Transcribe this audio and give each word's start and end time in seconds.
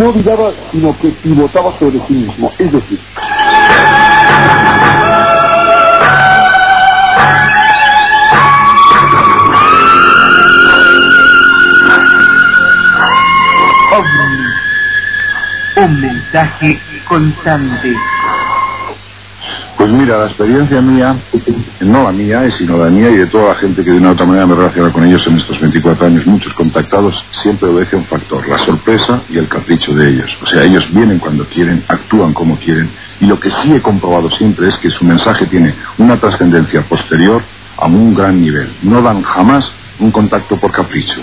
no 0.00 0.12
dudaba, 0.12 0.50
sino 0.72 0.98
que 0.98 1.10
pivotaba 1.10 1.78
sobre 1.78 2.00
sí 2.06 2.14
mismo. 2.14 2.50
Es 2.58 2.72
decir, 2.72 2.98
un 15.76 16.00
mensaje 16.00 16.80
constante. 17.06 17.94
Pues 19.90 20.02
mira, 20.02 20.18
la 20.18 20.26
experiencia 20.26 20.80
mía, 20.80 21.16
no 21.80 22.04
la 22.04 22.12
mía, 22.12 22.48
sino 22.56 22.78
la 22.78 22.88
mía 22.88 23.10
y 23.10 23.16
de 23.16 23.26
toda 23.26 23.48
la 23.48 23.54
gente 23.56 23.82
que 23.82 23.90
de 23.90 23.96
una 23.96 24.10
u 24.10 24.12
otra 24.12 24.24
manera 24.24 24.46
me 24.46 24.54
relaciona 24.54 24.92
con 24.92 25.04
ellos 25.04 25.26
en 25.26 25.38
estos 25.38 25.58
24 25.58 26.06
años, 26.06 26.28
muchos 26.28 26.54
contactados, 26.54 27.24
siempre 27.42 27.68
obedece 27.68 27.96
un 27.96 28.04
factor, 28.04 28.48
la 28.48 28.64
sorpresa 28.64 29.20
y 29.28 29.38
el 29.38 29.48
capricho 29.48 29.92
de 29.92 30.10
ellos. 30.10 30.30
O 30.44 30.46
sea, 30.46 30.62
ellos 30.62 30.84
vienen 30.94 31.18
cuando 31.18 31.44
quieren, 31.44 31.82
actúan 31.88 32.32
como 32.32 32.56
quieren, 32.56 32.88
y 33.18 33.26
lo 33.26 33.40
que 33.40 33.50
sí 33.50 33.74
he 33.74 33.82
comprobado 33.82 34.30
siempre 34.38 34.68
es 34.68 34.78
que 34.78 34.90
su 34.90 35.04
mensaje 35.04 35.44
tiene 35.46 35.74
una 35.98 36.16
trascendencia 36.16 36.82
posterior 36.82 37.42
a 37.76 37.86
un 37.86 38.14
gran 38.14 38.40
nivel. 38.40 38.72
No 38.82 39.02
dan 39.02 39.22
jamás 39.22 39.72
un 39.98 40.12
contacto 40.12 40.56
por 40.56 40.70
capricho. 40.70 41.20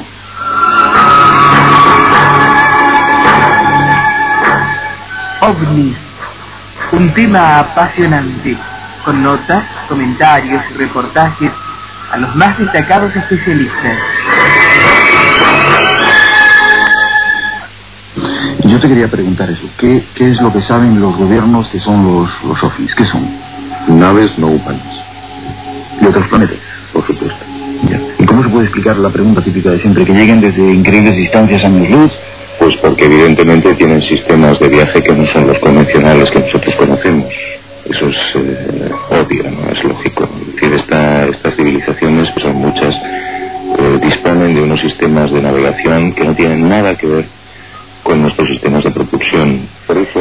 OVNIS, 5.39 6.06
un 6.91 7.13
tema 7.13 7.59
apasionante, 7.59 8.57
con 9.03 9.21
notas, 9.21 9.63
comentarios 9.87 10.63
y 10.71 10.77
reportajes 10.77 11.51
a 12.11 12.17
los 12.17 12.35
más 12.35 12.57
destacados 12.57 13.15
especialistas. 13.15 13.97
Yo 18.63 18.79
te 18.79 18.87
quería 18.87 19.07
preguntar 19.07 19.49
eso. 19.49 19.63
¿Qué, 19.77 20.05
qué 20.13 20.31
es 20.31 20.41
lo 20.41 20.51
que 20.51 20.61
saben 20.61 20.99
los 20.99 21.15
gobiernos 21.17 21.67
que 21.69 21.79
son 21.79 22.03
los, 22.03 22.29
los 22.43 22.63
ovnis? 22.63 22.93
¿Qué 22.95 23.05
son? 23.05 23.29
Naves 23.87 24.37
no 24.37 24.47
humanas. 24.47 25.01
De 26.01 26.07
otros 26.07 26.27
planetas. 26.27 26.57
Por 26.91 27.05
supuesto. 27.05 27.45
Ya. 27.89 27.99
¿Y 28.17 28.25
cómo 28.25 28.43
se 28.43 28.49
puede 28.49 28.65
explicar 28.65 28.97
la 28.97 29.09
pregunta 29.09 29.41
típica 29.41 29.71
de 29.71 29.79
siempre? 29.79 30.05
Que 30.05 30.13
lleguen 30.13 30.41
desde 30.41 30.73
increíbles 30.73 31.15
distancias 31.15 31.63
años 31.63 31.89
luz. 31.89 32.11
Pues 32.59 32.75
porque 32.77 33.05
evidentemente 33.05 33.73
tienen 33.75 34.01
sistemas 34.01 34.59
de 34.59 34.67
viaje 34.67 35.03
que 35.03 35.13
no 35.13 35.25
son 35.27 35.47
los 35.47 35.59
convencionales 35.59 36.29
que 36.31 36.39
nosotros 36.39 36.75
conocemos. 36.75 37.33
Eso 37.85 38.09
es 38.09 38.17
eh, 38.35 38.91
obvio, 39.09 39.43
¿no? 39.51 39.71
Es 39.71 39.83
lógico. 39.83 40.27
Es 40.47 40.55
decir, 40.55 40.77
esta, 40.77 41.25
estas 41.27 41.55
civilizaciones, 41.55 42.29
que 42.31 42.41
son 42.41 42.55
muchas, 42.55 42.93
eh, 42.93 43.99
disponen 44.01 44.55
de 44.55 44.61
unos 44.61 44.81
sistemas 44.81 45.31
de 45.31 45.41
navegación 45.41 46.13
que 46.13 46.23
no 46.25 46.35
tienen 46.35 46.67
nada 46.67 46.95
que 46.95 47.07
ver 47.07 47.25
con 48.03 48.21
nuestros 48.21 48.47
sistemas 48.49 48.83
de 48.83 48.91
propulsión. 48.91 49.67
Por 49.85 49.97
eso... 49.97 50.19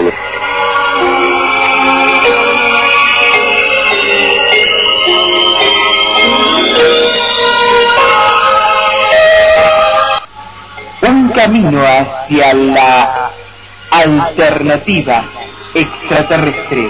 camino 11.37 11.83
hacia 11.84 12.55
la 12.55 13.31
alternativa 13.91 15.25
extraterrestre. 15.75 16.89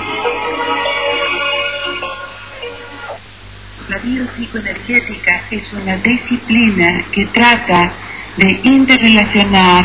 La 3.88 3.98
biopsicoenergética 3.98 5.42
es 5.50 5.72
una 5.72 5.96
disciplina 5.96 7.04
que 7.12 7.26
trata 7.26 7.92
de 8.36 8.60
interrelacionar 8.62 9.84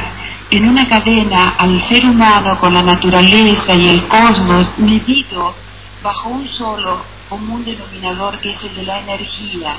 en 0.52 0.70
una 0.70 0.88
cadena 0.88 1.56
al 1.58 1.82
ser 1.82 2.06
humano 2.06 2.59
con 2.59 2.73
la 2.73 2.84
naturaleza 2.84 3.73
y 3.73 3.89
el 3.89 4.08
cosmos 4.08 4.78
medido 4.78 5.56
bajo 6.04 6.30
un 6.30 6.48
solo 6.48 7.04
común 7.30 7.64
denominador 7.66 8.39
que 8.39 8.52
es 8.52 8.64
el 8.64 8.76
de 8.76 8.84
la 8.84 9.00
energía. 9.00 9.73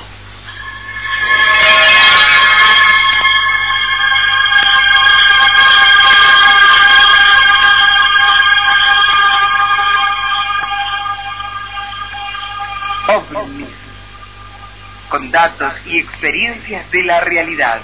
Con 15.13 15.29
datos 15.29 15.73
y 15.85 15.99
experiencias 15.99 16.89
de 16.89 17.03
la 17.03 17.19
realidad. 17.19 17.81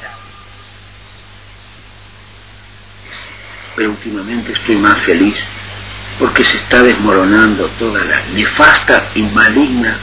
pero 3.75 3.91
últimamente 3.91 4.51
estoy 4.51 4.77
más 4.77 4.99
feliz 5.03 5.35
porque 6.17 6.43
se 6.43 6.57
está 6.57 6.81
desmoronando 6.81 7.67
toda 7.77 8.03
la 8.03 8.19
nefasta 8.33 9.11
y 9.13 9.21
maligna 9.21 9.95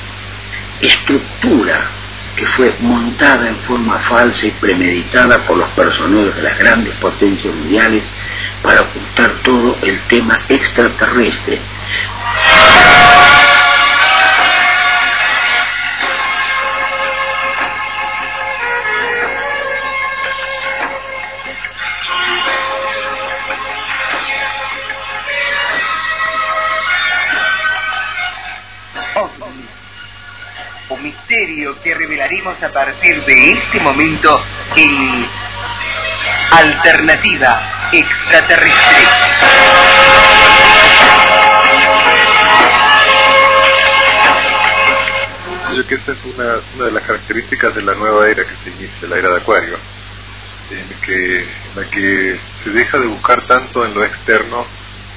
estructura 0.80 1.90
que 2.36 2.46
fue 2.46 2.72
montada 2.78 3.48
en 3.48 3.56
forma 3.66 3.98
falsa 4.08 4.46
y 4.46 4.52
premeditada 4.52 5.42
por 5.42 5.58
los 5.58 5.70
personeros 5.70 6.36
de 6.36 6.42
las 6.42 6.56
grandes 6.56 6.94
potencias 6.98 7.52
mundiales 7.52 8.04
para 8.62 8.82
ocultar 8.82 9.32
todo 9.42 9.76
el 9.82 10.00
tema 10.02 10.38
extraterrestre. 10.48 11.60
Que 31.74 31.94
revelaremos 31.94 32.62
a 32.62 32.72
partir 32.72 33.24
de 33.24 33.52
este 33.52 33.80
momento 33.80 34.40
en 34.76 35.26
Alternativa 36.50 37.88
Extraterrestre. 37.92 39.08
Yo 45.64 45.72
creo 45.72 45.86
que 45.86 45.94
esa 45.96 46.12
es 46.12 46.24
una, 46.24 46.84
de 46.84 46.92
las 46.92 47.02
características 47.02 47.74
de 47.74 47.82
la 47.82 47.94
nueva 47.94 48.28
era 48.28 48.44
que 48.44 48.54
se 48.62 48.70
inicia, 48.70 49.08
la 49.08 49.18
era 49.18 49.30
de 49.30 49.36
Acuario, 49.36 49.76
en, 50.70 51.12
en 51.12 51.46
la 51.74 51.84
que 51.86 52.38
se 52.62 52.70
deja 52.70 52.98
de 52.98 53.06
buscar 53.06 53.44
tanto 53.46 53.84
en 53.84 53.94
lo 53.94 54.04
externo 54.04 54.64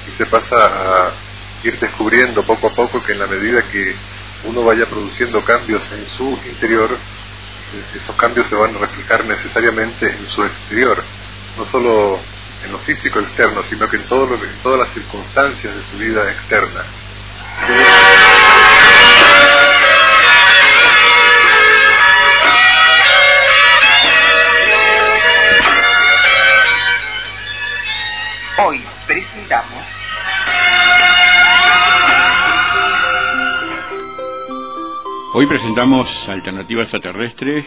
y 0.08 0.10
se 0.12 0.26
pasa 0.26 0.56
a 0.56 1.12
ir 1.62 1.78
descubriendo 1.78 2.42
poco 2.42 2.68
a 2.68 2.74
poco 2.74 3.02
que 3.02 3.12
en 3.12 3.20
la 3.20 3.26
medida 3.26 3.62
que 3.70 3.94
uno 4.44 4.64
vaya 4.64 4.86
produciendo 4.86 5.44
cambios 5.44 5.90
en 5.92 6.06
su 6.06 6.38
interior, 6.46 6.92
eh, 6.92 7.84
esos 7.94 8.16
cambios 8.16 8.46
se 8.46 8.56
van 8.56 8.74
a 8.76 8.78
reflejar 8.78 9.24
necesariamente 9.24 10.10
en 10.10 10.28
su 10.28 10.44
exterior, 10.44 11.02
no 11.56 11.64
solo 11.66 12.18
en 12.64 12.72
lo 12.72 12.78
físico 12.80 13.20
externo, 13.20 13.62
sino 13.64 13.88
que 13.88 13.96
en, 13.96 14.02
en 14.02 14.08
todas 14.62 14.78
las 14.80 14.94
circunstancias 14.94 15.74
de 15.74 15.82
su 15.90 15.96
vida 15.98 16.30
externa. 16.30 16.84
Hoy 35.40 35.46
presentamos 35.46 36.28
Alternativa 36.28 36.82
Extraterrestre 36.82 37.64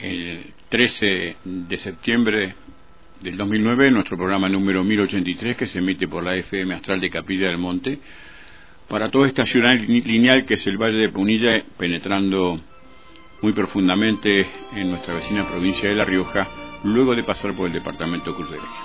el 0.00 0.52
13 0.70 1.36
de 1.44 1.78
septiembre 1.78 2.56
del 3.20 3.36
2009, 3.36 3.92
nuestro 3.92 4.16
programa 4.16 4.48
número 4.48 4.82
1083 4.82 5.56
que 5.56 5.68
se 5.68 5.78
emite 5.78 6.08
por 6.08 6.24
la 6.24 6.34
FM 6.34 6.74
Astral 6.74 7.00
de 7.00 7.10
Capilla 7.10 7.46
del 7.46 7.58
Monte 7.58 8.00
para 8.88 9.08
toda 9.08 9.28
esta 9.28 9.46
ciudad 9.46 9.70
lineal 9.86 10.44
que 10.44 10.54
es 10.54 10.66
el 10.66 10.78
Valle 10.78 10.98
de 10.98 11.10
Punilla, 11.10 11.62
penetrando 11.78 12.58
muy 13.40 13.52
profundamente 13.52 14.44
en 14.72 14.90
nuestra 14.90 15.14
vecina 15.14 15.46
provincia 15.46 15.88
de 15.88 15.94
La 15.94 16.04
Rioja, 16.04 16.48
luego 16.82 17.14
de 17.14 17.22
pasar 17.22 17.54
por 17.54 17.68
el 17.68 17.72
departamento 17.72 18.34
Cruz 18.34 18.50
del 18.50 18.58
Eje. 18.58 18.82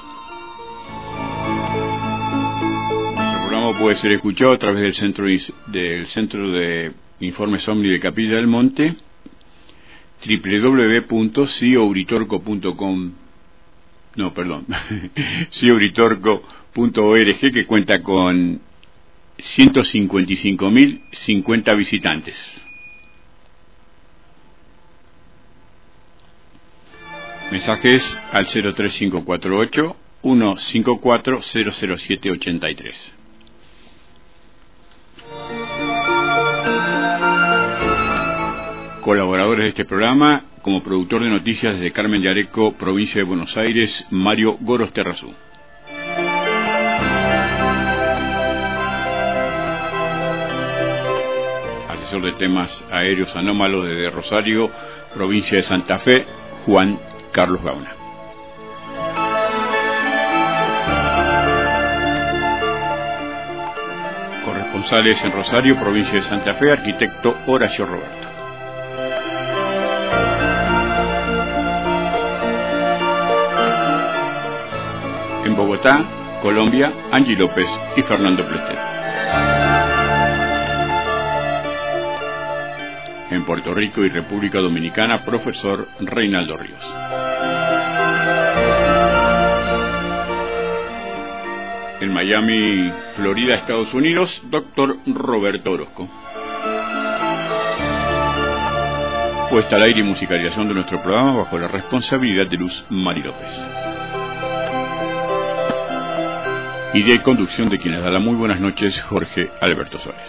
Nuestro 3.16 3.42
programa 3.42 3.80
puede 3.80 3.96
ser 3.96 4.12
escuchado 4.12 4.52
a 4.52 4.60
través 4.60 4.84
del 4.84 4.94
centro, 4.94 5.26
del 5.26 6.06
centro 6.06 6.52
de 6.52 7.07
informes 7.20 7.68
Omni 7.68 7.90
de 7.90 8.00
Capilla 8.00 8.36
del 8.36 8.48
Monte, 8.48 8.96
www.ciouritorco.com 10.26 13.12
no, 14.18 14.34
perdón, 14.34 14.66
ciouritorco.org 15.52 17.52
que 17.54 17.66
cuenta 17.68 18.02
con 18.02 18.60
155.050 19.38 21.78
visitantes. 21.78 22.60
Mensajes 27.52 28.18
al 28.32 28.48
03548 28.48 29.96
154 30.24 31.42
00783. 31.44 33.17
Colaboradores 39.08 39.64
de 39.64 39.70
este 39.70 39.86
programa, 39.86 40.44
como 40.62 40.84
productor 40.84 41.24
de 41.24 41.30
noticias 41.30 41.76
desde 41.76 41.94
Carmen 41.94 42.22
de 42.22 42.30
Areco, 42.30 42.74
provincia 42.74 43.22
de 43.22 43.24
Buenos 43.24 43.56
Aires, 43.56 44.06
Mario 44.12 44.58
Goros 44.60 44.92
Terrazú. 44.92 45.34
Asesor 51.88 52.22
de 52.22 52.34
temas 52.34 52.86
aéreos 52.92 53.34
anómalos 53.38 53.88
desde 53.88 54.10
Rosario, 54.10 54.70
provincia 55.14 55.56
de 55.56 55.64
Santa 55.64 56.00
Fe, 56.00 56.26
Juan 56.66 57.00
Carlos 57.32 57.64
Gauna. 57.64 57.96
Corresponsales 64.44 65.24
en 65.24 65.32
Rosario, 65.32 65.80
provincia 65.80 66.16
de 66.16 66.22
Santa 66.24 66.56
Fe, 66.56 66.74
arquitecto 66.74 67.38
Horacio 67.46 67.86
Roberto. 67.86 68.27
Bogotá, 75.58 76.40
Colombia, 76.44 76.94
Angie 77.12 77.36
López 77.36 77.68
y 77.96 78.04
Fernando 78.04 78.46
Plestet. 78.46 78.78
En 83.32 83.44
Puerto 83.44 83.74
Rico 83.74 84.06
y 84.06 84.10
República 84.10 84.60
Dominicana, 84.60 85.26
profesor 85.26 85.88
Reinaldo 86.00 86.58
Ríos. 86.58 86.94
En 92.02 92.14
Miami, 92.14 92.92
Florida, 93.16 93.56
Estados 93.56 93.92
Unidos, 93.96 94.44
doctor 94.52 94.98
Roberto 95.08 95.72
Orozco. 95.72 96.08
Puesta 99.50 99.76
al 99.78 99.82
aire 99.82 100.02
y 100.02 100.04
musicalización 100.04 100.68
de 100.68 100.76
nuestro 100.76 101.02
programa 101.02 101.40
bajo 101.40 101.58
la 101.58 101.68
responsabilidad 101.68 102.48
de 102.48 102.58
Luz 102.58 102.86
Mari 102.90 103.24
López. 103.24 103.87
Y 106.94 107.04
de 107.04 107.22
conducción 107.22 107.68
de 107.70 107.80
quienes 107.80 108.02
da 108.02 108.10
la 108.10 108.20
muy 108.20 108.36
buenas 108.36 108.62
noches, 108.62 109.02
Jorge 109.02 109.52
Alberto 109.60 110.00
Suárez. 110.00 110.24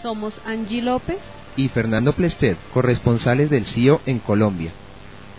Somos 0.00 0.40
Angie 0.46 0.82
López 0.82 1.18
y 1.56 1.66
Fernando 1.68 2.12
Plestet, 2.12 2.56
corresponsales 2.72 3.50
del 3.50 3.66
CIO 3.66 4.00
en 4.06 4.20
Colombia. 4.20 4.70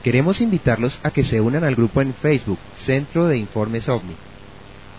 Queremos 0.04 0.42
invitarlos 0.42 1.00
a 1.04 1.12
que 1.12 1.24
se 1.24 1.40
unan 1.40 1.64
al 1.64 1.76
grupo 1.76 2.02
en 2.02 2.14
Facebook, 2.14 2.60
Centro 2.74 3.28
de 3.28 3.38
Informes 3.38 3.88
OVNI. 3.88 4.18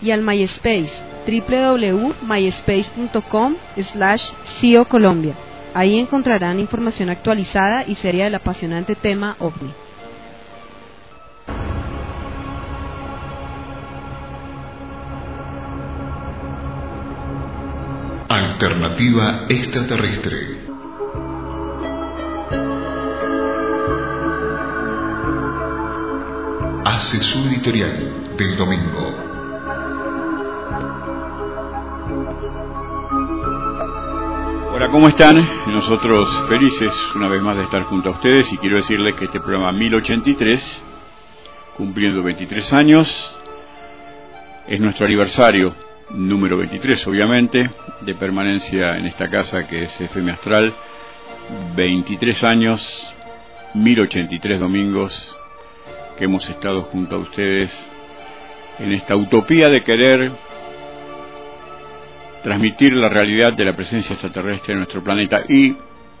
Y 0.01 0.09
al 0.09 0.23
MySpace, 0.23 1.05
www.myspace.com 1.27 3.57
slash 3.77 4.31
CIO 4.59 4.85
Colombia. 4.85 5.35
Ahí 5.73 5.97
encontrarán 5.97 6.59
información 6.59 7.09
actualizada 7.09 7.85
y 7.87 7.95
seria 7.95 8.25
del 8.25 8.35
apasionante 8.35 8.95
tema 8.95 9.37
OVNI. 9.39 9.73
Alternativa 18.27 19.45
extraterrestre. 19.47 20.61
Hace 26.83 27.23
editorial 27.47 28.35
del 28.37 28.57
domingo. 28.57 29.30
Hola, 34.73 34.87
¿cómo 34.87 35.09
están? 35.09 35.45
Nosotros 35.67 36.29
felices 36.47 36.93
una 37.13 37.27
vez 37.27 37.41
más 37.41 37.57
de 37.57 37.63
estar 37.63 37.83
junto 37.83 38.07
a 38.07 38.13
ustedes 38.13 38.53
y 38.53 38.57
quiero 38.57 38.77
decirles 38.77 39.17
que 39.17 39.25
este 39.25 39.41
programa 39.41 39.73
1083, 39.73 40.81
cumpliendo 41.75 42.23
23 42.23 42.71
años, 42.71 43.35
es 44.69 44.79
nuestro 44.79 45.07
aniversario 45.07 45.75
número 46.11 46.55
23, 46.55 47.05
obviamente, 47.07 47.69
de 47.99 48.15
permanencia 48.15 48.97
en 48.97 49.07
esta 49.07 49.29
casa 49.29 49.67
que 49.67 49.83
es 49.83 49.99
FM 49.99 50.31
Astral. 50.31 50.73
23 51.75 52.43
años, 52.45 53.13
1083 53.73 54.57
domingos 54.57 55.37
que 56.17 56.23
hemos 56.23 56.49
estado 56.49 56.83
junto 56.83 57.17
a 57.17 57.19
ustedes 57.19 57.89
en 58.79 58.93
esta 58.93 59.17
utopía 59.17 59.67
de 59.67 59.81
querer 59.81 60.31
transmitir 62.43 62.95
la 62.95 63.09
realidad 63.09 63.53
de 63.53 63.65
la 63.65 63.75
presencia 63.75 64.13
extraterrestre 64.13 64.73
en 64.73 64.79
nuestro 64.79 65.03
planeta. 65.03 65.43
Y 65.47 65.75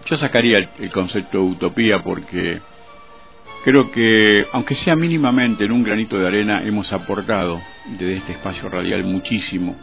yo 0.05 0.15
sacaría 0.17 0.69
el, 0.79 0.91
concepto 0.91 1.39
de 1.39 1.43
utopía 1.43 1.99
porque 1.99 2.61
creo 3.63 3.91
que, 3.91 4.45
aunque 4.51 4.75
sea 4.75 4.95
mínimamente 4.95 5.65
en 5.65 5.71
un 5.71 5.83
granito 5.83 6.17
de 6.17 6.27
arena, 6.27 6.61
hemos 6.63 6.91
aportado 6.93 7.61
desde 7.85 8.17
este 8.17 8.31
espacio 8.33 8.69
radial 8.69 9.03
muchísimo 9.03 9.75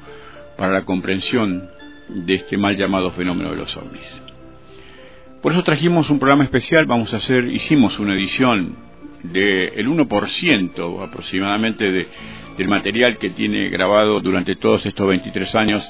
para 0.56 0.72
la 0.72 0.84
comprensión 0.84 1.70
de 2.08 2.34
este 2.34 2.56
mal 2.56 2.76
llamado 2.76 3.10
fenómeno 3.10 3.50
de 3.50 3.56
los 3.56 3.76
ovnis. 3.76 4.22
Por 5.42 5.52
eso 5.52 5.62
trajimos 5.62 6.10
un 6.10 6.18
programa 6.18 6.44
especial, 6.44 6.86
vamos 6.86 7.14
a 7.14 7.18
hacer, 7.18 7.46
hicimos 7.46 8.00
una 8.00 8.14
edición 8.14 8.74
del 9.22 9.86
1% 9.86 11.06
aproximadamente 11.06 11.92
de, 11.92 12.08
del 12.56 12.68
material 12.68 13.18
que 13.18 13.30
tiene 13.30 13.68
grabado 13.68 14.20
durante 14.20 14.56
todos 14.56 14.84
estos 14.84 15.06
23 15.06 15.54
años 15.54 15.88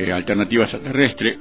eh, 0.00 0.12
Alternativa 0.12 0.64
Extraterrestre. 0.64 1.38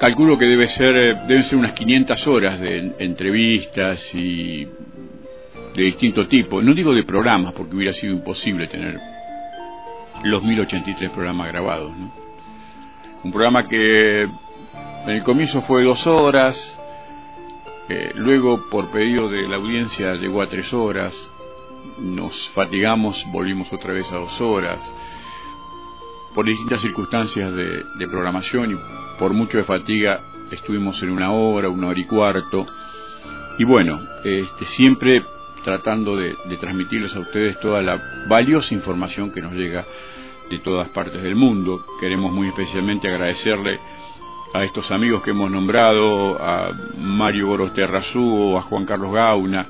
Calculo 0.00 0.38
que 0.38 0.46
debe 0.46 0.68
ser, 0.68 0.96
eh, 0.96 1.20
deben 1.26 1.42
ser 1.42 1.58
unas 1.58 1.72
500 1.72 2.26
horas 2.26 2.60
de 2.60 2.94
entrevistas 2.98 4.14
y 4.14 4.64
de 4.64 5.82
distinto 5.82 6.26
tipo. 6.26 6.62
No 6.62 6.72
digo 6.72 6.94
de 6.94 7.04
programas, 7.04 7.52
porque 7.52 7.76
hubiera 7.76 7.92
sido 7.92 8.14
imposible 8.14 8.66
tener 8.68 8.98
los 10.24 10.42
1083 10.42 11.10
programas 11.10 11.48
grabados. 11.48 11.92
Un 13.24 13.32
programa 13.32 13.66
que 13.66 14.22
en 14.22 15.10
el 15.10 15.22
comienzo 15.22 15.60
fue 15.62 15.82
dos 15.82 16.06
horas, 16.06 16.78
eh, 17.88 18.12
luego 18.14 18.68
por 18.70 18.90
pedido 18.90 19.28
de 19.28 19.48
la 19.48 19.56
audiencia 19.56 20.14
llegó 20.14 20.42
a 20.42 20.48
tres 20.48 20.72
horas, 20.72 21.14
nos 21.98 22.48
fatigamos, 22.50 23.26
volvimos 23.32 23.72
otra 23.72 23.92
vez 23.92 24.10
a 24.12 24.16
dos 24.16 24.40
horas, 24.40 24.78
por 26.38 26.46
distintas 26.46 26.80
circunstancias 26.80 27.52
de, 27.52 27.84
de 27.96 28.06
programación 28.06 28.70
y 28.70 28.78
por 29.18 29.32
mucho 29.32 29.58
de 29.58 29.64
fatiga 29.64 30.20
estuvimos 30.52 31.02
en 31.02 31.10
una 31.10 31.32
hora, 31.32 31.68
una 31.68 31.88
hora 31.88 31.98
y 31.98 32.04
cuarto, 32.04 32.64
y 33.58 33.64
bueno, 33.64 34.00
este, 34.22 34.64
siempre 34.66 35.24
tratando 35.64 36.14
de, 36.14 36.36
transmitirles 36.60 37.16
a 37.16 37.18
ustedes 37.18 37.58
toda 37.58 37.82
la 37.82 38.00
valiosa 38.28 38.72
información 38.72 39.32
que 39.32 39.42
nos 39.42 39.52
llega 39.52 39.84
de 40.48 40.60
todas 40.60 40.88
partes 40.90 41.24
del 41.24 41.34
mundo. 41.34 41.84
Queremos 41.98 42.30
muy 42.30 42.46
especialmente 42.46 43.08
agradecerle 43.08 43.80
a 44.54 44.62
estos 44.62 44.92
amigos 44.92 45.24
que 45.24 45.30
hemos 45.30 45.50
nombrado, 45.50 46.40
a 46.40 46.70
Mario 46.98 47.48
Goros 47.48 47.74
Terrazú, 47.74 48.56
a 48.56 48.62
Juan 48.62 48.84
Carlos 48.84 49.12
Gauna, 49.12 49.66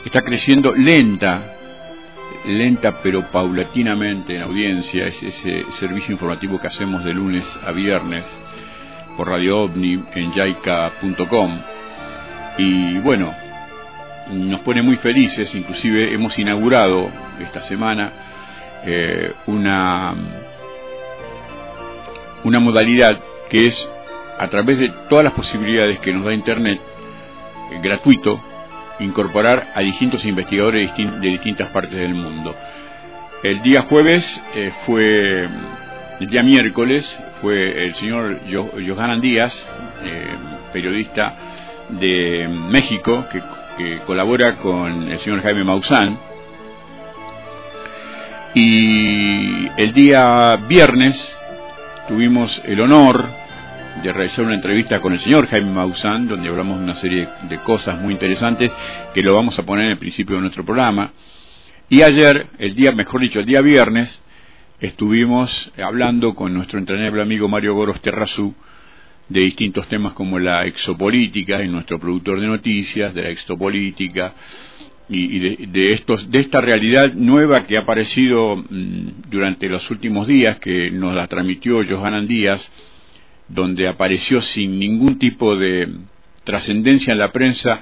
está 0.04 0.22
creciendo 0.22 0.74
lenta, 0.74 1.42
lenta 2.44 3.00
pero 3.02 3.30
paulatinamente 3.30 4.36
en 4.36 4.42
audiencia, 4.42 5.06
es 5.06 5.22
ese 5.22 5.64
servicio 5.72 6.12
informativo 6.12 6.58
que 6.58 6.66
hacemos 6.66 7.04
de 7.04 7.14
lunes 7.14 7.58
a 7.66 7.72
viernes, 7.72 8.24
por 9.16 9.28
Radio 9.28 9.62
OVNI 9.62 10.04
en 10.14 10.32
jaica.com. 10.32 11.58
Y 12.58 12.98
bueno, 12.98 13.34
nos 14.32 14.60
pone 14.60 14.82
muy 14.82 14.96
felices, 14.96 15.54
inclusive 15.54 16.12
hemos 16.12 16.38
inaugurado 16.38 17.10
esta 17.40 17.60
semana 17.60 18.12
eh, 18.84 19.32
una, 19.46 20.14
una 22.44 22.60
modalidad 22.60 23.18
que 23.48 23.66
es 23.66 23.90
a 24.38 24.46
través 24.48 24.78
de 24.78 24.90
todas 25.08 25.24
las 25.24 25.32
posibilidades 25.32 25.98
que 26.00 26.12
nos 26.12 26.24
da 26.24 26.32
Internet, 26.32 26.80
eh, 27.72 27.80
gratuito, 27.82 28.40
incorporar 29.00 29.72
a 29.74 29.80
distintos 29.80 30.24
investigadores 30.24 30.90
de 30.96 31.28
distintas 31.28 31.70
partes 31.70 31.98
del 31.98 32.14
mundo. 32.14 32.54
El 33.42 33.62
día 33.62 33.82
jueves 33.82 34.42
eh, 34.54 34.72
fue, 34.84 35.48
el 36.20 36.28
día 36.28 36.42
miércoles 36.42 37.20
fue 37.40 37.84
el 37.84 37.94
señor 37.94 38.40
Johanan 38.50 39.20
Díaz, 39.20 39.68
periodista 40.72 41.34
de 41.88 42.48
México, 42.48 43.26
que 43.30 43.40
que 43.78 44.00
colabora 44.00 44.56
con 44.56 45.08
el 45.08 45.18
señor 45.20 45.40
Jaime 45.40 45.62
Maussan. 45.62 46.18
Y 48.54 49.68
el 49.76 49.92
día 49.92 50.56
viernes 50.68 51.36
tuvimos 52.08 52.60
el 52.66 52.80
honor 52.80 53.24
de 54.02 54.12
realizar 54.12 54.44
una 54.44 54.54
entrevista 54.54 55.00
con 55.00 55.12
el 55.12 55.20
señor 55.20 55.46
Jaime 55.46 55.70
Maussan, 55.70 56.26
donde 56.26 56.48
hablamos 56.48 56.78
de 56.78 56.84
una 56.84 56.96
serie 56.96 57.28
de 57.48 57.58
cosas 57.58 58.00
muy 58.00 58.12
interesantes 58.12 58.74
que 59.14 59.22
lo 59.22 59.34
vamos 59.34 59.56
a 59.60 59.62
poner 59.64 59.86
en 59.86 59.92
el 59.92 59.98
principio 59.98 60.34
de 60.34 60.42
nuestro 60.42 60.64
programa. 60.64 61.12
Y 61.88 62.02
ayer, 62.02 62.48
el 62.58 62.74
día, 62.74 62.90
mejor 62.90 63.20
dicho, 63.20 63.38
el 63.38 63.46
día 63.46 63.60
viernes, 63.60 64.22
estuvimos 64.80 65.72
hablando 65.80 66.34
con 66.34 66.52
nuestro 66.52 66.80
entrenable 66.80 67.22
amigo 67.22 67.46
Mario 67.48 67.74
Goros 67.74 68.02
Terrazú 68.02 68.54
de 69.28 69.40
distintos 69.40 69.86
temas 69.88 70.12
como 70.14 70.38
la 70.38 70.66
exopolítica, 70.66 71.62
y 71.62 71.68
nuestro 71.68 71.98
productor 71.98 72.40
de 72.40 72.46
noticias, 72.46 73.14
de 73.14 73.22
la 73.22 73.30
exopolítica, 73.30 74.34
y, 75.10 75.38
de, 75.38 75.92
estos, 75.92 76.30
de 76.30 76.40
esta 76.40 76.60
realidad 76.60 77.12
nueva 77.14 77.66
que 77.66 77.76
ha 77.76 77.80
aparecido 77.80 78.56
mm, 78.56 79.30
durante 79.30 79.68
los 79.68 79.90
últimos 79.90 80.26
días, 80.26 80.58
que 80.58 80.90
nos 80.90 81.14
la 81.14 81.26
transmitió 81.26 81.82
Johanan 81.82 82.26
Díaz, 82.26 82.70
donde 83.48 83.88
apareció 83.88 84.42
sin 84.42 84.78
ningún 84.78 85.18
tipo 85.18 85.56
de 85.56 85.88
trascendencia 86.44 87.12
en 87.12 87.18
la 87.18 87.32
prensa 87.32 87.80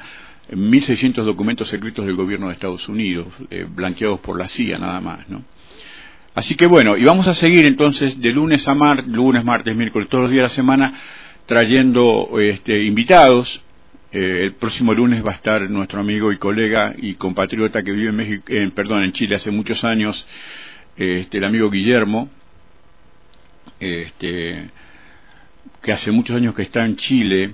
1.600 0.51 1.25
documentos 1.25 1.69
secretos 1.69 2.07
del 2.07 2.15
gobierno 2.15 2.47
de 2.47 2.53
Estados 2.53 2.89
Unidos, 2.89 3.27
eh, 3.51 3.67
blanqueados 3.69 4.21
por 4.21 4.39
la 4.39 4.49
CIA 4.49 4.79
nada 4.79 5.01
más, 5.01 5.29
¿no? 5.29 5.43
Así 6.35 6.55
que 6.55 6.67
bueno, 6.67 6.97
y 6.97 7.05
vamos 7.05 7.27
a 7.29 7.35
seguir 7.35 7.65
entonces 7.65 8.21
de 8.21 8.31
lunes 8.31 8.69
a 8.69 8.75
martes, 8.75 9.09
lunes, 9.09 9.43
martes, 9.45 9.75
miércoles, 9.75 10.09
todos 10.11 10.25
los 10.25 10.31
días 10.31 10.43
de 10.43 10.49
la 10.49 10.49
semana, 10.51 10.93
trayendo 11.47 12.39
este, 12.41 12.85
invitados. 12.85 13.63
Eh, 14.13 14.41
el 14.43 14.55
próximo 14.55 14.93
lunes 14.95 15.25
va 15.25 15.33
a 15.33 15.37
estar 15.37 15.69
nuestro 15.71 16.01
amigo 16.01 16.33
y 16.33 16.39
colega 16.39 16.95
y 16.97 17.15
compatriota 17.15 17.83
que 17.83 17.93
vive 17.93 18.11
en 18.11 18.17
México, 18.17 18.45
perdón, 18.75 19.05
en 19.05 19.13
Chile 19.13 19.37
hace 19.37 19.51
muchos 19.51 19.85
años, 19.85 20.27
este, 20.97 21.39
el 21.39 21.45
amigo 21.45 21.71
Guillermo, 21.71 22.29
este, 23.81 24.71
que 25.83 25.93
hace 25.93 26.13
muchos 26.13 26.37
años 26.37 26.55
que 26.55 26.63
está 26.63 26.85
en 26.85 26.97
Chile 26.97 27.53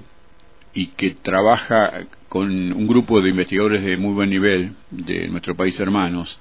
y 0.75 0.87
que 0.89 1.11
trabaja 1.11 2.07
con 2.29 2.51
un 2.51 2.87
grupo 2.87 3.21
de 3.21 3.31
investigadores 3.31 3.83
de 3.83 3.97
muy 3.97 4.15
buen 4.15 4.31
nivel 4.31 4.73
de 4.91 5.29
nuestro 5.29 5.55
país 5.55 5.79
hermanos 5.81 6.41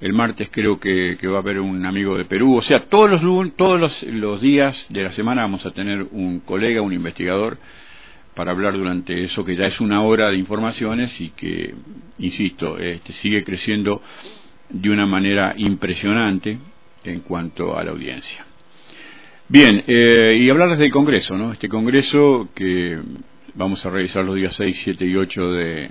el 0.00 0.12
martes 0.12 0.50
creo 0.50 0.78
que, 0.78 1.16
va 1.26 1.36
a 1.36 1.40
haber 1.40 1.60
un 1.60 1.84
amigo 1.86 2.16
de 2.16 2.24
Perú. 2.24 2.56
O 2.56 2.62
sea, 2.62 2.84
todos 2.88 3.22
los, 3.22 3.56
todos 3.56 4.04
los, 4.04 4.40
días 4.40 4.86
de 4.90 5.02
la 5.02 5.12
semana 5.12 5.42
vamos 5.42 5.64
a 5.64 5.70
tener 5.70 6.06
un 6.10 6.40
colega, 6.40 6.82
un 6.82 6.92
investigador, 6.92 7.58
para 8.34 8.52
hablar 8.52 8.74
durante 8.74 9.22
eso 9.22 9.44
que 9.44 9.56
ya 9.56 9.66
es 9.66 9.80
una 9.80 10.02
hora 10.02 10.28
de 10.28 10.36
informaciones 10.36 11.18
y 11.20 11.30
que, 11.30 11.74
insisto, 12.18 12.78
este, 12.78 13.12
sigue 13.12 13.42
creciendo 13.42 14.02
de 14.68 14.90
una 14.90 15.06
manera 15.06 15.54
impresionante 15.56 16.58
en 17.04 17.20
cuanto 17.20 17.78
a 17.78 17.84
la 17.84 17.92
audiencia. 17.92 18.44
Bien, 19.48 19.82
eh, 19.86 20.36
y 20.38 20.50
hablarles 20.50 20.78
del 20.78 20.90
Congreso, 20.90 21.38
¿no? 21.38 21.52
Este 21.52 21.68
Congreso 21.68 22.48
que 22.54 22.98
vamos 23.54 23.86
a 23.86 23.90
realizar 23.90 24.24
los 24.24 24.34
días 24.34 24.54
6, 24.56 24.78
7 24.82 25.06
y 25.06 25.16
8 25.16 25.52
de, 25.52 25.90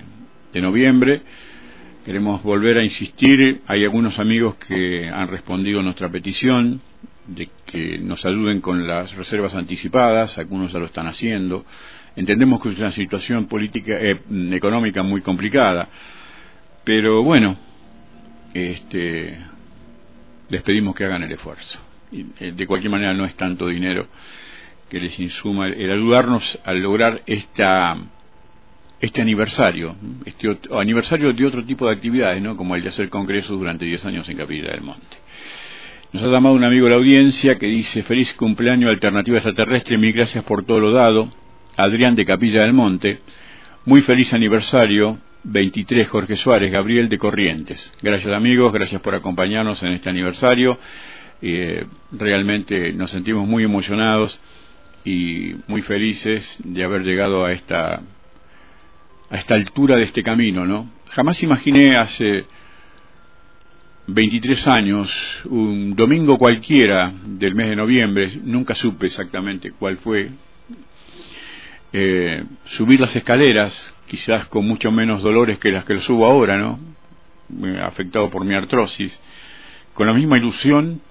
de 0.53 0.61
noviembre 0.61 1.21
Queremos 2.05 2.43
volver 2.43 2.77
a 2.77 2.83
insistir, 2.83 3.63
hay 3.65 3.83
algunos 3.83 4.19
amigos 4.19 4.57
que 4.57 5.09
han 5.09 5.27
respondido 5.27 5.79
a 5.79 5.83
nuestra 5.83 6.07
petición 6.07 6.79
de 7.25 7.49
que 7.65 7.97
nos 7.97 8.23
ayuden 8.27 8.61
con 8.61 8.85
las 8.85 9.15
reservas 9.15 9.55
anticipadas, 9.55 10.37
algunos 10.37 10.71
ya 10.71 10.77
lo 10.77 10.85
están 10.85 11.07
haciendo. 11.07 11.65
Entendemos 12.15 12.61
que 12.61 12.69
es 12.69 12.77
una 12.77 12.91
situación 12.91 13.47
política, 13.47 13.97
eh, 13.99 14.21
económica 14.51 15.01
muy 15.01 15.21
complicada, 15.21 15.89
pero 16.83 17.23
bueno, 17.23 17.57
este, 18.53 19.39
les 20.49 20.61
pedimos 20.61 20.93
que 20.93 21.05
hagan 21.05 21.23
el 21.23 21.31
esfuerzo. 21.31 21.79
Eh, 22.11 22.53
de 22.55 22.67
cualquier 22.67 22.91
manera 22.91 23.15
no 23.15 23.25
es 23.25 23.33
tanto 23.33 23.65
dinero 23.65 24.05
que 24.91 24.99
les 24.99 25.19
insuma 25.19 25.69
el 25.69 25.91
ayudarnos 25.91 26.59
a 26.65 26.71
lograr 26.73 27.23
esta 27.25 27.97
este 28.99 29.21
aniversario, 29.21 29.95
este 30.25 30.57
aniversario 30.71 31.33
de 31.33 31.45
otro 31.45 31.63
tipo 31.63 31.87
de 31.87 31.93
actividades, 31.93 32.41
¿no? 32.41 32.55
como 32.55 32.75
el 32.75 32.83
de 32.83 32.89
hacer 32.89 33.09
congresos 33.09 33.57
durante 33.57 33.85
10 33.85 34.05
años 34.05 34.29
en 34.29 34.37
Capilla 34.37 34.71
del 34.71 34.81
Monte. 34.81 35.17
Nos 36.13 36.23
ha 36.23 36.27
llamado 36.27 36.55
un 36.55 36.63
amigo 36.63 36.85
de 36.85 36.91
la 36.91 36.97
audiencia 36.97 37.57
que 37.57 37.67
dice, 37.67 38.03
feliz 38.03 38.33
cumpleaños 38.35 38.89
Alternativa 38.89 39.37
Extraterrestre, 39.37 39.97
mil 39.97 40.13
gracias 40.13 40.43
por 40.45 40.65
todo 40.65 40.79
lo 40.79 40.91
dado. 40.91 41.29
Adrián 41.75 42.15
de 42.15 42.25
Capilla 42.25 42.61
del 42.61 42.71
Monte, 42.71 43.19
muy 43.83 44.01
feliz 44.01 44.33
aniversario, 44.33 45.19
23 45.43 46.07
Jorge 46.07 46.37
Suárez, 46.37 46.71
Gabriel 46.71 47.09
de 47.09 47.17
Corrientes. 47.17 47.93
Gracias 48.01 48.33
amigos, 48.33 48.71
gracias 48.71 49.01
por 49.01 49.13
acompañarnos 49.13 49.83
en 49.83 49.91
este 49.91 50.09
aniversario. 50.09 50.79
Eh, 51.41 51.85
realmente 52.13 52.93
nos 52.93 53.11
sentimos 53.11 53.45
muy 53.45 53.63
emocionados 53.63 54.39
y 55.03 55.53
muy 55.67 55.81
felices 55.81 56.57
de 56.63 56.83
haber 56.83 57.03
llegado 57.03 57.43
a 57.43 57.51
esta 57.51 58.01
a 59.35 59.39
esta 59.39 59.55
altura 59.55 59.97
de 59.97 60.03
este 60.03 60.23
camino, 60.23 60.65
¿no? 60.65 60.89
Jamás 61.09 61.43
imaginé 61.43 61.97
hace 61.97 62.45
23 64.07 64.67
años, 64.67 65.39
un 65.45 65.93
domingo 65.93 66.37
cualquiera 66.37 67.11
del 67.25 67.53
mes 67.53 67.67
de 67.67 67.75
noviembre, 67.75 68.39
nunca 68.43 68.73
supe 68.73 69.07
exactamente 69.07 69.71
cuál 69.71 69.97
fue, 69.97 70.29
eh, 71.91 72.45
subir 72.63 73.01
las 73.01 73.13
escaleras, 73.15 73.93
quizás 74.07 74.45
con 74.45 74.65
mucho 74.65 74.89
menos 74.89 75.21
dolores 75.21 75.59
que 75.59 75.71
las 75.71 75.83
que 75.83 75.95
lo 75.95 76.01
subo 76.01 76.25
ahora, 76.25 76.57
¿no? 76.57 76.79
Afectado 77.81 78.29
por 78.29 78.45
mi 78.45 78.55
artrosis, 78.55 79.21
con 79.93 80.07
la 80.07 80.13
misma 80.13 80.37
ilusión 80.37 81.01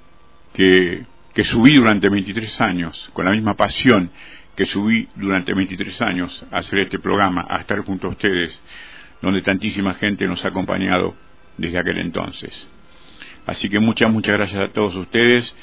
que, 0.55 1.05
que 1.35 1.45
subí 1.45 1.75
durante 1.77 2.09
23 2.09 2.61
años, 2.63 3.11
con 3.13 3.27
la 3.27 3.33
misma 3.33 3.55
pasión 3.55 4.11
que 4.57 4.67
subí 4.67 5.09
durante 5.17 5.55
23 5.55 6.03
años 6.03 6.47
a 6.51 6.59
hacer 6.59 6.81
este 6.81 6.99
programa, 6.99 7.47
a 7.49 7.59
estar 7.59 7.81
junto 7.81 8.07
a 8.07 8.11
ustedes, 8.11 8.61
donde 9.21 9.43
tantísima 9.43 9.95
gente 9.95 10.27
nos 10.27 10.45
ha 10.45 10.49
acompañado 10.49 11.15
desde 11.57 11.79
aquel 11.79 11.99
entonces. 11.99 12.69
Así 13.47 13.69
que 13.69 13.79
muchas, 13.79 14.11
muchas 14.11 14.37
gracias 14.37 14.61
a 14.63 14.73
todos 14.73 14.95
ustedes 14.95 15.55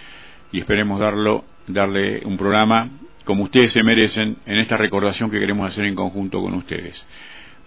y 0.51 0.59
esperemos 0.59 0.99
darlo, 0.99 1.45
darle 1.67 2.21
un 2.25 2.37
programa 2.37 2.89
como 3.25 3.43
ustedes 3.43 3.71
se 3.71 3.83
merecen 3.83 4.37
en 4.45 4.59
esta 4.59 4.77
recordación 4.77 5.29
que 5.29 5.39
queremos 5.39 5.67
hacer 5.67 5.85
en 5.85 5.95
conjunto 5.95 6.41
con 6.41 6.53
ustedes. 6.55 7.05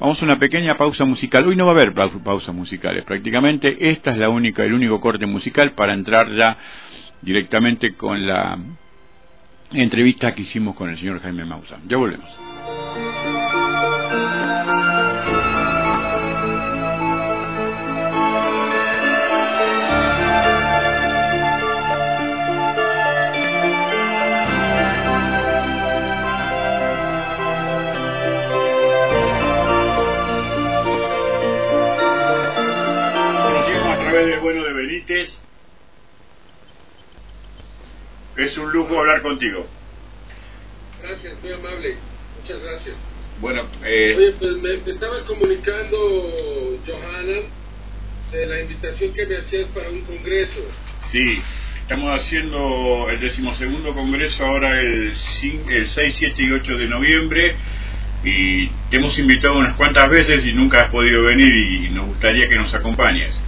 Vamos 0.00 0.20
a 0.20 0.24
una 0.24 0.38
pequeña 0.38 0.76
pausa 0.76 1.04
musical. 1.04 1.46
Hoy 1.46 1.56
no 1.56 1.66
va 1.66 1.72
a 1.72 1.74
haber 1.76 1.94
pausas 1.94 2.54
musicales. 2.54 3.04
Prácticamente 3.04 3.90
esta 3.90 4.10
es 4.10 4.18
la 4.18 4.28
única, 4.28 4.64
el 4.64 4.74
único 4.74 5.00
corte 5.00 5.24
musical 5.26 5.72
para 5.72 5.94
entrar 5.94 6.34
ya 6.34 6.56
directamente 7.22 7.94
con 7.94 8.26
la 8.26 8.58
entrevista 9.74 10.34
que 10.34 10.42
hicimos 10.42 10.74
con 10.74 10.90
el 10.90 10.98
señor 10.98 11.20
Jaime 11.20 11.44
Maussan. 11.44 11.88
Ya 11.88 11.96
volvemos. 11.96 12.30
a 33.86 33.96
través 33.98 34.26
del 34.26 34.40
bueno 34.40 34.64
de 34.64 34.72
Benítez 34.72 35.42
es 38.36 38.56
un 38.58 38.70
lujo 38.72 38.98
hablar 38.98 39.22
contigo. 39.22 39.66
Gracias, 41.02 41.34
muy 41.42 41.52
amable. 41.52 41.96
Muchas 42.40 42.62
gracias. 42.62 42.96
Bueno, 43.40 43.66
eh... 43.84 44.14
Oye, 44.16 44.32
pues 44.38 44.56
me, 44.56 44.90
estaba 44.90 45.20
comunicando, 45.24 45.96
Johanna, 46.86 47.42
de 48.32 48.46
la 48.46 48.60
invitación 48.60 49.12
que 49.12 49.26
me 49.26 49.38
hacías 49.38 49.68
para 49.70 49.90
un 49.90 50.00
congreso. 50.02 50.60
Sí. 51.02 51.40
Estamos 51.80 52.18
haciendo 52.18 53.08
el 53.10 53.20
decimosegundo 53.20 53.92
congreso 53.92 54.46
ahora 54.46 54.80
el, 54.80 55.12
el 55.68 55.88
6, 55.88 56.16
7 56.16 56.34
y 56.42 56.50
8 56.50 56.76
de 56.78 56.88
noviembre 56.88 57.56
y 58.24 58.68
te 58.90 58.96
hemos 58.96 59.18
invitado 59.18 59.58
unas 59.58 59.76
cuantas 59.76 60.08
veces 60.08 60.46
y 60.46 60.52
nunca 60.54 60.84
has 60.84 60.88
podido 60.88 61.24
venir 61.24 61.54
y 61.54 61.90
nos 61.90 62.06
gustaría 62.06 62.48
que 62.48 62.56
nos 62.56 62.72
acompañes. 62.74 63.38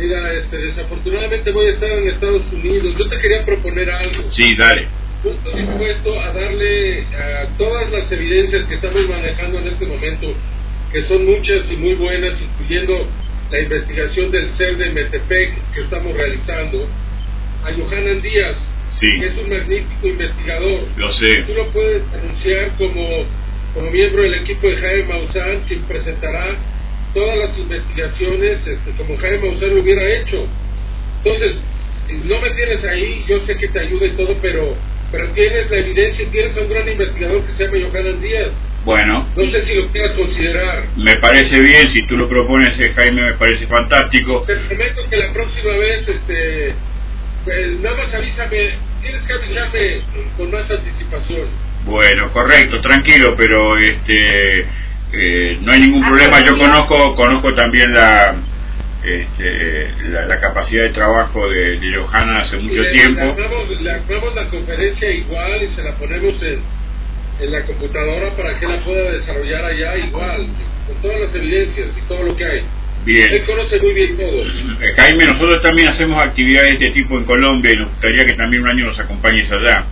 Mira, 0.00 0.32
este, 0.32 0.56
desafortunadamente 0.56 1.50
voy 1.52 1.66
a 1.66 1.70
estar 1.70 1.90
en 1.90 2.08
Estados 2.08 2.50
Unidos. 2.52 2.94
Yo 2.98 3.06
te 3.06 3.18
quería 3.18 3.44
proponer 3.44 3.90
algo. 3.90 4.30
Sí, 4.30 4.54
dale. 4.56 4.86
Yo 5.22 5.30
estoy 5.32 5.60
dispuesto 5.60 6.18
a 6.18 6.32
darle 6.32 7.02
a 7.14 7.46
todas 7.58 7.90
las 7.90 8.10
evidencias 8.10 8.64
que 8.64 8.74
estamos 8.76 9.06
manejando 9.06 9.58
en 9.58 9.68
este 9.68 9.84
momento, 9.84 10.34
que 10.90 11.02
son 11.02 11.26
muchas 11.26 11.70
y 11.70 11.76
muy 11.76 11.94
buenas, 11.94 12.40
incluyendo 12.40 13.06
la 13.50 13.60
investigación 13.60 14.30
del 14.30 14.48
CER 14.48 14.78
de 14.78 14.90
Metepec 14.90 15.52
que 15.74 15.80
estamos 15.80 16.16
realizando, 16.16 16.88
a 17.62 17.74
Johanan 17.74 18.22
Díaz, 18.22 18.58
Sí. 18.88 19.20
que 19.20 19.26
es 19.26 19.36
un 19.36 19.50
magnífico 19.50 20.08
investigador. 20.08 20.80
Lo 20.96 21.08
sé. 21.08 21.42
Tú 21.46 21.52
lo 21.54 21.66
puedes 21.66 22.02
anunciar 22.14 22.70
como, 22.78 23.24
como 23.74 23.90
miembro 23.90 24.22
del 24.22 24.34
equipo 24.36 24.66
de 24.68 24.76
Jaime 24.78 25.04
Maussan, 25.04 25.60
quien 25.68 25.82
presentará 25.82 26.56
todas 27.14 27.36
las 27.36 27.58
investigaciones 27.58 28.66
este, 28.66 28.90
como 28.92 29.16
Jaime 29.16 29.38
Maussan 29.38 29.74
lo 29.74 29.82
hubiera 29.82 30.02
hecho. 30.20 30.46
Entonces, 31.22 31.62
no 32.24 32.40
me 32.40 32.50
tienes 32.54 32.84
ahí, 32.84 33.24
yo 33.28 33.38
sé 33.40 33.56
que 33.56 33.68
te 33.68 33.80
ayuda 33.80 34.06
y 34.06 34.12
todo, 34.12 34.34
pero, 34.40 34.76
pero 35.12 35.28
tienes 35.30 35.70
la 35.70 35.76
evidencia 35.78 36.24
y 36.24 36.28
tienes 36.28 36.56
a 36.56 36.60
un 36.62 36.68
gran 36.68 36.88
investigador 36.88 37.44
que 37.44 37.52
se 37.52 37.64
llama 37.64 37.76
Johanan 37.90 38.20
Díaz. 38.20 38.50
Bueno, 38.84 39.28
No 39.36 39.44
sé 39.44 39.60
si 39.62 39.74
lo 39.74 39.88
quieras 39.88 40.12
considerar. 40.12 40.84
me 40.96 41.16
parece 41.16 41.60
bien, 41.60 41.86
si 41.88 42.02
tú 42.06 42.16
lo 42.16 42.26
propones, 42.28 42.78
eh, 42.78 42.92
Jaime, 42.94 43.22
me 43.22 43.32
parece 43.34 43.66
fantástico. 43.66 44.42
Te 44.46 44.56
prometo 44.56 45.02
que 45.10 45.16
la 45.18 45.32
próxima 45.34 45.76
vez, 45.76 46.08
este, 46.08 46.74
pues, 47.44 47.78
nada 47.80 47.96
más 47.98 48.14
avísame, 48.14 48.78
tienes 49.02 49.22
que 49.26 49.32
avisarme 49.34 50.00
con 50.38 50.50
más 50.50 50.70
anticipación. 50.70 51.48
Bueno, 51.84 52.32
correcto, 52.32 52.80
tranquilo, 52.80 53.34
pero 53.36 53.76
este 53.76 54.66
eh, 55.12 55.58
no 55.60 55.72
hay 55.72 55.80
ningún 55.80 56.02
problema. 56.06 56.40
Yo 56.40 56.56
conozco 56.56 57.14
conozco 57.14 57.52
también 57.54 57.92
la 57.94 58.34
este, 59.02 59.92
la, 60.10 60.26
la 60.26 60.38
capacidad 60.38 60.82
de 60.84 60.90
trabajo 60.90 61.48
de, 61.48 61.78
de 61.78 61.96
Johanna 61.96 62.40
hace 62.40 62.58
mucho 62.58 62.82
le- 62.82 62.92
tiempo. 62.92 63.20
Le 63.80 63.90
armamos 63.92 64.34
la 64.34 64.46
conferencia 64.48 65.10
igual 65.10 65.62
y 65.64 65.68
se 65.70 65.82
la 65.82 65.92
ponemos 65.96 66.42
en, 66.42 66.60
en 67.40 67.52
la 67.52 67.62
computadora 67.62 68.30
para 68.36 68.58
que 68.60 68.66
la 68.66 68.76
pueda 68.80 69.10
desarrollar 69.12 69.64
allá 69.64 69.96
igual, 70.06 70.46
con 70.86 70.96
todas 71.02 71.20
las 71.20 71.34
evidencias 71.34 71.88
y 71.96 72.00
todo 72.08 72.22
lo 72.24 72.36
que 72.36 72.44
hay. 72.44 72.62
Bien. 73.02 73.32
Él 73.32 73.46
conoce 73.46 73.80
muy 73.80 73.94
bien 73.94 74.14
todo. 74.18 74.42
Eh, 74.42 74.92
Jaime, 74.94 75.24
nosotros 75.24 75.62
también 75.62 75.88
hacemos 75.88 76.22
actividades 76.22 76.78
de 76.78 76.86
este 76.88 76.90
tipo 77.00 77.16
en 77.16 77.24
Colombia 77.24 77.72
y 77.72 77.76
nos 77.78 77.88
gustaría 77.88 78.26
que 78.26 78.34
también 78.34 78.62
un 78.62 78.68
año 78.68 78.84
nos 78.84 78.98
acompañes 78.98 79.50
allá. 79.50 79.86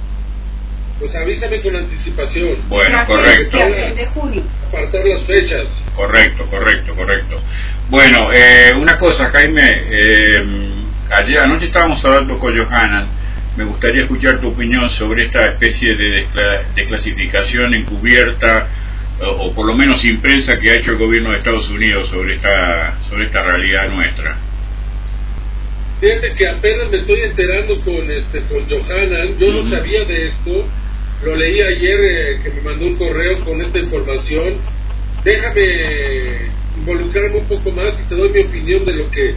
Pues 0.98 1.14
avísame 1.14 1.60
con 1.60 1.76
anticipación. 1.76 2.56
Bueno, 2.68 2.98
correcto. 3.06 3.56
de 3.58 4.06
junio. 4.06 4.42
Apartar 4.66 5.04
las 5.06 5.22
fechas. 5.22 5.84
Correcto, 5.94 6.44
correcto, 6.46 6.94
correcto. 6.94 7.40
Bueno, 7.88 8.30
eh, 8.32 8.72
una 8.76 8.98
cosa, 8.98 9.28
Jaime, 9.30 9.62
eh, 9.90 10.44
ayer 11.10 11.38
anoche 11.38 11.66
estábamos 11.66 12.04
hablando 12.04 12.36
con 12.38 12.56
Johanna. 12.56 13.06
Me 13.56 13.64
gustaría 13.64 14.02
escuchar 14.02 14.40
tu 14.40 14.48
opinión 14.48 14.88
sobre 14.90 15.24
esta 15.24 15.46
especie 15.46 15.94
de 15.96 16.04
descla- 16.26 16.62
desclasificación 16.74 17.74
encubierta 17.74 18.68
o, 19.20 19.26
o 19.46 19.52
por 19.54 19.66
lo 19.66 19.74
menos 19.74 20.04
impresa 20.04 20.58
que 20.58 20.70
ha 20.70 20.74
hecho 20.74 20.92
el 20.92 20.98
gobierno 20.98 21.30
de 21.32 21.38
Estados 21.38 21.68
Unidos 21.68 22.08
sobre 22.08 22.34
esta 22.34 22.98
sobre 23.08 23.24
esta 23.24 23.42
realidad 23.42 23.88
nuestra. 23.88 24.36
Fíjate 26.00 26.32
que 26.34 26.48
apenas 26.48 26.88
me 26.90 26.98
estoy 26.98 27.20
enterando 27.22 27.76
con 27.80 28.08
este 28.10 28.42
con 28.42 28.68
Johanan, 28.70 29.36
yo 29.38 29.50
no 29.50 29.64
sabía 29.64 30.04
de 30.04 30.28
esto, 30.28 30.64
lo 31.24 31.36
leí 31.36 31.60
ayer 31.60 32.00
eh, 32.00 32.40
que 32.42 32.50
me 32.50 32.60
mandó 32.62 32.86
un 32.86 32.96
correo 32.96 33.38
con 33.44 33.60
esta 33.60 33.78
información. 33.78 34.56
Déjame 35.24 36.48
involucrarme 36.76 37.38
un 37.38 37.48
poco 37.48 37.70
más 37.72 38.00
y 38.00 38.08
te 38.08 38.14
doy 38.14 38.30
mi 38.30 38.40
opinión 38.40 38.84
de 38.84 38.92
lo 38.92 39.10
que 39.10 39.34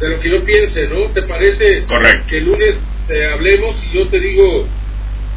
de 0.00 0.08
lo 0.08 0.20
que 0.20 0.30
yo 0.30 0.44
piense, 0.44 0.86
¿no? 0.88 1.10
¿Te 1.10 1.22
parece 1.22 1.84
Correcto. 1.84 2.24
que 2.28 2.38
el 2.38 2.44
lunes 2.44 2.80
te 3.06 3.26
hablemos 3.32 3.76
y 3.86 3.96
yo 3.96 4.08
te 4.08 4.18
digo 4.18 4.66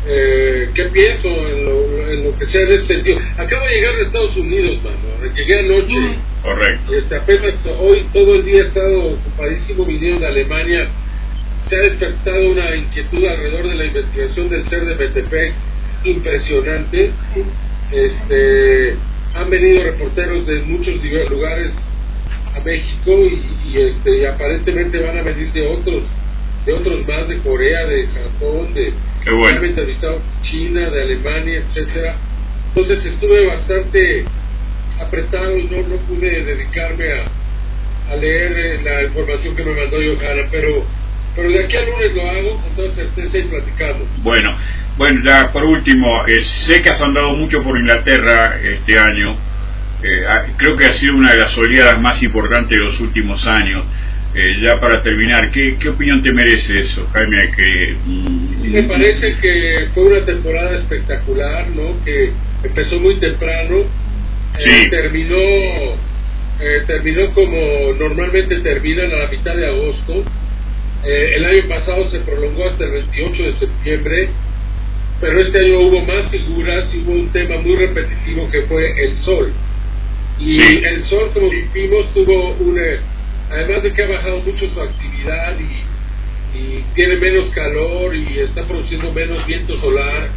eh, 0.07 0.69
qué 0.73 0.83
pienso 0.85 1.27
en 1.27 1.65
lo, 1.65 2.09
en 2.09 2.23
lo 2.23 2.37
que 2.37 2.45
sea 2.45 2.65
de 2.65 2.75
ese 2.75 2.87
sentido? 2.87 3.19
Acabo 3.37 3.65
de 3.65 3.75
llegar 3.75 3.95
de 3.97 4.03
Estados 4.03 4.37
Unidos, 4.37 4.81
mano. 4.83 5.33
Llegué 5.35 5.59
anoche. 5.59 5.99
Correcto. 6.41 6.93
Este, 6.93 7.15
apenas 7.15 7.65
hoy 7.79 8.07
todo 8.13 8.35
el 8.35 8.45
día 8.45 8.61
he 8.61 8.65
estado 8.65 9.13
ocupadísimo 9.13 9.85
viniendo 9.85 10.21
de 10.21 10.27
Alemania. 10.27 10.87
Se 11.65 11.75
ha 11.75 11.79
despertado 11.79 12.49
una 12.49 12.75
inquietud 12.75 13.25
alrededor 13.25 13.67
de 13.67 13.75
la 13.75 13.85
investigación 13.85 14.49
del 14.49 14.65
ser 14.65 14.85
de 14.85 14.95
Metepec 14.95 15.53
impresionante. 16.11 17.11
Este, 17.91 18.95
han 19.33 19.49
venido 19.49 19.83
reporteros 19.83 20.45
de 20.47 20.61
muchos 20.61 20.95
lugares 21.29 21.73
a 22.55 22.59
México 22.61 23.11
y, 23.25 23.69
y, 23.69 23.81
este, 23.81 24.17
y 24.21 24.25
aparentemente 24.25 24.99
van 24.99 25.17
a 25.17 25.21
venir 25.21 25.51
de 25.53 25.67
otros 25.67 26.03
de 26.65 26.73
otros 26.73 27.07
más 27.07 27.25
de 27.29 27.37
Corea, 27.37 27.87
de 27.87 28.07
Japón, 28.07 28.73
de 28.73 28.91
Qué 29.23 29.31
bueno. 29.31 29.57
han 29.57 29.63
entrevistado 29.63 30.21
China, 30.41 30.89
de 30.89 31.01
Alemania, 31.01 31.59
etcétera. 31.59 32.17
Entonces 32.69 33.05
estuve 33.05 33.47
bastante 33.47 34.25
apretado 34.99 35.57
y 35.57 35.63
no, 35.63 35.77
no 35.87 35.95
pude 36.07 36.43
dedicarme 36.43 37.05
a, 37.21 38.11
a 38.11 38.15
leer 38.17 38.51
eh, 38.57 38.81
la 38.83 39.03
información 39.03 39.55
que 39.55 39.63
me 39.63 39.73
mandó 39.75 39.95
Johanna, 39.97 40.49
pero, 40.51 40.83
pero 41.37 41.49
de 41.49 41.63
aquí 41.63 41.77
al 41.77 41.85
lunes 41.85 42.15
lo 42.15 42.29
hago 42.29 42.61
con 42.61 42.75
toda 42.75 42.91
certeza 42.91 43.37
y 43.37 43.43
platicamos. 43.43 44.07
Bueno, 44.21 44.53
bueno, 44.97 45.21
ya 45.23 45.51
por 45.51 45.63
último, 45.63 46.25
eh, 46.27 46.41
sé 46.41 46.81
que 46.81 46.89
has 46.89 47.01
andado 47.01 47.31
mucho 47.33 47.63
por 47.63 47.77
Inglaterra 47.77 48.59
este 48.61 48.97
año. 48.97 49.35
Eh, 50.03 50.25
ah, 50.27 50.45
creo 50.57 50.75
que 50.75 50.85
ha 50.85 50.91
sido 50.91 51.15
una 51.15 51.31
de 51.33 51.39
las 51.39 51.57
oleadas 51.57 51.99
más 51.99 52.21
importantes 52.23 52.77
de 52.77 52.83
los 52.83 52.99
últimos 52.99 53.45
años. 53.47 53.83
Eh, 54.35 54.61
ya 54.61 54.79
para 54.79 55.01
terminar, 55.01 55.49
¿qué, 55.49 55.77
¿qué 55.79 55.89
opinión 55.89 56.21
te 56.21 56.31
merece 56.31 56.79
eso, 56.79 57.07
Jaime? 57.13 57.49
Que, 57.55 57.95
mm, 58.05 58.71
Me 58.71 58.83
parece 58.83 59.35
que 59.41 59.87
fue 59.93 60.03
una 60.03 60.23
temporada 60.25 60.75
espectacular, 60.75 61.67
¿no? 61.69 62.03
Que 62.03 62.31
empezó 62.63 62.99
muy 62.99 63.17
temprano, 63.19 63.77
eh, 63.77 63.85
Sí. 64.57 64.89
terminó, 64.89 65.37
eh, 65.37 66.83
terminó 66.85 67.33
como 67.33 67.93
normalmente 67.97 68.59
terminan 68.59 69.11
a 69.11 69.23
la 69.25 69.29
mitad 69.31 69.55
de 69.55 69.65
agosto. 69.67 70.23
El 71.03 71.45
año 71.45 71.67
pasado 71.69 72.05
se 72.05 72.19
prolongó 72.19 72.67
hasta 72.67 72.83
el 72.83 72.91
28 72.91 73.43
de 73.43 73.53
septiembre, 73.53 74.29
pero 75.19 75.39
este 75.39 75.59
año 75.59 75.79
hubo 75.81 76.03
más 76.05 76.29
figuras 76.29 76.93
y 76.93 76.99
hubo 76.99 77.13
un 77.13 77.29
tema 77.31 77.57
muy 77.57 77.75
repetitivo 77.75 78.49
que 78.51 78.61
fue 78.63 78.91
el 79.05 79.17
sol. 79.17 79.51
Y 80.39 80.53
Sí. 80.53 80.81
el 80.83 81.03
sol, 81.03 81.31
como 81.33 81.51
supimos, 81.51 82.13
tuvo 82.13 82.51
una, 82.59 82.83
además 83.49 83.83
de 83.83 83.93
que 83.93 84.03
ha 84.03 84.07
bajado 84.07 84.39
mucho 84.41 84.67
su 84.67 84.79
actividad 84.79 85.55
y, 85.59 86.57
y 86.57 86.83
tiene 86.93 87.15
menos 87.17 87.49
calor 87.51 88.15
y 88.15 88.39
está 88.39 88.67
produciendo 88.67 89.11
menos 89.11 89.45
viento 89.47 89.75
solar, 89.77 90.29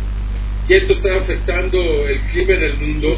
y 0.69 0.75
esto 0.75 0.95
está 0.95 1.17
afectando 1.17 1.79
el 2.09 2.21
clima 2.33 2.55
en 2.55 2.63
el 2.63 2.77
mundo. 2.79 3.09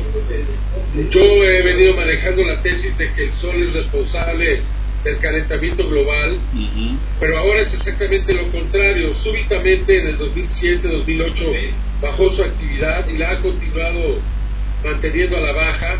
Yo 1.10 1.20
he 1.44 1.62
venido 1.62 1.94
manejando 1.94 2.42
la 2.44 2.62
tesis 2.62 2.96
de 2.98 3.12
que 3.12 3.24
el 3.24 3.32
sol 3.34 3.62
es 3.62 3.72
responsable 3.74 4.60
del 5.04 5.18
calentamiento 5.20 5.88
global, 5.88 6.34
Ujú. 6.52 6.98
pero 7.18 7.38
ahora 7.38 7.62
es 7.62 7.74
exactamente 7.74 8.32
lo 8.34 8.50
contrario. 8.50 9.12
Súbitamente 9.14 9.98
en 9.98 10.06
el 10.08 10.18
2007-2008 10.18 11.54
bajó 12.00 12.28
su 12.30 12.42
actividad 12.42 13.08
y 13.08 13.18
la 13.18 13.32
ha 13.32 13.40
continuado 13.40 14.20
manteniendo 14.84 15.36
a 15.36 15.40
la 15.40 15.52
baja. 15.52 15.98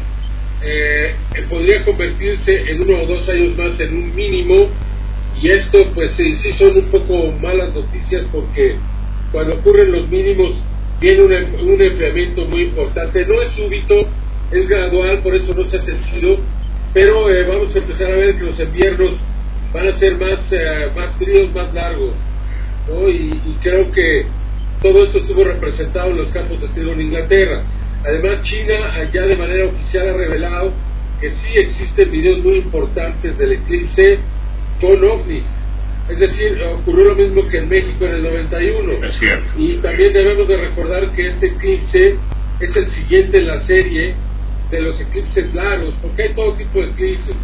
Eh, 0.64 1.16
eh, 1.34 1.42
podría 1.48 1.84
convertirse 1.84 2.54
en 2.54 2.82
uno 2.82 3.02
o 3.02 3.06
dos 3.06 3.28
años 3.28 3.56
más 3.56 3.80
en 3.80 3.92
un 3.94 4.14
mínimo 4.14 4.70
y 5.34 5.50
esto 5.50 5.78
pues 5.92 6.12
sí, 6.12 6.34
sí 6.36 6.52
son 6.52 6.76
un 6.76 6.90
poco 6.90 7.32
malas 7.40 7.74
noticias 7.74 8.26
porque 8.30 8.76
cuando 9.32 9.56
ocurren 9.56 9.90
los 9.90 10.08
mínimos 10.08 10.62
viene 11.00 11.22
un, 11.24 11.32
en- 11.32 11.54
un 11.68 11.82
enfriamiento 11.82 12.44
muy 12.46 12.62
importante. 12.62 13.24
No 13.26 13.42
es 13.42 13.52
súbito, 13.54 14.08
es 14.52 14.68
gradual, 14.68 15.20
por 15.22 15.34
eso 15.34 15.52
no 15.52 15.64
se 15.64 15.78
ha 15.78 15.80
sentido, 15.80 16.38
pero 16.92 17.30
eh, 17.30 17.44
vamos 17.48 17.74
a 17.74 17.78
empezar 17.78 18.12
a 18.12 18.16
ver 18.16 18.36
que 18.36 18.44
los 18.44 18.60
inviernos 18.60 19.16
van 19.72 19.88
a 19.88 19.98
ser 19.98 20.16
más, 20.18 20.52
eh, 20.52 20.90
más 20.94 21.16
fríos, 21.16 21.54
más 21.54 21.72
largos. 21.72 22.14
¿no? 22.88 23.08
Y, 23.08 23.32
y 23.32 23.58
creo 23.62 23.90
que 23.92 24.26
todo 24.82 25.02
esto 25.02 25.18
estuvo 25.18 25.44
representado 25.44 26.10
en 26.10 26.18
los 26.18 26.30
campos 26.32 26.60
de 26.60 26.68
tiro 26.68 26.92
en 26.92 27.02
Inglaterra. 27.02 27.62
Además, 28.04 28.42
China 28.42 29.10
ya 29.12 29.22
de 29.22 29.36
manera 29.36 29.66
oficial 29.66 30.08
ha 30.08 30.12
revelado 30.12 30.72
que 31.20 31.30
sí 31.30 31.50
existen 31.54 32.10
videos 32.10 32.42
muy 32.42 32.56
importantes 32.58 33.38
del 33.38 33.52
eclipse 33.52 34.18
con 34.80 35.04
ovnis. 35.04 35.46
Es 36.08 36.18
decir, 36.18 36.60
ocurrió 36.62 37.04
lo 37.04 37.14
mismo 37.14 37.46
que 37.48 37.58
en 37.58 37.68
México 37.68 38.04
en 38.04 38.14
el 38.14 38.22
91. 38.24 39.06
Es 39.06 39.14
cierto. 39.14 39.46
Y 39.56 39.76
también 39.80 40.12
debemos 40.12 40.48
de 40.48 40.56
recordar 40.56 41.12
que 41.12 41.28
este 41.28 41.46
eclipse 41.46 42.16
es 42.58 42.76
el 42.76 42.86
siguiente 42.86 43.38
en 43.38 43.46
la 43.46 43.60
serie 43.60 44.16
de 44.76 44.82
los 44.82 45.00
eclipses 45.00 45.54
largos, 45.54 45.94
porque 46.02 46.22
hay 46.22 46.34
todo 46.34 46.54
tipo 46.54 46.80
de 46.80 46.90
eclipses. 46.90 47.36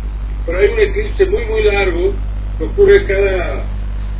Pero 0.47 0.59
hay 0.59 0.69
un 0.69 0.81
eclipse 0.81 1.27
muy, 1.27 1.45
muy 1.47 1.63
largo 1.63 2.15
que 2.59 2.65
ocurre 2.65 3.05
cada 3.07 3.65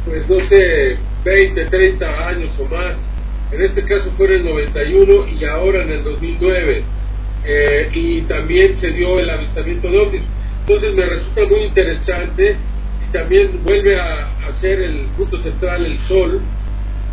pues 0.05 0.29
no 0.29 0.41
sé, 0.41 0.97
20, 1.25 1.67
30 1.67 2.29
años 2.29 2.59
o 2.59 2.65
más. 2.67 2.97
En 3.53 3.63
este 3.63 3.83
caso 3.85 4.11
fue 4.17 4.27
en 4.27 4.33
el 4.33 4.45
91 4.45 5.29
y 5.29 5.45
ahora 5.45 5.83
en 5.83 5.91
el 5.91 6.05
2009. 6.05 6.83
Eh, 7.45 7.91
y 7.95 8.23
también 8.23 8.79
se 8.79 8.89
dio 8.89 9.19
el 9.19 9.31
avistamiento 9.31 9.91
de 9.91 9.99
ovnis. 9.99 10.23
Entonces 10.61 10.95
me 10.95 11.07
resulta 11.07 11.47
muy 11.47 11.65
interesante 11.65 12.57
y 13.07 13.13
también 13.13 13.61
vuelve 13.65 13.99
a, 13.99 14.47
a 14.47 14.53
ser 14.61 14.81
el 14.81 15.07
punto 15.17 15.39
central 15.39 15.87
el 15.87 15.99
sol 16.01 16.41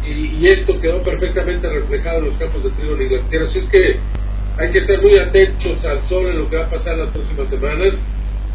y, 0.07 0.47
esto 0.47 0.79
quedó 0.79 1.01
perfectamente 1.01 1.67
reflejado 1.67 2.19
en 2.19 2.25
los 2.25 2.37
campos 2.37 2.63
de 2.63 2.69
trigo 2.71 2.95
en 2.95 3.01
Inglaterra. 3.03 3.45
Así 3.45 3.59
es 3.59 3.65
que 3.65 3.97
hay 4.57 4.71
que 4.71 4.77
estar 4.79 5.01
muy 5.01 5.17
atentos 5.17 5.83
al 5.85 6.01
sol 6.03 6.27
en 6.27 6.39
lo 6.39 6.49
que 6.49 6.57
va 6.57 6.65
a 6.65 6.69
pasar 6.69 6.97
las 6.97 7.09
próximas 7.09 7.49
semanas. 7.49 7.93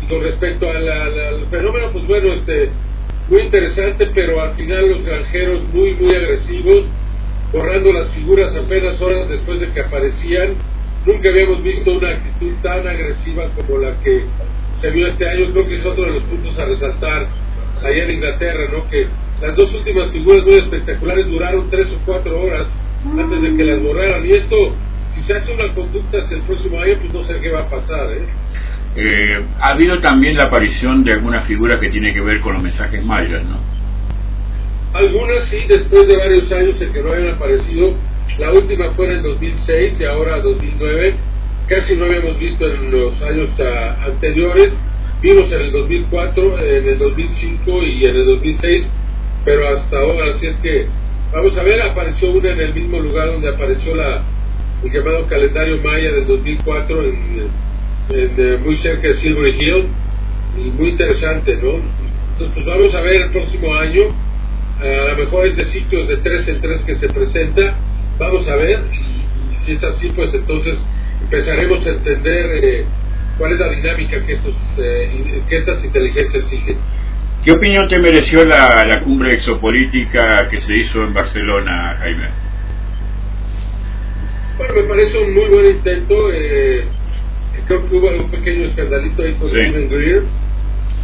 Y 0.03 0.07
con 0.07 0.23
respecto 0.23 0.71
al, 0.71 0.89
al, 0.89 1.19
al 1.19 1.47
fenómeno, 1.47 1.91
pues 1.93 2.07
bueno, 2.07 2.33
este 2.33 2.71
muy 3.29 3.43
interesante, 3.43 4.09
pero 4.13 4.41
al 4.41 4.57
final 4.57 4.89
los 4.89 5.05
granjeros 5.05 5.63
muy, 5.73 5.95
muy 5.95 6.15
agresivos, 6.17 6.87
borrando 7.53 7.93
las 7.93 8.11
figuras 8.11 8.57
apenas 8.57 9.01
horas 9.01 9.29
después 9.29 9.61
de 9.61 9.69
que 9.69 9.81
aparecían. 9.81 10.55
Nunca 11.07 11.31
habíamos 11.31 11.63
visto 11.63 11.93
una 11.93 12.11
actitud 12.11 12.53
tan 12.63 12.87
agresiva 12.87 13.49
como 13.55 13.79
la 13.79 13.93
que 14.01 14.25
se 14.81 14.91
vio 14.91 15.07
este 15.07 15.29
año. 15.29 15.53
Creo 15.53 15.67
que 15.67 15.75
es 15.75 15.87
otro 15.87 16.05
de 16.05 16.13
los 16.13 16.23
puntos 16.25 16.59
a 16.59 16.65
resaltar 16.65 17.29
allá 17.83 18.05
en 18.05 18.11
Inglaterra, 18.11 18.65
¿no? 18.73 18.89
Que 18.91 19.07
las 19.41 19.57
dos 19.57 19.75
últimas 19.75 20.11
figuras 20.11 20.45
muy 20.45 20.55
espectaculares 20.57 21.27
duraron 21.27 21.71
tres 21.71 21.93
o 21.93 21.99
cuatro 22.05 22.43
horas 22.43 22.67
antes 23.17 23.43
de 23.43 23.57
que 23.57 23.65
las 23.65 23.83
borraran. 23.83 24.27
Y 24.27 24.33
esto, 24.33 24.75
si 25.21 25.27
se 25.27 25.35
hace 25.35 25.53
una 25.53 25.73
conducta 25.75 26.19
hacia 26.19 26.37
el 26.37 26.43
próximo 26.45 26.81
año, 26.81 26.95
pues 27.01 27.13
no 27.13 27.23
sé 27.23 27.39
qué 27.41 27.51
va 27.51 27.61
a 27.61 27.69
pasar, 27.69 28.11
¿eh? 28.13 28.27
Eh, 28.97 29.41
ha 29.61 29.69
habido 29.71 30.01
también 30.01 30.37
la 30.37 30.45
aparición 30.45 31.05
de 31.05 31.13
alguna 31.13 31.43
figura 31.43 31.79
que 31.79 31.91
tiene 31.91 32.13
que 32.13 32.21
ver 32.21 32.41
con 32.41 32.55
los 32.55 32.63
mensajes 32.63 33.05
mayas, 33.05 33.45
¿no? 33.45 33.59
Algunas 34.93 35.45
sí, 35.45 35.59
después 35.69 36.09
de 36.09 36.17
varios 36.17 36.51
años 36.53 36.81
en 36.81 36.93
que 36.93 37.03
no 37.03 37.13
habían 37.13 37.35
aparecido. 37.35 37.95
La 38.39 38.53
última 38.53 38.91
fue 38.93 39.07
en 39.07 39.13
el 39.13 39.23
2006 39.23 40.01
y 40.01 40.05
ahora 40.05 40.41
2009. 40.41 41.15
Casi 41.69 41.97
no 41.97 42.07
habíamos 42.07 42.39
visto 42.41 42.67
en 42.67 42.91
los 42.91 43.23
años 43.23 43.61
uh, 43.61 44.11
anteriores. 44.11 44.77
Vimos 45.23 45.53
en 45.53 45.61
el 45.61 45.73
2004, 45.73 46.59
en 46.59 46.89
el 46.89 46.99
2005 46.99 47.83
y 47.83 48.05
en 48.07 48.17
el 48.17 48.27
2006, 48.27 48.93
pero 49.45 49.69
hasta 49.69 49.99
ahora, 49.99 50.31
así 50.33 50.47
es 50.47 50.57
que 50.57 50.87
vamos 51.33 51.57
a 51.57 51.63
ver, 51.63 51.83
apareció 51.83 52.31
una 52.33 52.51
en 52.51 52.61
el 52.61 52.75
mismo 52.75 52.99
lugar 52.99 53.27
donde 53.27 53.51
apareció 53.51 53.95
la, 53.95 54.25
el 54.83 54.91
llamado 54.91 55.27
calendario 55.27 55.79
maya 55.83 56.13
del 56.13 56.27
2004 56.27 57.05
en, 57.05 57.49
en, 58.11 58.63
muy 58.63 58.77
cerca 58.77 59.09
de 59.09 59.15
Silver 59.15 59.55
Hill 59.55 59.87
y 60.59 60.71
muy 60.71 60.91
interesante, 60.91 61.57
¿no? 61.57 61.75
Entonces, 62.33 62.55
pues 62.55 62.67
vamos 62.67 62.95
a 62.95 63.01
ver 63.03 63.23
el 63.23 63.31
próximo 63.31 63.75
año, 63.75 64.03
a 64.81 65.11
lo 65.11 65.17
mejor 65.17 65.47
es 65.47 65.57
de 65.57 65.65
ciclos 65.65 66.09
de 66.09 66.17
tres 66.19 66.49
en 66.49 66.61
tres 66.61 66.83
que 66.83 66.95
se 66.95 67.09
presenta, 67.09 67.77
vamos 68.19 68.49
a 68.49 68.57
ver, 68.57 68.83
y, 68.93 69.53
y 69.53 69.57
si 69.57 69.73
es 69.73 69.85
así, 69.85 70.09
pues 70.09 70.33
entonces 70.35 70.79
empezaremos 71.23 71.87
a 71.87 71.91
entender 71.91 72.65
eh, 72.65 72.85
cuál 73.39 73.53
es 73.53 73.61
la 73.61 73.69
dinámica 73.71 74.25
que, 74.25 74.33
estos, 74.35 74.57
eh, 74.79 75.43
que 75.49 75.57
estas 75.57 75.85
inteligencias 75.85 76.45
siguen. 76.45 76.77
¿Qué 77.45 77.53
opinión 77.53 77.89
te 77.89 77.99
mereció 77.99 78.45
la, 78.45 78.85
la 78.85 79.01
cumbre 79.01 79.35
exopolítica 79.35 80.47
que 80.49 80.61
se 80.61 80.77
hizo 80.77 81.03
en 81.03 81.15
Barcelona, 81.15 81.97
Jaime? 81.99 82.50
Bueno, 84.59 84.75
me 84.75 84.83
parece 84.85 85.19
un 85.19 85.35
muy 85.35 85.47
buen 85.49 85.67
intento. 85.67 86.31
Eh, 86.33 86.85
creo 87.67 87.89
que 87.89 87.97
hubo 87.97 88.09
un 88.09 88.31
pequeño 88.31 88.67
escandalito 88.67 89.23
ahí 89.23 89.35
con 89.35 89.49
Sí. 89.49 89.57
Steven 89.57 89.89
Greer. 89.89 90.23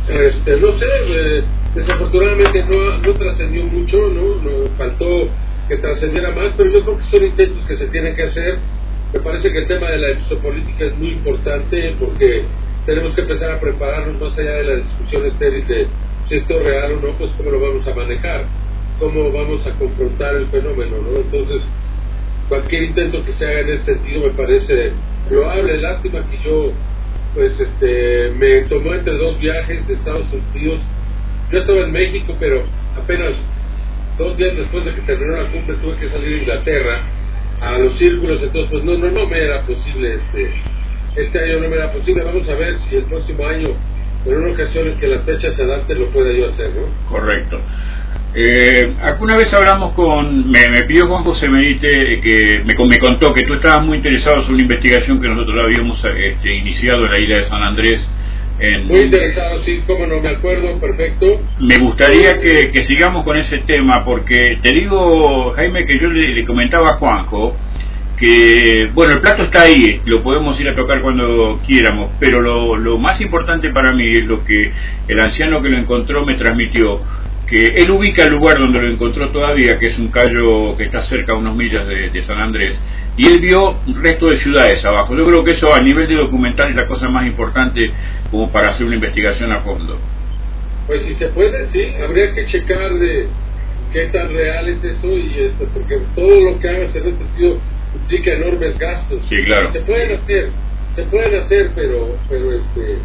Este, 0.09 0.57
no 0.59 0.73
sé, 0.73 0.87
eh, 1.09 1.43
desafortunadamente 1.75 2.63
no, 2.65 2.99
no 2.99 3.13
trascendió 3.15 3.65
mucho, 3.65 3.99
¿no? 4.09 4.37
no 4.37 4.69
faltó 4.77 5.29
que 5.69 5.77
trascendiera 5.79 6.31
más, 6.31 6.55
pero 6.57 6.71
yo 6.71 6.83
creo 6.85 6.99
que 6.99 7.05
son 7.07 7.25
intentos 7.25 7.65
que 7.67 7.77
se 7.77 7.87
tienen 7.89 8.15
que 8.15 8.23
hacer. 8.23 8.59
Me 9.13 9.19
parece 9.21 9.51
que 9.51 9.59
el 9.59 9.67
tema 9.67 9.91
de 9.91 9.99
la 9.99 10.09
exopolítica 10.11 10.85
es 10.85 10.97
muy 10.97 11.09
importante 11.13 11.95
porque 11.99 12.45
tenemos 12.85 13.15
que 13.17 13.23
empezar 13.23 13.51
a 13.51 13.61
prepararnos 13.61 14.21
más 14.21 14.39
allá 14.39 14.53
de 14.53 14.65
la 14.65 14.77
discusión 14.77 15.27
estéril 15.27 15.67
de 15.67 15.87
si 16.27 16.37
esto 16.37 16.55
es 16.55 16.65
real 16.65 16.93
o 16.93 17.01
no, 17.01 17.13
pues 17.19 17.33
cómo 17.37 17.51
lo 17.51 17.61
vamos 17.61 17.87
a 17.89 17.95
manejar, 17.95 18.45
cómo 19.01 19.33
vamos 19.33 19.67
a 19.67 19.73
confrontar 19.73 20.37
el 20.37 20.47
fenómeno, 20.47 20.97
¿no? 21.03 21.19
Entonces, 21.19 21.63
cualquier 22.49 22.85
intento 22.85 23.25
que 23.25 23.33
se 23.33 23.47
haga 23.47 23.61
en 23.61 23.71
ese 23.71 23.95
sentido 23.95 24.23
me 24.23 24.31
parece 24.31 24.93
loable. 25.31 25.77
Lástima 25.79 26.25
que 26.31 26.39
yo, 26.45 26.73
pues, 27.35 27.59
este, 27.61 28.31
me 28.37 28.63
tomó 28.63 28.95
entre 28.95 29.15
dos 29.15 29.39
viajes 29.39 29.87
de 29.87 29.95
Estados 29.95 30.27
Unidos. 30.33 30.81
Yo 31.51 31.59
estaba 31.59 31.81
en 31.81 31.93
México, 31.93 32.35
pero 32.39 32.65
apenas 32.97 33.35
dos 34.19 34.37
días 34.37 34.57
después 34.57 34.85
de 34.85 34.95
que 34.95 35.03
terminó 35.03 35.37
la 35.37 35.49
cumbre 35.49 35.77
tuve 35.77 35.97
que 35.97 36.09
salir 36.09 36.35
a 36.35 36.39
Inglaterra 36.39 37.03
a 37.61 37.79
los 37.79 37.93
círculos, 37.95 38.43
entonces 38.43 38.71
pues 38.71 38.85
no, 38.85 38.97
no, 38.99 39.11
no 39.11 39.27
me 39.27 39.39
era 39.39 39.63
posible 39.63 40.15
este, 40.15 40.51
este 41.17 41.39
año 41.39 41.61
no 41.61 41.69
me 41.69 41.77
era 41.77 41.91
posible, 41.93 42.23
vamos 42.25 42.49
a 42.49 42.55
ver 42.55 42.79
si 42.81 42.97
el 42.97 43.05
próximo 43.05 43.47
año 43.47 43.71
en 44.27 44.37
una 44.37 44.53
ocasión 44.53 44.89
en 44.89 44.99
que 44.99 45.07
las 45.07 45.23
fechas 45.23 45.55
se 45.55 45.63
adapten 45.63 46.01
lo 46.01 46.07
pueda 46.07 46.33
yo 46.33 46.47
hacer, 46.47 46.71
¿no? 46.75 47.09
Correcto. 47.09 47.61
Eh, 48.39 48.93
alguna 49.01 49.35
vez 49.35 49.51
hablamos 49.55 49.95
con, 49.95 50.51
me, 50.51 50.69
me 50.69 50.83
pidió 50.83 51.07
Juan 51.07 51.25
José 51.25 51.47
eh, 51.47 52.21
que 52.23 52.63
me, 52.67 52.75
me, 52.87 52.99
contó 52.99 53.33
que 53.33 53.45
tú 53.45 53.55
estabas 53.55 53.87
muy 53.87 53.97
interesado 53.97 54.43
en 54.43 54.53
una 54.53 54.63
investigación 54.63 55.23
que 55.23 55.29
nosotros 55.31 55.57
habíamos 55.65 56.05
este, 56.05 56.55
iniciado 56.55 57.07
en 57.07 57.13
la 57.13 57.19
isla 57.19 57.37
de 57.37 57.45
San 57.45 57.63
Andrés. 57.63 58.13
En, 58.59 58.89
muy 58.89 59.05
interesado, 59.05 59.59
sí, 59.61 59.81
como 59.87 60.07
no 60.07 60.21
me 60.21 60.29
acuerdo, 60.29 60.79
perfecto. 60.79 61.41
Me 61.61 61.79
gustaría 61.79 62.39
que, 62.39 62.71
que, 62.71 62.83
sigamos 62.83 63.25
con 63.25 63.39
ese 63.39 63.57
tema 63.61 64.05
porque 64.05 64.59
te 64.61 64.71
digo, 64.71 65.53
Jaime, 65.53 65.87
que 65.87 65.99
yo 65.99 66.11
le, 66.11 66.35
le 66.35 66.45
comentaba 66.45 66.91
a 66.91 66.95
Juanjo 66.99 67.57
que, 68.19 68.91
bueno, 68.93 69.15
el 69.15 69.21
plato 69.21 69.45
está 69.45 69.63
ahí, 69.63 70.03
lo 70.05 70.23
podemos 70.23 70.61
ir 70.61 70.69
a 70.69 70.75
tocar 70.75 71.01
cuando 71.01 71.61
quieramos, 71.67 72.11
pero 72.21 72.43
lo, 72.43 72.77
lo 72.77 72.99
más 72.99 73.19
importante 73.23 73.71
para 73.71 73.93
mí 73.93 74.17
es 74.17 74.27
lo 74.27 74.45
que 74.45 74.73
el 75.09 75.21
anciano 75.21 75.63
que 75.63 75.71
lo 75.71 75.79
encontró 75.79 76.25
me 76.25 76.35
transmitió 76.35 77.01
que 77.47 77.69
él 77.77 77.91
ubica 77.93 78.25
el 78.25 78.33
lugar 78.33 78.59
donde 78.59 78.83
lo 78.83 78.93
encontró 78.93 79.31
todavía, 79.31 79.79
que 79.79 79.87
es 79.87 79.99
un 79.99 80.09
callo 80.09 80.77
que 80.77 80.85
está 80.85 81.01
cerca 81.01 81.33
a 81.33 81.37
unos 81.37 81.57
millas 81.57 81.87
de, 81.87 82.11
de, 82.11 82.21
San 82.21 82.39
Andrés, 82.39 82.81
y 83.17 83.27
él 83.27 83.41
vio 83.41 83.71
un 83.87 84.03
resto 84.03 84.27
de 84.27 84.37
ciudades 84.37 84.85
abajo. 84.85 85.17
Yo 85.17 85.25
creo 85.25 85.45
que 85.45 85.53
eso 85.53 85.73
a 85.73 85.81
nivel 85.81 86.09
de 86.09 86.17
documental 86.17 86.71
es 86.71 86.77
la 86.77 86.87
cosa 86.87 87.09
más 87.09 87.25
importante 87.27 87.81
como 88.31 88.51
para 88.51 88.69
hacer 88.69 88.87
una 88.87 88.97
investigación 88.97 89.53
a 89.53 89.61
fondo. 89.61 89.97
Pues 90.89 91.03
si 91.03 91.15
se 91.15 91.29
puede, 91.29 91.69
sí, 91.71 91.85
habría 92.03 92.33
que 92.33 92.47
checar 92.47 92.93
de 92.95 93.29
qué 93.93 94.07
tan 94.07 94.33
real 94.33 94.69
es 94.69 94.83
eso 94.83 95.09
y 95.17 95.45
esto, 95.45 95.69
porque 95.73 96.01
todo 96.17 96.51
lo 96.51 96.59
que 96.59 96.69
hagas 96.69 96.97
en 96.97 97.07
este 97.07 97.19
sentido 97.19 97.59
implica 97.95 98.33
enormes 98.33 98.79
gastos. 98.79 99.25
Sí, 99.29 99.37
claro. 99.45 99.71
Se 99.71 99.81
pueden 99.81 100.17
hacer, 100.17 100.51
se 100.97 101.03
pueden 101.05 101.37
hacer, 101.37 101.71
pero, 101.77 102.17
pero 102.29 102.53
este 102.53 102.99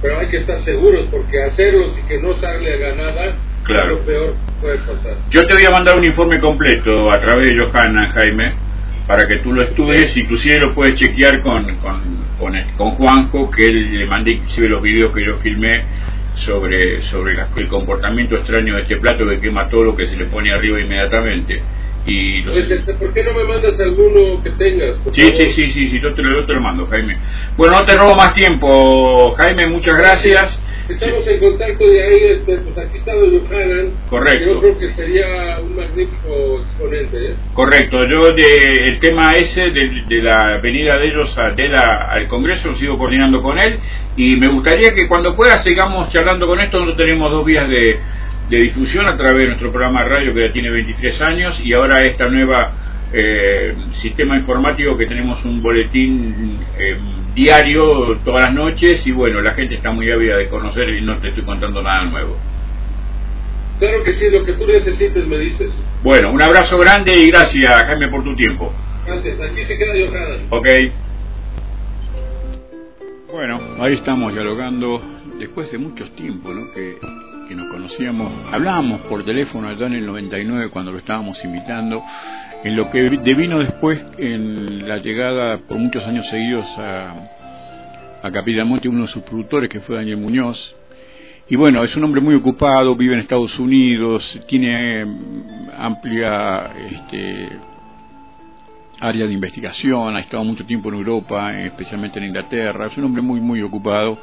pero 0.00 0.20
hay 0.20 0.28
que 0.28 0.38
estar 0.38 0.58
seguros 0.58 1.06
porque 1.10 1.42
hacerlos 1.42 1.98
y 1.98 2.08
que 2.08 2.18
no 2.20 2.34
salga 2.34 2.94
nada 2.94 3.36
claro. 3.64 3.94
es 3.94 3.98
lo 3.98 4.06
peor 4.06 4.34
que 4.34 4.60
puede 4.60 4.78
pasar. 4.78 5.16
Yo 5.30 5.42
te 5.44 5.54
voy 5.54 5.64
a 5.64 5.70
mandar 5.70 5.98
un 5.98 6.04
informe 6.04 6.40
completo 6.40 7.10
a 7.10 7.20
través 7.20 7.48
de 7.48 7.64
Johanna, 7.64 8.10
Jaime, 8.12 8.52
para 9.06 9.26
que 9.26 9.36
tú 9.36 9.52
lo 9.52 9.62
estudies, 9.62 10.16
inclusive 10.16 10.60
lo 10.60 10.74
puedes 10.74 10.94
chequear 10.94 11.40
con, 11.40 11.64
con, 11.76 12.00
con, 12.38 12.54
el, 12.54 12.66
con 12.76 12.90
Juanjo, 12.92 13.50
que 13.50 13.66
él 13.66 13.98
le 13.98 14.06
mandé 14.06 14.32
inclusive 14.32 14.68
los 14.68 14.82
videos 14.82 15.14
que 15.14 15.24
yo 15.24 15.36
filmé 15.38 15.82
sobre, 16.34 16.98
sobre 16.98 17.34
la, 17.34 17.48
el 17.56 17.68
comportamiento 17.68 18.36
extraño 18.36 18.76
de 18.76 18.82
este 18.82 18.96
plato 18.96 19.26
que 19.26 19.40
quema 19.40 19.68
todo 19.68 19.84
lo 19.84 19.96
que 19.96 20.06
se 20.06 20.16
le 20.16 20.26
pone 20.26 20.52
arriba 20.52 20.80
inmediatamente. 20.80 21.60
Y 22.08 22.42
los... 22.42 22.56
¿Por 22.98 23.12
qué 23.12 23.22
no 23.22 23.34
me 23.34 23.44
mandas 23.44 23.78
alguno 23.78 24.42
que 24.42 24.50
tengas? 24.52 24.96
Sí, 25.12 25.30
sí, 25.34 25.50
sí, 25.50 25.66
sí, 25.66 25.88
sí, 25.90 26.00
yo 26.00 26.14
te, 26.14 26.22
lo, 26.22 26.40
yo 26.40 26.46
te 26.46 26.54
lo 26.54 26.60
mando, 26.62 26.86
Jaime. 26.86 27.18
Bueno, 27.56 27.74
no 27.78 27.84
te 27.84 27.96
robo 27.96 28.14
más 28.14 28.32
tiempo, 28.32 29.32
Jaime, 29.32 29.66
muchas 29.66 29.98
gracias. 29.98 30.62
Estamos 30.88 31.22
sí. 31.22 31.32
en 31.32 31.40
contacto 31.40 31.84
de 31.84 32.02
ahí, 32.02 32.38
este, 32.38 32.56
pues 32.56 32.78
aquí 32.78 32.96
está 32.96 33.14
Don 33.14 33.46
Johanan. 33.46 33.90
Correcto. 34.08 34.54
Yo 34.54 34.60
creo 34.60 34.78
que 34.78 34.90
sería 34.92 35.58
un 35.60 35.76
magnífico 35.76 36.62
exponente. 36.62 37.16
¿eh? 37.26 37.34
Correcto, 37.52 38.04
yo 38.06 38.32
de, 38.32 38.88
el 38.88 38.98
tema 38.98 39.32
ese 39.32 39.64
de, 39.64 40.04
de 40.08 40.22
la 40.22 40.58
venida 40.62 40.96
de 40.96 41.08
ellos 41.08 41.36
a, 41.36 41.50
de 41.50 41.68
la, 41.68 42.10
al 42.10 42.26
Congreso 42.26 42.72
sigo 42.72 42.96
coordinando 42.96 43.42
con 43.42 43.58
él 43.58 43.78
y 44.16 44.36
me 44.36 44.48
gustaría 44.48 44.94
que 44.94 45.06
cuando 45.06 45.36
pueda 45.36 45.58
sigamos 45.58 46.10
charlando 46.10 46.46
con 46.46 46.58
esto, 46.58 46.78
nosotros 46.78 47.04
tenemos 47.04 47.30
dos 47.30 47.44
vías 47.44 47.68
de 47.68 48.00
de 48.48 48.58
difusión 48.58 49.06
a 49.06 49.16
través 49.16 49.42
de 49.42 49.46
nuestro 49.48 49.70
programa 49.70 50.04
de 50.04 50.08
radio 50.08 50.34
que 50.34 50.46
ya 50.46 50.52
tiene 50.52 50.70
23 50.70 51.22
años 51.22 51.60
y 51.64 51.72
ahora 51.74 52.04
esta 52.04 52.28
nueva 52.28 52.72
eh, 53.12 53.74
sistema 53.92 54.36
informático 54.36 54.96
que 54.96 55.06
tenemos 55.06 55.44
un 55.44 55.62
boletín 55.62 56.58
eh, 56.78 56.96
diario 57.34 58.18
todas 58.24 58.44
las 58.44 58.54
noches 58.54 59.06
y 59.06 59.12
bueno, 59.12 59.40
la 59.40 59.52
gente 59.52 59.76
está 59.76 59.92
muy 59.92 60.10
ávida 60.10 60.36
de 60.36 60.48
conocer 60.48 60.88
y 60.90 61.02
no 61.02 61.18
te 61.18 61.28
estoy 61.28 61.44
contando 61.44 61.82
nada 61.82 62.04
nuevo. 62.04 62.36
Claro 63.78 64.02
que 64.02 64.14
sí, 64.14 64.28
lo 64.30 64.44
que 64.44 64.54
tú 64.54 64.66
necesites 64.66 65.26
me 65.26 65.38
dices. 65.38 65.70
Bueno, 66.02 66.32
un 66.32 66.42
abrazo 66.42 66.78
grande 66.78 67.16
y 67.16 67.30
gracias 67.30 67.72
Jaime 67.84 68.08
por 68.08 68.24
tu 68.24 68.34
tiempo. 68.34 68.72
Gracias, 69.06 69.38
aquí 69.40 69.64
se 69.64 69.78
queda 69.78 69.92
Johanna. 69.92 70.42
Ok. 70.50 70.68
Bueno, 73.32 73.60
ahí 73.78 73.94
estamos 73.94 74.32
dialogando 74.32 75.00
después 75.38 75.70
de 75.70 75.78
muchos 75.78 76.10
tiempos, 76.16 76.54
¿no? 76.54 76.72
Que, 76.72 76.96
que 77.48 77.54
nos 77.54 77.68
conocíamos, 77.68 78.30
hablábamos 78.52 79.00
por 79.02 79.24
teléfono 79.24 79.68
allá 79.68 79.86
en 79.86 79.94
el 79.94 80.06
99 80.06 80.68
cuando 80.68 80.92
lo 80.92 80.98
estábamos 80.98 81.42
invitando, 81.44 82.04
en 82.62 82.76
lo 82.76 82.90
que 82.90 83.08
devino 83.08 83.58
después 83.58 84.04
en 84.18 84.86
la 84.86 84.98
llegada 84.98 85.56
por 85.56 85.78
muchos 85.78 86.06
años 86.06 86.26
seguidos 86.28 86.66
a, 86.78 87.14
a 88.22 88.30
Capitamonte 88.30 88.90
uno 88.90 89.02
de 89.02 89.08
sus 89.08 89.22
productores 89.22 89.70
que 89.70 89.80
fue 89.80 89.96
Daniel 89.96 90.18
Muñoz. 90.18 90.76
Y 91.48 91.56
bueno, 91.56 91.82
es 91.82 91.96
un 91.96 92.04
hombre 92.04 92.20
muy 92.20 92.34
ocupado, 92.34 92.94
vive 92.94 93.14
en 93.14 93.20
Estados 93.20 93.58
Unidos, 93.58 94.38
tiene 94.46 95.06
mm, 95.06 95.70
amplia 95.78 96.70
este, 96.90 97.48
área 99.00 99.26
de 99.26 99.32
investigación, 99.32 100.14
ha 100.14 100.20
estado 100.20 100.44
mucho 100.44 100.66
tiempo 100.66 100.90
en 100.90 100.96
Europa, 100.96 101.58
especialmente 101.58 102.18
en 102.18 102.26
Inglaterra, 102.26 102.88
es 102.88 102.98
un 102.98 103.04
hombre 103.04 103.22
muy, 103.22 103.40
muy 103.40 103.62
ocupado 103.62 104.18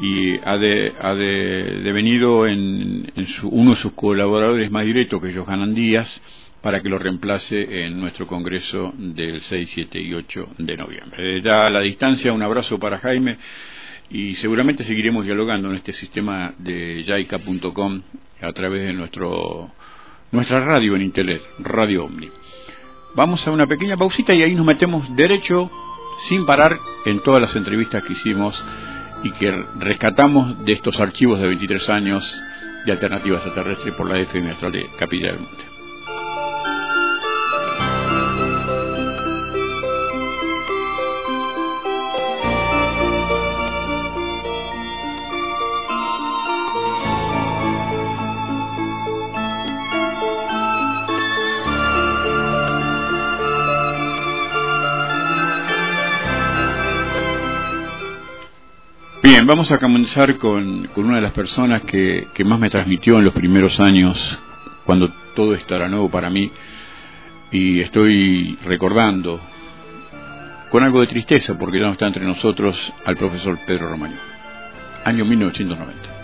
y 0.00 0.38
ha, 0.38 0.56
de, 0.56 0.92
ha 1.00 1.14
de, 1.14 1.80
devenido 1.82 2.46
en, 2.46 3.10
en 3.14 3.26
su, 3.26 3.48
uno 3.48 3.70
de 3.70 3.76
sus 3.76 3.92
colaboradores 3.92 4.70
más 4.70 4.84
directos, 4.84 5.20
que 5.20 5.30
es 5.30 5.36
Johanan 5.36 5.74
Díaz, 5.74 6.20
para 6.60 6.80
que 6.82 6.88
lo 6.88 6.98
reemplace 6.98 7.84
en 7.84 8.00
nuestro 8.00 8.26
congreso 8.26 8.92
del 8.96 9.40
6, 9.42 9.70
7 9.74 10.00
y 10.00 10.14
8 10.14 10.48
de 10.58 10.76
noviembre. 10.76 11.40
Ya 11.40 11.66
a 11.66 11.70
la 11.70 11.80
distancia, 11.80 12.32
un 12.32 12.42
abrazo 12.42 12.78
para 12.78 12.98
Jaime 12.98 13.38
y 14.10 14.34
seguramente 14.36 14.84
seguiremos 14.84 15.24
dialogando 15.24 15.70
en 15.70 15.76
este 15.76 15.92
sistema 15.92 16.54
de 16.58 17.04
jaica.com 17.06 18.02
a 18.40 18.52
través 18.52 18.86
de 18.86 18.92
nuestro, 18.92 19.70
nuestra 20.32 20.64
radio 20.64 20.96
en 20.96 21.02
Internet, 21.02 21.42
Radio 21.58 22.04
Omni. 22.04 22.28
Vamos 23.14 23.46
a 23.46 23.50
una 23.50 23.66
pequeña 23.66 23.96
pausita 23.96 24.34
y 24.34 24.42
ahí 24.42 24.54
nos 24.54 24.66
metemos 24.66 25.14
derecho, 25.16 25.70
sin 26.18 26.44
parar, 26.46 26.78
en 27.04 27.22
todas 27.22 27.40
las 27.40 27.54
entrevistas 27.56 28.02
que 28.04 28.12
hicimos 28.12 28.62
y 29.22 29.30
que 29.32 29.50
rescatamos 29.78 30.64
de 30.64 30.72
estos 30.72 31.00
archivos 31.00 31.40
de 31.40 31.46
23 31.48 31.88
años 31.90 32.40
de 32.84 32.92
alternativas 32.92 33.44
extraterrestres 33.44 33.94
por 33.94 34.08
la 34.08 34.18
FM 34.18 34.50
Astral 34.50 34.72
de 34.72 34.88
Capilla 34.96 35.32
del 35.32 35.40
Monte. 35.40 35.77
Bien, 59.20 59.44
vamos 59.46 59.72
a 59.72 59.78
comenzar 59.78 60.38
con, 60.38 60.86
con 60.94 61.06
una 61.06 61.16
de 61.16 61.22
las 61.22 61.32
personas 61.32 61.82
que, 61.82 62.28
que, 62.32 62.44
más 62.44 62.60
me 62.60 62.70
transmitió 62.70 63.18
en 63.18 63.24
los 63.24 63.34
primeros 63.34 63.80
años, 63.80 64.38
cuando 64.84 65.08
todo 65.34 65.54
esto 65.54 65.74
era 65.74 65.88
nuevo 65.88 66.08
para 66.08 66.30
mí, 66.30 66.52
y 67.50 67.80
estoy 67.80 68.56
recordando 68.64 69.40
con 70.70 70.84
algo 70.84 71.00
de 71.00 71.08
tristeza, 71.08 71.58
porque 71.58 71.80
ya 71.80 71.86
no 71.86 71.92
está 71.92 72.06
entre 72.06 72.24
nosotros, 72.24 72.92
al 73.04 73.16
profesor 73.16 73.58
Pedro 73.66 73.88
Romaño, 73.88 74.18
año 75.04 75.24
1990. 75.24 76.14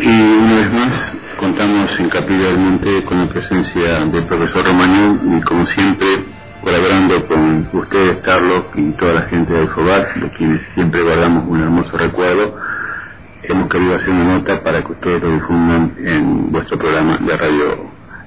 Y 0.00 0.10
una 0.10 0.54
vez 0.54 0.72
más 0.72 1.16
contamos 1.38 1.96
en 2.00 2.08
Capilla 2.08 2.46
del 2.46 2.58
Monte 2.58 3.04
con 3.04 3.18
la 3.18 3.28
presencia 3.28 4.04
del 4.04 4.24
profesor 4.24 4.66
Romañón 4.66 5.38
y 5.38 5.40
como 5.42 5.66
siempre 5.66 6.24
colaborando 6.60 7.24
con 7.26 7.68
ustedes, 7.72 8.16
Carlos 8.24 8.64
y 8.74 8.90
toda 8.92 9.14
la 9.14 9.22
gente 9.22 9.52
de 9.52 9.60
Alfobar, 9.60 10.14
de 10.16 10.30
quienes 10.30 10.62
siempre 10.74 11.00
guardamos 11.00 11.46
un 11.46 11.62
hermoso 11.62 11.96
recuerdo, 11.96 12.56
hemos 13.44 13.68
querido 13.68 13.94
hacer 13.94 14.10
una 14.10 14.24
nota 14.24 14.60
para 14.64 14.82
que 14.82 14.90
ustedes 14.90 15.22
lo 15.22 15.30
difundan 15.34 15.94
en 15.98 16.50
vuestro 16.50 16.76
programa 16.76 17.18
de 17.18 17.36
Radio 17.36 17.86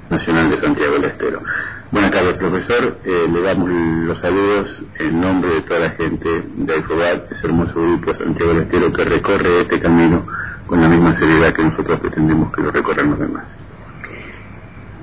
Nacional 0.10 0.50
de 0.50 0.58
Santiago 0.62 0.94
del 0.94 1.06
Estero. 1.06 1.42
Buenas 1.92 2.12
tardes, 2.12 2.38
profesor. 2.38 2.98
Eh, 3.04 3.28
le 3.30 3.42
damos 3.42 3.70
los 3.70 4.20
saludos 4.20 4.82
en 5.00 5.20
nombre 5.20 5.56
de 5.56 5.62
toda 5.64 5.82
la 5.82 5.90
gente 5.92 6.44
de 6.56 6.74
Alfobar, 6.74 7.28
ese 7.30 7.46
hermoso 7.46 7.74
grupo 7.74 8.16
Santiago 8.16 8.54
del 8.54 8.64
Estero 8.64 8.94
que 8.94 9.04
recorre 9.04 9.62
este 9.62 9.82
camino 9.82 10.26
con 10.72 10.80
la 10.80 10.88
misma 10.88 11.14
seriedad 11.14 11.54
que 11.54 11.64
nosotros 11.64 12.00
pretendemos 12.00 12.50
que 12.54 12.62
lo 12.62 12.72
recorran 12.72 13.10
los 13.10 13.20
demás. 13.20 13.46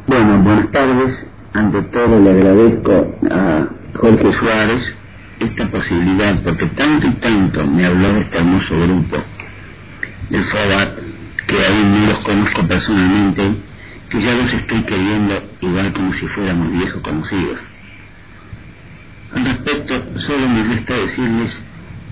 Bueno, 0.06 0.38
buenas 0.38 0.70
tardes. 0.70 1.26
Ante 1.52 1.82
todo 1.82 2.18
le 2.20 2.30
agradezco 2.30 3.14
a 3.30 3.66
Jorge 3.98 4.32
Suárez 4.32 4.94
esta 5.40 5.66
posibilidad, 5.66 6.42
porque 6.42 6.68
tanto 6.68 7.06
y 7.06 7.10
tanto 7.16 7.66
me 7.66 7.84
habló 7.84 8.14
de 8.14 8.20
este 8.20 8.38
hermoso 8.38 8.80
grupo 8.80 9.18
del 10.30 10.44
FOBAT, 10.44 10.88
que 11.46 11.66
aún 11.66 12.00
no 12.00 12.06
los 12.06 12.18
conozco 12.20 12.66
personalmente, 12.66 13.56
que 14.08 14.20
ya 14.22 14.32
los 14.36 14.50
estoy 14.50 14.82
queriendo 14.84 15.34
igual 15.60 15.92
como 15.92 16.14
si 16.14 16.26
fuéramos 16.28 16.72
viejos 16.72 17.02
conocidos. 17.02 17.60
Al 19.34 19.44
respecto, 19.44 20.02
solo 20.16 20.48
me 20.48 20.64
resta 20.64 20.94
decirles 20.94 21.62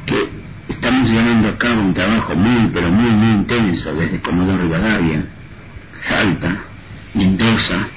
que 0.04 0.45
estamos 0.68 1.10
llevando 1.10 1.48
a 1.48 1.58
cabo 1.58 1.80
un 1.80 1.94
trabajo 1.94 2.34
muy, 2.34 2.70
pero 2.72 2.90
muy, 2.90 3.10
muy 3.10 3.34
intenso 3.34 3.94
desde 3.94 4.20
Comodoro 4.20 4.62
Rivadavia, 4.62 5.24
Salta, 6.00 6.56
Mendoza, 7.14 7.88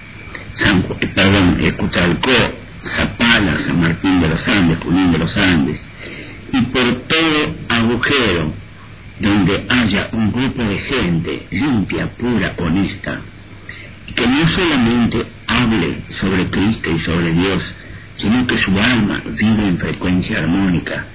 San, 0.55 0.84
perdón, 1.13 1.58
Cutralcó, 1.77 2.32
Zapala, 2.84 3.58
San 3.60 3.82
Martín 3.82 4.21
de 4.21 4.29
los 4.29 4.47
Andes, 4.47 4.79
Junín 4.79 5.12
de 5.12 5.17
los 5.17 5.38
Andes, 5.38 5.84
y 6.51 6.62
por 6.62 6.95
todo 7.08 7.55
agujero 7.69 8.53
donde 9.19 9.65
haya 9.69 10.10
un 10.13 10.32
grupo 10.32 10.63
de 10.63 10.79
gente 10.79 11.47
limpia, 11.51 12.08
pura, 12.12 12.53
honesta, 12.58 13.19
que 14.15 14.27
no 14.27 14.47
solamente 14.47 15.25
hable 15.47 16.01
sobre 16.19 16.49
Cristo 16.49 16.89
y 16.91 16.99
sobre 16.99 17.34
Dios, 17.34 17.75
sino 18.15 18.47
que 18.47 18.58
su 18.58 18.71
alma 18.79 19.21
vive 19.25 19.67
en 19.67 19.77
frecuencia 19.77 20.39
armónica, 20.39 21.05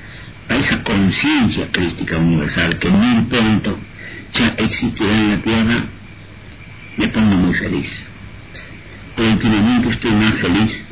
a 0.49 0.57
esa 0.57 0.83
conciencia 0.83 1.69
crística 1.71 2.17
universal 2.17 2.79
que 2.79 2.89
muy 2.89 3.25
pronto 3.25 3.79
ya 4.33 4.55
existirá 4.59 5.13
en 5.13 5.31
la 5.31 5.39
tierra, 5.39 5.85
me 6.97 7.09
pongo 7.09 7.37
muy 7.37 7.55
feliz. 7.55 8.07
Pero 9.17 9.31
últimamente 9.31 9.91
estoy 9.91 10.11
más 10.13 10.35
feliz 10.35 10.85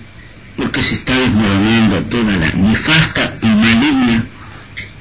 porque 0.56 0.82
se 0.82 0.94
está 0.94 1.18
desmoronando 1.18 2.02
toda 2.04 2.36
la 2.36 2.50
nefasta 2.52 3.34
y 3.40 3.46
maligna 3.46 4.24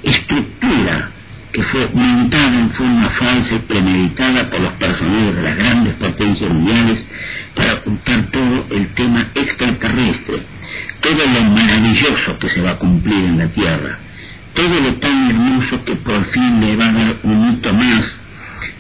estructura 0.04 1.12
que 1.52 1.64
fue 1.64 1.90
montada 1.94 2.58
en 2.58 2.72
forma 2.72 3.10
falsa 3.10 3.56
y 3.56 3.60
premeditada 3.60 4.50
por 4.50 4.62
los 4.62 4.72
personajes 4.74 5.36
de 5.36 5.42
las 5.42 5.56
grandes 5.58 5.94
potencias 5.96 6.50
mundiales 6.50 7.06
para 7.54 7.74
ocultar 7.74 8.24
todo 8.32 8.66
el 8.70 8.88
tema 8.94 9.26
extraterrestre, 9.36 10.44
todo 11.02 11.26
lo 11.28 11.44
maravilloso 11.44 12.40
que 12.40 12.48
se 12.50 12.62
va 12.62 12.72
a 12.72 12.80
cumplir 12.80 13.26
en 13.26 13.38
la 13.38 13.48
Tierra, 13.48 14.00
todo 14.54 14.80
lo 14.80 14.94
tan 14.96 15.30
hermoso 15.30 15.84
que 15.86 15.96
por 15.96 16.26
fin 16.26 16.60
le 16.62 16.76
va 16.76 16.90
a 16.90 16.94
dar 16.94 17.16
un 17.24 17.54
hito 17.54 17.74
más 17.74 18.20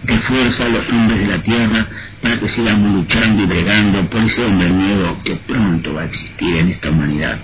de 0.03 0.17
fuerza 0.19 0.65
a 0.65 0.69
los 0.69 0.89
hombres 0.89 1.19
de 1.19 1.27
la 1.27 1.43
tierra 1.43 1.87
para 2.21 2.39
que 2.39 2.47
sigamos 2.47 2.93
luchando 2.93 3.43
y 3.43 3.45
bregando 3.45 4.05
por 4.09 4.21
ese 4.21 4.43
hombre 4.43 4.69
nuevo 4.69 5.17
que 5.23 5.35
pronto 5.35 5.93
va 5.93 6.01
a 6.01 6.05
existir 6.05 6.55
en 6.55 6.69
esta 6.69 6.89
humanidad. 6.89 7.39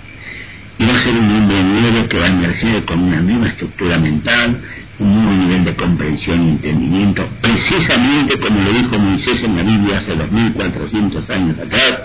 Y 0.80 0.86
va 0.86 0.94
a 0.94 0.98
ser 0.98 1.16
un 1.16 1.30
hombre 1.32 1.64
nuevo 1.64 2.08
que 2.08 2.20
va 2.20 2.26
a 2.26 2.30
emerger 2.30 2.86
con 2.86 3.00
una 3.00 3.20
nueva 3.20 3.48
estructura 3.48 3.98
mental, 3.98 4.62
un 5.00 5.16
nuevo 5.16 5.32
nivel 5.32 5.66
de 5.66 5.76
comprensión 5.76 6.46
y 6.46 6.50
entendimiento, 6.52 7.28
precisamente 7.42 8.38
como 8.40 8.62
lo 8.62 8.74
dijo 8.74 9.00
Moisés 9.00 9.44
en 9.44 9.56
la 9.56 9.64
Biblia 9.64 9.98
hace 9.98 10.16
2400 10.16 11.30
años 11.32 11.58
atrás, 11.58 12.00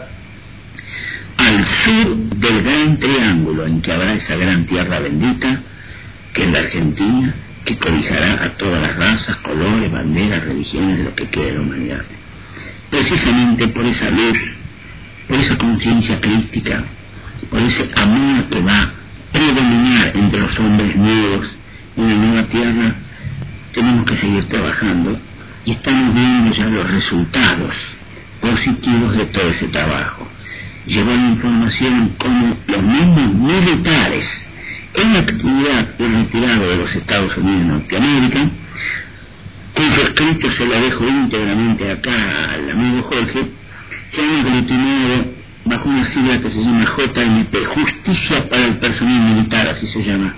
al 1.36 1.64
sur 1.84 2.16
del 2.16 2.62
gran 2.62 2.98
triángulo 2.98 3.66
en 3.66 3.82
que 3.82 3.92
habrá 3.92 4.14
esa 4.14 4.36
gran 4.36 4.64
tierra 4.64 5.00
bendita, 5.00 5.60
que 6.32 6.44
es 6.44 6.50
la 6.50 6.58
Argentina, 6.60 7.34
que 7.64 7.76
cobijará 7.76 8.44
a 8.44 8.48
todas 8.50 8.80
las 8.80 8.96
razas, 8.96 9.36
colores, 9.38 9.90
banderas, 9.90 10.44
religiones 10.44 10.98
de 10.98 11.04
lo 11.04 11.14
que 11.14 11.28
quede 11.28 11.46
de 11.46 11.52
la 11.52 11.60
humanidad. 11.60 12.02
Precisamente 12.90 13.68
por 13.68 13.84
esa 13.86 14.10
luz, 14.10 14.38
por 15.28 15.38
esa 15.38 15.56
conciencia 15.56 16.20
crística, 16.20 16.84
por 17.50 17.60
ese 17.60 17.88
amor 17.96 18.44
que 18.46 18.60
va 18.60 18.82
a 18.82 18.92
predominar 19.32 20.12
entre 20.14 20.40
los 20.40 20.58
hombres 20.58 20.96
nuevos 20.96 21.56
en 21.96 22.08
la 22.08 22.14
nueva 22.14 22.48
tierra, 22.48 22.94
tenemos 23.72 24.06
que 24.06 24.16
seguir 24.16 24.44
trabajando 24.48 25.18
y 25.64 25.72
estamos 25.72 26.14
viendo 26.14 26.52
ya 26.54 26.66
los 26.66 26.90
resultados 26.90 27.74
positivos 28.40 29.16
de 29.16 29.26
todo 29.26 29.48
ese 29.50 29.68
trabajo. 29.68 30.26
Llevó 30.86 31.12
la 31.14 31.28
información 31.28 32.14
como 32.18 32.56
los 32.66 32.82
mismos 32.82 33.34
militares 33.34 34.48
en 34.94 35.12
la 35.12 35.20
actividad 35.20 35.88
y 35.98 36.02
retirado 36.02 36.68
de 36.68 36.76
los 36.76 36.94
Estados 36.94 37.36
Unidos 37.36 37.60
de 37.60 37.66
Norteamérica, 37.66 38.50
cuyo 39.74 40.02
escrito 40.02 40.50
se 40.52 40.66
lo 40.66 40.80
dejo 40.80 41.08
íntegramente 41.08 41.90
acá 41.90 42.52
al 42.52 42.70
amigo 42.70 43.02
Jorge, 43.02 43.46
se 44.10 44.20
han 44.20 44.46
aglutinado 44.46 45.24
bajo 45.64 45.88
una 45.88 46.04
sigla 46.04 46.40
que 46.40 46.50
se 46.50 46.60
llama 46.60 46.84
JMP, 46.84 47.66
Justicia 47.66 48.48
para 48.48 48.66
el 48.66 48.76
Personal 48.76 49.34
Militar, 49.34 49.68
así 49.68 49.86
se 49.86 50.02
llama. 50.02 50.34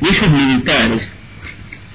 Y 0.00 0.08
esos 0.08 0.30
militares, 0.30 1.12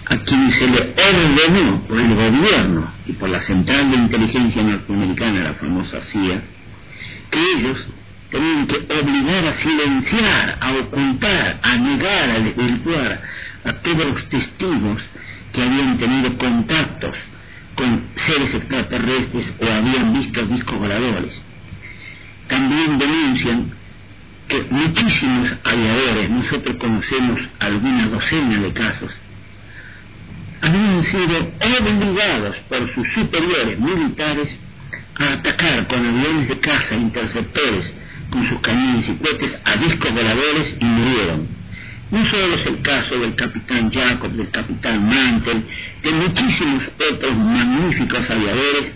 a 0.06 0.18
quienes 0.18 0.56
se 0.56 0.68
le 0.68 0.80
ordenó 0.80 1.82
por 1.88 2.00
el 2.00 2.16
gobierno 2.16 2.92
y 3.06 3.14
por 3.14 3.30
la 3.30 3.42
Central 3.42 3.92
de 3.92 3.98
Inteligencia 3.98 4.64
Norteamericana, 4.64 5.44
la 5.44 5.54
famosa 5.54 6.02
CIA, 6.02 6.42
que 7.30 7.40
ellos 7.58 7.88
tenían 8.34 8.66
que 8.66 8.78
obligar 8.78 9.46
a 9.46 9.54
silenciar, 9.54 10.58
a 10.60 10.72
ocultar, 10.72 11.60
a 11.62 11.76
negar, 11.78 12.32
a 12.32 12.40
desvirtuar 12.40 13.22
a 13.64 13.74
todos 13.74 14.06
los 14.08 14.30
testigos 14.30 15.04
que 15.52 15.62
habían 15.62 16.00
tenido 16.00 16.36
contactos 16.40 17.16
con 17.76 18.08
seres 18.16 18.56
extraterrestres 18.56 19.54
o 19.62 19.66
habían 19.72 20.14
visto 20.14 20.44
discos 20.48 20.80
voladores. 20.80 21.40
También 22.48 22.98
denuncian 22.98 23.72
que 24.48 24.66
muchísimos 24.68 25.52
aviadores, 25.64 26.30
nosotros 26.32 26.78
conocemos 26.78 27.40
alguna 27.60 28.08
docena 28.08 28.62
de 28.62 28.74
casos, 28.74 29.16
habían 30.60 31.04
sido 31.04 31.52
obligados 31.80 32.58
por 32.68 32.94
sus 32.96 33.08
superiores 33.10 33.80
militares 33.80 34.58
a 35.20 35.34
atacar 35.34 35.88
con 35.88 36.04
aviones 36.04 36.50
de 36.50 36.60
caza 36.60 36.96
interceptores 36.96 37.94
con 38.34 38.50
sus 38.50 38.60
cañones 38.62 39.08
y 39.08 39.14
cohetes 39.14 39.56
a 39.64 39.76
discos 39.76 40.12
voladores 40.12 40.76
y 40.80 40.84
murieron. 40.84 41.48
No 42.10 42.26
solo 42.32 42.56
es 42.56 42.66
el 42.66 42.82
caso 42.82 43.20
del 43.20 43.36
capitán 43.36 43.92
Jacob, 43.92 44.32
del 44.32 44.50
capitán 44.50 45.08
Mantel, 45.08 45.64
de 46.02 46.12
muchísimos 46.12 46.84
otros 47.12 47.38
magníficos 47.38 48.28
aviadores 48.30 48.92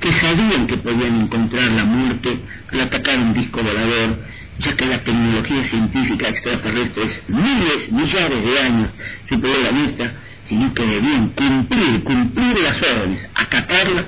que 0.00 0.12
sabían 0.12 0.66
que 0.66 0.76
podían 0.76 1.22
encontrar 1.22 1.70
la 1.70 1.84
muerte 1.84 2.36
al 2.72 2.80
atacar 2.82 3.18
un 3.18 3.32
disco 3.32 3.62
volador, 3.62 4.18
ya 4.58 4.76
que 4.76 4.84
la 4.84 5.02
tecnología 5.02 5.64
científica 5.64 6.28
extraterrestre 6.28 7.04
es 7.04 7.22
miles, 7.28 7.90
millares 7.90 8.44
de 8.44 8.60
años 8.60 8.90
superior 9.30 9.60
a 9.60 9.62
la 9.62 9.72
nuestra, 9.72 10.12
sino 10.44 10.74
que 10.74 10.84
debían 10.84 11.28
cumplir, 11.30 12.04
cumplir 12.04 12.58
las 12.60 12.76
órdenes, 12.82 13.28
acatarlas, 13.34 14.04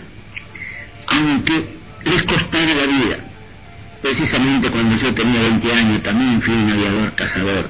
aunque 1.07 1.65
les 2.05 2.23
costara 2.25 2.75
la 2.75 2.87
vida. 2.87 3.26
Precisamente 4.07 4.71
cuando 4.71 4.95
yo 4.95 5.12
tenía 5.14 5.40
20 5.40 5.73
años 5.73 6.03
también 6.05 6.40
fui 6.40 6.55
un 6.55 6.71
aviador 6.71 7.12
cazador 7.16 7.69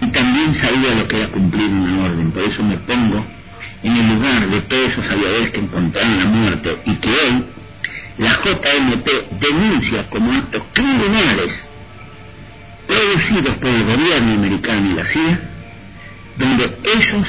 y 0.00 0.06
también 0.08 0.56
sabía 0.56 0.92
lo 0.96 1.06
que 1.06 1.18
era 1.18 1.28
cumplir 1.28 1.68
una 1.68 2.06
orden, 2.06 2.32
por 2.32 2.42
eso 2.42 2.64
me 2.64 2.78
pongo 2.78 3.24
en 3.84 3.96
el 3.96 4.08
lugar 4.08 4.48
de 4.48 4.60
todos 4.62 4.90
esos 4.90 5.08
aviadores 5.08 5.52
que 5.52 5.60
encontraron 5.60 6.18
la 6.18 6.24
muerte 6.24 6.78
y 6.84 6.94
que 6.96 7.10
hoy 7.10 7.44
la 8.18 8.30
JMP 8.30 9.08
denuncia 9.40 10.10
como 10.10 10.32
actos 10.32 10.62
criminales 10.72 11.64
producidos 12.88 13.54
por 13.54 13.70
el 13.70 13.84
gobierno 13.84 14.32
americano 14.32 14.90
y 14.90 14.94
la 14.94 15.04
CIA, 15.04 15.40
donde 16.38 16.76
esos 16.98 17.28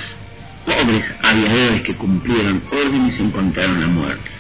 pobres 0.66 1.16
aviadores 1.22 1.84
que 1.84 1.96
cumplieron 1.96 2.64
órdenes 2.72 3.20
encontraron 3.20 3.80
la 3.80 3.88
muerte. 3.88 4.32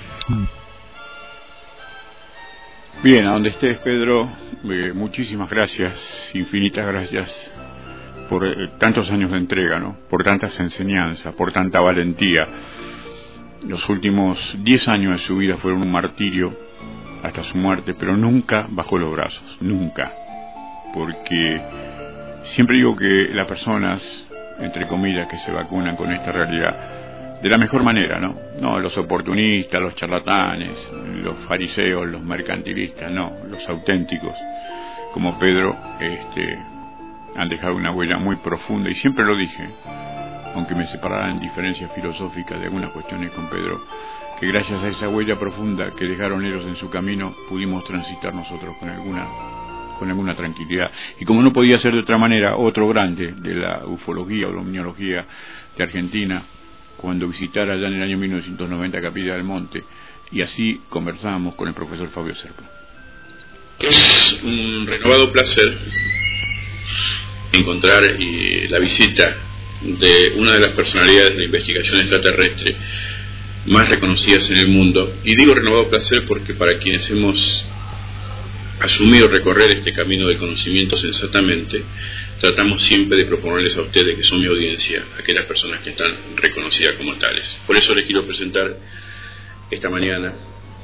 Bien, 3.03 3.27
a 3.27 3.33
donde 3.33 3.49
estés, 3.49 3.79
Pedro, 3.79 4.29
eh, 4.63 4.93
muchísimas 4.95 5.49
gracias, 5.49 6.31
infinitas 6.33 6.87
gracias 6.87 7.53
por 8.29 8.47
eh, 8.47 8.69
tantos 8.77 9.11
años 9.11 9.29
de 9.29 9.39
entrega, 9.39 9.77
¿no? 9.77 9.97
por 10.09 10.23
tantas 10.23 10.57
enseñanzas, 10.61 11.33
por 11.33 11.51
tanta 11.51 11.81
valentía. 11.81 12.47
Los 13.67 13.89
últimos 13.89 14.57
diez 14.63 14.87
años 14.87 15.11
de 15.11 15.17
su 15.17 15.35
vida 15.35 15.57
fueron 15.57 15.81
un 15.81 15.91
martirio 15.91 16.57
hasta 17.21 17.43
su 17.43 17.57
muerte, 17.57 17.93
pero 17.93 18.15
nunca 18.15 18.67
bajó 18.69 18.97
los 18.97 19.11
brazos, 19.11 19.57
nunca. 19.59 20.13
Porque 20.93 21.61
siempre 22.43 22.77
digo 22.77 22.95
que 22.95 23.27
las 23.33 23.47
personas, 23.47 24.25
entre 24.59 24.87
comillas, 24.87 25.27
que 25.27 25.39
se 25.39 25.51
vacunan 25.51 25.97
con 25.97 26.09
esta 26.09 26.31
realidad, 26.31 27.02
de 27.43 27.49
la 27.49 27.58
mejor 27.58 27.84
manera, 27.84 28.21
¿no? 28.21 28.38
No 28.62 28.79
los 28.79 28.97
oportunistas, 28.97 29.82
los 29.82 29.95
charlatanes, 29.95 30.89
los 31.21 31.39
fariseos, 31.45 32.08
los 32.08 32.23
mercantilistas, 32.23 33.12
no, 33.12 33.34
los 33.49 33.67
auténticos, 33.67 34.34
como 35.12 35.38
Pedro, 35.38 35.75
este, 35.99 36.58
han 37.36 37.49
dejado 37.49 37.75
una 37.75 37.91
huella 37.91 38.17
muy 38.17 38.38
profunda 38.38 38.89
y 38.89 38.95
siempre 38.95 39.25
lo 39.25 39.36
dije, 39.36 39.67
aunque 40.56 40.73
me 40.73 40.88
separaran 40.88 41.41
diferencias 41.41 41.91
filosóficas 41.91 42.58
de 42.62 42.67
algunas 42.67 42.91
cuestiones 42.91 43.32
con 43.32 43.49
Pedro, 43.49 43.82
que 44.39 44.47
gracias 44.47 44.82
a 44.82 44.88
esa 44.88 45.10
huella 45.10 45.38
profunda 45.38 45.91
que 45.97 46.06
dejaron 46.06 46.45
ellos 46.45 46.65
en 46.65 46.77
su 46.77 46.89
camino 46.89 47.36
pudimos 47.49 47.84
transitar 47.84 48.34
nosotros 48.34 48.77
con 48.77 48.89
alguna 48.89 49.27
con 49.99 50.10
alguna 50.10 50.34
tranquilidad. 50.34 50.89
Y 51.19 51.25
como 51.25 51.41
no 51.41 51.51
podía 51.51 51.77
ser 51.77 51.93
de 51.93 51.99
otra 51.99 52.17
manera, 52.17 52.56
otro 52.56 52.88
grande 52.88 53.34
de 53.34 53.53
la 53.53 53.86
ufología 53.86 54.47
o 54.47 54.53
la 54.53 54.62
omniología 54.62 55.25
de 55.77 55.84
Argentina, 55.84 56.41
cuando 57.03 57.27
visitara 57.27 57.73
allá 57.73 57.87
en 57.87 57.95
el 57.95 58.03
año 58.03 58.17
1990 58.17 59.01
Capilla 59.01 59.33
del 59.33 59.43
Monte, 59.43 59.83
y 60.31 60.41
así 60.41 60.79
conversamos 60.87 61.53
con 61.55 61.67
el 61.67 61.73
profesor 61.73 62.09
Fabio 62.09 62.33
Serpa. 62.33 62.63
Es 63.77 64.39
un 64.41 64.87
renovado 64.87 65.29
placer 65.29 65.77
encontrar 67.51 68.05
eh, 68.05 68.69
la 68.69 68.79
visita 68.79 69.35
de 69.81 70.31
una 70.37 70.53
de 70.53 70.61
las 70.61 70.69
personalidades 70.69 71.33
de 71.33 71.39
la 71.39 71.45
investigación 71.45 71.99
extraterrestre 71.99 72.73
más 73.65 73.89
reconocidas 73.89 74.49
en 74.51 74.59
el 74.59 74.69
mundo. 74.69 75.17
Y 75.25 75.35
digo 75.35 75.53
renovado 75.53 75.89
placer 75.89 76.23
porque 76.25 76.53
para 76.53 76.79
quienes 76.79 77.09
hemos 77.09 77.65
asumido 78.79 79.27
recorrer 79.27 79.77
este 79.77 79.91
camino 79.91 80.29
del 80.29 80.37
conocimiento 80.37 80.97
sensatamente, 80.97 81.83
tratamos 82.43 82.82
siempre 82.82 83.19
de 83.19 83.25
proponerles 83.25 83.77
a 83.77 83.84
ustedes, 83.84 84.17
que 84.17 84.23
son 84.25 84.41
mi 84.41 84.47
audiencia, 84.47 85.01
aquellas 85.17 85.45
personas 85.45 85.79
que 85.79 85.91
están 85.91 86.36
reconocidas 86.36 86.95
como 86.95 87.15
tales. 87.15 87.58
Por 87.65 87.77
eso 87.77 87.95
les 87.95 88.06
quiero 88.06 88.25
presentar 88.25 88.75
esta 89.71 89.89
mañana 89.89 90.34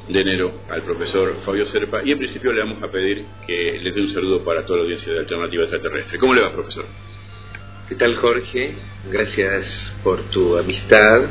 de 0.08 0.22
enero 0.22 0.62
al 0.69 0.84
profesor 0.84 1.41
Fabio 1.43 1.65
Serpa 1.65 2.02
y 2.06 2.13
en 2.13 2.17
principio 2.17 2.54
le 2.54 2.62
vamos 2.62 2.82
a 2.82 2.89
pedir 2.89 3.26
que 3.45 3.78
les 3.78 3.93
dé 3.93 4.00
un 4.00 4.08
saludo 4.08 4.41
para 4.41 4.65
toda 4.65 4.78
la 4.78 4.84
audiencia 4.84 5.12
de 5.12 5.19
Alternativa 5.19 5.63
Extraterrestre. 5.63 6.17
¿Cómo 6.17 6.34
le 6.34 6.39
va, 6.39 6.54
profesor? 6.54 6.86
¿Qué 7.89 7.95
tal, 7.95 8.15
Jorge? 8.15 8.76
Gracias 9.12 9.93
por 10.02 10.30
tu 10.30 10.58
amistad, 10.58 11.24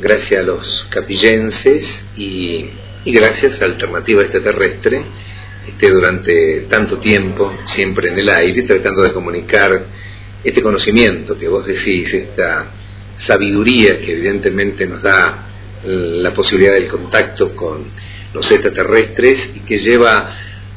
gracias 0.00 0.40
a 0.40 0.42
los 0.42 0.88
capillenses 0.90 2.04
y, 2.16 2.68
y 3.04 3.12
gracias 3.12 3.62
a 3.62 3.66
Alternativa 3.66 4.22
Extraterrestre 4.22 5.04
esté 5.68 5.90
durante 5.90 6.66
tanto 6.68 6.98
tiempo 6.98 7.58
siempre 7.64 8.08
en 8.08 8.18
el 8.18 8.28
aire 8.28 8.62
tratando 8.62 9.02
de 9.02 9.12
comunicar 9.12 9.86
este 10.42 10.62
conocimiento 10.62 11.36
que 11.36 11.48
vos 11.48 11.66
decís, 11.66 12.12
esta 12.14 12.66
sabiduría 13.16 13.98
que 13.98 14.12
evidentemente 14.12 14.86
nos 14.86 15.02
da 15.02 15.46
la 15.84 16.32
posibilidad 16.32 16.74
del 16.74 16.88
contacto 16.88 17.54
con 17.54 17.84
los 18.32 18.50
extraterrestres 18.50 19.52
y 19.54 19.60
que 19.60 19.76
lleva 19.76 20.30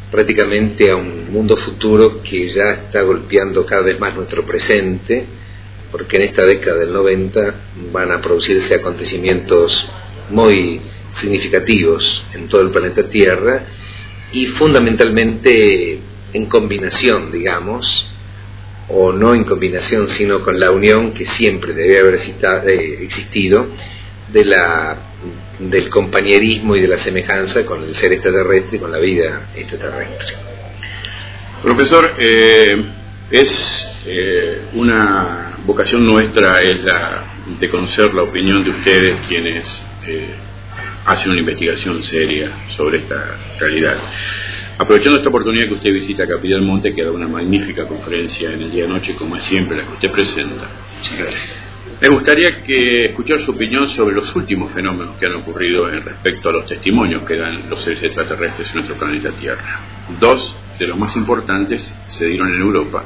prácticamente 0.10 0.89
a 0.89 0.95
un 0.95 1.32
mundo 1.32 1.56
futuro 1.56 2.21
que 2.23 2.49
ya 2.49 2.71
está 2.71 3.02
golpeando 3.02 3.65
cada 3.65 3.84
vez 3.84 3.99
más 3.99 4.15
nuestro 4.15 4.43
presente, 4.43 5.25
porque 5.91 6.17
en 6.17 6.23
esta 6.23 6.45
década 6.45 6.80
del 6.80 6.93
90 6.93 7.56
van 7.91 8.12
a 8.12 8.21
producirse 8.21 8.75
acontecimientos 8.75 9.88
muy 10.30 10.82
significativos 11.12 12.25
en 12.34 12.47
todo 12.47 12.62
el 12.62 12.69
planeta 12.69 13.08
Tierra 13.08 13.65
y 14.31 14.45
fundamentalmente 14.45 15.99
en 16.33 16.45
combinación, 16.45 17.31
digamos, 17.31 18.11
o 18.89 19.11
no 19.11 19.35
en 19.35 19.43
combinación, 19.43 20.07
sino 20.07 20.41
con 20.41 20.59
la 20.59 20.71
unión 20.71 21.13
que 21.13 21.25
siempre 21.25 21.73
debe 21.73 21.99
haber 21.99 22.15
existido 22.15 23.67
de 24.31 24.45
la, 24.45 24.97
del 25.59 25.89
compañerismo 25.89 26.75
y 26.75 26.81
de 26.81 26.87
la 26.87 26.97
semejanza 26.97 27.65
con 27.65 27.83
el 27.83 27.93
ser 27.95 28.13
extraterrestre 28.13 28.77
y 28.77 28.79
con 28.79 28.91
la 28.91 28.99
vida 28.99 29.49
extraterrestre. 29.55 30.37
Profesor, 31.61 32.15
eh, 32.17 32.83
es 33.29 33.89
eh, 34.05 34.61
una 34.73 35.51
vocación 35.65 36.05
nuestra 36.05 36.61
es 36.61 36.82
la 36.82 37.25
de 37.59 37.69
conocer 37.69 38.13
la 38.13 38.23
opinión 38.23 38.63
de 38.63 38.69
ustedes 38.71 39.17
quienes 39.27 39.86
eh, 40.07 40.36
hacen 41.10 41.32
una 41.32 41.39
investigación 41.39 42.03
seria 42.03 42.51
sobre 42.70 42.99
esta 42.99 43.38
realidad. 43.60 43.97
Aprovechando 44.78 45.18
esta 45.18 45.30
oportunidad 45.30 45.68
que 45.68 45.74
usted 45.74 45.91
visita 45.91 46.28
Capilla 46.28 46.55
del 46.55 46.66
Monte, 46.66 46.93
que 46.93 47.03
da 47.03 47.12
una 47.12 47.28
magnífica 47.28 47.88
conferencia 47.88 48.51
en 48.51 48.62
el 48.62 48.72
día 48.72 48.84
de 48.84 48.89
noche, 48.89 49.16
como 49.16 49.36
es 49.36 49.43
siempre 49.43 49.78
la 49.78 49.84
que 49.86 49.93
usted 49.93 50.12
presenta. 50.12 50.70
Gracias. 51.18 51.55
Me 51.99 52.10
gustaría 52.10 52.62
que 52.62 53.05
escuchar 53.05 53.39
su 53.39 53.51
opinión 53.51 53.89
sobre 53.89 54.16
los 54.16 54.34
últimos 54.36 54.72
fenómenos 54.72 55.18
que 55.18 55.26
han 55.26 55.34
ocurrido 55.34 55.91
en 55.91 56.05
respecto 56.05 56.49
a 56.49 56.53
los 56.53 56.66
testimonios 56.68 57.24
que 57.24 57.36
dan 57.36 57.70
los 57.70 57.82
seres 57.82 58.03
extraterrestres 58.03 58.70
en 58.70 58.76
nuestro 58.76 58.95
planeta 58.95 59.32
Tierra. 59.32 59.82
Dos 60.20 60.57
de 60.78 60.88
los 60.88 60.97
más 60.97 61.16
importantes 61.16 61.93
se 62.07 62.28
dieron 62.28 62.53
en 62.53 62.62
Europa 62.62 63.03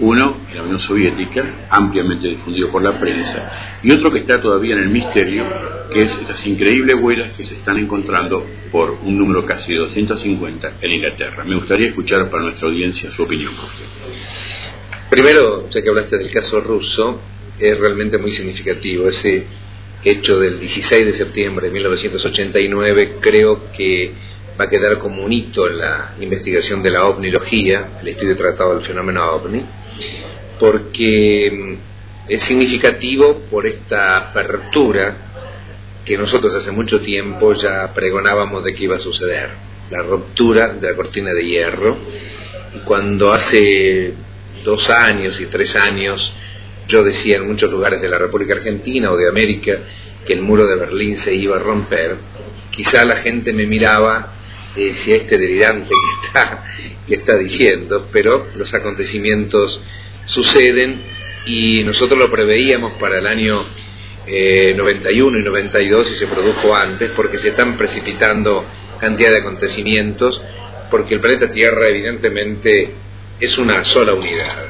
Uno 0.00 0.42
en 0.50 0.56
la 0.56 0.62
Unión 0.62 0.78
Soviética, 0.78 1.66
ampliamente 1.70 2.28
difundido 2.28 2.70
por 2.70 2.82
la 2.82 2.98
prensa, 2.98 3.78
y 3.82 3.90
otro 3.90 4.12
que 4.12 4.20
está 4.20 4.40
todavía 4.40 4.74
en 4.74 4.82
el 4.82 4.88
misterio, 4.90 5.44
que 5.90 6.02
es 6.02 6.18
estas 6.18 6.46
increíbles 6.46 6.96
huellas 6.96 7.32
que 7.36 7.44
se 7.44 7.54
están 7.54 7.78
encontrando 7.78 8.44
por 8.70 8.98
un 9.02 9.16
número 9.16 9.44
casi 9.46 9.72
de 9.72 9.78
250 9.78 10.74
en 10.80 10.90
Inglaterra. 10.90 11.44
Me 11.44 11.56
gustaría 11.56 11.88
escuchar 11.88 12.28
para 12.28 12.42
nuestra 12.42 12.68
audiencia 12.68 13.10
su 13.10 13.22
opinión, 13.22 13.52
Primero, 15.08 15.68
ya 15.70 15.80
que 15.80 15.88
hablaste 15.88 16.18
del 16.18 16.32
caso 16.32 16.60
ruso, 16.60 17.20
es 17.58 17.78
realmente 17.78 18.18
muy 18.18 18.32
significativo. 18.32 19.06
Ese 19.06 19.46
hecho 20.04 20.38
del 20.38 20.58
16 20.58 21.06
de 21.06 21.12
septiembre 21.12 21.66
de 21.68 21.72
1989 21.72 23.16
creo 23.20 23.70
que 23.72 24.12
va 24.58 24.64
a 24.64 24.68
quedar 24.68 24.98
como 24.98 25.24
un 25.24 25.32
hito 25.32 25.68
en 25.68 25.78
la 25.78 26.14
investigación 26.20 26.82
de 26.82 26.90
la 26.90 27.06
ovnilogía, 27.06 27.98
el 28.00 28.08
estudio 28.08 28.36
tratado 28.36 28.74
del 28.74 28.84
fenómeno 28.84 29.24
ovni, 29.30 29.62
porque 30.58 31.50
mm, 31.52 32.30
es 32.30 32.42
significativo 32.42 33.42
por 33.50 33.66
esta 33.66 34.16
apertura 34.16 35.16
que 36.04 36.16
nosotros 36.16 36.54
hace 36.54 36.70
mucho 36.70 37.00
tiempo 37.00 37.52
ya 37.52 37.92
pregonábamos 37.92 38.64
de 38.64 38.72
que 38.72 38.84
iba 38.84 38.96
a 38.96 39.00
suceder, 39.00 39.50
la 39.90 40.02
ruptura 40.02 40.68
de 40.68 40.90
la 40.90 40.96
cortina 40.96 41.32
de 41.34 41.44
hierro, 41.44 41.96
y 42.74 42.78
cuando 42.80 43.32
hace 43.32 44.14
dos 44.64 44.88
años 44.90 45.40
y 45.40 45.46
tres 45.46 45.76
años 45.76 46.32
yo 46.88 47.02
decía 47.02 47.36
en 47.36 47.46
muchos 47.46 47.70
lugares 47.70 48.00
de 48.00 48.08
la 48.08 48.18
República 48.18 48.54
Argentina 48.54 49.10
o 49.10 49.16
de 49.16 49.28
América 49.28 49.72
que 50.24 50.32
el 50.32 50.42
muro 50.42 50.66
de 50.66 50.76
Berlín 50.76 51.16
se 51.16 51.34
iba 51.34 51.56
a 51.56 51.60
romper, 51.60 52.16
quizá 52.70 53.04
la 53.04 53.16
gente 53.16 53.52
me 53.52 53.66
miraba 53.66 54.35
y 54.76 54.88
decía 54.88 55.16
este 55.16 55.38
delirante 55.38 55.88
que 55.88 56.26
está, 56.26 56.64
que 57.06 57.14
está 57.14 57.36
diciendo, 57.36 58.08
pero 58.12 58.48
los 58.56 58.72
acontecimientos 58.74 59.80
suceden 60.26 61.00
y 61.46 61.84
nosotros 61.84 62.18
lo 62.18 62.30
preveíamos 62.30 62.94
para 62.94 63.18
el 63.18 63.26
año 63.26 63.64
91 64.26 64.26
eh, 64.26 65.40
y 65.40 65.44
92 65.44 66.10
y 66.10 66.14
se 66.14 66.26
produjo 66.26 66.74
antes 66.74 67.10
porque 67.12 67.38
se 67.38 67.50
están 67.50 67.76
precipitando 67.76 68.64
cantidad 68.98 69.30
de 69.30 69.38
acontecimientos 69.38 70.42
porque 70.90 71.14
el 71.14 71.20
planeta 71.20 71.50
Tierra 71.50 71.86
evidentemente 71.88 72.90
es 73.38 73.58
una 73.58 73.84
sola 73.84 74.14
unidad. 74.14 74.68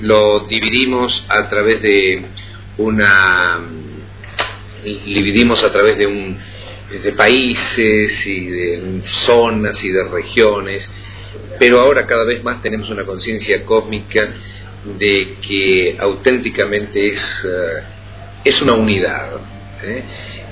Lo 0.00 0.40
dividimos 0.40 1.24
a 1.28 1.48
través 1.48 1.82
de 1.82 2.22
una 2.78 3.60
dividimos 4.84 5.64
a 5.64 5.72
través 5.72 5.98
de 5.98 6.06
un 6.06 6.38
de 6.90 7.12
países 7.12 8.26
y 8.26 8.46
de 8.46 9.02
zonas 9.02 9.84
y 9.84 9.90
de 9.90 10.08
regiones, 10.08 10.90
pero 11.58 11.80
ahora 11.80 12.06
cada 12.06 12.24
vez 12.24 12.42
más 12.42 12.62
tenemos 12.62 12.88
una 12.90 13.04
conciencia 13.04 13.64
cósmica 13.64 14.32
de 14.98 15.36
que 15.40 15.96
auténticamente 15.98 17.08
es, 17.08 17.44
eh, 17.44 17.82
es 18.44 18.62
una 18.62 18.74
unidad. 18.74 19.40
¿eh? 19.82 20.02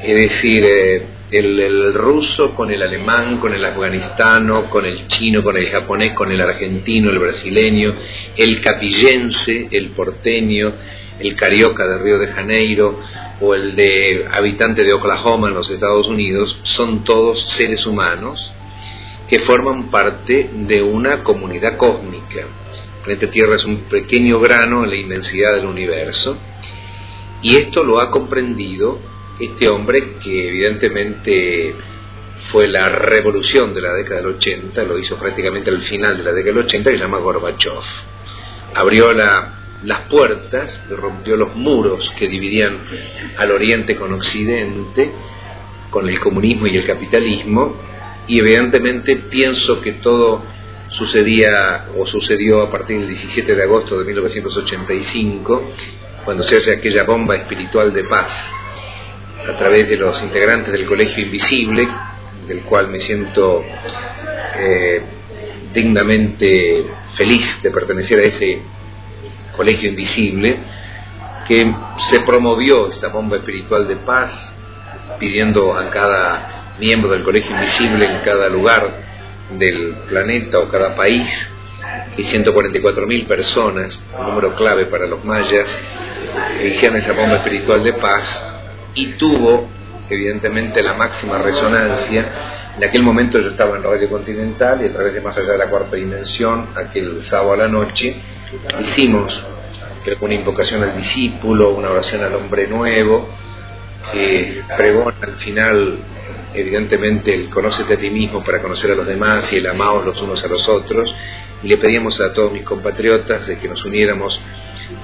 Es 0.03 0.15
decir, 0.15 0.65
eh, 0.67 1.03
el, 1.31 1.95
ruso 1.95 2.55
con 2.55 2.71
el 2.71 2.83
alemán, 2.83 3.39
con 3.39 3.53
el 3.53 3.65
afganistano, 3.65 4.71
con 4.71 4.85
el 4.85 5.07
chino, 5.07 5.43
con 5.43 5.57
el 5.57 5.67
japonés, 5.67 6.13
con 6.13 6.31
el 6.31 6.41
argentino, 6.41 7.11
el 7.11 7.19
brasileño, 7.19 7.95
el 8.37 8.61
capillense, 8.61 9.69
el 9.71 9.91
porteño, 9.91 10.73
el 11.19 11.35
carioca 11.35 11.87
de 11.87 11.99
Río 11.99 12.19
de 12.19 12.29
Janeiro 12.29 13.01
o 13.41 13.55
el 13.55 13.75
de 13.75 14.27
habitante 14.31 14.85
de 14.85 14.93
Oklahoma 14.93 15.49
en 15.49 15.55
los 15.55 15.71
Estados 15.71 16.07
Unidos, 16.07 16.59
son 16.63 17.05
todos 17.05 17.51
seres 17.51 17.87
humanos 17.87 18.53
que 19.29 19.41
forman 19.41 19.91
parte 19.91 20.51
de 20.53 20.83
una 20.83 21.25
comunidad 21.25 21.77
cósmica. 21.77 22.47
El 23.07 23.19
Tierra 23.29 23.57
es 23.57 23.65
un 23.65 23.83
pequeño 23.83 24.41
grano 24.41 24.85
en 24.85 24.91
la 24.91 24.97
inmensidad 24.97 25.55
del 25.55 25.67
universo 25.67 26.37
y 27.41 27.57
esto 27.57 27.85
lo 27.85 28.01
ha 28.01 28.11
comprendido 28.11 28.99
este 29.39 29.69
hombre 29.69 30.15
que 30.23 30.49
evidentemente 30.49 31.75
fue 32.51 32.69
la 32.69 32.89
revolución 32.89 33.73
de 33.75 33.83
la 33.83 33.95
década 33.95 34.21
del 34.21 34.37
80, 34.37 34.83
lo 34.85 34.99
hizo 34.99 35.19
prácticamente 35.19 35.71
al 35.71 35.81
final 35.81 36.17
de 36.17 36.23
la 36.23 36.33
década 36.33 36.55
del 36.55 36.65
80, 36.65 36.91
que 36.91 36.97
se 36.97 37.03
llama 37.03 37.19
Gorbachev. 37.19 37.83
Abrió 38.75 39.13
las 39.13 40.01
puertas, 40.09 40.83
rompió 40.89 41.37
los 41.37 41.55
muros 41.55 42.11
que 42.17 42.29
dividían 42.29 42.81
al 43.37 43.51
Oriente 43.51 43.97
con 43.97 44.13
Occidente, 44.13 45.13
con 45.91 46.09
el 46.09 46.19
comunismo 46.21 46.67
y 46.67 46.77
el 46.77 46.85
capitalismo, 46.85 47.77
y 48.27 48.39
evidentemente 48.39 49.17
pienso 49.17 49.81
que 49.81 49.93
todo 49.93 50.43
sucedía 50.91 51.89
o 51.97 52.07
sucedió 52.07 52.63
a 52.63 52.71
partir 52.71 52.99
del 52.99 53.09
17 53.09 53.55
de 53.55 53.63
agosto 53.63 53.99
de 53.99 54.05
1985, 54.05 55.73
cuando 56.25 56.43
se 56.43 56.59
hace 56.59 56.75
aquella 56.75 57.05
bomba 57.05 57.37
espiritual 57.37 57.93
de 57.93 58.05
paz 58.05 58.55
a 59.49 59.57
través 59.57 59.89
de 59.89 59.97
los 59.97 60.21
integrantes 60.23 60.73
del 60.73 60.87
Colegio 60.87 61.23
Invisible, 61.23 61.89
del 62.47 62.63
cual 62.63 62.89
me 62.89 62.99
siento 62.99 63.65
eh, 64.59 65.03
dignamente 65.73 66.85
feliz 67.13 67.63
de 67.63 67.71
pertenecer 67.71 68.21
a 68.21 68.25
ese 68.25 68.61
Colegio 69.57 69.89
Invisible, 69.89 70.59
que 71.47 71.73
se 71.97 72.21
promovió 72.21 72.89
esta 72.91 73.09
bomba 73.09 73.37
espiritual 73.37 73.87
de 73.87 73.97
paz, 73.97 74.55
pidiendo 75.19 75.77
a 75.77 75.89
cada 75.91 76.75
miembro 76.81 77.11
del 77.11 77.23
Colegio 77.23 77.55
Invisible 77.55 78.05
en 78.07 78.19
cada 78.23 78.49
lugar 78.49 78.93
del 79.57 79.95
planeta 80.09 80.59
o 80.59 80.69
cada 80.69 80.95
país, 80.97 81.53
y 82.17 82.23
144.000 82.23 83.27
personas, 83.27 84.03
un 84.19 84.27
número 84.27 84.55
clave 84.57 84.87
para 84.87 85.07
los 85.07 85.25
mayas, 85.25 85.81
hicieron 86.65 86.99
esa 86.99 87.13
bomba 87.13 87.37
espiritual 87.37 87.83
de 87.83 87.93
paz 87.93 88.45
y 88.97 89.13
tuvo 89.13 89.69
evidentemente 90.11 90.83
la 90.83 90.95
máxima 90.95 91.39
resonancia. 91.39 92.25
En 92.77 92.85
aquel 92.85 93.03
momento 93.03 93.39
yo 93.39 93.51
estaba 93.51 93.77
en 93.77 93.83
Radio 93.83 94.09
Continental 94.09 94.83
y 94.83 94.87
a 94.87 94.93
través 94.93 95.15
de 95.15 95.21
Más 95.21 95.37
allá 95.37 95.53
de 95.53 95.59
la 95.59 95.69
cuarta 95.69 95.97
dimensión, 95.97 96.69
aquel 96.75 97.23
sábado 97.23 97.53
a 97.53 97.57
la 97.57 97.69
noche, 97.69 98.17
hicimos 98.81 99.43
una 100.21 100.35
invocación 100.35 100.83
al 100.83 100.97
discípulo, 100.97 101.71
una 101.71 101.91
oración 101.91 102.23
al 102.23 102.35
hombre 102.35 102.69
nuevo, 102.69 103.29
que 104.13 104.63
pregona 104.77 105.17
al 105.21 105.35
final 105.35 105.99
evidentemente 106.55 107.35
el 107.35 107.51
conócete 107.51 107.95
a 107.95 107.97
ti 107.99 108.09
mismo 108.09 108.43
para 108.43 108.63
conocer 108.63 108.93
a 108.93 108.95
los 108.95 109.07
demás 109.07 109.53
y 109.53 109.57
el 109.57 109.67
amaos 109.67 110.05
los 110.05 110.23
unos 110.23 110.43
a 110.45 110.47
los 110.47 110.69
otros. 110.69 111.15
Y 111.63 111.69
le 111.69 111.77
pedíamos 111.79 112.21
a 112.21 112.33
todos 112.33 112.53
mis 112.53 112.63
compatriotas 112.63 113.47
de 113.47 113.59
que 113.59 113.69
nos 113.69 113.85
uniéramos 113.85 114.41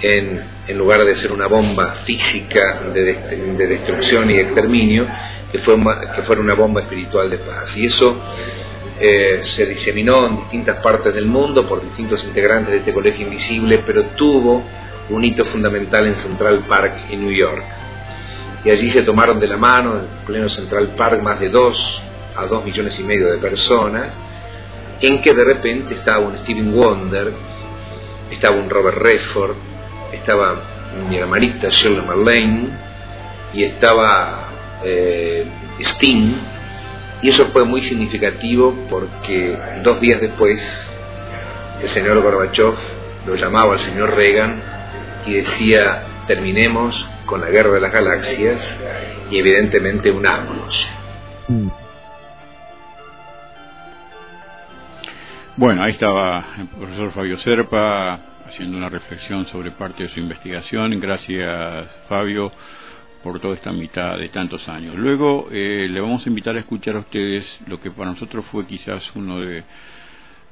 en, 0.01 0.43
en 0.67 0.79
lugar 0.79 1.05
de 1.05 1.15
ser 1.15 1.33
una 1.33 1.47
bomba 1.47 1.95
física 1.95 2.83
de, 2.93 3.03
de 3.57 3.67
destrucción 3.67 4.31
y 4.31 4.35
exterminio, 4.35 5.07
que, 5.51 5.59
fue, 5.59 5.77
que 6.15 6.23
fuera 6.23 6.41
una 6.41 6.55
bomba 6.55 6.81
espiritual 6.81 7.29
de 7.29 7.39
paz. 7.39 7.77
Y 7.77 7.87
eso 7.87 8.19
eh, 9.01 9.41
se 9.43 9.67
diseminó 9.67 10.27
en 10.27 10.37
distintas 10.37 10.77
partes 10.83 11.15
del 11.15 11.27
mundo 11.27 11.69
por 11.69 11.83
distintos 11.83 12.25
integrantes 12.25 12.73
de 12.73 12.79
este 12.79 12.93
colegio 12.93 13.27
invisible, 13.27 13.83
pero 13.85 14.05
tuvo 14.17 14.65
un 15.11 15.25
hito 15.25 15.45
fundamental 15.45 16.07
en 16.07 16.15
Central 16.15 16.65
Park, 16.69 16.95
en 17.11 17.25
New 17.25 17.35
York. 17.35 17.65
Y 18.65 18.71
allí 18.71 18.89
se 18.89 19.03
tomaron 19.03 19.41
de 19.41 19.49
la 19.49 19.57
mano, 19.57 19.99
en 19.99 20.25
pleno 20.25 20.49
Central 20.49 20.95
Park, 20.97 21.21
más 21.21 21.41
de 21.41 21.49
dos 21.49 22.03
a 22.35 22.47
dos 22.47 22.65
millones 22.65 22.99
y 22.99 23.03
medio 23.03 23.31
de 23.31 23.39
personas, 23.39 24.19
en 25.01 25.21
que 25.21 25.35
de 25.35 25.45
repente 25.45 25.95
estaba 25.95 26.21
un 26.21 26.39
Steven 26.39 26.73
Wonder, 26.73 27.33
estaba 28.31 28.57
un 28.57 28.71
Robert 28.71 28.97
Redford, 28.99 29.57
estaba 30.13 30.61
mi 31.09 31.17
hermanita 31.17 31.69
Shirley 31.71 32.05
Marlene 32.05 32.69
y 33.55 33.65
estaba 33.65 34.49
eh, 34.85 35.47
Sting 35.81 36.35
y 37.23 37.29
eso 37.29 37.47
fue 37.47 37.65
muy 37.65 37.83
significativo 37.83 38.75
porque 38.91 39.57
dos 39.83 40.01
días 40.01 40.21
después 40.21 40.91
el 41.81 41.89
señor 41.89 42.21
Gorbachev 42.21 42.75
lo 43.27 43.35
llamaba 43.35 43.73
al 43.73 43.79
señor 43.79 44.15
Reagan 44.15 44.63
y 45.27 45.35
decía 45.35 46.03
terminemos 46.27 47.07
con 47.27 47.41
la 47.41 47.49
guerra 47.49 47.71
de 47.73 47.81
las 47.81 47.93
galaxias 47.93 48.81
y 49.31 49.39
evidentemente 49.39 50.11
unámonos. 50.11 50.89
Bueno, 55.57 55.83
ahí 55.83 55.93
estaba 55.93 56.45
el 56.59 56.67
profesor 56.67 57.11
Fabio 57.13 57.37
Serpa 57.37 58.19
haciendo 58.53 58.77
una 58.77 58.91
reflexión 58.91 59.47
sobre 59.47 59.71
parte 59.71 60.03
de 60.03 60.11
su 60.11 60.21
investigación. 60.21 61.01
Gracias, 61.01 61.91
Fabio, 62.07 62.53
por 63.23 63.41
toda 63.41 63.55
esta 63.55 63.73
mitad 63.73 64.19
de 64.19 64.29
tantos 64.29 64.69
años. 64.69 64.95
Luego 64.95 65.49
eh, 65.51 65.89
le 65.89 66.01
vamos 66.03 66.27
a 66.27 66.29
invitar 66.29 66.55
a 66.57 66.59
escuchar 66.61 66.97
a 66.97 66.99
ustedes 66.99 67.61
lo 67.67 67.81
que 67.81 67.91
para 67.91 68.11
nosotros 68.11 68.45
fue 68.47 68.67
quizás 68.67 69.11
uno 69.17 69.41
de, 69.41 69.65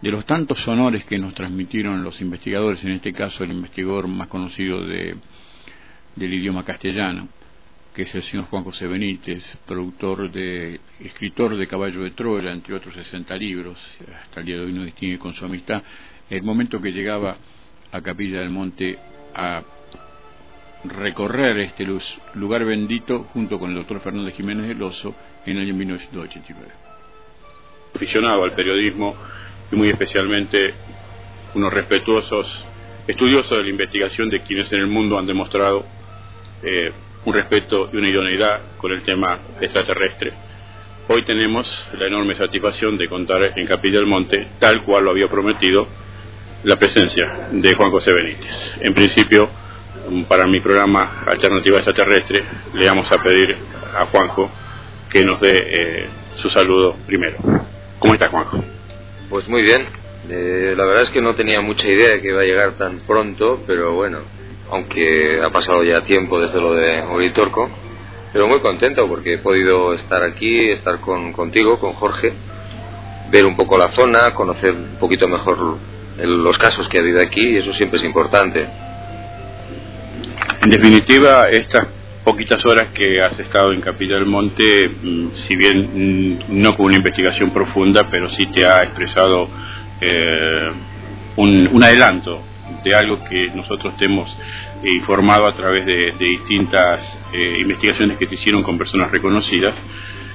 de 0.00 0.10
los 0.10 0.24
tantos 0.24 0.66
honores 0.66 1.04
que 1.04 1.18
nos 1.18 1.34
transmitieron 1.34 2.02
los 2.02 2.18
investigadores, 2.22 2.82
en 2.84 2.92
este 2.92 3.12
caso 3.12 3.44
el 3.44 3.52
investigador 3.52 4.08
más 4.08 4.28
conocido 4.28 4.82
de, 4.82 5.16
del 6.16 6.32
idioma 6.32 6.64
castellano, 6.64 7.28
que 7.94 8.02
es 8.02 8.14
el 8.14 8.22
señor 8.22 8.46
Juan 8.46 8.64
José 8.64 8.86
Benítez, 8.86 9.58
productor 9.66 10.32
de, 10.32 10.80
escritor 11.00 11.54
de 11.54 11.66
Caballo 11.66 12.02
de 12.02 12.12
Troya, 12.12 12.50
entre 12.50 12.74
otros 12.74 12.94
60 12.94 13.36
libros, 13.36 13.78
hasta 14.22 14.40
el 14.40 14.46
día 14.46 14.56
de 14.56 14.64
hoy 14.64 14.72
no 14.72 14.84
distingue 14.84 15.18
con 15.18 15.34
su 15.34 15.44
amistad, 15.44 15.82
el 16.30 16.42
momento 16.42 16.80
que 16.80 16.92
llegaba 16.92 17.36
a 17.92 18.00
Capilla 18.00 18.40
del 18.40 18.50
Monte 18.50 18.98
a 19.34 19.62
recorrer 20.84 21.58
este 21.58 21.86
lugar 22.34 22.64
bendito 22.64 23.24
junto 23.34 23.58
con 23.58 23.70
el 23.70 23.76
doctor 23.76 24.00
Fernández 24.00 24.34
Jiménez 24.34 24.68
del 24.68 24.82
Oso 24.82 25.14
en 25.44 25.56
el 25.56 25.64
año 25.64 25.74
1989. 25.74 26.72
Aficionado 27.94 28.44
al 28.44 28.52
periodismo 28.52 29.14
y 29.70 29.76
muy 29.76 29.88
especialmente 29.88 30.72
unos 31.54 31.72
respetuosos 31.72 32.64
estudiosos 33.06 33.58
de 33.58 33.64
la 33.64 33.70
investigación 33.70 34.30
de 34.30 34.40
quienes 34.40 34.72
en 34.72 34.80
el 34.80 34.86
mundo 34.86 35.18
han 35.18 35.26
demostrado 35.26 35.84
eh, 36.62 36.92
un 37.24 37.34
respeto 37.34 37.90
y 37.92 37.96
una 37.96 38.08
idoneidad 38.08 38.60
con 38.78 38.92
el 38.92 39.02
tema 39.02 39.38
extraterrestre. 39.60 40.32
Hoy 41.08 41.22
tenemos 41.22 41.86
la 41.98 42.06
enorme 42.06 42.36
satisfacción 42.36 42.96
de 42.96 43.08
contar 43.08 43.58
en 43.58 43.66
Capilla 43.66 43.98
del 43.98 44.06
Monte, 44.06 44.46
tal 44.60 44.82
cual 44.82 45.04
lo 45.04 45.10
había 45.10 45.26
prometido, 45.26 45.88
la 46.64 46.76
presencia 46.76 47.48
de 47.50 47.74
Juan 47.74 47.90
José 47.90 48.12
Benítez. 48.12 48.74
En 48.80 48.92
principio, 48.92 49.48
para 50.28 50.46
mi 50.46 50.60
programa 50.60 51.22
Alternativa 51.26 51.78
Extraterrestre, 51.78 52.44
le 52.74 52.86
vamos 52.86 53.10
a 53.10 53.22
pedir 53.22 53.56
a 53.96 54.06
Juanjo 54.06 54.50
que 55.08 55.24
nos 55.24 55.40
dé 55.40 55.64
eh, 55.66 56.06
su 56.36 56.50
saludo 56.50 56.96
primero. 57.06 57.38
¿Cómo 57.98 58.14
está 58.14 58.28
Juanjo? 58.28 58.62
Pues 59.28 59.48
muy 59.48 59.62
bien. 59.62 59.86
Eh, 60.28 60.74
la 60.76 60.84
verdad 60.84 61.02
es 61.02 61.10
que 61.10 61.22
no 61.22 61.34
tenía 61.34 61.60
mucha 61.60 61.88
idea 61.88 62.10
de 62.10 62.20
que 62.20 62.28
iba 62.28 62.42
a 62.42 62.44
llegar 62.44 62.72
tan 62.72 62.98
pronto, 63.06 63.62
pero 63.66 63.94
bueno, 63.94 64.18
aunque 64.70 65.40
ha 65.42 65.50
pasado 65.50 65.82
ya 65.82 66.02
tiempo 66.02 66.40
desde 66.40 66.60
lo 66.60 66.74
de 66.74 67.00
Oritorco, 67.02 67.70
pero 68.32 68.46
muy 68.46 68.60
contento 68.60 69.08
porque 69.08 69.34
he 69.34 69.38
podido 69.38 69.94
estar 69.94 70.22
aquí, 70.22 70.66
estar 70.68 71.00
con, 71.00 71.32
contigo, 71.32 71.78
con 71.78 71.94
Jorge, 71.94 72.32
ver 73.30 73.46
un 73.46 73.56
poco 73.56 73.78
la 73.78 73.88
zona, 73.88 74.34
conocer 74.34 74.72
un 74.72 74.98
poquito 75.00 75.26
mejor 75.26 75.78
los 76.22 76.58
casos 76.58 76.88
que 76.88 76.98
ha 76.98 77.00
habido 77.00 77.20
aquí 77.20 77.40
y 77.40 77.56
eso 77.58 77.72
siempre 77.74 77.98
es 77.98 78.04
importante. 78.04 78.66
En 80.62 80.70
definitiva, 80.70 81.48
estas 81.48 81.86
poquitas 82.24 82.64
horas 82.66 82.88
que 82.92 83.20
has 83.22 83.38
estado 83.38 83.72
en 83.72 83.80
Capilla 83.80 84.16
del 84.16 84.26
Monte, 84.26 84.88
mm, 84.88 85.28
si 85.34 85.56
bien 85.56 86.38
mm, 86.48 86.60
no 86.62 86.76
con 86.76 86.86
una 86.86 86.96
investigación 86.96 87.50
profunda, 87.50 88.08
pero 88.10 88.28
sí 88.30 88.46
te 88.46 88.66
ha 88.66 88.82
expresado 88.82 89.48
eh, 90.00 90.70
un, 91.36 91.82
adelanto 91.82 92.42
de 92.84 92.94
algo 92.94 93.24
que 93.24 93.50
nosotros 93.54 93.96
te 93.96 94.04
hemos 94.04 94.30
informado 94.84 95.46
a 95.46 95.54
través 95.54 95.86
de, 95.86 96.14
distintas 96.18 97.18
eh, 97.32 97.56
investigaciones 97.60 98.16
que 98.18 98.26
te 98.26 98.34
hicieron 98.34 98.62
con 98.62 98.78
personas 98.78 99.10
reconocidas, 99.10 99.74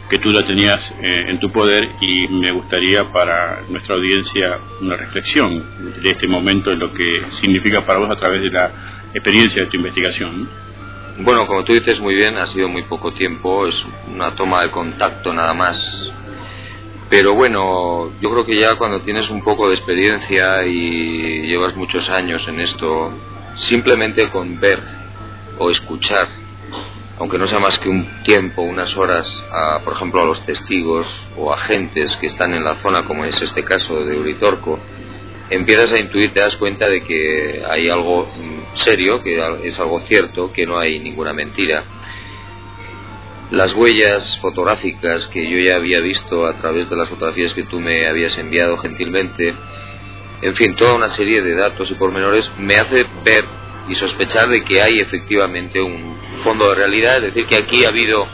que 0.10 0.20
tú 0.20 0.30
la 0.30 0.46
tenías 0.46 0.94
eh, 1.02 1.26
en 1.30 1.40
tu 1.40 1.52
poder 1.52 1.90
y 2.00 2.28
me 2.28 2.52
gustaría 2.52 3.12
para 3.12 3.62
nuestra 3.70 3.96
audiencia 3.96 4.60
una 4.82 4.96
reflexión 4.96 5.64
de 6.02 6.12
este 6.12 6.28
momento 6.28 6.72
en 6.72 6.80
lo 6.80 6.94
que 6.94 7.26
significa 7.32 7.86
para 7.86 8.00
vos 8.00 8.12
a 8.12 8.16
través 8.16 8.42
de 8.42 8.52
la 8.52 8.72
experiencia 9.14 9.64
de 9.64 9.68
tu 9.68 9.78
investigación. 9.78 10.48
Bueno, 11.20 11.48
como 11.48 11.64
tú 11.64 11.74
dices 11.74 12.00
muy 12.00 12.14
bien, 12.14 12.38
ha 12.38 12.46
sido 12.46 12.68
muy 12.68 12.84
poco 12.84 13.14
tiempo, 13.14 13.68
es 13.68 13.86
una 14.14 14.32
toma 14.36 14.64
de 14.64 14.72
contacto 14.72 15.34
nada 15.34 15.54
más. 15.54 16.12
Pero 17.10 17.34
bueno, 17.34 18.12
yo 18.22 18.30
creo 18.32 18.46
que 18.46 18.60
ya 18.60 18.76
cuando 18.76 19.02
tienes 19.02 19.30
un 19.30 19.44
poco 19.44 19.70
de 19.70 19.76
experiencia 19.76 20.66
y 20.66 21.48
llevas 21.48 21.76
muchos 21.76 22.10
años 22.10 22.48
en 22.48 22.60
esto, 22.60 23.12
simplemente 23.56 24.30
con 24.30 24.60
ver 24.60 24.80
o 25.58 25.70
escuchar, 25.70 26.28
aunque 27.18 27.38
no 27.38 27.48
sea 27.48 27.60
más 27.60 27.80
que 27.80 27.90
un 27.90 28.24
tiempo, 28.24 28.62
unas 28.62 28.98
horas, 28.98 29.44
a, 29.52 29.80
por 29.84 29.94
ejemplo, 29.94 30.22
a 30.22 30.26
los 30.26 30.46
testigos 30.46 31.22
o 31.38 31.54
agentes 31.54 32.18
que 32.18 32.28
están 32.28 32.54
en 32.54 32.64
la 32.64 32.76
zona, 32.76 33.06
como 33.06 33.24
es 33.24 33.42
este 33.42 33.64
caso 33.64 34.04
de 34.04 34.18
Uritorco, 34.18 34.80
empiezas 35.50 35.94
a 35.94 36.00
intuir, 36.00 36.34
te 36.34 36.42
das 36.42 36.58
cuenta 36.58 36.90
de 36.90 37.04
que 37.04 37.64
hay 37.70 37.90
algo 37.90 38.28
serio, 38.74 39.22
que 39.22 39.42
es 39.64 39.80
algo 39.80 40.00
cierto, 40.02 40.52
que 40.52 40.66
no 40.66 40.78
hay 40.78 41.00
ninguna 41.00 41.34
mentira. 41.34 41.84
Las 43.52 43.74
huellas 43.74 44.40
fotográficas 44.42 45.28
que 45.28 45.50
yo 45.50 45.58
ya 45.60 45.76
había 45.76 46.02
visto 46.02 46.46
a 46.46 46.58
través 46.58 46.90
de 46.90 46.98
las 46.98 47.08
fotografías 47.08 47.54
que 47.54 47.64
tú 47.64 47.80
me 47.80 48.08
habías 48.08 48.38
enviado 48.38 48.78
gentilmente, 48.78 49.54
en 50.42 50.56
fin, 50.56 50.76
toda 50.76 50.96
una 50.96 51.10
serie 51.10 51.42
de 51.42 51.56
datos 51.56 51.90
y 51.92 51.94
pormenores 51.94 52.52
me 52.58 52.76
hace 52.76 53.06
ver 53.24 53.46
y 53.88 53.96
sospechar 53.96 54.50
de 54.50 54.64
que 54.64 54.82
hay 54.82 55.00
efectivamente 55.00 55.82
un 55.82 56.25
fondo 56.46 56.70
de 56.70 56.76
realidad, 56.76 57.18
es 57.18 57.34
decir, 57.34 57.48
que 57.48 57.58
aquí 57.58 57.84
ha 57.84 57.90
habido, 57.90 58.28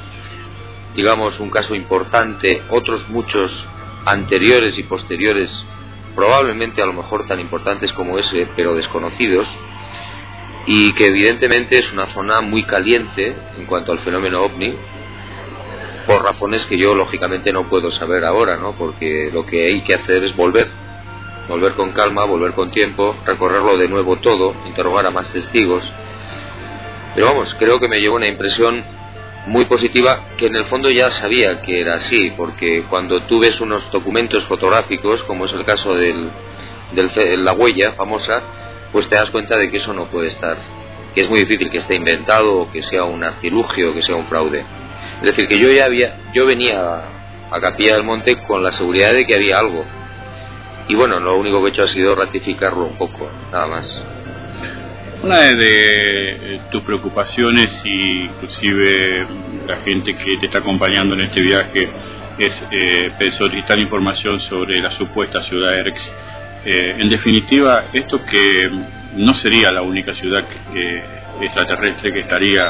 digamos, 0.96 1.40
un 1.40 1.50
caso 1.50 1.74
importante, 1.74 2.62
otros 2.70 3.08
muchos 3.10 3.66
anteriores 4.06 4.78
y 4.78 4.84
posteriores, 4.84 5.66
probablemente 6.14 6.82
a 6.82 6.86
lo 6.86 6.94
mejor 6.94 7.26
tan 7.26 7.40
importantes 7.40 7.94
como 7.94 8.20
ese, 8.20 8.48
pero 8.56 8.76
desconocidos, 8.76 9.48
y 10.68 10.94
que 10.94 11.08
evidentemente 11.08 11.78
es 11.78 11.92
una 11.94 12.08
zona 12.08 12.42
muy 12.42 12.64
caliente 12.66 13.34
en 13.58 13.66
cuanto 13.66 13.94
al 13.94 14.00
fenómeno 14.00 14.44
ovni 14.44 14.76
por 16.06 16.24
razones 16.24 16.66
que 16.66 16.78
yo 16.78 16.94
lógicamente 16.94 17.54
no 17.54 17.70
puedo 17.70 17.92
saber 17.92 18.26
ahora, 18.26 18.58
¿no? 18.58 18.74
Porque 18.74 19.30
lo 19.32 19.46
que 19.46 19.68
hay 19.68 19.84
que 19.84 19.96
hacer 19.96 20.24
es 20.24 20.36
volver, 20.36 20.68
volver 21.48 21.74
con 21.74 21.92
calma, 21.92 22.26
volver 22.26 22.52
con 22.52 22.72
tiempo, 22.72 23.16
recorrerlo 23.26 23.78
de 23.78 23.88
nuevo 23.88 24.18
todo, 24.18 24.54
interrogar 24.66 25.06
a 25.06 25.12
más 25.12 25.32
testigos. 25.32 25.90
Pero 27.14 27.28
vamos, 27.28 27.56
creo 27.60 27.80
que 27.80 27.88
me 27.88 28.00
llevó 28.00 28.16
una 28.16 28.28
impresión 28.28 28.84
muy 29.48 29.66
positiva 29.66 30.26
que 30.38 30.46
en 30.48 30.56
el 30.56 30.66
fondo 30.66 30.90
ya 30.90 31.10
sabía 31.12 31.62
que 31.62 31.82
era 31.82 31.96
así, 31.96 32.32
porque 32.38 32.84
cuando 32.90 33.24
tú 33.24 33.40
ves 33.40 33.60
unos 33.60 33.90
documentos 33.92 34.46
fotográficos, 34.46 35.24
como 35.24 35.46
es 35.46 35.54
el 35.54 35.66
caso 35.66 35.96
del, 35.96 36.30
de 36.94 37.38
la 37.38 37.54
huella 37.54 37.94
famosa, 37.94 38.42
pues 38.92 39.08
te 39.08 39.16
das 39.16 39.32
cuenta 39.32 39.58
de 39.58 39.72
que 39.72 39.78
eso 39.78 39.94
no 39.94 40.06
puede 40.06 40.28
estar, 40.28 40.58
que 41.16 41.22
es 41.22 41.30
muy 41.30 41.40
difícil 41.40 41.72
que 41.72 41.78
esté 41.78 41.96
inventado 41.96 42.60
o 42.60 42.72
que 42.72 42.82
sea 42.82 43.04
un 43.04 43.24
artilugio 43.24 43.94
que 43.94 44.02
sea 44.02 44.16
un 44.16 44.28
fraude. 44.28 44.64
Es 45.22 45.28
decir, 45.28 45.48
que 45.48 45.58
yo 45.58 45.70
ya 45.72 45.86
había, 45.86 46.18
yo 46.34 46.46
venía 46.46 47.04
a, 47.52 47.60
Capilla 47.60 47.96
del 47.96 48.04
Monte 48.04 48.42
con 48.44 48.64
la 48.64 48.72
seguridad 48.72 49.14
de 49.14 49.26
que 49.26 49.36
había 49.36 49.60
algo. 49.60 49.84
Y 50.88 50.96
bueno, 50.96 51.20
lo 51.20 51.36
único 51.36 51.62
que 51.62 51.68
he 51.68 51.70
hecho 51.72 51.84
ha 51.84 51.88
sido 51.88 52.16
ratificarlo 52.16 52.86
un 52.86 52.98
poco, 52.98 53.30
nada 53.52 53.68
más. 53.68 54.31
Una 55.24 55.38
de, 55.38 56.62
tus 56.72 56.82
preocupaciones, 56.84 57.82
y 57.86 58.24
inclusive 58.24 59.26
la 59.68 59.78
gente 59.78 60.14
que 60.16 60.38
te 60.38 60.48
está 60.48 60.60
acompañando 60.60 61.16
en 61.16 61.22
este 61.22 61.42
viaje, 61.42 61.90
es 62.38 62.64
eh, 62.72 63.32
solicitar 63.32 63.78
información 63.78 64.40
sobre 64.40 64.80
la 64.80 64.92
supuesta 64.92 65.44
ciudad 65.44 65.78
Erx 65.78 66.12
eh, 66.64 66.96
en 67.00 67.10
definitiva, 67.10 67.86
esto 67.92 68.24
que 68.24 68.70
no 69.16 69.34
sería 69.36 69.72
la 69.72 69.82
única 69.82 70.14
ciudad 70.16 70.46
extraterrestre 71.42 72.14
que 72.14 72.20
estaría 72.20 72.68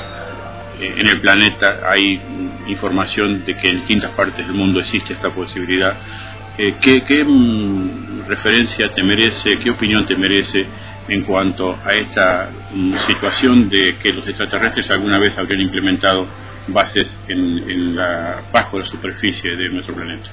eh, 0.80 0.96
en 0.98 1.10
el 1.10 1.20
planeta, 1.20 1.82
hay 1.86 2.22
información 2.68 3.44
de 3.46 3.58
que 3.58 3.68
en 3.68 3.80
distintas 3.80 4.12
partes 4.12 4.48
del 4.48 4.56
mundo 4.56 4.80
existe 4.80 5.14
esta 5.14 5.30
posibilidad. 5.30 5.94
Eh, 6.58 6.76
¿Qué, 6.80 7.24
mm, 7.24 8.28
referencia 8.28 8.94
te 8.94 9.04
merece, 9.04 9.60
qué 9.60 9.72
opinión 9.72 10.06
te 10.08 10.16
merece 10.16 10.66
en 11.12 11.24
cuanto 11.24 11.78
a 11.84 11.94
esta 11.94 12.50
mm, 12.74 12.96
situación 13.06 13.70
de 13.70 13.98
que 14.02 14.14
los 14.14 14.26
extraterrestres 14.26 14.90
alguna 14.92 15.20
vez 15.20 15.38
habrían 15.38 15.62
implementado 15.62 16.26
bases 16.68 17.16
en 17.28 17.96
la, 17.96 18.44
bajo 18.52 18.80
la 18.80 18.86
superficie 18.86 19.56
de 19.58 19.70
nuestro 19.70 19.94
planeta? 19.94 20.30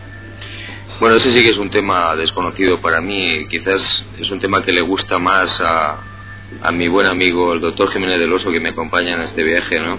Bueno, 1.01 1.17
ese 1.17 1.33
sí 1.33 1.43
que 1.43 1.51
es 1.51 1.59
un 1.59 1.71
tema 1.71 2.15
desconocido 2.15 2.81
para 2.81 3.01
mí. 3.01 3.47
Quizás 3.49 4.07
es 4.19 4.31
un 4.31 4.39
tema 4.39 4.65
que 4.65 4.73
le 4.73 4.83
gusta 4.83 5.19
más 5.19 5.61
a, 5.65 6.01
mi 6.73 6.89
buen 6.89 7.07
amigo, 7.07 7.53
el 7.53 7.61
doctor 7.61 7.91
Jiménez 7.91 8.19
del 8.19 8.33
Oso, 8.33 8.51
que 8.51 8.61
me 8.61 8.71
acompaña 8.71 9.15
en 9.15 9.23
este 9.23 9.43
viaje, 9.43 9.81
¿no? 9.81 9.99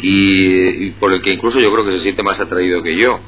Y, 0.00 0.90
por 0.92 1.12
el 1.12 1.22
que 1.22 1.32
incluso 1.32 1.58
yo 1.58 1.72
creo 1.72 1.84
que 1.84 1.92
se 1.92 2.00
siente 2.00 2.22
más 2.22 2.40
atraído 2.40 2.82
que 2.82 2.96
yo. 2.96 3.20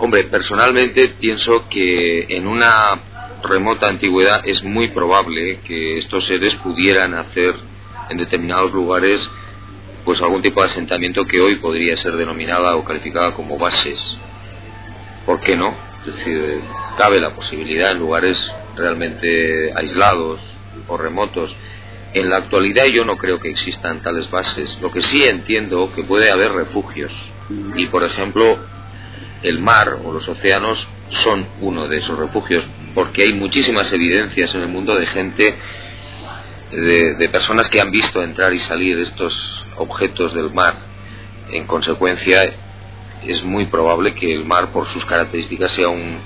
Hombre, 0.00 0.24
personalmente 0.24 1.08
pienso 1.20 1.68
que 1.68 2.26
en 2.28 2.46
una 2.46 3.00
remota 3.42 3.88
antigüedad 3.88 4.42
es 4.44 4.62
muy 4.62 4.88
probable 4.88 5.60
que 5.64 5.98
estos 5.98 6.26
seres 6.26 6.54
pudieran 6.56 7.14
hacer 7.14 7.54
en 8.08 8.18
determinados 8.18 8.72
lugares 8.72 9.30
pues 10.04 10.22
algún 10.22 10.42
tipo 10.42 10.60
de 10.60 10.66
asentamiento 10.66 11.24
que 11.24 11.40
hoy 11.40 11.56
podría 11.56 11.96
ser 11.96 12.14
denominada 12.16 12.76
o 12.76 12.84
calificada 12.84 13.32
como 13.32 13.58
bases 13.58 14.18
¿por 15.28 15.38
qué 15.40 15.58
no? 15.58 15.76
Es 16.00 16.06
decir, 16.06 16.62
cabe 16.96 17.20
la 17.20 17.34
posibilidad 17.34 17.92
en 17.92 17.98
lugares 17.98 18.50
realmente 18.74 19.70
aislados 19.74 20.40
o 20.86 20.96
remotos. 20.96 21.54
En 22.14 22.30
la 22.30 22.38
actualidad 22.38 22.86
yo 22.86 23.04
no 23.04 23.18
creo 23.18 23.38
que 23.38 23.50
existan 23.50 24.00
tales 24.00 24.30
bases. 24.30 24.78
Lo 24.80 24.90
que 24.90 25.02
sí 25.02 25.24
entiendo 25.24 25.92
que 25.94 26.02
puede 26.02 26.30
haber 26.30 26.52
refugios. 26.52 27.12
Y 27.76 27.84
por 27.88 28.04
ejemplo, 28.04 28.56
el 29.42 29.58
mar 29.58 29.98
o 30.02 30.14
los 30.14 30.26
océanos 30.30 30.88
son 31.10 31.46
uno 31.60 31.88
de 31.88 31.98
esos 31.98 32.18
refugios, 32.18 32.64
porque 32.94 33.22
hay 33.22 33.32
muchísimas 33.32 33.92
evidencias 33.92 34.54
en 34.54 34.62
el 34.62 34.68
mundo 34.68 34.94
de 34.94 35.06
gente, 35.06 35.56
de, 36.70 37.14
de 37.14 37.28
personas 37.28 37.68
que 37.68 37.80
han 37.80 37.90
visto 37.90 38.22
entrar 38.22 38.52
y 38.52 38.60
salir 38.60 38.98
estos 38.98 39.64
objetos 39.76 40.34
del 40.34 40.50
mar. 40.52 40.76
En 41.50 41.66
consecuencia, 41.66 42.52
es 43.24 43.42
muy 43.44 43.66
probable 43.66 44.14
que 44.14 44.32
el 44.32 44.44
mar, 44.44 44.70
por 44.72 44.88
sus 44.88 45.04
características, 45.04 45.72
sea 45.72 45.88
un 45.88 46.18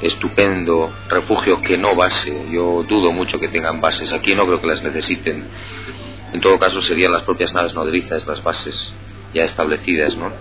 estupendo 0.00 0.92
refugio 1.08 1.60
que 1.60 1.78
no 1.78 1.94
base. 1.94 2.46
Yo 2.50 2.84
dudo 2.88 3.12
mucho 3.12 3.38
que 3.38 3.48
tengan 3.48 3.80
bases. 3.80 4.12
Aquí 4.12 4.34
no 4.34 4.46
creo 4.46 4.60
que 4.60 4.66
las 4.66 4.82
necesiten. 4.82 5.44
En 6.32 6.40
todo 6.40 6.58
caso 6.58 6.82
serían 6.82 7.12
las 7.12 7.22
propias 7.22 7.52
naves 7.54 7.74
nodrizas 7.74 8.26
las 8.26 8.42
bases 8.42 8.92
ya 9.32 9.44
establecidas, 9.44 10.16
¿no? 10.16 10.32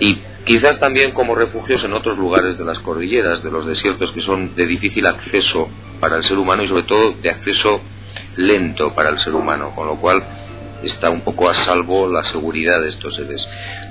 Y 0.00 0.18
quizás 0.46 0.78
también 0.78 1.10
como 1.10 1.34
refugios 1.34 1.82
en 1.82 1.92
otros 1.92 2.16
lugares 2.16 2.56
de 2.56 2.64
las 2.64 2.78
cordilleras, 2.78 3.42
de 3.42 3.50
los 3.50 3.66
desiertos 3.66 4.12
que 4.12 4.22
son 4.22 4.54
de 4.54 4.64
difícil 4.64 5.04
acceso 5.04 5.68
para 6.00 6.16
el 6.16 6.22
ser 6.22 6.38
humano 6.38 6.62
y 6.62 6.68
sobre 6.68 6.84
todo 6.84 7.12
de 7.14 7.30
acceso 7.30 7.80
lento 8.36 8.94
para 8.94 9.10
el 9.10 9.18
ser 9.18 9.34
humano, 9.34 9.72
con 9.74 9.88
lo 9.88 9.96
cual 9.96 10.22
está 10.84 11.10
un 11.10 11.22
poco 11.22 11.48
a 11.48 11.54
salvo 11.54 12.08
la 12.08 12.22
seguridad 12.22 12.80
de 12.80 12.90
estos 12.90 13.16
seres. 13.16 13.46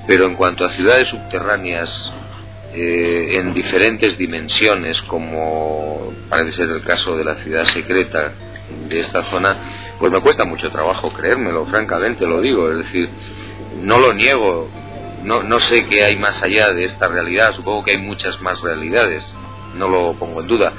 Pero 0.07 0.27
en 0.27 0.35
cuanto 0.35 0.63
a 0.63 0.69
ciudades 0.69 1.09
subterráneas 1.09 2.13
eh, 2.73 3.35
en 3.37 3.53
diferentes 3.53 4.17
dimensiones, 4.17 5.01
como 5.01 6.13
parece 6.29 6.63
ser 6.63 6.69
el 6.69 6.83
caso 6.83 7.17
de 7.17 7.25
la 7.25 7.35
ciudad 7.35 7.65
secreta 7.65 8.31
de 8.87 8.99
esta 8.99 9.23
zona, 9.23 9.97
pues 9.99 10.09
me 10.09 10.21
cuesta 10.21 10.45
mucho 10.45 10.71
trabajo 10.71 11.11
creérmelo, 11.11 11.65
francamente 11.65 12.25
lo 12.25 12.39
digo, 12.39 12.71
es 12.71 12.77
decir, 12.77 13.09
no 13.81 13.99
lo 13.99 14.13
niego, 14.13 14.69
no, 15.25 15.43
no 15.43 15.59
sé 15.59 15.85
qué 15.87 16.03
hay 16.03 16.17
más 16.17 16.41
allá 16.43 16.71
de 16.71 16.85
esta 16.85 17.07
realidad, 17.07 17.53
supongo 17.55 17.83
que 17.83 17.91
hay 17.91 17.97
muchas 17.97 18.41
más 18.41 18.61
realidades, 18.61 19.33
no 19.75 19.89
lo 19.89 20.13
pongo 20.13 20.41
en 20.41 20.47
duda, 20.47 20.73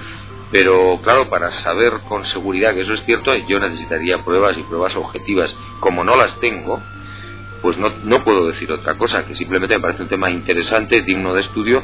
pero 0.51 1.01
claro, 1.03 1.28
para 1.28 1.51
saber 1.51 1.92
con 2.09 2.24
seguridad 2.24 2.74
que 2.74 2.82
eso 2.82 2.94
es 2.94 3.05
cierto, 3.05 3.34
yo 3.34 3.59
necesitaría 3.59 4.18
pruebas 4.18 4.57
y 4.57 4.62
pruebas 4.62 4.94
objetivas. 4.94 5.57
Como 5.80 6.05
no 6.05 6.14
las 6.14 6.38
tengo, 6.38 6.80
pues 7.62 7.76
no, 7.78 7.90
no 8.05 8.22
puedo 8.22 8.47
decir 8.47 8.70
otra 8.70 8.97
cosa, 8.97 9.26
que 9.26 9.34
simplemente 9.34 9.74
me 9.74 9.82
parece 9.82 10.03
un 10.03 10.09
tema 10.09 10.30
interesante, 10.30 11.03
digno 11.03 11.34
de 11.34 11.40
estudio, 11.40 11.82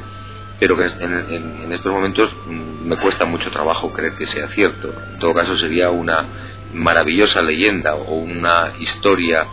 pero 0.61 0.77
que 0.77 0.85
en, 0.85 1.73
estos 1.73 1.93
momentos 1.93 2.31
mm, 2.47 2.87
me 2.89 2.97
cuesta 2.97 3.25
mucho 3.25 3.51
trabajo 3.51 3.93
creer 3.93 4.15
que 4.15 4.27
sea 4.27 4.47
cierto. 4.49 4.95
En 5.13 5.19
todo 5.19 5.35
caso 5.35 5.57
sería 5.57 5.91
una 5.91 6.25
maravillosa 6.73 7.43
leyenda 7.43 7.97
o 7.97 8.15
una 8.15 8.73
historia 8.79 9.47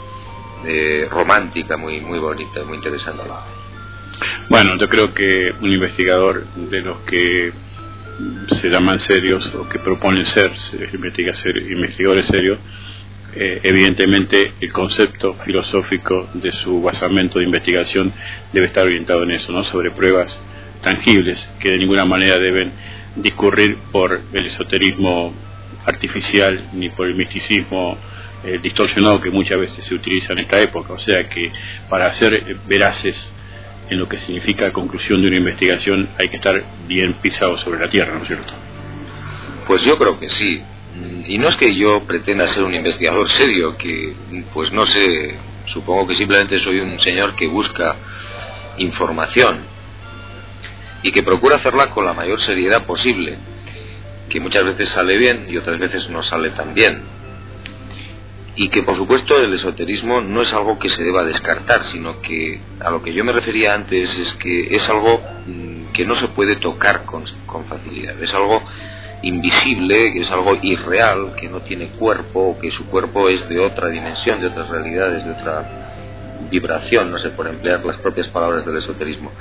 eh, 0.66 1.07
romántica 1.10 1.78
muy, 1.78 1.99
muy 2.01 2.20
bonita, 2.20 2.64
muy 2.64 2.78
interesante. 2.78 3.24
Bueno, 4.49 4.78
yo 4.78 4.89
creo 4.89 5.14
que 5.14 5.53
un 5.62 5.72
investigador 5.72 6.45
de 6.55 6.82
los 6.82 6.99
que 7.01 7.51
se 8.60 8.70
llaman 8.70 8.99
serios 8.99 9.53
o 9.55 9.68
que 9.70 9.80
proponen 9.80 10.26
ser 10.26 10.51
investigadores 10.91 12.28
serios, 12.28 12.60
eh, 13.36 13.60
evidentemente 13.64 14.53
el 14.60 14.72
concepto 14.74 15.36
filosófico 15.45 16.28
de 16.34 16.51
su 16.51 16.82
basamento 16.82 17.39
de 17.39 17.45
investigación 17.45 18.12
debe 18.51 18.68
estar 18.68 18.86
orientado 18.86 19.24
en 19.24 19.32
eso, 19.32 19.51
¿no? 19.51 19.64
sobre 19.64 19.91
pruebas 19.91 20.41
tangibles 20.82 21.49
que 21.60 21.70
de 21.72 21.78
ninguna 21.78 22.05
manera 22.05 22.39
deben 22.39 22.72
discurrir 23.16 23.78
por 23.91 24.20
el 24.34 24.45
esoterismo 24.45 25.34
artificial 25.86 26.70
ni 26.74 26.89
por 26.89 27.07
el 27.07 27.16
misticismo 27.16 27.97
eh, 28.44 28.60
distorsionado 28.62 29.20
que 29.20 29.30
muchas 29.30 29.60
veces 29.60 29.86
se 29.86 29.94
utiliza 29.94 30.34
en 30.34 30.40
esta 30.40 30.60
época. 30.60 30.94
O 30.94 31.00
sea 31.00 31.28
que 31.28 31.52
para 31.90 32.12
ser 32.14 32.58
veraces 32.68 33.34
en 33.90 34.00
lo 34.00 34.08
que 34.08 34.18
significa 34.18 34.72
conclusión 34.72 35.22
de 35.22 35.28
una 35.28 35.38
investigación 35.38 36.10
hay 36.18 36.30
que 36.30 36.38
estar 36.38 36.64
bien 36.88 37.14
pisado 37.16 37.58
sobre 37.58 37.80
la 37.80 37.90
tierra, 37.90 38.14
¿no 38.16 38.22
es 38.22 38.28
cierto? 38.28 38.54
Pues 39.68 39.84
yo 39.84 39.98
creo 39.98 40.20
que 40.20 40.30
sí. 40.30 40.62
Y 41.28 41.38
no 41.38 41.48
es 41.48 41.56
que 41.56 41.76
yo 41.76 42.04
pretenda 42.06 42.48
ser 42.48 42.64
un 42.64 42.74
investigador 42.74 43.30
serio, 43.30 43.78
que 43.78 44.14
pues 44.54 44.72
no 44.72 44.86
sé, 44.86 45.36
supongo 45.66 46.08
que 46.08 46.16
simplemente 46.16 46.60
soy 46.60 46.80
un 46.80 47.00
señor 47.00 47.36
que 47.36 47.48
busca 47.48 47.96
información 48.78 49.60
y 51.04 51.12
que 51.12 51.24
procura 51.24 51.58
hacerla 51.58 51.92
con 51.92 52.06
la 52.06 52.14
mayor 52.14 52.42
seriedad 52.42 52.86
posible, 52.86 53.38
que 54.28 54.40
muchas 54.40 54.66
veces 54.66 54.90
sale 54.90 55.18
bien 55.18 55.46
y 55.50 55.58
otras 55.58 55.80
veces 55.80 56.10
no 56.10 56.24
sale 56.24 56.50
tan 56.52 56.74
bien. 56.74 57.02
Y 58.62 58.68
que 58.68 58.84
por 58.84 58.97
supuesto 58.97 59.38
el 59.38 59.53
esoterismo 59.53 60.20
no 60.20 60.41
es 60.41 60.51
algo 60.51 60.78
que 60.78 60.89
se 60.89 61.01
deba 61.01 61.24
descartar, 61.24 61.82
sino 61.82 62.22
que 62.22 62.60
a 62.82 62.89
lo 62.89 63.01
que 63.01 63.14
yo 63.14 63.24
me 63.24 63.32
refería 63.32 63.74
antes 63.74 64.18
es 64.18 64.34
que 64.34 64.76
es 64.76 64.89
algo 64.89 65.22
mm, 65.47 65.93
que 65.93 66.05
no 66.05 66.14
se 66.16 66.28
puede 66.28 66.57
tocar 66.57 67.05
con, 67.05 67.24
con 67.45 67.64
facilidad, 67.68 68.22
es 68.22 68.34
algo 68.34 68.62
invisible, 69.22 70.12
que 70.12 70.20
es 70.20 70.32
algo 70.32 70.57
irreal, 70.62 71.36
que 71.39 71.47
no 71.47 71.62
tiene 71.62 71.91
cuerpo, 71.91 72.57
que 72.60 72.70
su 72.70 72.86
cuerpo 72.88 73.30
es 73.30 73.47
de 73.47 73.60
otra 73.60 73.88
dimensión, 73.88 74.41
de 74.41 74.47
otras 74.47 74.68
realidades, 74.68 75.24
de 75.24 75.32
otra 75.32 76.39
vibración, 76.51 77.12
no 77.12 77.18
sé, 77.18 77.30
por 77.30 77.47
emplear 77.47 77.86
las 77.86 77.95
propias 77.99 78.28
palabras 78.28 78.66
del 78.66 78.76
esoterismo. 78.76 79.32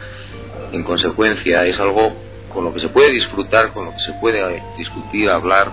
En 0.70 0.84
consecuencia, 0.84 1.66
es 1.66 1.80
algo 1.80 2.12
con 2.52 2.62
lo 2.62 2.72
que 2.72 2.78
se 2.78 2.88
puede 2.88 3.10
disfrutar, 3.10 3.72
con 3.72 3.86
lo 3.86 3.92
que 3.94 4.00
se 4.00 4.12
puede 4.20 4.62
discutir, 4.76 5.28
hablar 5.28 5.72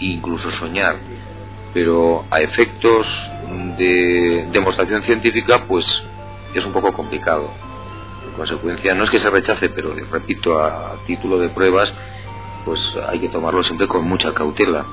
e 0.00 0.04
incluso 0.04 0.50
soñar, 0.50 0.96
pero 1.76 2.24
a 2.30 2.40
efectos 2.40 3.06
de 3.76 4.48
demostración 4.50 5.02
científica, 5.02 5.66
pues 5.68 6.02
es 6.54 6.64
un 6.64 6.72
poco 6.72 6.90
complicado. 6.90 7.50
En 8.26 8.32
consecuencia, 8.32 8.94
no 8.94 9.04
es 9.04 9.10
que 9.10 9.18
se 9.18 9.28
rechace, 9.28 9.68
pero 9.68 9.92
repito, 10.10 10.58
a 10.58 10.96
título 11.06 11.38
de 11.38 11.50
pruebas, 11.50 11.92
pues 12.64 12.80
hay 13.06 13.18
que 13.18 13.28
tomarlo 13.28 13.62
siempre 13.62 13.86
con 13.88 14.08
mucha 14.08 14.32
cautela. 14.32 14.86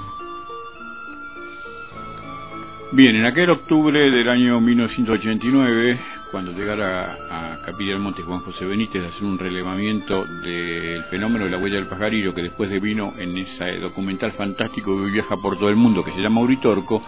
Bien, 2.92 3.16
en 3.16 3.28
aquel 3.28 3.52
octubre 3.52 3.98
del 4.12 4.28
año 4.28 4.60
1989, 4.60 5.98
cuando 6.34 6.52
llegara 6.52 7.20
a 7.30 7.62
Capilla 7.62 7.92
del 7.92 8.00
Monte 8.00 8.24
Juan 8.24 8.40
José 8.40 8.66
Benítez 8.66 9.04
a 9.04 9.10
hacer 9.10 9.24
un 9.24 9.38
relevamiento 9.38 10.26
del 10.26 11.04
fenómeno 11.04 11.46
de 11.46 11.52
la 11.52 11.60
huella 11.60 11.76
del 11.76 11.86
pajarillo, 11.86 12.34
que 12.34 12.42
después 12.42 12.72
de 12.72 12.80
vino 12.80 13.14
en 13.20 13.38
ese 13.38 13.78
documental 13.80 14.32
fantástico 14.32 14.98
que 14.98 15.12
viaja 15.12 15.38
por 15.38 15.60
todo 15.60 15.70
el 15.70 15.76
mundo, 15.76 16.04
que 16.04 16.12
se 16.12 16.20
llama 16.20 16.42
Uritorco, 16.42 17.04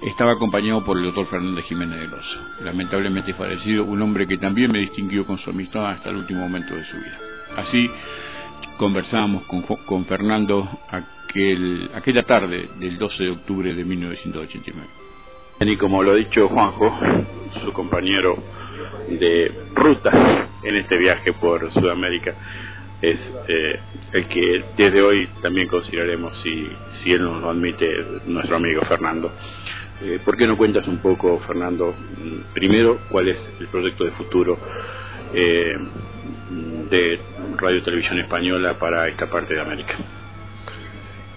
estaba 0.00 0.32
acompañado 0.32 0.82
por 0.82 0.96
el 0.96 1.04
doctor 1.04 1.26
Fernández 1.26 1.66
Jiménez 1.66 2.00
del 2.00 2.14
Oso. 2.14 2.40
Lamentablemente 2.62 3.34
fallecido, 3.34 3.84
un 3.84 4.00
hombre 4.00 4.26
que 4.26 4.38
también 4.38 4.72
me 4.72 4.78
distinguió 4.78 5.26
con 5.26 5.36
su 5.36 5.50
amistad 5.50 5.84
hasta 5.84 6.08
el 6.08 6.16
último 6.16 6.40
momento 6.40 6.74
de 6.74 6.84
su 6.84 6.96
vida. 6.96 7.18
Así, 7.58 7.90
conversábamos 8.78 9.42
con, 9.42 9.60
con 9.60 10.06
Fernando 10.06 10.66
aquel, 10.88 11.90
aquella 11.92 12.22
tarde 12.22 12.70
del 12.78 12.96
12 12.96 13.24
de 13.24 13.30
octubre 13.30 13.74
de 13.74 13.84
1989. 13.84 14.88
Y 15.62 15.76
como 15.76 16.02
lo 16.02 16.12
ha 16.12 16.14
dicho 16.14 16.48
Juanjo, 16.48 16.98
su 17.62 17.70
compañero 17.74 18.42
de 19.18 19.52
ruta 19.74 20.48
en 20.62 20.76
este 20.76 20.96
viaje 20.96 21.32
por 21.32 21.70
Sudamérica, 21.72 22.34
es 23.00 23.18
eh, 23.48 23.78
el 24.12 24.26
que 24.26 24.64
desde 24.76 25.02
hoy 25.02 25.28
también 25.40 25.68
consideraremos, 25.68 26.40
si, 26.42 26.70
si 26.92 27.12
él 27.12 27.22
nos 27.22 27.40
lo 27.40 27.50
admite, 27.50 28.04
nuestro 28.26 28.56
amigo 28.56 28.82
Fernando. 28.82 29.32
Eh, 30.02 30.18
¿Por 30.24 30.36
qué 30.36 30.46
no 30.46 30.56
cuentas 30.56 30.86
un 30.86 30.98
poco, 30.98 31.38
Fernando, 31.46 31.92
mm, 31.92 32.52
primero 32.54 32.98
cuál 33.10 33.28
es 33.28 33.52
el 33.58 33.68
proyecto 33.68 34.04
de 34.04 34.10
futuro 34.12 34.58
eh, 35.32 35.78
de 36.90 37.20
Radio 37.56 37.82
Televisión 37.82 38.18
Española 38.18 38.74
para 38.78 39.06
esta 39.08 39.30
parte 39.30 39.54
de 39.54 39.60
América. 39.60 39.94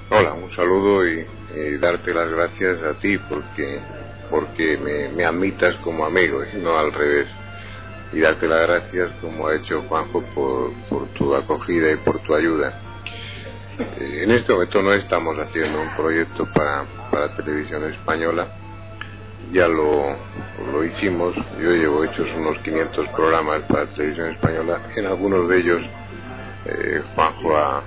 Hola, 0.10 0.34
un 0.34 0.52
saludo 0.56 1.08
y, 1.08 1.26
darte 1.80 2.14
las 2.14 2.32
gracias 2.32 2.82
a 2.82 2.94
ti 3.00 3.18
porque 3.30 3.80
porque 4.32 4.78
me, 5.16 5.24
admitas 5.24 5.76
como 5.78 6.06
amigo 6.06 6.44
y 6.44 6.58
no 6.58 6.78
al 6.78 6.92
revés. 6.92 7.28
Y 8.14 8.20
darte 8.20 8.48
las 8.48 8.68
gracias 8.68 9.12
como 9.22 9.48
ha 9.48 9.56
hecho 9.56 9.84
Juanjo 9.90 10.22
por, 10.36 10.72
por 10.90 11.08
tu 11.10 11.36
acogida 11.36 11.92
y 11.92 11.96
por 11.98 12.20
tu 12.20 12.36
ayuda. 12.36 12.80
Eh, 13.80 14.24
en 14.24 14.32
este 14.32 14.54
momento 14.54 14.82
no 14.82 14.94
estamos 14.94 15.38
haciendo 15.40 15.82
un 15.82 15.96
proyecto 15.96 16.46
para, 16.54 16.86
para 17.10 17.36
televisión 17.36 17.92
española, 17.92 18.48
ya 19.52 19.68
lo, 19.68 20.16
lo 20.72 20.84
hicimos, 20.84 21.36
yo 21.60 21.72
llevo 21.72 22.04
hechos 22.04 22.28
unos 22.38 22.58
500 22.60 23.08
programas 23.10 23.62
para 23.64 23.88
televisión 23.88 24.32
española, 24.32 24.80
en 24.96 25.06
algunos 25.06 25.50
de 25.50 25.60
ellos 25.60 25.82
eh, 26.66 27.02
Juanjo 27.16 27.58
ha, 27.58 27.84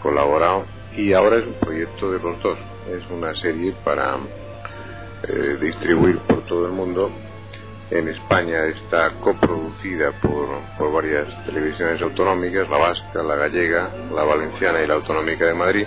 colaborado. 0.00 0.64
Y 0.96 1.12
ahora 1.12 1.36
es 1.38 1.46
un 1.46 1.54
proyecto 1.54 2.12
de 2.12 2.18
los 2.20 2.40
dos, 2.42 2.58
es 2.90 3.10
una 3.10 3.34
serie 3.40 3.74
para 3.84 4.16
eh, 5.28 5.58
distribuir 5.60 6.18
por 6.18 6.42
todo 6.46 6.66
el 6.66 6.72
mundo. 6.72 7.10
En 7.90 8.08
España 8.08 8.64
está 8.66 9.10
coproducida 9.20 10.12
por, 10.12 10.48
por 10.78 10.92
varias 10.92 11.26
televisiones 11.44 12.00
autonómicas, 12.00 12.68
la 12.68 12.78
vasca, 12.78 13.22
la 13.22 13.36
gallega, 13.36 13.90
la 14.14 14.24
valenciana 14.24 14.82
y 14.82 14.86
la 14.86 14.94
autonómica 14.94 15.46
de 15.46 15.54
Madrid, 15.54 15.86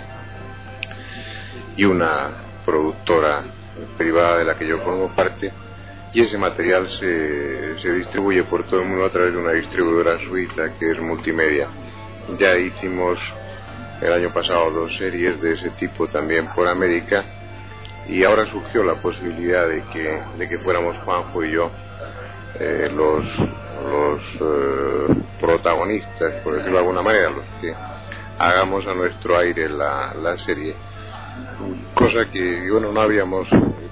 y 1.76 1.84
una 1.84 2.30
productora 2.64 3.42
privada 3.96 4.38
de 4.38 4.44
la 4.44 4.56
que 4.56 4.66
yo 4.66 4.78
formo 4.78 5.08
parte 5.08 5.52
y 6.12 6.22
ese 6.22 6.38
material 6.38 6.88
se, 6.98 7.80
se 7.80 7.92
distribuye 7.92 8.42
por 8.44 8.64
todo 8.64 8.80
el 8.80 8.88
mundo 8.88 9.04
a 9.04 9.10
través 9.10 9.32
de 9.32 9.38
una 9.38 9.52
distribuidora 9.52 10.18
suiza 10.18 10.74
que 10.78 10.92
es 10.92 11.00
multimedia. 11.00 11.68
Ya 12.38 12.56
hicimos 12.56 13.18
el 14.00 14.12
año 14.12 14.32
pasado 14.32 14.70
dos 14.70 14.96
series 14.96 15.40
de 15.40 15.54
ese 15.54 15.70
tipo 15.70 16.08
también 16.08 16.48
por 16.54 16.68
América 16.68 17.24
y 18.08 18.24
ahora 18.24 18.46
surgió 18.46 18.82
la 18.84 18.94
posibilidad 18.94 19.68
de 19.68 19.82
que, 19.92 20.22
de 20.38 20.48
que 20.48 20.58
fuéramos 20.58 20.96
Juanjo 21.04 21.44
y 21.44 21.52
yo 21.52 21.70
eh, 22.58 22.90
los, 22.94 23.24
los 23.84 24.20
eh, 24.40 25.14
protagonistas, 25.40 26.34
por 26.42 26.54
decirlo 26.54 26.74
de 26.74 26.78
alguna 26.78 27.02
manera, 27.02 27.30
los 27.30 27.44
que 27.60 27.74
hagamos 28.38 28.86
a 28.86 28.94
nuestro 28.94 29.38
aire 29.38 29.68
la, 29.68 30.14
la 30.14 30.38
serie. 30.38 30.74
Cosa 31.94 32.30
que, 32.30 32.70
bueno, 32.70 32.92
no 32.92 33.00
habíamos 33.00 33.48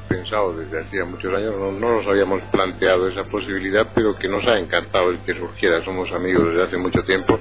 pensado 0.09 0.57
desde 0.57 0.81
hacía 0.81 1.05
muchos 1.05 1.33
años, 1.35 1.55
no, 1.59 1.73
no 1.73 1.97
nos 1.97 2.07
habíamos 2.07 2.43
planteado 2.51 3.09
esa 3.09 3.25
posibilidad, 3.25 3.87
pero 3.95 4.17
que 4.17 4.29
nos 4.29 4.45
ha 4.47 4.59
encantado 4.59 5.11
el 5.11 5.21
que 5.21 5.35
surgiera. 5.35 5.85
Somos 5.85 6.11
amigos 6.13 6.49
desde 6.49 6.65
hace 6.65 6.77
mucho 6.77 7.03
tiempo 7.03 7.39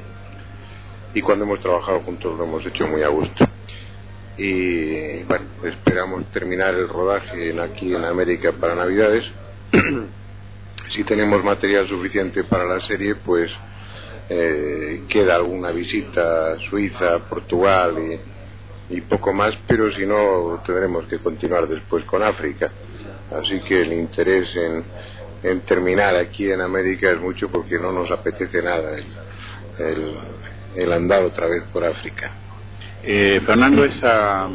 y 1.16 1.22
cuando 1.22 1.46
hemos 1.46 1.62
trabajado 1.62 2.02
juntos 2.02 2.38
lo 2.38 2.44
hemos 2.44 2.66
hecho 2.66 2.86
muy 2.88 3.02
a 3.02 3.08
gusto. 3.08 3.46
Y 4.38 5.24
bueno, 5.24 5.46
esperamos 5.64 6.26
terminar 6.32 6.76
el 6.76 6.90
rodaje 6.90 7.60
aquí 7.62 7.96
en 7.96 8.04
América 8.04 8.52
para 8.52 8.76
Navidades. 8.76 9.24
si 10.90 11.04
tenemos 11.04 11.44
material 11.44 11.88
suficiente 11.88 12.44
para 12.44 12.66
la 12.66 12.82
serie, 12.82 13.16
pues 13.16 13.52
eh, 14.30 15.04
queda 15.08 15.36
alguna 15.36 15.72
visita 15.72 16.54
a 16.54 16.60
Suiza, 16.70 17.20
Portugal 17.30 17.96
y, 18.90 19.02
poco 19.02 19.34
más, 19.34 19.56
pero 19.68 19.92
si 19.94 20.06
no 20.06 20.62
tendremos 20.66 21.06
que 21.06 21.20
continuar 21.20 21.68
después 21.68 22.04
con 22.06 22.24
África. 22.24 22.72
Así 23.32 23.60
que 23.62 23.82
el 23.82 23.94
interés 23.94 24.50
en, 25.44 25.62
terminar 25.62 26.16
aquí 26.16 26.52
en 26.52 26.62
América 26.62 27.12
es 27.12 27.20
mucho 27.20 27.50
porque 27.50 27.78
no 27.78 27.92
nos 27.92 28.10
apetece 28.10 28.62
nada 28.64 28.98
el 30.76 30.94
andar 30.94 31.24
otra 31.24 31.48
vez 31.48 31.64
por 31.72 31.84
África. 31.84 32.46
Eh, 33.08 33.40
Fernando, 33.46 33.86
esa, 33.86 34.50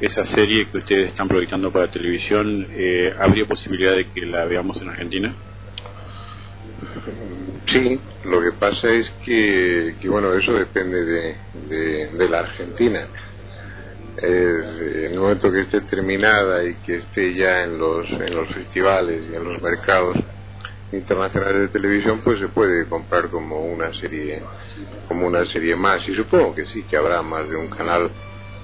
esa 0.00 0.24
serie 0.26 0.68
que 0.70 0.78
ustedes 0.78 1.08
están 1.08 1.26
proyectando 1.26 1.72
para 1.72 1.90
televisión, 1.90 2.68
eh, 2.70 3.12
¿habría 3.18 3.46
posibilidad 3.46 3.96
de 3.96 4.06
que 4.06 4.24
la 4.24 4.44
veamos 4.44 4.80
en 4.80 4.90
Argentina? 4.90 5.34
Sí, 7.66 8.00
lo 8.24 8.40
que 8.40 8.52
pasa 8.52 8.88
es 8.90 9.10
que, 9.24 9.96
que 10.00 10.08
bueno, 10.08 10.32
eso 10.34 10.52
depende 10.52 11.04
de, 11.04 11.36
de, 11.68 12.06
de 12.08 12.28
la 12.28 12.40
Argentina. 12.40 13.06
En 14.18 15.12
el 15.12 15.18
momento 15.18 15.52
que 15.52 15.62
esté 15.62 15.80
terminada 15.82 16.64
y 16.64 16.74
que 16.76 16.98
esté 16.98 17.34
ya 17.34 17.64
en 17.64 17.76
los, 17.78 18.08
en 18.08 18.34
los 18.34 18.48
festivales 18.48 19.22
y 19.30 19.36
en 19.36 19.44
los 19.44 19.60
mercados 19.60 20.16
internacionales 20.92 21.62
de 21.62 21.68
televisión, 21.68 22.20
pues 22.24 22.38
se 22.38 22.48
puede 22.48 22.86
comprar 22.86 23.28
como 23.28 23.60
una 23.60 23.92
serie, 23.94 24.42
como 25.08 25.26
una 25.26 25.44
serie 25.46 25.74
más. 25.74 26.08
Y 26.08 26.14
supongo 26.14 26.54
que 26.54 26.66
sí, 26.66 26.84
que 26.84 26.96
habrá 26.96 27.20
más 27.22 27.48
de 27.48 27.56
un 27.56 27.68
canal 27.68 28.10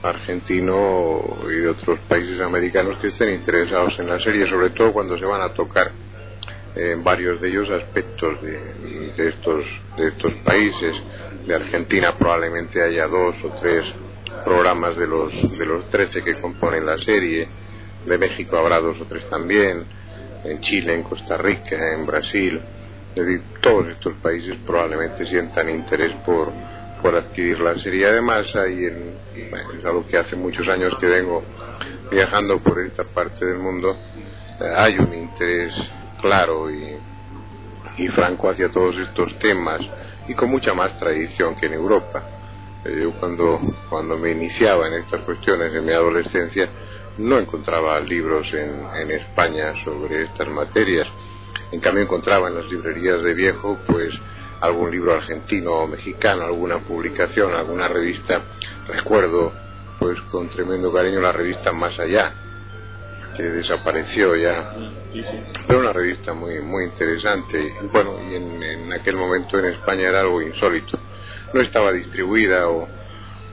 argentino 0.03 1.22
y 1.48 1.57
de 1.57 1.68
otros 1.68 1.98
países 2.09 2.40
americanos 2.40 2.98
que 2.98 3.09
estén 3.09 3.34
interesados 3.34 3.98
en 3.98 4.09
la 4.09 4.20
serie, 4.20 4.48
sobre 4.48 4.70
todo 4.70 4.92
cuando 4.92 5.18
se 5.18 5.24
van 5.24 5.42
a 5.42 5.50
tocar 5.50 5.90
en 6.75 7.05
varios 7.05 7.41
de 7.41 7.49
ellos 7.49 7.70
aspectos 7.70 8.41
de, 8.43 9.29
estos 9.29 9.64
de 9.97 10.09
estos 10.09 10.33
países. 10.45 10.95
De 11.47 11.55
Argentina 11.55 12.16
probablemente 12.16 12.83
haya 12.83 13.07
dos 13.07 13.35
o 13.45 13.49
tres 13.61 13.85
programas 14.45 14.97
de 14.97 15.07
los 15.07 15.59
de 15.59 15.66
los 15.66 15.91
13 15.91 16.23
que 16.23 16.41
componen 16.41 16.87
la 16.87 16.99
serie. 16.99 17.49
De 18.07 18.18
México 18.18 18.57
habrá 18.57 18.81
dos 18.81 19.01
o 19.01 19.05
tres 19.05 19.29
también. 19.29 19.85
En 20.45 20.61
Chile 20.61 20.95
en 20.95 21.03
Costa 21.03 21.37
Rica 21.37 21.77
en 21.95 22.07
Brasil. 22.07 22.61
Es 23.14 23.41
todos 23.61 23.89
estos 23.89 24.14
países 24.14 24.57
probablemente 24.66 25.27
sientan 25.27 25.68
interés 25.68 26.12
por 26.25 26.51
por 27.03 27.16
adquirir 27.16 27.59
la 27.59 27.75
serie. 27.79 28.07
Además 28.07 28.55
hay 28.55 28.85
en 28.87 29.23
es 29.79 29.85
algo 29.85 30.07
que 30.07 30.16
hace 30.16 30.37
muchos 30.37 30.66
años 30.68 30.97
que 31.01 31.07
vengo 31.07 31.43
viajando 32.11 32.59
por 32.59 32.81
esta 32.81 33.05
parte 33.05 33.45
del 33.45 33.59
mundo 33.59 33.97
hay 34.77 34.97
un 34.99 35.12
interés 35.12 35.75
claro 36.23 36.70
y, 36.70 36.97
y, 37.99 38.09
franco 38.09 38.49
hacia 38.49 38.70
todos 38.70 38.97
estos 38.97 39.39
temas 39.41 39.81
y 40.29 40.35
con 40.35 40.51
mucha 40.51 40.73
más 40.73 40.97
tradición 40.99 41.57
que 41.57 41.66
en 41.66 41.75
Europa. 41.75 42.23
Eh, 42.85 43.01
yo 43.03 43.12
cuando, 43.20 43.61
cuando 43.91 44.16
me 44.16 44.31
iniciaba 44.31 44.87
en 44.87 44.95
estas 44.95 45.20
cuestiones 45.23 45.75
en 45.75 45.85
mi 45.85 45.93
adolescencia 45.93 46.68
no 47.18 47.39
encontraba 47.39 48.01
libros 48.01 48.47
en, 48.55 48.87
en 48.97 49.11
España 49.11 49.75
sobre 49.85 50.23
estas 50.23 50.49
materias. 50.49 51.09
En 51.70 51.81
cambio 51.81 52.05
encontraba 52.05 52.49
en 52.49 52.55
las 52.55 52.66
librerías 52.66 53.23
de 53.23 53.35
viejo 53.35 53.79
pues 53.87 54.18
algún 54.61 54.91
libro 54.91 55.14
argentino 55.14 55.73
o 55.73 55.89
mexicano, 55.89 56.45
alguna 56.45 56.79
publicación, 56.79 57.53
alguna 57.53 57.89
revista. 57.89 58.41
Recuerdo 58.87 59.53
pues 59.99 60.20
con 60.31 60.49
tremendo 60.49 60.93
cariño 60.93 61.20
la 61.20 61.33
revista 61.33 61.73
Más 61.73 61.99
Allá, 61.99 62.33
que 63.37 63.43
desapareció 63.43 64.37
ya 64.37 64.73
pero 65.66 65.80
una 65.80 65.92
revista 65.92 66.32
muy 66.32 66.60
muy 66.60 66.84
interesante. 66.84 67.74
Bueno 67.92 68.18
y 68.30 68.34
en, 68.34 68.62
en, 68.62 68.92
aquel 68.92 69.16
momento 69.16 69.58
en 69.58 69.66
España 69.66 70.08
era 70.08 70.20
algo 70.20 70.42
insólito. 70.42 70.98
No 71.52 71.60
estaba 71.60 71.92
distribuida 71.92 72.68
o, 72.68 72.88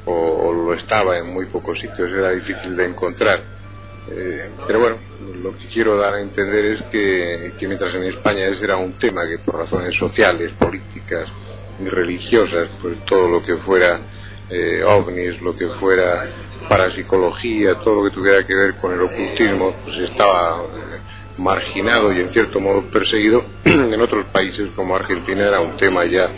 o, 0.06 0.54
lo 0.54 0.74
estaba 0.74 1.18
en 1.18 1.34
muy 1.34 1.46
pocos 1.48 1.80
sitios 1.80 2.10
era 2.12 2.32
difícil 2.32 2.76
de 2.76 2.86
encontrar. 2.86 3.42
Eh, 4.12 4.50
pero 4.66 4.80
bueno 4.80 4.98
lo 5.44 5.56
que 5.58 5.68
quiero 5.68 5.98
dar 5.98 6.16
a 6.16 6.22
entender 6.22 6.66
es 6.66 6.82
que, 6.84 7.54
que 7.60 7.68
mientras 7.68 7.94
en 7.94 8.06
España 8.06 8.48
ese 8.48 8.64
era 8.64 8.78
un 8.78 8.94
tema 8.94 9.28
que 9.28 9.38
por 9.40 9.58
razones 9.58 9.96
sociales 9.96 10.52
políticas 10.58 11.28
y 11.80 11.88
religiosas 11.88 12.70
pues 12.82 13.06
todo 13.06 13.28
lo 13.28 13.44
que 13.44 13.58
fuera 13.58 14.00
eh, 14.50 14.84
ovnis 14.84 15.40
lo 15.42 15.56
que 15.56 15.68
fuera 15.80 16.28
parapsicología, 16.70 17.76
todo 17.76 17.96
lo 17.96 18.10
que 18.10 18.16
tuviera 18.16 18.46
que 18.46 18.56
ver 18.56 18.76
con 18.76 18.94
el 18.94 19.02
ocultismo, 19.02 19.76
pues 19.84 19.98
estaba 19.98 20.62
marginado 21.40 22.14
y 22.14 22.22
en 22.22 22.32
cierto 22.32 22.60
modo 22.60 22.84
perseguido. 22.84 23.44
en 23.66 24.00
otros 24.02 24.26
países 24.28 24.70
como 24.76 24.96
Argentina 24.96 25.48
era 25.48 25.60
un 25.60 25.78
tema 25.78 26.06
ya 26.06 26.30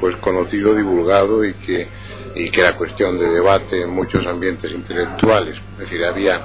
pues 0.00 0.16
conocido, 0.16 0.74
divulgado 0.74 1.44
y 1.44 1.54
que, 1.54 1.88
y 2.34 2.50
que 2.50 2.60
era 2.60 2.76
cuestión 2.76 3.18
de 3.18 3.28
debate 3.28 3.82
en 3.82 3.90
muchos 3.90 4.26
ambientes 4.26 4.72
intelectuales. 4.72 5.56
Es 5.74 5.78
decir, 5.78 6.04
había 6.04 6.44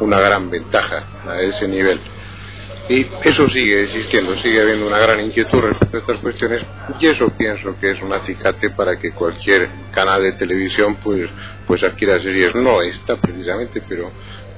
una 0.00 0.18
gran 0.18 0.50
ventaja 0.50 1.04
a 1.26 1.40
ese 1.40 1.68
nivel. 1.68 2.00
Y 2.86 3.06
eso 3.22 3.48
sigue 3.48 3.84
existiendo, 3.84 4.36
sigue 4.36 4.60
habiendo 4.60 4.86
una 4.86 4.98
gran 4.98 5.18
inquietud 5.18 5.58
respecto 5.58 5.96
a 5.96 6.00
estas 6.00 6.18
cuestiones 6.18 6.62
y 7.00 7.06
eso 7.06 7.30
pienso 7.30 7.74
que 7.80 7.92
es 7.92 8.02
un 8.02 8.12
acicate 8.12 8.68
para 8.76 8.98
que 8.98 9.12
cualquier 9.12 9.70
canal 9.90 10.22
de 10.22 10.32
televisión 10.32 10.96
pues, 10.96 11.30
pues 11.66 11.82
adquiera 11.82 12.20
series, 12.20 12.54
no 12.54 12.82
esta 12.82 13.16
precisamente, 13.16 13.82
pero, 13.88 14.08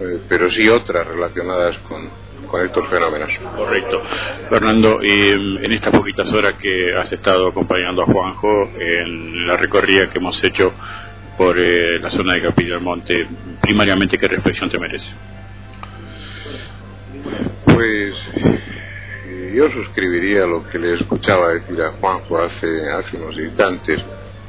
eh, 0.00 0.18
pero 0.28 0.50
sí 0.50 0.68
otras 0.68 1.06
relacionadas 1.06 1.78
con, 1.88 2.10
con 2.46 2.64
estos 2.64 2.88
fenómenos. 2.88 3.30
Correcto. 3.56 4.02
Fernando, 4.48 5.02
y 5.02 5.30
en 5.30 5.72
estas 5.72 5.92
poquitas 5.92 6.32
horas 6.32 6.54
que 6.54 6.94
has 6.94 7.12
estado 7.12 7.48
acompañando 7.48 8.02
a 8.02 8.06
Juanjo 8.06 8.70
en 8.78 9.46
la 9.46 9.56
recorrida 9.56 10.10
que 10.10 10.18
hemos 10.18 10.42
hecho 10.42 10.72
por 11.36 11.58
eh, 11.58 11.98
la 12.00 12.10
zona 12.10 12.34
de 12.34 12.42
Capilla 12.42 12.74
del 12.74 12.82
Monte, 12.82 13.26
primariamente, 13.60 14.18
¿qué 14.18 14.26
reflexión 14.26 14.70
te 14.70 14.78
merece? 14.78 15.12
Pues 17.64 18.14
yo 19.54 19.70
suscribiría 19.70 20.46
lo 20.46 20.68
que 20.68 20.78
le 20.78 20.94
escuchaba 20.94 21.52
decir 21.52 21.80
a 21.82 21.92
Juanjo 21.92 22.38
hace, 22.38 22.90
hace 22.90 23.16
unos 23.16 23.36
instantes. 23.38 24.00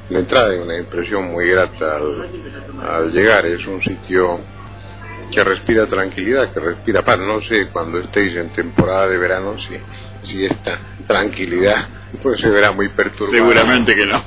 La 0.09 0.19
entrada 0.19 0.49
de 0.49 0.61
una 0.61 0.77
impresión 0.77 1.31
muy 1.31 1.49
grata 1.49 1.97
al, 1.97 2.29
al 2.81 3.11
llegar. 3.11 3.45
Es 3.45 3.65
un 3.67 3.81
sitio 3.81 4.39
que 5.31 5.43
respira 5.43 5.87
tranquilidad, 5.87 6.51
que 6.53 6.59
respira 6.59 7.03
paz. 7.03 7.19
No 7.19 7.41
sé 7.41 7.67
cuando 7.67 7.99
estéis 7.99 8.35
en 8.35 8.49
temporada 8.49 9.07
de 9.07 9.17
verano 9.17 9.55
si, 9.59 9.77
si 10.27 10.45
esta 10.45 10.79
tranquilidad 11.05 11.87
pues 12.21 12.39
se 12.39 12.49
verá 12.49 12.71
muy 12.71 12.89
perturbada. 12.89 13.37
Seguramente 13.37 13.95
que 13.95 14.05
no. 14.05 14.23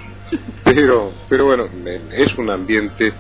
Pero, 0.64 1.12
pero 1.28 1.46
bueno, 1.46 1.66
es 2.12 2.36
un 2.36 2.51
ambiente 2.51 3.12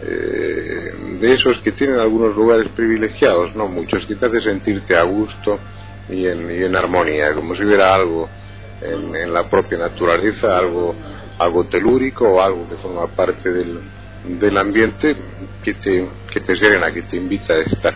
eh, 0.00 0.92
de 1.20 1.32
esos 1.32 1.58
que 1.58 1.72
tienen 1.72 1.98
algunos 1.98 2.36
lugares 2.36 2.68
privilegiados, 2.68 3.54
no 3.54 3.68
muchos, 3.68 4.04
que 4.06 4.16
te 4.16 4.26
hace 4.26 4.40
sentirte 4.40 4.96
a 4.96 5.02
gusto 5.02 5.58
y 6.08 6.26
en, 6.26 6.50
y 6.50 6.64
en 6.64 6.76
armonía, 6.76 7.34
como 7.34 7.54
si 7.54 7.64
hubiera 7.64 7.94
algo 7.94 8.28
en, 8.82 9.14
en, 9.16 9.32
la 9.32 9.48
propia 9.48 9.78
naturaleza, 9.78 10.56
algo, 10.58 10.94
algo 11.38 11.64
telúrico 11.64 12.28
o 12.28 12.40
algo 12.40 12.68
que 12.68 12.76
forma 12.76 13.06
parte 13.08 13.50
del, 13.50 13.80
del 14.28 14.58
ambiente 14.58 15.16
que 15.62 15.74
te, 15.74 16.08
que 16.30 16.40
te 16.40 16.54
que 16.54 17.02
te 17.02 17.16
invita 17.16 17.54
a 17.54 17.60
estar. 17.60 17.94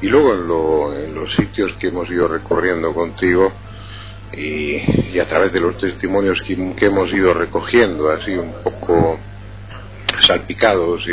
Y 0.00 0.08
luego 0.08 0.34
en, 0.34 0.48
lo, 0.48 0.96
en 0.96 1.14
los 1.14 1.34
sitios 1.34 1.72
que 1.78 1.88
hemos 1.88 2.10
ido 2.10 2.26
recorriendo 2.26 2.92
contigo 2.92 3.52
y, 4.32 5.18
a 5.18 5.26
través 5.26 5.52
de 5.52 5.60
los 5.60 5.78
testimonios 5.78 6.42
que, 6.42 6.54
hemos 6.54 7.12
ido 7.12 7.32
recogiendo, 7.34 8.10
así 8.10 8.32
un 8.32 8.52
poco 8.64 9.18
salpicados 10.20 11.04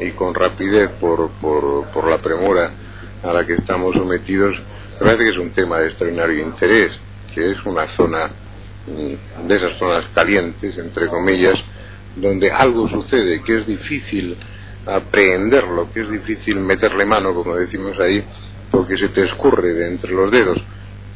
y, 0.00 0.10
con 0.12 0.34
rapidez 0.34 0.90
por, 1.00 1.30
por, 1.40 1.86
por, 1.88 2.08
la 2.08 2.18
premura 2.18 2.70
a 3.22 3.32
la 3.32 3.46
que 3.46 3.54
estamos 3.54 3.94
sometidos, 3.94 4.58
me 4.94 5.06
parece 5.06 5.24
que 5.24 5.30
es 5.30 5.38
un 5.38 5.50
tema 5.50 5.78
de 5.78 5.88
extraordinario 5.88 6.42
interés, 6.42 6.98
que 7.34 7.52
es 7.52 7.64
una 7.64 7.86
zona 7.86 8.30
de 8.86 9.56
esas 9.56 9.78
zonas 9.78 10.06
calientes, 10.14 10.76
entre 10.78 11.08
comillas, 11.08 11.62
donde 12.16 12.50
algo 12.50 12.88
sucede 12.88 13.42
que 13.42 13.58
es 13.58 13.66
difícil 13.66 14.36
aprehenderlo, 14.86 15.92
que 15.92 16.00
es 16.00 16.10
difícil 16.10 16.56
meterle 16.56 17.04
mano, 17.04 17.34
como 17.34 17.54
decimos 17.56 17.98
ahí, 17.98 18.24
porque 18.70 18.96
se 18.96 19.08
te 19.08 19.24
escurre 19.24 19.72
de 19.72 19.88
entre 19.88 20.12
los 20.12 20.30
dedos, 20.30 20.58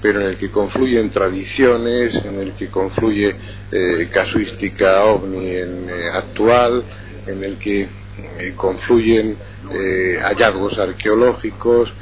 pero 0.02 0.20
en 0.20 0.28
el 0.28 0.36
que 0.36 0.50
confluyen 0.50 1.10
tradiciones, 1.10 2.14
en 2.24 2.40
el 2.40 2.52
que 2.52 2.68
confluye 2.68 3.34
eh, 3.70 4.08
casuística 4.12 5.04
ovni 5.04 5.46
eh, 5.46 5.66
actual, 6.12 6.84
en 7.26 7.44
el 7.44 7.58
que 7.58 7.82
eh, 7.82 8.52
confluyen 8.56 9.36
eh, 9.72 10.18
hallazgos 10.22 10.78
arqueológicos, 10.78 11.92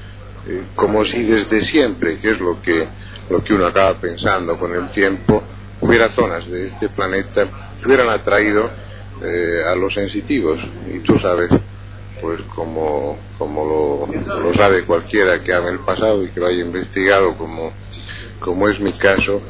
eh, 0.46 0.62
como 0.74 1.05
si 1.05 1.22
desde 1.22 1.62
siempre, 1.62 2.18
que 2.18 2.30
es 2.32 2.40
lo 2.40 2.62
que, 2.62 2.86
lo 3.30 3.42
que 3.44 3.53
uno 3.55 3.66
acaba 3.66 3.94
pensando 4.01 4.59
con 4.59 4.74
el 4.74 4.90
tiempo, 4.90 5.42
hubiera 5.80 6.09
zonas 6.09 6.49
de 6.49 6.68
este 6.68 6.88
planeta 6.88 7.46
que 7.80 7.86
hubieran 7.86 8.09
atraído 8.09 8.70
a 9.23 9.75
los 9.75 9.95
sensitivos. 9.95 10.59
Y 10.93 11.01
tú 11.01 11.19
sabes, 11.19 11.51
pues 12.21 12.41
como, 12.55 13.19
como 13.39 14.09
lo, 14.09 14.41
lo 14.41 14.55
sabe 14.55 14.85
cualquiera 14.85 15.43
que 15.43 15.55
ama 15.55 15.69
el 15.69 15.81
pasado 15.81 16.25
y 16.25 16.29
que 16.29 16.41
lo 16.41 16.47
haya 16.47 16.62
investigado, 16.62 17.37
como, 17.37 17.73
como 18.41 18.69
es 18.69 18.81
mi 18.81 18.93
caso, 18.93 19.41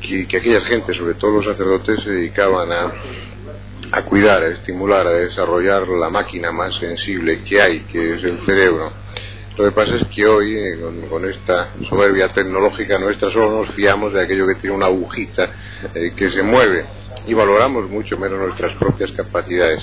que, 0.00 0.26
que 0.26 0.36
aquellas 0.36 0.64
gentes, 0.64 0.96
sobre 0.96 1.14
todo 1.14 1.36
los 1.36 1.44
sacerdotes, 1.44 2.02
se 2.02 2.10
dedicaban 2.10 2.72
a, 2.72 2.92
a 3.92 4.02
cuidar, 4.02 4.42
a 4.42 4.48
estimular, 4.48 5.06
a 5.06 5.12
desarrollar 5.12 5.86
la 5.88 6.10
máquina 6.10 6.52
más 6.52 6.74
sensible 6.76 7.42
que 7.42 7.60
hay, 7.60 7.80
que 7.80 8.14
es 8.14 8.24
el 8.24 8.44
cerebro. 8.44 8.92
Lo 9.56 9.66
que 9.66 9.70
pasa 9.70 9.94
es 9.94 10.08
que 10.08 10.26
hoy, 10.26 10.56
eh, 10.56 10.78
con, 11.08 11.24
esta 11.30 11.74
soberbia 11.88 12.32
tecnológica 12.32 12.98
nuestra, 12.98 13.30
solo 13.30 13.62
nos 13.62 13.74
fiamos 13.74 14.12
de 14.12 14.22
aquello 14.22 14.48
que 14.48 14.56
tiene 14.56 14.74
una 14.74 14.86
agujita 14.86 15.48
eh, 15.94 16.12
que 16.16 16.28
se 16.30 16.42
mueve 16.42 16.84
y 17.26 17.34
valoramos 17.34 17.88
mucho 17.90 18.16
menos 18.18 18.38
nuestras 18.38 18.74
propias 18.76 19.10
capacidades. 19.12 19.82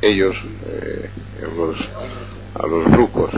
Ellos, 0.00 0.36
eh, 0.66 1.10
los, 1.56 1.76
a 2.54 2.66
los 2.66 2.90
grupos 2.90 3.30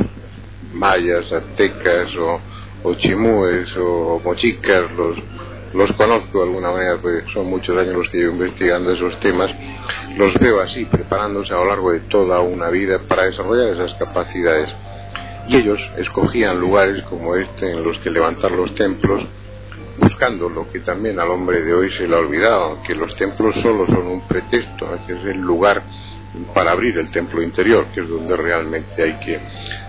mayas, 0.73 1.31
aztecas 1.31 2.15
o, 2.17 2.41
o 2.83 2.95
chimúes 2.95 3.75
o 3.77 4.21
mochicas, 4.25 4.91
los, 4.97 5.19
los 5.75 5.93
conozco 5.93 6.39
de 6.39 6.45
alguna 6.45 6.71
manera, 6.71 6.99
porque 7.01 7.25
son 7.33 7.49
muchos 7.49 7.77
años 7.77 7.97
los 7.97 8.09
que 8.09 8.19
llevo 8.19 8.33
investigando 8.33 8.93
esos 8.93 9.19
temas, 9.21 9.51
los 10.17 10.35
veo 10.35 10.61
así, 10.61 10.85
preparándose 10.85 11.53
a 11.53 11.57
lo 11.57 11.67
largo 11.67 11.93
de 11.93 12.01
toda 12.01 12.41
una 12.41 12.71
vida 12.71 13.01
para 13.09 13.25
desarrollar 13.25 13.75
esas 13.75 13.95
capacidades. 13.95 14.71
Y 15.49 15.57
ellos 15.57 15.81
escogían 15.99 16.59
lugares 16.59 17.03
como 17.05 17.37
este 17.37 17.73
en 17.73 17.85
los 17.85 17.99
que 17.99 18.11
levantar 18.11 18.53
los 18.53 18.75
templos, 18.75 19.25
buscando 19.99 20.49
lo 20.49 20.71
que 20.71 20.81
también 20.81 21.19
al 21.21 21.31
hombre 21.31 21.63
de 21.63 21.75
hoy 21.75 21.93
se 21.93 22.07
le 22.07 22.17
ha 22.17 22.19
olvidado, 22.19 22.83
que 22.83 22.95
los 22.95 23.15
templos 23.17 23.61
solo 23.61 23.87
son 23.87 24.07
un 24.07 24.21
pretexto, 24.27 24.87
que 25.07 25.13
es 25.15 25.25
el 25.27 25.41
lugar 25.41 25.83
para 26.53 26.73
abrir 26.73 26.99
el 26.99 27.11
templo 27.11 27.43
interior, 27.43 27.87
que 27.95 28.01
es 28.01 28.09
donde 28.09 28.37
realmente 28.37 29.03
hay 29.03 29.19
que, 29.21 29.41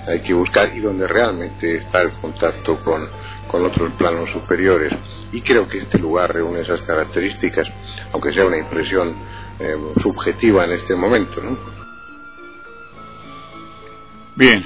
hay 0.08 0.22
que 0.22 0.34
buscar 0.34 0.76
y 0.76 0.80
donde 0.80 1.08
realmente 1.08 1.78
está 1.78 2.02
el 2.02 2.12
contacto 2.14 2.78
con, 2.84 3.08
con 3.48 3.66
otros 3.66 3.94
planos 3.94 4.30
superiores. 4.32 4.94
Y 5.32 5.42
creo 5.42 5.68
que 5.68 5.80
este 5.80 5.98
lugar 5.98 6.34
reúne 6.34 6.62
esas 6.62 6.82
características, 6.82 7.68
aunque 8.12 8.32
sea 8.32 8.46
una 8.46 8.58
impresión 8.58 9.16
eh, 9.60 9.76
subjetiva 10.02 10.66
en 10.66 10.74
este 10.74 10.96
momento. 10.96 11.42
¿no? 11.42 11.58
Bien, 14.36 14.64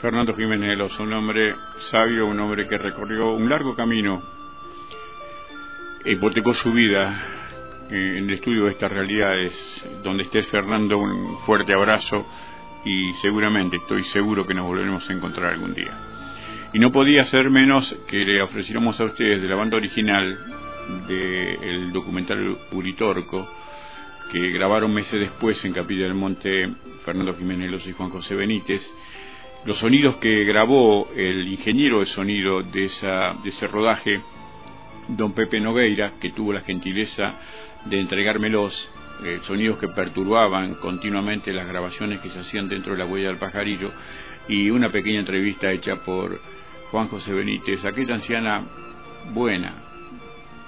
Fernando 0.00 0.34
Jiménez 0.34 0.98
un 0.98 1.12
hombre 1.12 1.54
sabio, 1.90 2.26
un 2.26 2.40
hombre 2.40 2.66
que 2.66 2.76
recorrió 2.76 3.30
un 3.30 3.48
largo 3.48 3.76
camino, 3.76 4.20
hipotecó 6.04 6.54
su 6.54 6.72
vida 6.72 7.22
eh, 7.90 8.18
en 8.18 8.24
el 8.24 8.34
estudio 8.34 8.64
de 8.64 8.72
estas 8.72 8.90
realidades. 8.90 9.52
Donde 10.02 10.24
estés, 10.24 10.46
Fernando, 10.48 10.98
un 10.98 11.38
fuerte 11.40 11.72
abrazo 11.72 12.26
y 12.84 13.12
seguramente, 13.22 13.76
estoy 13.76 14.02
seguro 14.04 14.46
que 14.46 14.54
nos 14.54 14.66
volveremos 14.66 15.08
a 15.08 15.12
encontrar 15.12 15.52
algún 15.52 15.74
día. 15.74 15.92
Y 16.72 16.78
no 16.78 16.90
podía 16.90 17.24
ser 17.24 17.50
menos 17.50 17.94
que 18.08 18.24
le 18.24 18.42
ofreciéramos 18.42 19.00
a 19.00 19.04
ustedes 19.04 19.42
de 19.42 19.48
la 19.48 19.56
banda 19.56 19.76
original 19.76 20.38
del 21.06 21.92
documental 21.92 22.58
Puritorco, 22.70 23.48
que 24.32 24.50
grabaron 24.50 24.92
meses 24.92 25.20
después 25.20 25.62
en 25.64 25.72
Capilla 25.72 26.04
del 26.04 26.14
Monte 26.14 26.72
Fernando 27.04 27.34
Jiménez 27.34 27.86
y 27.86 27.92
Juan 27.92 28.10
José 28.10 28.34
Benítez, 28.34 28.82
los 29.64 29.78
sonidos 29.78 30.16
que 30.16 30.44
grabó 30.44 31.10
el 31.14 31.46
ingeniero 31.46 32.00
de 32.00 32.06
sonido 32.06 32.62
de, 32.62 32.84
esa, 32.84 33.34
de 33.42 33.50
ese 33.50 33.66
rodaje, 33.68 34.20
don 35.16 35.32
Pepe 35.32 35.60
Nogueira, 35.60 36.12
que 36.20 36.30
tuvo 36.30 36.52
la 36.52 36.60
gentileza 36.60 37.34
de 37.84 38.00
entregármelos, 38.00 38.88
eh, 39.24 39.38
sonidos 39.42 39.78
que 39.78 39.88
perturbaban 39.88 40.74
continuamente 40.74 41.52
las 41.52 41.68
grabaciones 41.68 42.20
que 42.20 42.30
se 42.30 42.40
hacían 42.40 42.68
dentro 42.68 42.92
de 42.92 42.98
la 42.98 43.06
huella 43.06 43.28
del 43.28 43.38
pajarillo, 43.38 43.92
y 44.48 44.70
una 44.70 44.90
pequeña 44.90 45.20
entrevista 45.20 45.70
hecha 45.70 45.96
por 45.96 46.40
Juan 46.90 47.08
José 47.08 47.32
Benítez, 47.32 47.84
aquella 47.84 48.14
anciana 48.14 48.62
buena, 49.32 49.74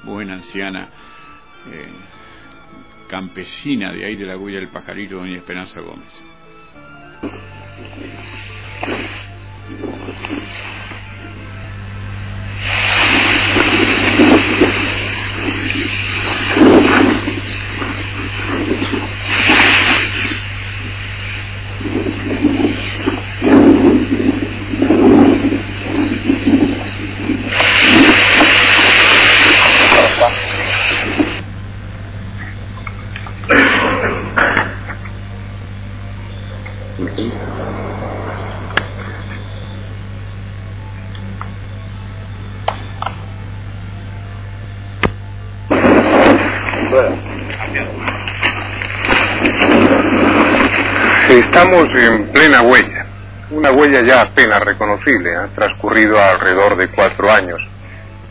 buena 0.04 0.34
anciana, 0.34 0.88
eh, 1.70 1.88
campesina 3.08 3.92
de 3.92 4.04
ahí 4.06 4.16
de 4.16 4.26
la 4.26 4.36
huella 4.36 4.60
del 4.60 4.68
pajarito, 4.68 5.16
doña 5.16 5.36
Esperanza 5.36 5.80
Gómez. 5.80 6.12
Peace. 15.74 16.13
Estamos 51.28 51.88
en 51.94 52.28
plena 52.28 52.60
huella, 52.60 53.06
una 53.50 53.72
huella 53.72 54.02
ya 54.02 54.20
apenas 54.20 54.60
reconocible, 54.60 55.34
ha 55.34 55.46
transcurrido 55.54 56.22
alrededor 56.22 56.76
de 56.76 56.88
cuatro 56.88 57.32
años, 57.32 57.60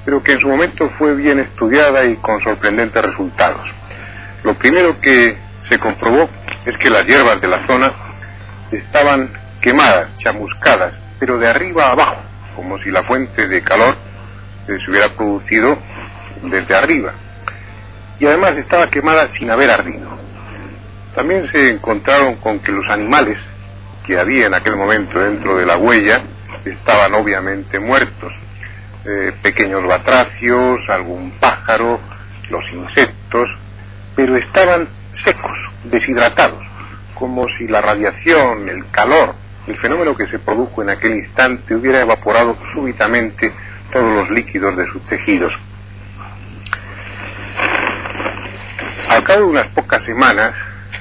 pero 0.05 0.21
que 0.21 0.33
en 0.33 0.39
su 0.39 0.47
momento 0.47 0.89
fue 0.99 1.15
bien 1.15 1.39
estudiada 1.39 2.05
y 2.05 2.17
con 2.17 2.41
sorprendentes 2.43 3.01
resultados. 3.01 3.67
Lo 4.43 4.53
primero 4.53 5.01
que 5.01 5.35
se 5.69 5.79
comprobó 5.79 6.29
es 6.65 6.77
que 6.77 6.91
las 6.91 7.03
hierbas 7.05 7.41
de 7.41 7.47
la 7.47 7.65
zona 7.65 7.91
estaban 8.71 9.31
quemadas, 9.59 10.15
chamuscadas, 10.19 10.93
pero 11.19 11.39
de 11.39 11.49
arriba 11.49 11.87
a 11.87 11.91
abajo, 11.93 12.21
como 12.55 12.77
si 12.77 12.91
la 12.91 13.01
fuente 13.03 13.47
de 13.47 13.63
calor 13.63 13.95
se 14.67 14.91
hubiera 14.91 15.09
producido 15.09 15.79
desde 16.43 16.75
arriba. 16.75 17.13
Y 18.19 18.27
además 18.27 18.55
estaba 18.55 18.87
quemada 18.87 19.31
sin 19.31 19.49
haber 19.49 19.71
ardido. 19.71 20.12
También 21.15 21.47
se 21.49 21.69
encontraron 21.69 22.35
con 22.35 22.59
que 22.59 22.71
los 22.71 22.89
animales 22.89 23.37
que 24.05 24.19
había 24.19 24.47
en 24.47 24.53
aquel 24.53 24.75
momento 24.75 25.19
dentro 25.19 25.57
de 25.57 25.65
la 25.65 25.77
huella 25.77 26.21
estaban 26.65 27.13
obviamente 27.13 27.79
muertos. 27.79 28.33
Eh, 29.05 29.33
pequeños 29.41 29.85
batracios, 29.85 30.79
algún 30.89 31.31
pájaro, 31.39 31.99
los 32.49 32.63
insectos, 32.71 33.49
pero 34.15 34.37
estaban 34.37 34.87
secos, 35.15 35.57
deshidratados, 35.83 36.63
como 37.13 37.47
si 37.57 37.67
la 37.67 37.81
radiación, 37.81 38.69
el 38.69 38.89
calor, 38.91 39.35
el 39.67 39.77
fenómeno 39.77 40.15
que 40.15 40.27
se 40.27 40.39
produjo 40.39 40.81
en 40.81 40.89
aquel 40.89 41.15
instante 41.15 41.75
hubiera 41.75 42.01
evaporado 42.01 42.57
súbitamente 42.73 43.51
todos 43.91 44.15
los 44.15 44.29
líquidos 44.31 44.75
de 44.77 44.87
sus 44.87 45.01
tejidos. 45.07 45.53
Al 49.09 49.23
cabo 49.23 49.41
de 49.41 49.45
unas 49.45 49.67
pocas 49.67 50.03
semanas, 50.05 50.55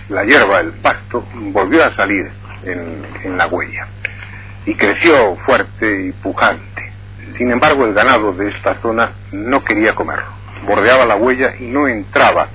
la 0.08 0.24
hierba, 0.24 0.60
el 0.60 0.72
pasto, 0.72 1.24
volvió 1.34 1.84
a 1.84 1.94
salir 1.94 2.30
en, 2.64 3.36
la 3.36 3.46
huella 3.46 3.86
y 4.66 4.74
creció 4.74 5.36
fuerte 5.36 6.06
y 6.08 6.12
pujante. 6.12 6.92
Sin 7.32 7.50
embargo, 7.50 7.84
el 7.86 7.94
ganado 7.94 8.32
de 8.32 8.48
esta 8.48 8.74
zona 8.80 9.12
no 9.32 9.64
quería 9.64 9.94
comerlo. 9.94 10.26
Bordeaba 10.66 11.06
la 11.06 11.16
huella 11.16 11.54
y 11.58 11.64
no 11.64 11.88
entraba 11.88 12.48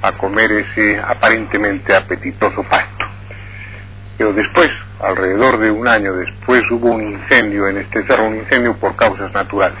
a 0.00 0.12
comer 0.12 0.52
ese 0.52 0.98
aparentemente 0.98 1.94
apetitoso 1.94 2.62
pasto. 2.62 3.06
Pero 4.16 4.32
después, 4.32 4.70
alrededor 5.00 5.58
de 5.58 5.70
un 5.70 5.88
año 5.88 6.14
después, 6.14 6.70
hubo 6.70 6.92
un 6.92 7.02
incendio 7.02 7.68
en 7.68 7.78
este 7.78 8.04
cerro, 8.06 8.28
un 8.28 8.36
incendio 8.36 8.76
por 8.76 8.96
causas 8.96 9.32
naturales. 9.32 9.78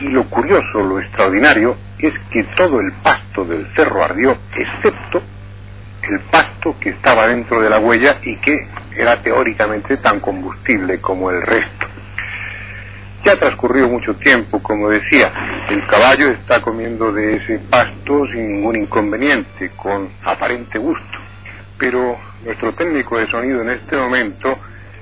Y 0.00 0.08
lo 0.08 0.24
curioso, 0.24 0.80
lo 0.80 0.98
extraordinario, 0.98 1.76
es 1.98 2.18
que 2.30 2.42
todo 2.56 2.80
el 2.80 2.92
pasto 2.92 3.44
del 3.44 3.66
cerro 3.74 4.04
ardió, 4.04 4.36
excepto 4.56 5.22
el 6.10 6.20
pasto 6.30 6.76
que 6.80 6.90
estaba 6.90 7.26
dentro 7.28 7.60
de 7.60 7.70
la 7.70 7.78
huella 7.78 8.18
y 8.22 8.36
que 8.36 8.66
era 8.96 9.20
teóricamente 9.22 9.96
tan 9.98 10.20
combustible 10.20 11.00
como 11.00 11.30
el 11.30 11.42
resto. 11.42 11.86
Ya 13.24 13.36
transcurrió 13.38 13.88
mucho 13.88 14.14
tiempo, 14.16 14.62
como 14.62 14.90
decía, 14.90 15.32
el 15.70 15.86
caballo 15.86 16.28
está 16.30 16.60
comiendo 16.60 17.10
de 17.10 17.36
ese 17.36 17.58
pasto 17.58 18.26
sin 18.26 18.56
ningún 18.56 18.76
inconveniente, 18.76 19.70
con 19.76 20.10
aparente 20.24 20.78
gusto. 20.78 21.18
pero 21.76 22.16
nuestro 22.44 22.72
técnico 22.74 23.18
de 23.18 23.26
sonido 23.28 23.60
en 23.62 23.70
este 23.70 23.96
momento 23.96 24.56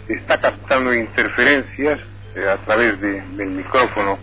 está 0.09 0.41
captando 0.41 0.93
interferencias 0.95 2.01
eh, 2.35 2.49
a 2.49 2.57
través 2.65 2.99
de- 3.01 3.21
del 3.37 3.51
micrófono 3.51 4.19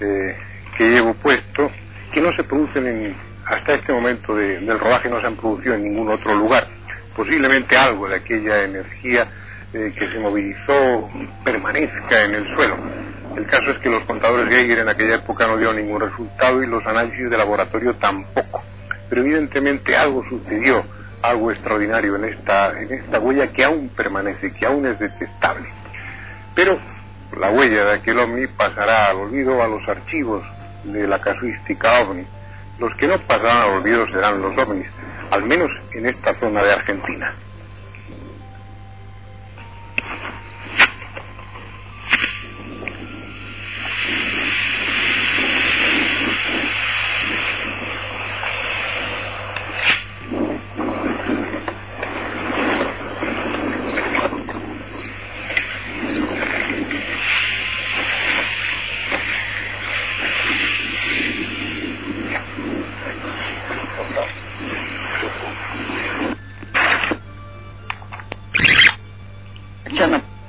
eh, 0.00 0.34
que 0.78 0.88
llevo 0.88 1.12
puesto, 1.14 1.70
que 2.12 2.20
no 2.22 2.32
se 2.32 2.44
producen 2.44 2.86
en, 2.86 3.16
hasta 3.46 3.74
este 3.74 3.92
momento 3.92 4.34
de- 4.34 4.60
del 4.60 4.78
rodaje, 4.78 5.08
no 5.08 5.20
se 5.20 5.26
han 5.26 5.36
producido 5.36 5.74
en 5.74 5.84
ningún 5.84 6.08
otro 6.10 6.34
lugar. 6.34 6.66
Posiblemente 7.16 7.76
algo 7.76 8.08
de 8.08 8.16
aquella 8.16 8.62
energía 8.64 9.26
eh, 9.74 9.92
que 9.98 10.08
se 10.08 10.18
movilizó 10.18 11.10
permanezca 11.44 12.24
en 12.24 12.34
el 12.34 12.54
suelo. 12.54 12.76
El 13.36 13.46
caso 13.46 13.70
es 13.70 13.78
que 13.78 13.88
los 13.88 14.04
contadores 14.04 14.54
Geiger 14.54 14.80
en 14.80 14.88
aquella 14.90 15.14
época 15.16 15.46
no 15.46 15.56
dieron 15.56 15.76
ningún 15.76 16.00
resultado 16.00 16.62
y 16.62 16.66
los 16.66 16.84
análisis 16.86 17.30
de 17.30 17.36
laboratorio 17.38 17.94
tampoco. 17.94 18.62
Pero 19.08 19.22
evidentemente 19.22 19.96
algo 19.96 20.22
sucedió, 20.28 20.84
algo 21.22 21.50
extraordinario 21.50 22.16
en 22.16 22.24
esta, 22.26 22.78
en 22.78 22.92
esta 22.92 23.18
huella 23.18 23.48
que 23.48 23.64
aún 23.64 23.88
permanece, 23.90 24.52
que 24.52 24.66
aún 24.66 24.84
es 24.86 24.98
detectable. 24.98 25.66
Pero 26.54 26.78
la 27.38 27.50
huella 27.50 27.84
de 27.84 27.94
aquel 27.94 28.18
ovni 28.18 28.46
pasará 28.48 29.06
al 29.06 29.16
olvido 29.16 29.62
a 29.62 29.68
los 29.68 29.88
archivos 29.88 30.42
de 30.84 31.06
la 31.06 31.18
casuística 31.20 32.00
ovni. 32.00 32.26
Los 32.82 32.96
que 32.96 33.06
no 33.06 33.16
pasarán 33.28 33.58
al 33.58 33.70
olvido 33.76 34.04
serán 34.08 34.42
los 34.42 34.58
ovnis, 34.58 34.88
al 35.30 35.44
menos 35.44 35.70
en 35.92 36.04
esta 36.04 36.36
zona 36.40 36.64
de 36.64 36.72
Argentina. 36.72 37.32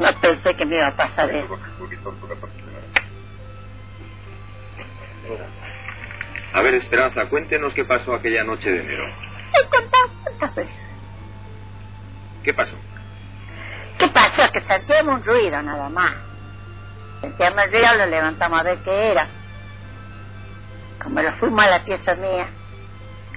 No, 0.04 0.20
pensé 0.20 0.56
que 0.56 0.66
me 0.66 0.76
iba 0.76 0.88
a 0.88 0.95
pasar 0.95 1.30
eso. 1.32 1.58
A 6.54 6.62
ver, 6.62 6.74
Esperanza, 6.76 7.26
cuéntenos 7.26 7.74
qué 7.74 7.86
pasó 7.86 8.14
aquella 8.14 8.43
noche 8.43 8.70
de 8.70 8.82
enero. 8.82 9.06
He 9.06 9.70
contado 9.70 10.10
cuántas 10.24 10.56
veces. 10.56 10.84
¿Qué 12.43 12.54
pasó? 12.54 12.76
¿Qué 13.97 14.08
pasó? 14.10 14.51
Que 14.51 14.62
sentíamos 14.62 15.16
un 15.16 15.24
ruido 15.24 15.62
nada 15.62 15.89
más. 15.89 16.14
Sentíamos 17.22 17.64
el 17.64 17.72
ruido, 17.72 17.95
lo 17.95 18.06
levantamos 18.06 18.60
a 18.60 18.64
ver 18.64 18.78
qué 18.80 19.12
era. 19.12 19.28
Como 21.01 21.22
lo 21.22 21.32
fuimos 21.34 21.64
a 21.64 21.70
la 21.70 21.84
pieza 21.84 22.16
mía, 22.16 22.47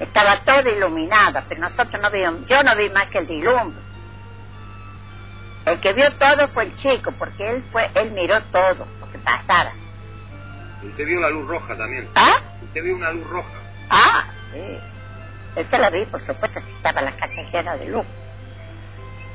estaba 0.00 0.40
todo 0.40 0.68
iluminada, 0.68 1.44
pero 1.48 1.60
nosotros 1.60 2.02
no 2.02 2.10
vimos, 2.10 2.46
yo 2.46 2.62
no 2.62 2.76
vi 2.76 2.90
más 2.90 3.06
que 3.06 3.18
el 3.18 3.26
dilumbre. 3.26 3.85
El 5.66 5.80
que 5.80 5.92
vio 5.92 6.12
todo 6.12 6.48
fue 6.48 6.64
el 6.64 6.76
chico, 6.76 7.12
porque 7.18 7.50
él 7.50 7.64
fue, 7.72 7.90
él 7.94 8.12
miró 8.12 8.40
todo 8.52 8.86
lo 9.00 9.10
que 9.10 9.18
pasara. 9.18 9.72
Usted 10.82 11.04
vio 11.04 11.20
la 11.20 11.28
luz 11.30 11.48
roja 11.48 11.76
también. 11.76 12.08
¿Ah? 12.14 12.36
Usted 12.62 12.82
vio 12.84 12.94
una 12.94 13.10
luz 13.10 13.26
roja. 13.28 13.50
Ah, 13.90 14.24
sí. 14.52 14.78
Esa 15.56 15.78
la 15.78 15.90
vi, 15.90 16.04
por 16.04 16.24
supuesto, 16.24 16.60
si 16.60 16.72
estaba 16.72 17.02
la 17.02 17.16
casa 17.16 17.42
llena 17.50 17.76
de 17.76 17.86
luz. 17.86 18.06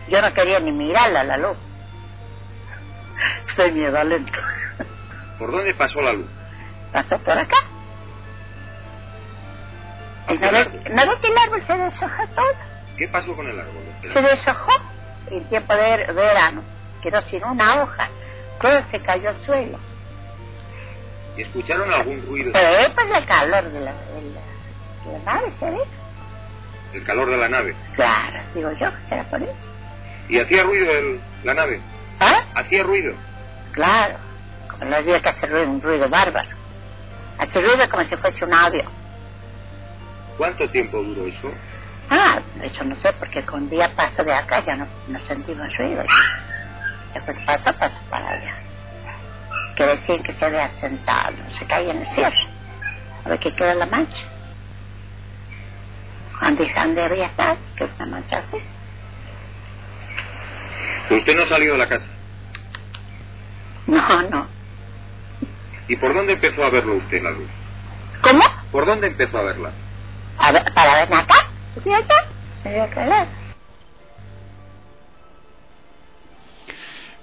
Yo 0.07 0.21
no 0.21 0.33
quería 0.33 0.59
ni 0.61 0.71
mirarla 0.71 1.23
la 1.25 1.37
luz. 1.37 1.57
Soy 3.47 3.71
miedolento. 3.73 4.39
¿Por 5.37 5.51
dónde 5.51 5.73
pasó 5.73 6.01
la 6.01 6.13
luz? 6.13 6.27
Pasó 6.93 7.17
por 7.19 7.37
acá. 7.37 7.57
¿Y 10.29 10.37
no 10.37 10.51
ves 10.51 10.67
que 11.21 11.27
el 11.27 11.37
árbol 11.37 11.61
se 11.63 11.77
deshojó 11.77 12.27
todo? 12.35 12.55
¿Qué 12.97 13.07
pasó 13.09 13.35
con 13.35 13.47
el 13.49 13.59
árbol? 13.59 13.83
Se 14.03 14.21
deshojó 14.21 14.71
en 15.31 15.43
tiempo 15.45 15.73
de 15.73 15.79
ver- 15.81 16.13
verano. 16.13 16.61
Quedó 17.01 17.21
sin 17.23 17.43
una 17.43 17.81
hoja. 17.83 18.09
Todo 18.61 18.81
se 18.89 18.99
cayó 18.99 19.29
al 19.29 19.45
suelo. 19.45 19.79
¿Y 21.37 21.41
escucharon 21.43 21.91
algún 21.91 22.21
ruido? 22.27 22.51
Pero 22.53 22.67
es 22.69 22.89
por 22.89 23.05
el 23.05 23.25
calor 23.25 23.63
de 23.63 23.79
la, 23.79 23.91
de 23.93 24.21
la, 24.33 25.11
de 25.11 25.17
la 25.17 25.33
nave, 25.33 25.51
¿se 25.51 25.65
ve? 25.71 25.79
El 26.93 27.03
calor 27.03 27.29
de 27.29 27.37
la 27.37 27.47
nave. 27.49 27.75
Claro, 27.95 28.39
digo 28.53 28.71
yo, 28.73 28.89
será 29.07 29.23
por 29.23 29.41
eso. 29.41 29.53
¿Y 30.29 30.39
hacía 30.39 30.63
ruido 30.63 30.91
el- 30.91 31.21
la 31.43 31.53
nave? 31.53 31.79
¿Ah? 32.19 32.43
¿Hacía 32.55 32.83
ruido? 32.83 33.13
Claro, 33.71 34.15
como 34.69 34.85
los 34.91 35.05
días 35.05 35.21
que 35.21 35.29
hace 35.29 35.47
ruido, 35.47 35.69
un 35.71 35.81
ruido 35.81 36.07
bárbaro. 36.09 36.49
Hace 37.39 37.61
ruido 37.61 37.89
como 37.89 38.03
si 38.05 38.15
fuese 38.17 38.43
un 38.45 38.53
avión. 38.53 38.89
¿Cuánto 40.37 40.69
tiempo 40.69 41.01
duró 41.01 41.25
eso? 41.27 41.51
Ah, 42.13 42.41
eso 42.61 42.83
no 42.83 42.95
sé, 42.97 43.13
porque 43.13 43.41
con 43.45 43.69
día 43.69 43.95
paso 43.95 44.21
de 44.21 44.33
acá 44.33 44.59
ya 44.65 44.75
no, 44.75 44.85
no 45.07 45.17
sentimos 45.21 45.73
ruido. 45.77 46.03
Después 47.13 47.37
que 47.37 47.45
pasó, 47.45 47.71
pasó 47.73 47.97
para 48.09 48.31
allá. 48.31 48.53
Que 49.77 49.85
decían 49.85 50.21
que 50.21 50.33
se 50.33 50.43
había 50.43 50.69
sentado, 50.71 51.37
se 51.53 51.65
caía 51.65 51.91
en 51.91 51.99
el 51.99 52.07
cierre. 52.07 52.45
A 53.23 53.29
ver 53.29 53.39
qué 53.39 53.55
queda 53.55 53.73
la 53.75 53.85
mancha. 53.85 54.25
¿Dónde, 56.41 56.69
dónde 56.75 57.01
había 57.01 57.27
estado? 57.27 57.57
Que 57.77 57.85
una 57.85 58.05
mancha 58.07 58.39
así. 58.39 58.57
¿Usted 61.11 61.35
no 61.35 61.45
salió 61.45 61.71
de 61.71 61.77
la 61.77 61.87
casa? 61.87 62.07
No, 63.87 64.21
no. 64.23 64.47
¿Y 65.87 65.95
por 65.95 66.13
dónde 66.13 66.33
empezó 66.33 66.65
a 66.65 66.69
verlo 66.69 66.95
usted 66.95 67.23
la 67.23 67.31
luz? 67.31 67.49
¿Cómo? 68.21 68.43
¿Por 68.69 68.85
dónde 68.85 69.07
empezó 69.07 69.37
a 69.37 69.43
verla? 69.43 69.71
A 70.37 70.51
ver, 70.51 70.65
para 70.73 70.95
verme 70.95 71.15
acá. 71.15 71.50
¿Y 71.85 71.89
allá? 71.89 72.27
Me 72.63 72.73
dio 72.73 72.89
calor. 72.89 73.27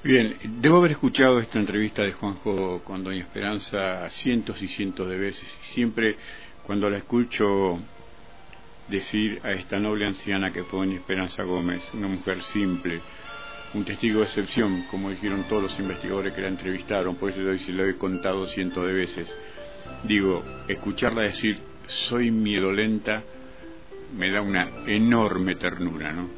Bien, 0.02 0.38
debo 0.60 0.78
haber 0.78 0.92
escuchado 0.92 1.38
esta 1.38 1.58
entrevista 1.58 2.02
de 2.02 2.12
Juanjo 2.12 2.82
con 2.84 3.04
Doña 3.04 3.20
Esperanza 3.20 4.08
cientos 4.10 4.62
y 4.62 4.68
cientos 4.68 5.08
de 5.08 5.18
veces. 5.18 5.58
Y 5.62 5.64
siempre 5.74 6.16
cuando 6.64 6.88
la 6.88 6.98
escucho 6.98 7.78
decir 8.88 9.40
a 9.44 9.50
esta 9.52 9.78
noble 9.78 10.06
anciana 10.06 10.50
que 10.50 10.64
fue 10.64 10.86
Doña 10.86 10.98
Esperanza 10.98 11.42
Gómez, 11.42 11.82
una 11.92 12.08
mujer 12.08 12.42
simple, 12.42 13.00
un 13.74 13.84
testigo 13.84 14.20
de 14.20 14.26
excepción, 14.26 14.84
como 14.90 15.10
dijeron 15.10 15.44
todos 15.48 15.64
los 15.64 15.78
investigadores 15.78 16.32
que 16.32 16.40
la 16.40 16.48
entrevistaron, 16.48 17.16
por 17.16 17.30
eso 17.30 17.40
hoy 17.40 17.58
se 17.58 17.72
lo 17.72 17.84
he 17.84 17.98
contado 17.98 18.46
cientos 18.46 18.86
de 18.86 18.92
veces. 18.92 19.36
Digo, 20.04 20.42
escucharla 20.68 21.22
decir, 21.22 21.58
soy 21.86 22.30
miedolenta, 22.30 23.22
me 24.16 24.30
da 24.30 24.40
una 24.40 24.68
enorme 24.86 25.56
ternura, 25.56 26.12
¿no? 26.12 26.28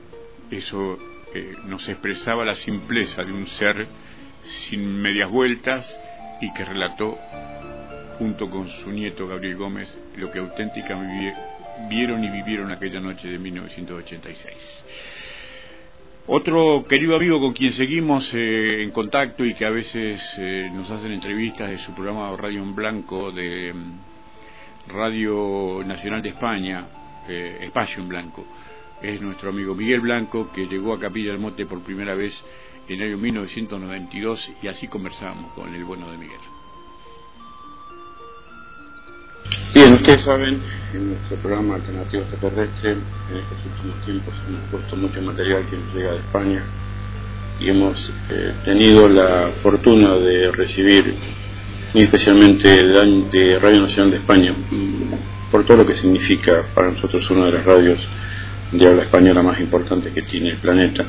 Eso 0.51 0.99
eh, 1.35 1.55
nos 1.67 1.89
expresaba 1.89 2.45
la 2.45 2.55
simpleza 2.55 3.23
de 3.23 3.33
un 3.33 3.47
ser 3.47 3.87
sin 4.43 5.01
medias 5.01 5.31
vueltas 5.31 5.99
y 6.41 6.53
que 6.53 6.65
relató 6.65 7.19
junto 8.19 8.51
con 8.51 8.69
su 8.69 8.91
nieto 8.91 9.29
Gabriel 9.29 9.57
Gómez 9.57 9.99
lo 10.17 10.31
que 10.31 10.39
auténticamente 10.39 11.35
vieron 11.89 12.25
y 12.25 12.31
vivieron 12.31 12.71
aquella 12.71 13.01
noche 13.01 13.29
de 13.29 13.39
1986. 13.39 14.85
Otro 16.27 16.85
querido 16.89 17.17
amigo 17.17 17.41
con 17.41 17.53
quien 17.53 17.73
seguimos 17.73 18.33
eh, 18.35 18.83
en 18.83 18.91
contacto 18.91 19.45
y 19.45 19.55
que 19.55 19.65
a 19.65 19.71
veces 19.71 20.23
eh, 20.39 20.71
nos 20.73 20.91
hacen 20.91 21.13
entrevistas 21.13 21.71
de 21.71 21.79
su 21.79 21.95
programa 21.95 22.37
Radio 22.37 22.63
en 22.63 22.75
Blanco 22.75 23.33
de 23.33 23.73
mm, 23.73 24.91
Radio 24.93 25.83
Nacional 25.85 26.23
de 26.23 26.29
España, 26.29 26.87
Espacio 27.31 28.03
en 28.03 28.09
Blanco, 28.09 28.47
es 29.03 29.21
nuestro 29.21 29.51
amigo 29.51 29.75
Miguel 29.75 30.01
Blanco 30.01 30.51
que 30.53 30.67
llegó 30.67 30.95
a 30.95 31.01
Capilla 31.01 31.31
del 31.31 31.41
Monte 31.41 31.67
por 31.67 31.81
primera 31.81 32.15
vez 32.15 32.45
en 32.89 33.01
el 33.01 33.09
año 33.09 33.19
1992 33.19 34.53
y 34.63 34.69
así 34.69 34.89
conversamos 34.89 35.53
con 35.53 35.75
el 35.75 35.85
bueno 35.85 36.11
de 36.11 36.19
Miguel. 36.19 36.41
Bien, 39.73 39.95
ustedes 39.95 40.23
saben, 40.23 40.61
en 40.93 41.11
nuestro 41.11 41.37
programa 41.37 41.77
Alternativo 41.77 42.23
Extraterrestre, 42.25 42.93
en 42.93 43.37
estos 43.39 43.59
últimos 43.65 44.05
tiempos 44.05 44.35
hemos 44.49 44.71
puesto 44.71 44.97
mucho 44.97 45.23
material 45.23 45.65
que 45.71 45.77
nos 45.77 45.95
llega 45.95 46.13
de 46.13 46.19
España 46.19 46.65
y 47.61 47.69
hemos 47.69 48.13
eh, 48.31 48.53
tenido 48.65 49.09
la 49.09 49.51
fortuna 49.63 50.17
de 50.17 50.51
recibir, 50.51 51.15
especialmente 51.95 52.69
de, 52.69 53.59
Radio 53.61 53.83
Nacional 53.83 54.11
de 54.11 54.17
España, 54.17 54.55
por 55.51 55.65
todo 55.65 55.79
lo 55.79 55.87
que 55.87 55.95
significa 55.95 56.67
para 56.75 56.91
nosotros 56.91 57.29
una 57.31 57.47
de 57.47 57.53
las 57.53 57.65
radios 57.65 58.07
de 58.73 58.87
habla 58.87 59.03
española 59.03 59.43
más 59.43 59.61
importantes 59.61 60.13
que 60.13 60.23
tiene 60.23 60.51
el 60.51 60.59
planeta, 60.59 61.05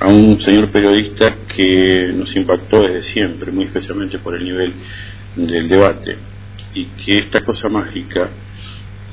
a 0.00 0.08
un 0.08 0.40
señor 0.40 0.70
periodista 0.70 1.36
que 1.48 2.12
nos 2.14 2.34
impactó 2.36 2.82
desde 2.82 3.02
siempre, 3.02 3.50
muy 3.50 3.64
especialmente 3.64 4.18
por 4.18 4.34
el 4.34 4.44
nivel 4.44 4.72
del 5.34 5.68
debate 5.68 6.16
y 6.74 6.86
que 6.88 7.18
esta 7.18 7.40
cosa 7.40 7.68
mágica 7.68 8.28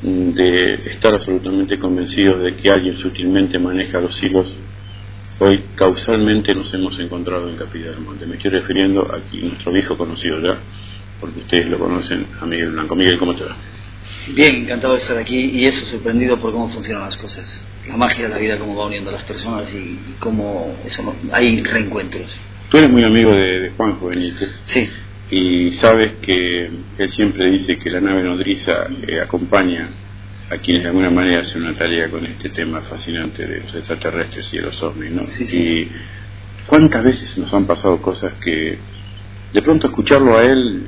de 0.02 0.74
estar 0.92 1.14
absolutamente 1.14 1.80
convencidos 1.80 2.42
de 2.44 2.56
que 2.56 2.70
alguien 2.70 2.98
sutilmente 2.98 3.58
maneja 3.58 4.00
los 4.00 4.22
hilos, 4.22 4.56
hoy 5.40 5.64
causalmente 5.76 6.54
nos 6.54 6.74
hemos 6.74 7.00
encontrado 7.00 7.50
en 7.50 7.56
Capilla 7.56 7.92
del 7.92 8.02
Monte. 8.02 8.26
Me 8.28 8.36
estoy 8.36 8.52
refiriendo 8.52 9.12
aquí, 9.14 9.40
nuestro 9.40 9.72
viejo 9.72 9.98
conocido 9.98 10.40
ya, 10.40 10.60
porque 11.20 11.40
ustedes 11.40 11.68
lo 11.68 11.80
conocen, 11.80 12.28
a 12.40 12.46
Miguel 12.46 12.72
Blanco. 12.72 12.96
Miguel, 12.96 13.18
¿cómo 13.18 13.34
te 13.34 13.46
va? 13.46 13.56
Bien, 14.34 14.56
encantado 14.56 14.94
de 14.94 15.00
estar 15.00 15.18
aquí 15.18 15.52
y 15.54 15.66
eso 15.66 15.86
sorprendido 15.86 16.40
por 16.40 16.52
cómo 16.52 16.70
funcionan 16.70 17.04
las 17.04 17.18
cosas. 17.18 17.66
La 17.88 17.98
magia 17.98 18.24
de 18.24 18.30
la 18.30 18.38
vida, 18.38 18.58
cómo 18.58 18.76
va 18.76 18.88
uniendo 18.88 19.10
a 19.12 19.14
las 19.14 19.24
personas 19.24 19.74
y 19.74 20.00
cómo 20.20 20.76
eso, 20.84 21.04
¿no? 21.04 21.16
hay 21.32 21.62
reencuentros. 21.62 22.40
Tú 22.70 22.78
eres 22.78 22.90
muy 22.90 23.04
amigo 23.04 23.32
de, 23.32 23.62
de 23.62 23.70
Juanjo 23.72 24.08
Benítez. 24.08 24.62
Sí. 24.64 24.90
Y 25.30 25.72
sabes 25.74 26.14
que 26.22 26.66
él 26.98 27.10
siempre 27.10 27.50
dice 27.52 27.78
que 27.78 27.90
la 27.90 28.02
nave 28.02 28.24
nodriza 28.24 28.88
eh, 29.08 29.20
acompaña 29.22 29.90
a 30.50 30.58
quienes 30.58 30.84
de 30.84 30.90
alguna 30.90 31.10
manera 31.10 31.42
hacen 31.42 31.64
una 31.64 31.76
tarea 31.76 32.10
con 32.10 32.26
este 32.26 32.50
tema 32.50 32.82
fascinante 32.82 33.46
de 33.46 33.62
los 33.62 33.74
extraterrestres 33.76 34.54
y 34.54 34.58
de 34.58 34.64
los 34.64 34.82
ovnis, 34.84 35.12
¿no? 35.12 35.26
Sí, 35.26 35.46
sí. 35.46 35.58
Y 35.58 35.92
cuántas 36.68 37.04
veces 37.04 37.38
nos 37.38 37.52
han 37.54 37.66
pasado 37.66 38.02
cosas 38.02 38.34
que 38.44 38.78
de 39.54 39.62
pronto 39.62 39.88
escucharlo 39.88 40.38
a 40.38 40.44
él, 40.44 40.84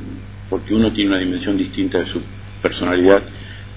porque 0.50 0.74
uno 0.74 0.92
tiene 0.92 1.12
una 1.12 1.20
dimensión 1.20 1.58
distinta 1.58 2.00
de 2.00 2.06
su 2.06 2.22
personalidad 2.62 3.24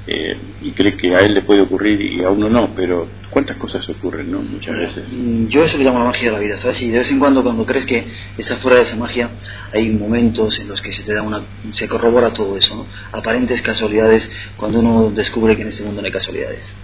eh, 0.07 0.37
y 0.63 0.73
cree 0.73 0.97
que 0.97 1.15
a 1.15 1.19
él 1.21 1.35
le 1.35 1.43
puede 1.43 1.61
ocurrir 1.61 2.01
y 2.01 2.25
a 2.25 2.31
uno 2.31 2.49
no, 2.49 2.75
pero 2.75 3.07
cuántas 3.29 3.57
cosas 3.59 3.89
ocurren, 3.89 4.31
¿no? 4.31 4.41
Muchas 4.41 4.77
veces. 4.77 5.05
Mm, 5.13 5.47
Yo 5.47 5.63
eso 5.63 5.79
le 5.79 5.85
llamo 5.85 5.99
la 6.01 6.07
magia 6.07 6.31
de 6.31 6.33
la 6.33 6.39
vida, 6.39 6.57
¿sabes? 6.57 6.83
Y 6.83 6.89
de 6.89 6.99
vez 6.99 7.13
en 7.13 7.19
cuando 7.19 7.43
cuando 7.43 7.65
crees 7.67 7.87
que 7.87 8.07
estás 8.37 8.59
fuera 8.59 8.79
de 8.79 8.83
esa 8.83 8.97
magia, 8.97 9.31
hay 9.73 9.91
momentos 9.91 10.59
en 10.59 10.69
los 10.69 10.81
que 10.81 10.91
se 10.91 11.03
te 11.03 11.15
da 11.15 11.23
una, 11.23 11.43
se 11.73 11.87
corrobora 11.87 12.31
todo 12.33 12.57
eso, 12.57 12.75
¿no? 12.75 12.87
Aparentes 13.13 13.63
casualidades 13.63 14.31
cuando 14.57 14.81
uno 14.81 15.11
descubre 15.11 15.55
que 15.55 15.63
en 15.63 15.69
este 15.69 15.85
mundo 15.85 16.01
no 16.01 16.07
hay 16.07 16.13
casualidades. 16.13 16.75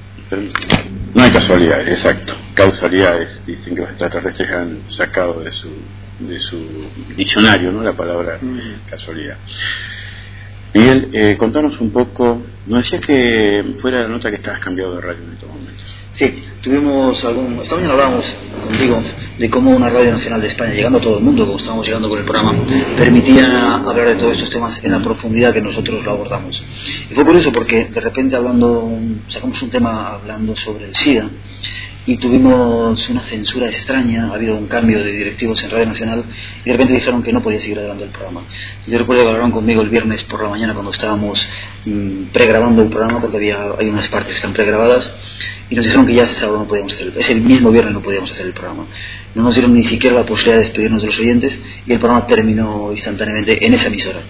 No 1.14 1.22
hay 1.22 1.30
casualidades, 1.30 1.88
exacto. 1.88 2.34
Causalidades, 2.54 3.44
dicen 3.46 3.74
que 3.74 3.80
los 3.80 3.90
extraterrestres 3.90 4.50
han 4.50 4.80
sacado 4.88 5.40
de 5.40 5.52
su, 5.52 5.70
de 6.20 6.40
su 6.40 6.58
diccionario, 7.16 7.72
¿no? 7.72 7.82
La 7.82 7.92
palabra 7.94 8.38
casualidad. 8.90 9.38
Miguel, 10.76 11.08
eh, 11.14 11.36
contanos 11.38 11.80
un 11.80 11.90
poco, 11.90 12.42
nos 12.66 12.80
decías 12.80 13.00
que 13.00 13.76
fuera 13.78 14.02
la 14.02 14.08
nota 14.08 14.28
que 14.28 14.36
estabas 14.36 14.60
cambiado 14.60 14.96
de 14.96 15.00
radio 15.00 15.24
en 15.24 15.32
estos 15.32 15.48
momentos. 15.48 15.98
Sí, 16.10 16.42
tuvimos 16.60 17.24
algún. 17.24 17.58
Esta 17.62 17.76
mañana 17.76 17.94
hablábamos 17.94 18.36
contigo 18.62 19.02
de 19.38 19.48
cómo 19.48 19.70
una 19.70 19.88
radio 19.88 20.10
nacional 20.10 20.42
de 20.42 20.48
España, 20.48 20.74
llegando 20.74 20.98
a 20.98 21.00
todo 21.00 21.16
el 21.16 21.24
mundo, 21.24 21.46
como 21.46 21.56
estábamos 21.56 21.86
llegando 21.86 22.10
con 22.10 22.18
el 22.18 22.24
programa, 22.26 22.62
permitía 22.94 23.76
hablar 23.76 24.08
de 24.08 24.14
todos 24.16 24.34
estos 24.34 24.50
temas 24.50 24.78
en 24.84 24.90
la 24.90 25.02
profundidad 25.02 25.54
que 25.54 25.62
nosotros 25.62 26.04
lo 26.04 26.10
abordamos. 26.10 26.62
Y 27.10 27.14
fue 27.14 27.24
curioso 27.24 27.50
porque 27.52 27.86
de 27.86 28.00
repente 28.02 28.36
hablando, 28.36 28.86
sacamos 29.28 29.62
un 29.62 29.70
tema 29.70 30.08
hablando 30.08 30.54
sobre 30.54 30.88
el 30.88 30.94
SIDA 30.94 31.30
y 32.06 32.16
tuvimos 32.18 33.08
una 33.08 33.20
censura 33.20 33.66
extraña, 33.66 34.30
ha 34.30 34.34
habido 34.34 34.56
un 34.56 34.66
cambio 34.66 35.02
de 35.02 35.10
directivos 35.10 35.62
en 35.64 35.70
Radio 35.70 35.86
Nacional 35.86 36.24
y 36.64 36.66
de 36.66 36.72
repente 36.72 36.94
dijeron 36.94 37.22
que 37.22 37.32
no 37.32 37.42
podía 37.42 37.58
seguir 37.58 37.80
adelante 37.80 38.04
el 38.04 38.10
programa. 38.10 38.42
Yo 38.86 38.96
recuerdo 38.96 39.24
que 39.24 39.28
hablaron 39.28 39.50
conmigo 39.50 39.82
el 39.82 39.90
viernes 39.90 40.22
por 40.22 40.42
la 40.42 40.48
mañana 40.48 40.72
cuando 40.72 40.92
estábamos 40.92 41.48
mm, 41.84 42.26
pregrabando 42.32 42.82
el 42.82 42.88
programa 42.88 43.20
porque 43.20 43.38
había, 43.38 43.58
hay 43.76 43.88
unas 43.88 44.08
partes 44.08 44.30
que 44.30 44.36
están 44.36 44.52
pregrabadas 44.52 45.12
y 45.68 45.74
nos 45.74 45.84
dijeron 45.84 46.06
que 46.06 46.14
ya 46.14 46.22
ese 46.22 46.36
sábado 46.36 46.60
no 46.60 46.68
podíamos 46.68 46.92
hacer, 46.92 47.12
ese 47.16 47.34
mismo 47.34 47.72
viernes 47.72 47.92
no 47.92 48.00
podíamos 48.00 48.30
hacer 48.30 48.46
el 48.46 48.52
programa. 48.52 48.86
No 49.34 49.42
nos 49.42 49.54
dieron 49.54 49.74
ni 49.74 49.82
siquiera 49.82 50.16
la 50.16 50.24
posibilidad 50.24 50.56
de 50.56 50.62
despedirnos 50.62 51.02
de 51.02 51.08
los 51.08 51.18
oyentes 51.18 51.58
y 51.86 51.92
el 51.92 51.98
programa 51.98 52.26
terminó 52.26 52.90
instantáneamente 52.92 53.66
en 53.66 53.74
esa 53.74 53.88
emisora. 53.88 54.20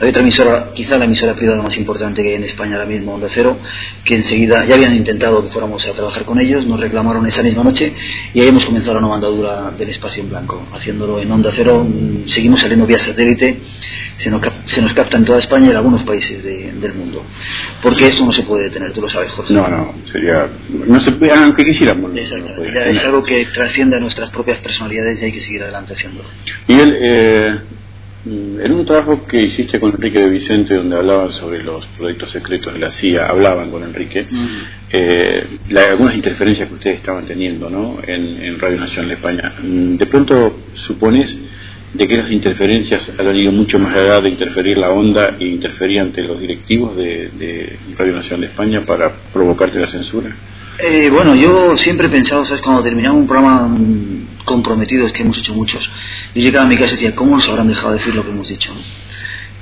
Hay 0.00 0.08
otra 0.08 0.22
emisora, 0.22 0.70
quizá 0.72 0.96
la 0.96 1.04
emisora 1.04 1.34
privada 1.34 1.60
más 1.60 1.76
importante 1.76 2.22
que 2.22 2.28
hay 2.28 2.34
en 2.36 2.44
España 2.44 2.76
ahora 2.76 2.86
mismo, 2.86 3.14
Onda 3.14 3.28
Cero, 3.28 3.58
que 4.04 4.14
enseguida 4.14 4.64
ya 4.64 4.76
habían 4.76 4.94
intentado 4.94 5.44
que 5.44 5.50
fuéramos 5.50 5.86
a 5.86 5.92
trabajar 5.92 6.24
con 6.24 6.40
ellos, 6.40 6.64
nos 6.66 6.78
reclamaron 6.78 7.15
esa 7.24 7.42
misma 7.42 7.62
noche 7.62 7.94
y 8.34 8.40
ahí 8.40 8.48
hemos 8.48 8.64
comenzado 8.66 8.94
la 8.94 9.00
nueva 9.00 9.14
andadura 9.16 9.70
del 9.70 9.88
espacio 9.90 10.22
en 10.22 10.28
blanco, 10.28 10.66
haciéndolo 10.72 11.20
en 11.20 11.30
Onda 11.30 11.50
Cero, 11.52 11.86
seguimos 12.26 12.60
saliendo 12.60 12.86
vía 12.86 12.98
satélite, 12.98 13.60
se 14.16 14.28
nos, 14.30 14.40
se 14.64 14.82
nos 14.82 14.92
capta 14.92 15.16
en 15.16 15.24
toda 15.24 15.38
España 15.38 15.66
y 15.68 15.70
en 15.70 15.76
algunos 15.76 16.02
países 16.04 16.42
de- 16.42 16.72
del 16.72 16.94
mundo. 16.94 17.22
Porque 17.82 18.08
esto 18.08 18.24
no 18.26 18.32
se 18.32 18.42
puede 18.42 18.64
detener, 18.64 18.92
tú 18.92 19.00
lo 19.00 19.08
sabes, 19.08 19.32
Jorge. 19.32 19.54
No, 19.54 19.68
no, 19.68 19.94
sería. 20.10 20.48
No 20.86 21.00
se 21.00 21.12
puede, 21.12 21.32
aunque 21.32 21.64
quisiéramos. 21.64 22.10
no 22.12 22.54
podría. 22.54 22.84
Ya 22.84 22.90
es 22.90 23.04
algo 23.04 23.22
que 23.22 23.44
trasciende 23.46 23.96
a 23.96 24.00
nuestras 24.00 24.30
propias 24.30 24.58
personalidades 24.58 25.22
y 25.22 25.26
hay 25.26 25.32
que 25.32 25.40
seguir 25.40 25.62
adelante 25.62 25.92
haciéndolo. 25.92 26.28
Miguel, 26.66 26.96
eh, 27.00 27.60
en 28.26 28.72
un 28.72 28.84
trabajo 28.84 29.24
que 29.26 29.40
hiciste 29.40 29.78
con 29.78 29.92
Enrique 29.92 30.18
de 30.18 30.28
Vicente, 30.28 30.74
donde 30.74 30.96
hablaban 30.96 31.32
sobre 31.32 31.62
los 31.62 31.86
proyectos 31.88 32.30
secretos 32.30 32.72
de 32.74 32.80
la 32.80 32.90
CIA, 32.90 33.26
hablaban 33.26 33.70
con 33.70 33.84
Enrique, 33.84 34.26
eh, 34.92 35.44
la- 35.70 35.90
algunas 35.90 36.14
interferencias 36.16 36.68
que 36.68 36.74
ustedes 36.74 36.96
estaban 36.96 37.24
teniendo 37.24 37.70
¿no? 37.70 37.98
en, 38.06 38.42
en 38.42 38.58
Radio 38.58 38.78
Nacional 38.80 39.08
de 39.10 39.14
España. 39.14 39.52
Mm, 39.62 39.94
De 39.96 40.06
pronto, 40.06 40.58
¿supones 40.72 41.38
de 41.94 42.08
que 42.08 42.14
esas 42.14 42.30
interferencias 42.32 43.12
han 43.16 43.36
ido 43.36 43.52
mucho 43.52 43.78
más 43.78 43.94
allá 43.96 44.20
de 44.20 44.28
interferir 44.30 44.76
la 44.76 44.90
onda 44.90 45.36
e 45.38 45.46
interferir 45.46 46.00
ante 46.00 46.20
los 46.22 46.38
directivos 46.40 46.96
de, 46.96 47.28
de 47.38 47.78
Radio 47.96 48.14
Nacional 48.14 48.40
de 48.42 48.46
España 48.48 48.80
para 48.84 49.12
provocarte 49.32 49.78
la 49.78 49.86
censura? 49.86 50.34
Eh, 50.78 51.10
bueno, 51.10 51.34
yo 51.34 51.76
siempre 51.76 52.06
he 52.06 52.10
pensado, 52.10 52.44
¿sabes? 52.44 52.60
Cuando 52.60 52.82
terminaba 52.82 53.14
un 53.14 53.26
programa 53.26 53.66
mm, 53.66 54.44
comprometidos, 54.44 55.12
que 55.12 55.22
hemos 55.22 55.38
hecho 55.38 55.54
muchos, 55.54 55.90
yo 56.34 56.42
llegaba 56.42 56.66
a 56.66 56.68
mi 56.68 56.76
casa 56.76 56.92
y 56.92 56.96
decía, 56.96 57.14
¿cómo 57.14 57.36
nos 57.36 57.48
habrán 57.48 57.68
dejado 57.68 57.94
decir 57.94 58.14
lo 58.14 58.22
que 58.24 58.30
hemos 58.30 58.48
dicho? 58.48 58.72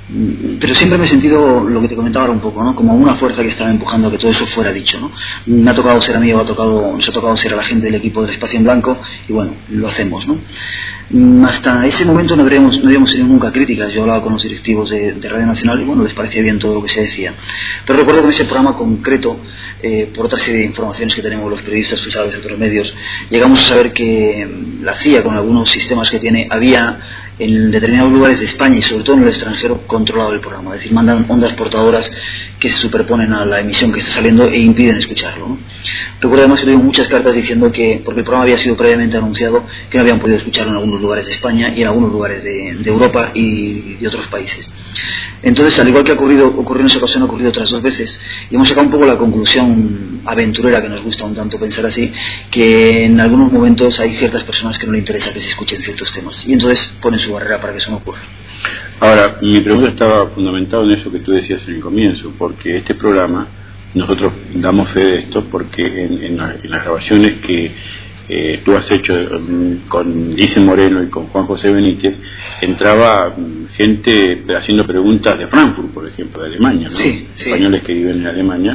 Mm, 0.09 0.57
Pero 0.59 0.75
siempre 0.75 0.97
me 0.97 1.05
he 1.05 1.07
sentido 1.07 1.63
lo 1.63 1.81
que 1.81 1.87
te 1.87 1.95
comentaba 1.95 2.25
ahora 2.25 2.33
un 2.33 2.41
poco, 2.41 2.61
¿no? 2.63 2.75
Como 2.75 2.93
una 2.93 3.15
fuerza 3.15 3.41
que 3.43 3.47
estaba 3.47 3.71
empujando 3.71 4.09
a 4.09 4.11
que 4.11 4.17
todo 4.17 4.31
eso 4.31 4.45
fuera 4.45 4.73
dicho, 4.73 4.99
¿no? 4.99 5.11
Me 5.45 5.71
ha 5.71 5.73
tocado 5.73 6.01
ser 6.01 6.17
amigo, 6.17 6.39
ha 6.39 6.45
tocado, 6.45 6.91
nos 6.93 7.07
ha 7.07 7.11
tocado 7.13 7.35
ser 7.37 7.53
a 7.53 7.55
la 7.55 7.63
gente 7.63 7.85
del 7.85 7.95
equipo 7.95 8.21
del 8.21 8.31
Espacio 8.31 8.57
en 8.59 8.65
Blanco 8.65 8.97
y 9.29 9.31
bueno, 9.33 9.55
lo 9.69 9.87
hacemos, 9.87 10.27
¿no? 10.27 10.37
Mm, 11.09 11.45
Hasta 11.45 11.85
ese 11.85 12.03
momento 12.05 12.35
no 12.35 12.41
habríamos, 12.41 12.79
no 12.81 12.87
habíamos 12.87 13.11
tenido 13.11 13.29
nunca 13.29 13.51
críticas. 13.51 13.91
Yo 13.91 14.01
hablaba 14.01 14.21
con 14.23 14.33
los 14.33 14.43
directivos 14.43 14.89
de, 14.89 15.13
de 15.13 15.29
Radio 15.29 15.45
Nacional 15.45 15.79
y 15.79 15.83
bueno, 15.83 16.03
les 16.03 16.13
parecía 16.13 16.41
bien 16.41 16.57
todo 16.57 16.75
lo 16.75 16.81
que 16.81 16.89
se 16.89 17.01
decía. 17.01 17.33
Pero 17.85 17.99
recuerdo 17.99 18.21
que 18.21 18.27
en 18.27 18.33
ese 18.33 18.45
programa 18.45 18.75
concreto, 18.75 19.39
eh, 19.83 20.09
por 20.13 20.25
otra 20.25 20.39
serie 20.39 20.61
de 20.61 20.65
informaciones 20.67 21.13
que 21.15 21.21
tenemos 21.21 21.49
los 21.49 21.61
periodistas, 21.61 22.01
tú 22.01 22.09
sabes, 22.09 22.35
otros 22.37 22.57
medios, 22.57 22.93
llegamos 23.29 23.59
a 23.65 23.69
saber 23.69 23.93
que 23.93 24.45
mm, 24.45 24.83
la 24.83 24.95
CIA, 24.95 25.23
con 25.23 25.35
algunos 25.35 25.69
sistemas 25.69 26.09
que 26.09 26.19
tiene, 26.19 26.47
había 26.49 26.99
en 27.37 27.69
determinados 27.69 28.13
lugares 28.13 28.39
de 28.39 28.45
España 28.45 28.77
y 28.77 28.81
sobre 28.81 29.03
todo 29.03 29.17
en 29.17 29.23
el 29.23 29.27
extranjero 29.27 29.85
controlado 29.85 30.31
el 30.31 30.39
programa. 30.39 30.71
Es 30.71 30.79
decir, 30.79 30.93
mandan 30.93 31.25
ondas 31.27 31.53
portadoras 31.53 32.09
que 32.59 32.69
se 32.69 32.77
superponen 32.79 33.33
a 33.33 33.45
la 33.45 33.59
emisión 33.59 33.91
que 33.91 33.99
está 33.99 34.13
saliendo 34.13 34.47
e 34.47 34.57
impiden 34.57 34.95
escucharlo. 34.95 35.49
¿no? 35.49 35.59
Recuerdo 36.21 36.43
además 36.43 36.59
que 36.59 36.65
tuvimos 36.65 36.85
muchas 36.85 37.07
cartas 37.09 37.35
diciendo 37.35 37.71
que, 37.71 38.01
porque 38.05 38.21
el 38.21 38.23
programa 38.23 38.43
había 38.43 38.57
sido 38.57 38.77
previamente 38.77 39.17
anunciado, 39.17 39.65
que 39.89 39.97
no 39.97 40.03
habían 40.03 40.19
podido 40.19 40.37
escucharlo 40.37 40.71
en 40.71 40.77
algunos 40.95 41.01
lugares 41.01 41.27
de 41.27 41.33
España 41.33 41.73
y 41.75 41.81
en 41.81 41.87
algunos 41.87 42.11
lugares 42.11 42.43
de, 42.43 42.75
de 42.75 42.89
Europa 42.89 43.31
y 43.33 43.95
de 43.95 44.07
otros 44.07 44.27
países. 44.27 44.69
Entonces, 45.43 45.77
al 45.79 45.87
igual 45.89 46.03
que 46.03 46.11
ha 46.11 46.15
ocurrido, 46.15 46.47
ocurrió 46.47 46.81
en 46.81 46.87
esa 46.87 46.97
ocasión, 46.97 47.23
ha 47.23 47.25
ocurrido 47.25 47.49
otras 47.49 47.69
dos 47.69 47.81
veces, 47.81 48.19
y 48.49 48.55
hemos 48.55 48.67
sacado 48.67 48.85
un 48.87 48.91
poco 48.91 49.05
la 49.05 49.17
conclusión 49.17 50.21
aventurera, 50.25 50.81
que 50.81 50.89
nos 50.89 51.03
gusta 51.03 51.25
un 51.25 51.35
tanto 51.35 51.59
pensar 51.59 51.85
así, 51.85 52.11
que 52.49 53.05
en 53.05 53.19
algunos 53.19 53.51
momentos 53.51 53.99
hay 53.99 54.13
ciertas 54.13 54.43
personas 54.43 54.79
que 54.79 54.85
no 54.87 54.93
le 54.93 54.99
interesa 54.99 55.33
que 55.33 55.41
se 55.41 55.49
escuchen 55.49 55.81
ciertos 55.81 56.11
temas, 56.11 56.47
y 56.47 56.53
entonces 56.53 56.87
ponen 57.01 57.19
su 57.19 57.33
barrera 57.33 57.59
para 57.59 57.73
que 57.73 57.77
eso 57.79 57.91
no 57.91 57.97
ocurra. 57.97 58.21
Ahora, 58.99 59.37
mi 59.41 59.59
pregunta 59.59 59.89
estaba 59.89 60.29
fundamentada 60.29 60.83
en 60.83 60.91
eso 60.91 61.11
que 61.11 61.19
tú 61.19 61.31
decías 61.33 61.67
en 61.67 61.75
el 61.75 61.81
comienzo, 61.81 62.31
porque 62.37 62.77
este 62.77 62.95
programa, 62.95 63.47
nosotros 63.93 64.33
damos 64.55 64.89
fe 64.89 65.01
de 65.05 65.19
esto, 65.19 65.43
porque 65.51 65.83
en, 65.85 66.23
en 66.23 66.37
la- 66.37 66.55
en 66.61 66.71
las 66.71 66.83
grabaciones 66.83 67.39
que 67.45 67.71
eh, 68.27 68.61
tú 68.63 68.75
has 68.75 68.89
hecho 68.91 69.13
mm, 69.13 69.87
con 69.87 70.35
Lice 70.35 70.59
Moreno 70.59 71.03
y 71.03 71.09
con 71.09 71.27
Juan 71.27 71.45
José 71.45 71.71
Benítez, 71.71 72.19
entraba 72.61 73.29
mm, 73.29 73.67
gente 73.67 74.43
haciendo 74.55 74.85
preguntas 74.85 75.37
de 75.37 75.47
Frankfurt, 75.47 75.89
por 75.89 76.07
ejemplo, 76.07 76.41
de 76.41 76.49
Alemania, 76.49 76.85
¿no? 76.85 76.89
Sí, 76.89 77.27
sí. 77.35 77.49
españoles 77.49 77.83
que 77.83 77.93
viven 77.93 78.21
en 78.21 78.27
Alemania, 78.27 78.71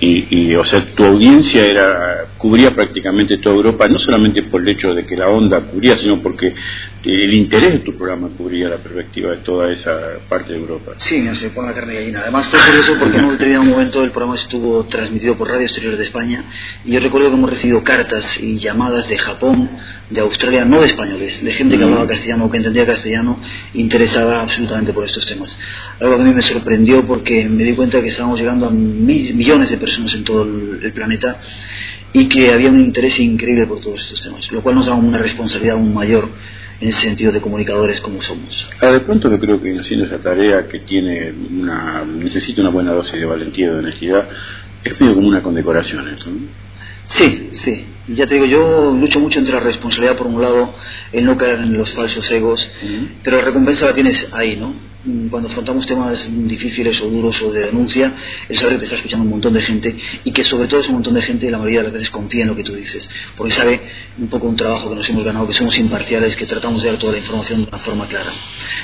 y, 0.00 0.26
y, 0.30 0.54
o 0.54 0.64
sea, 0.64 0.84
tu 0.94 1.04
audiencia 1.04 1.66
era 1.66 2.26
cubría 2.36 2.74
prácticamente 2.74 3.38
toda 3.38 3.56
Europa, 3.56 3.88
no 3.88 3.98
solamente 3.98 4.42
por 4.42 4.60
el 4.60 4.68
hecho 4.68 4.92
de 4.92 5.04
que 5.04 5.16
la 5.16 5.28
onda 5.28 5.60
cubría, 5.60 5.96
sino 5.96 6.20
porque 6.20 6.54
el 7.04 7.34
interés 7.34 7.72
de 7.74 7.78
tu 7.80 7.94
programa 7.96 8.28
cubría 8.36 8.68
la 8.68 8.78
perspectiva 8.78 9.30
de 9.32 9.36
toda 9.38 9.70
esa 9.70 9.92
parte 10.28 10.52
de 10.54 10.58
Europa. 10.58 10.92
Sí, 10.96 11.20
no 11.20 11.34
se 11.34 11.50
pone 11.50 11.68
la 11.68 11.74
carne 11.74 11.92
de 11.94 12.00
gallina. 12.00 12.20
Además 12.22 12.46
fue 12.48 12.58
curioso 12.66 12.94
porque 12.98 13.18
en 13.18 13.24
un 13.26 13.32
determinado 13.32 13.64
momento 13.64 14.02
el 14.02 14.10
programa 14.10 14.36
estuvo 14.36 14.84
transmitido 14.84 15.36
por 15.36 15.48
Radio 15.48 15.62
Exterior 15.62 15.96
de 15.96 16.02
España 16.02 16.44
y 16.84 16.92
yo 16.92 17.00
recuerdo 17.00 17.28
que 17.28 17.34
hemos 17.36 17.50
recibido 17.50 17.82
cartas 17.84 18.40
y 18.40 18.58
llamadas 18.58 19.08
de 19.08 19.18
Japón, 19.18 19.70
de 20.08 20.20
Australia, 20.20 20.64
no 20.64 20.80
de 20.80 20.86
españoles, 20.86 21.42
de 21.44 21.52
gente 21.52 21.76
que 21.76 21.84
hablaba 21.84 22.06
castellano 22.06 22.46
o 22.46 22.50
que 22.50 22.56
entendía 22.58 22.86
castellano, 22.86 23.38
interesada 23.74 24.40
absolutamente 24.42 24.92
por 24.92 25.04
estos 25.04 25.26
temas. 25.26 25.58
Algo 26.00 26.16
que 26.16 26.22
a 26.22 26.24
mí 26.26 26.32
me 26.34 26.42
sorprendió 26.42 27.06
porque 27.06 27.48
me 27.48 27.64
di 27.64 27.74
cuenta 27.74 28.00
que 28.00 28.08
estábamos 28.08 28.38
llegando 28.38 28.66
a 28.66 28.70
mi- 28.70 29.32
millones 29.32 29.70
de 29.70 29.76
personas 29.76 30.14
en 30.14 30.24
todo 30.24 30.44
el, 30.44 30.80
el 30.82 30.92
planeta 30.92 31.38
y 32.12 32.28
que 32.28 32.52
había 32.52 32.70
un 32.70 32.80
interés 32.80 33.18
increíble 33.20 33.66
por 33.66 33.80
todos 33.80 34.00
estos 34.02 34.20
temas, 34.22 34.50
lo 34.52 34.62
cual 34.62 34.76
nos 34.76 34.86
da 34.86 34.94
una 34.94 35.18
responsabilidad 35.18 35.76
aún 35.76 35.92
mayor 35.92 36.28
en 36.80 36.88
ese 36.88 37.00
sentido 37.02 37.32
de 37.32 37.40
comunicadores 37.40 38.00
como 38.00 38.20
somos. 38.22 38.68
Ahora, 38.80 38.94
de 38.94 39.00
pronto 39.00 39.30
yo 39.30 39.38
creo 39.38 39.60
que 39.60 39.78
haciendo 39.78 40.06
esa 40.06 40.18
tarea 40.18 40.66
que 40.68 40.80
tiene 40.80 41.32
una, 41.32 42.04
necesita 42.04 42.60
una 42.60 42.70
buena 42.70 42.92
dosis 42.92 43.20
de 43.20 43.26
valentía 43.26 43.66
y 43.66 43.70
de 43.70 43.78
honestidad, 43.78 44.28
Es 44.84 45.00
medio 45.00 45.14
como 45.14 45.28
una 45.28 45.42
condecoración 45.42 46.06
esto, 46.08 46.28
¿no? 46.30 46.40
Sí, 47.06 47.48
sí. 47.52 47.86
Ya 48.08 48.26
te 48.26 48.34
digo, 48.34 48.44
yo 48.46 48.94
lucho 48.98 49.18
mucho 49.18 49.38
entre 49.38 49.54
la 49.54 49.60
responsabilidad, 49.60 50.16
por 50.16 50.26
un 50.26 50.40
lado, 50.42 50.74
el 51.10 51.24
no 51.24 51.38
caer 51.38 51.60
en 51.60 51.72
los 51.76 51.94
falsos 51.94 52.30
egos, 52.30 52.70
pero 53.22 53.38
la 53.38 53.44
recompensa 53.44 53.86
la 53.86 53.94
tienes 53.94 54.28
ahí, 54.32 54.56
¿no? 54.56 54.74
Mm, 55.04 55.28
Cuando 55.28 55.48
afrontamos 55.50 55.84
temas 55.84 56.30
difíciles 56.32 57.00
o 57.02 57.10
duros 57.10 57.42
o 57.42 57.52
de 57.52 57.66
denuncia, 57.66 58.14
el 58.48 58.56
saber 58.56 58.74
que 58.74 58.78
te 58.80 58.84
está 58.84 58.96
escuchando 58.96 59.24
un 59.24 59.30
montón 59.30 59.52
de 59.52 59.60
gente 59.60 59.94
y 60.24 60.32
que 60.32 60.42
sobre 60.42 60.66
todo 60.66 60.80
ese 60.80 60.92
montón 60.92 61.12
de 61.14 61.20
gente 61.20 61.50
la 61.50 61.58
mayoría 61.58 61.80
de 61.80 61.84
las 61.84 61.92
veces 61.92 62.10
confía 62.10 62.42
en 62.42 62.48
lo 62.48 62.56
que 62.56 62.64
tú 62.64 62.74
dices, 62.74 63.10
porque 63.36 63.52
sabe 63.52 63.80
un 64.18 64.28
poco 64.28 64.46
un 64.48 64.56
trabajo 64.56 64.88
que 64.88 64.96
nos 64.96 65.08
hemos 65.10 65.24
ganado, 65.24 65.46
que 65.46 65.52
somos 65.52 65.76
imparciales, 65.78 66.36
que 66.36 66.46
tratamos 66.46 66.82
de 66.82 66.90
dar 66.90 66.98
toda 66.98 67.12
la 67.12 67.18
información 67.18 67.62
de 67.62 67.68
una 67.68 67.78
forma 67.78 68.06
clara. 68.06 68.32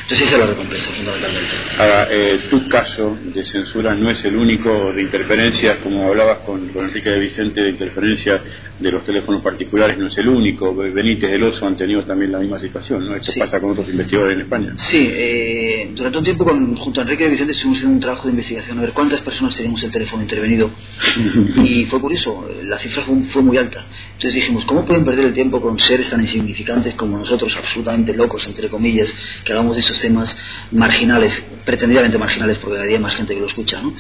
Entonces 0.03 0.29
esa 0.29 0.37
es 0.37 0.41
la 0.41 0.47
recompensa, 0.47 0.91
fundamentalmente. 0.91 1.51
Ahora, 1.79 2.09
eh, 2.11 2.41
tu 2.51 2.69
caso 2.69 3.17
de 3.35 3.45
censura 3.45 3.95
no 3.95 4.11
es 4.11 4.23
el 4.25 4.37
único 4.37 4.93
de 4.93 5.03
interferencias, 5.03 5.79
como 5.79 6.07
hablabas 6.07 6.39
con, 6.41 6.69
con 6.69 6.85
Enrique 6.85 7.09
de 7.09 7.21
Vicente, 7.21 7.63
de 7.63 7.71
interferencia 7.71 8.43
de 8.79 8.91
los 8.91 9.05
teléfonos 9.05 9.43
particulares, 9.43 9.97
no 9.99 10.07
es 10.07 10.17
el 10.19 10.29
único. 10.29 10.75
Benítez 10.75 11.31
del 11.31 11.43
Oso 11.45 11.67
han 11.67 11.77
tenido 11.77 12.05
también 12.05 12.33
la 12.33 12.39
misma 12.39 12.59
situación, 12.59 13.07
¿no? 13.07 13.15
Esto 13.15 13.33
pasa 13.39 13.61
con 13.61 13.71
otros 13.73 13.89
investigadores 13.89 14.37
en 14.37 14.43
España. 14.43 14.73
Sí, 14.77 15.11
eh, 15.13 15.91
durante 15.95 16.10
un 16.19 16.25
tiempo 16.25 16.45
con, 16.45 16.75
junto 16.77 17.01
a 17.01 17.03
Enrique 17.05 17.25
de 17.25 17.31
Vicente 17.31 17.53
estuvimos 17.53 17.79
haciendo 17.79 17.95
un 17.95 18.01
trabajo 18.01 18.25
de 18.25 18.31
investigación 18.31 18.79
a 18.79 18.83
ver 18.83 18.93
cuántas 18.93 19.21
personas 19.21 19.55
teníamos 19.57 19.83
el 19.85 19.91
teléfono 19.91 20.23
intervenido 20.23 20.71
y 21.65 21.85
fue 21.87 22.01
curioso, 22.01 22.47
la 22.65 22.77
cifra 22.79 23.03
fue, 23.03 23.23
fue 23.25 23.43
muy 23.43 23.57
alta. 23.57 23.87
Entonces 24.13 24.35
dijimos, 24.35 24.65
¿cómo 24.65 24.85
pueden 24.85 25.05
perder 25.05 25.27
el 25.27 25.33
tiempo 25.35 25.61
con 25.61 25.79
seres 25.79 26.11
tan 26.11 26.21
insignificantes 26.21 26.95
como 26.95 27.17
nosotros, 27.19 27.57
absolutamente 27.57 28.13
locos, 28.15 28.47
entre 28.47 28.69
comillas, 28.69 29.15
que 29.45 29.53
hablamos 29.53 29.75
de 29.77 29.81
estos 29.81 29.99
temas 30.01 30.37
marginales, 30.73 31.43
pretendidamente 31.65 32.19
marginales 32.19 32.59
porque 32.59 32.75
cada 32.77 32.87
día 32.87 32.97
hay 32.97 33.03
más 33.03 33.15
gente 33.15 33.35
que 33.35 33.41
lo 33.41 33.47
escucha, 33.47 33.81
¿no? 33.81 33.95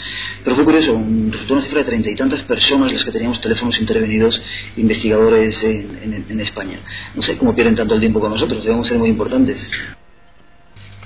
Pero 0.45 0.57
fue 0.57 0.65
curioso, 0.65 0.95
un- 0.95 1.31
resultó 1.33 1.55
una 1.55 1.63
cifra 1.63 1.79
de 1.81 1.85
treinta 1.85 2.11
y 2.11 2.15
tantas 2.17 2.43
personas 2.43 2.93
las 2.93 3.05
que 3.05 3.13
teníamos 3.13 3.41
teléfonos 3.41 3.79
intervenidos, 3.81 4.41
investigadores 4.77 5.63
en, 5.65 5.99
en- 6.03 6.27
en 6.29 6.41
España. 6.41 6.81
No 7.15 7.23
sé 7.23 7.37
cómo 7.37 7.55
pierden 7.55 7.75
tanto 7.75 7.95
el 7.95 8.01
tiempo 8.01 8.21
con 8.21 8.31
nosotros, 8.31 8.63
debemos 8.65 8.89
ser 8.89 8.99
muy 8.99 9.09
importantes. 9.09 9.71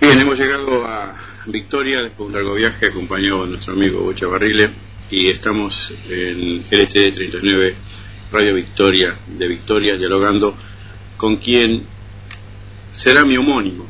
Bien, 0.04 0.20
hemos 0.20 0.38
llegado 0.38 0.84
a 0.84 1.14
Victoria 1.46 2.02
después 2.02 2.30
de 2.30 2.36
un 2.36 2.44
largo 2.44 2.56
viaje 2.56 2.88
acompañado 2.88 3.44
de 3.44 3.52
nuestro 3.52 3.72
amigo 3.72 4.02
Bocha 4.02 4.26
Barrile 4.26 4.68
y 5.10 5.30
estamos 5.30 5.94
en 6.10 6.62
LTD 6.70 7.14
39 7.14 7.74
Radio 8.30 8.54
Victoria 8.54 9.16
de 9.26 9.48
Victoria 9.48 9.96
dialogando 9.96 10.58
con 11.16 11.38
quien 11.38 11.86
será 12.92 13.24
mi 13.24 13.38
homónimo 13.38 13.86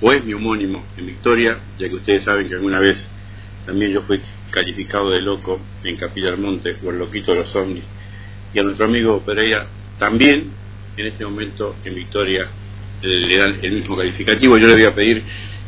o 0.00 0.12
es 0.12 0.24
mi 0.24 0.34
homónimo 0.34 0.84
en 0.96 1.06
Victoria, 1.06 1.58
ya 1.80 1.88
que 1.88 1.96
ustedes 1.96 2.22
saben 2.22 2.48
que 2.48 2.54
alguna 2.54 2.78
vez 2.78 3.10
también 3.66 3.90
yo 3.90 4.02
fui 4.02 4.20
calificado 4.52 5.10
de 5.10 5.20
loco 5.20 5.58
en 5.82 5.96
Capilla 5.96 6.30
del 6.30 6.38
Monte 6.38 6.74
por 6.74 6.94
el 6.94 7.00
loquito 7.00 7.32
de 7.32 7.38
los 7.38 7.56
ovnis. 7.56 7.82
Y 8.54 8.60
a 8.60 8.62
nuestro 8.62 8.86
amigo 8.86 9.18
Pereira 9.26 9.66
también 9.98 10.52
en 10.96 11.06
este 11.08 11.24
momento 11.24 11.74
en 11.84 11.96
Victoria 11.96 12.48
le 13.04 13.38
dan 13.38 13.58
el 13.62 13.72
mismo 13.72 13.96
calificativo. 13.96 14.56
Yo 14.58 14.66
le 14.66 14.74
voy 14.74 14.84
a 14.84 14.94
pedir 14.94 15.22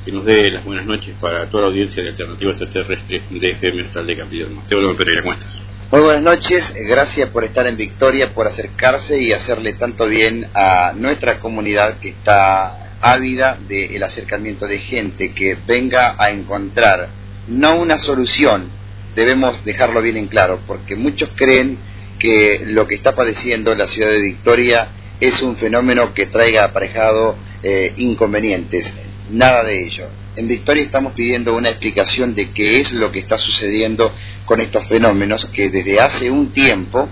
que 0.05 0.13
nos 0.13 0.25
dé 0.25 0.51
las 0.51 0.65
buenas 0.65 0.87
noches 0.87 1.15
para 1.21 1.47
toda 1.51 1.65
la 1.65 1.69
audiencia 1.69 2.03
de 2.03 2.11
Alternativa 2.11 2.53
Extraterrestre 2.53 3.23
de 3.31 3.49
FM 3.51 3.83
Astral 3.83 4.07
de 4.07 4.47
Monte. 4.49 4.75
Hola, 4.75 4.97
Pereira, 4.97 5.23
¿cómo 5.23 5.35
estás? 5.35 5.61
Muy 5.91 6.01
buenas 6.01 6.23
noches, 6.23 6.75
gracias 6.89 7.31
por 7.31 7.45
estar 7.45 7.67
en 7.69 7.77
Victoria, 7.77 8.35
por 8.35 8.47
acercarse 8.47 9.23
y 9.23 9.33
hacerle 9.33 9.75
tanto 9.75 10.07
bien 10.07 10.49
a 10.55 10.93
nuestra 10.97 11.39
comunidad 11.39 12.01
que 12.01 12.09
está 12.09 12.99
ávida 13.01 13.57
del 13.69 14.03
acercamiento 14.03 14.67
de 14.67 14.79
gente 14.79 15.33
que 15.33 15.57
venga 15.67 16.17
a 16.19 16.31
encontrar 16.31 17.09
no 17.47 17.81
una 17.81 17.99
solución, 17.99 18.69
debemos 19.15 19.65
dejarlo 19.65 20.03
bien 20.03 20.17
en 20.17 20.27
claro, 20.27 20.61
porque 20.67 20.97
muchos 20.97 21.31
creen 21.37 21.79
que 22.19 22.63
lo 22.65 22.89
que 22.89 22.97
está 22.97 23.15
padeciendo 23.15 23.75
la 23.77 23.87
ciudad 23.87 24.11
de 24.11 24.23
Victoria 24.23 24.89
es 25.21 25.43
un 25.43 25.57
fenómeno 25.57 26.13
que 26.15 26.27
traiga 26.27 26.65
aparejado 26.65 27.37
eh, 27.63 27.93
inconvenientes. 27.97 28.95
Nada 29.31 29.65
de 29.65 29.85
ello. 29.85 30.09
En 30.37 30.47
Victoria 30.47 30.85
estamos 30.85 31.15
pidiendo 31.15 31.55
una 31.55 31.71
explicación 31.71 32.35
de 32.35 32.53
qué 32.53 32.79
es 32.79 32.93
lo 32.93 33.11
que 33.11 33.21
está 33.21 33.39
sucediendo 33.39 34.13
con 34.45 34.61
estos 34.61 34.87
fenómenos 34.87 35.47
que 35.47 35.71
desde 35.71 35.99
hace 35.99 36.31
un 36.31 36.53
tiempo, 36.53 37.09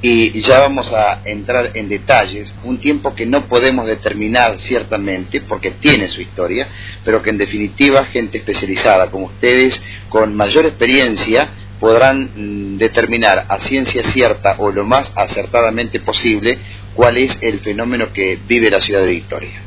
y 0.00 0.40
ya 0.40 0.60
vamos 0.60 0.92
a 0.92 1.22
entrar 1.24 1.72
en 1.74 1.88
detalles, 1.88 2.54
un 2.62 2.78
tiempo 2.78 3.16
que 3.16 3.26
no 3.26 3.48
podemos 3.48 3.86
determinar 3.86 4.56
ciertamente 4.58 5.40
porque 5.40 5.72
tiene 5.72 6.08
su 6.08 6.22
historia, 6.22 6.68
pero 7.04 7.20
que 7.20 7.30
en 7.30 7.38
definitiva 7.38 8.04
gente 8.04 8.38
especializada 8.38 9.10
como 9.10 9.26
ustedes, 9.26 9.82
con 10.08 10.36
mayor 10.36 10.66
experiencia, 10.66 11.50
podrán 11.80 12.30
mm, 12.34 12.78
determinar 12.78 13.46
a 13.48 13.58
ciencia 13.58 14.02
cierta 14.02 14.56
o 14.58 14.70
lo 14.70 14.84
más 14.84 15.12
acertadamente 15.14 16.00
posible 16.00 16.58
cuál 16.98 17.16
es 17.16 17.38
el 17.42 17.60
fenómeno 17.60 18.12
que 18.12 18.36
vive 18.48 18.68
la 18.70 18.80
ciudad 18.80 19.02
de 19.02 19.10
Victoria. 19.10 19.62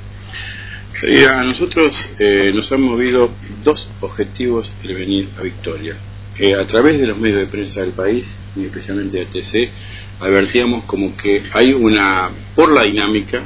A 1.34 1.44
nosotros 1.46 2.12
eh, 2.20 2.52
nos 2.54 2.70
han 2.74 2.82
movido 2.82 3.32
dos 3.64 3.90
objetivos 4.02 4.74
el 4.84 4.94
venir 4.96 5.30
a 5.40 5.42
Victoria. 5.42 5.96
Eh, 6.38 6.54
a 6.56 6.68
través 6.68 7.00
de 7.00 7.08
los 7.08 7.18
medios 7.18 7.40
de 7.40 7.48
prensa 7.48 7.80
del 7.80 7.92
país, 7.92 8.38
y 8.54 8.66
especialmente 8.66 9.20
de 9.20 9.26
TC, 9.28 9.72
advertíamos 10.20 10.84
como 10.84 11.16
que 11.16 11.44
hay 11.54 11.72
una, 11.72 12.30
por 12.54 12.70
la 12.74 12.84
dinámica, 12.84 13.42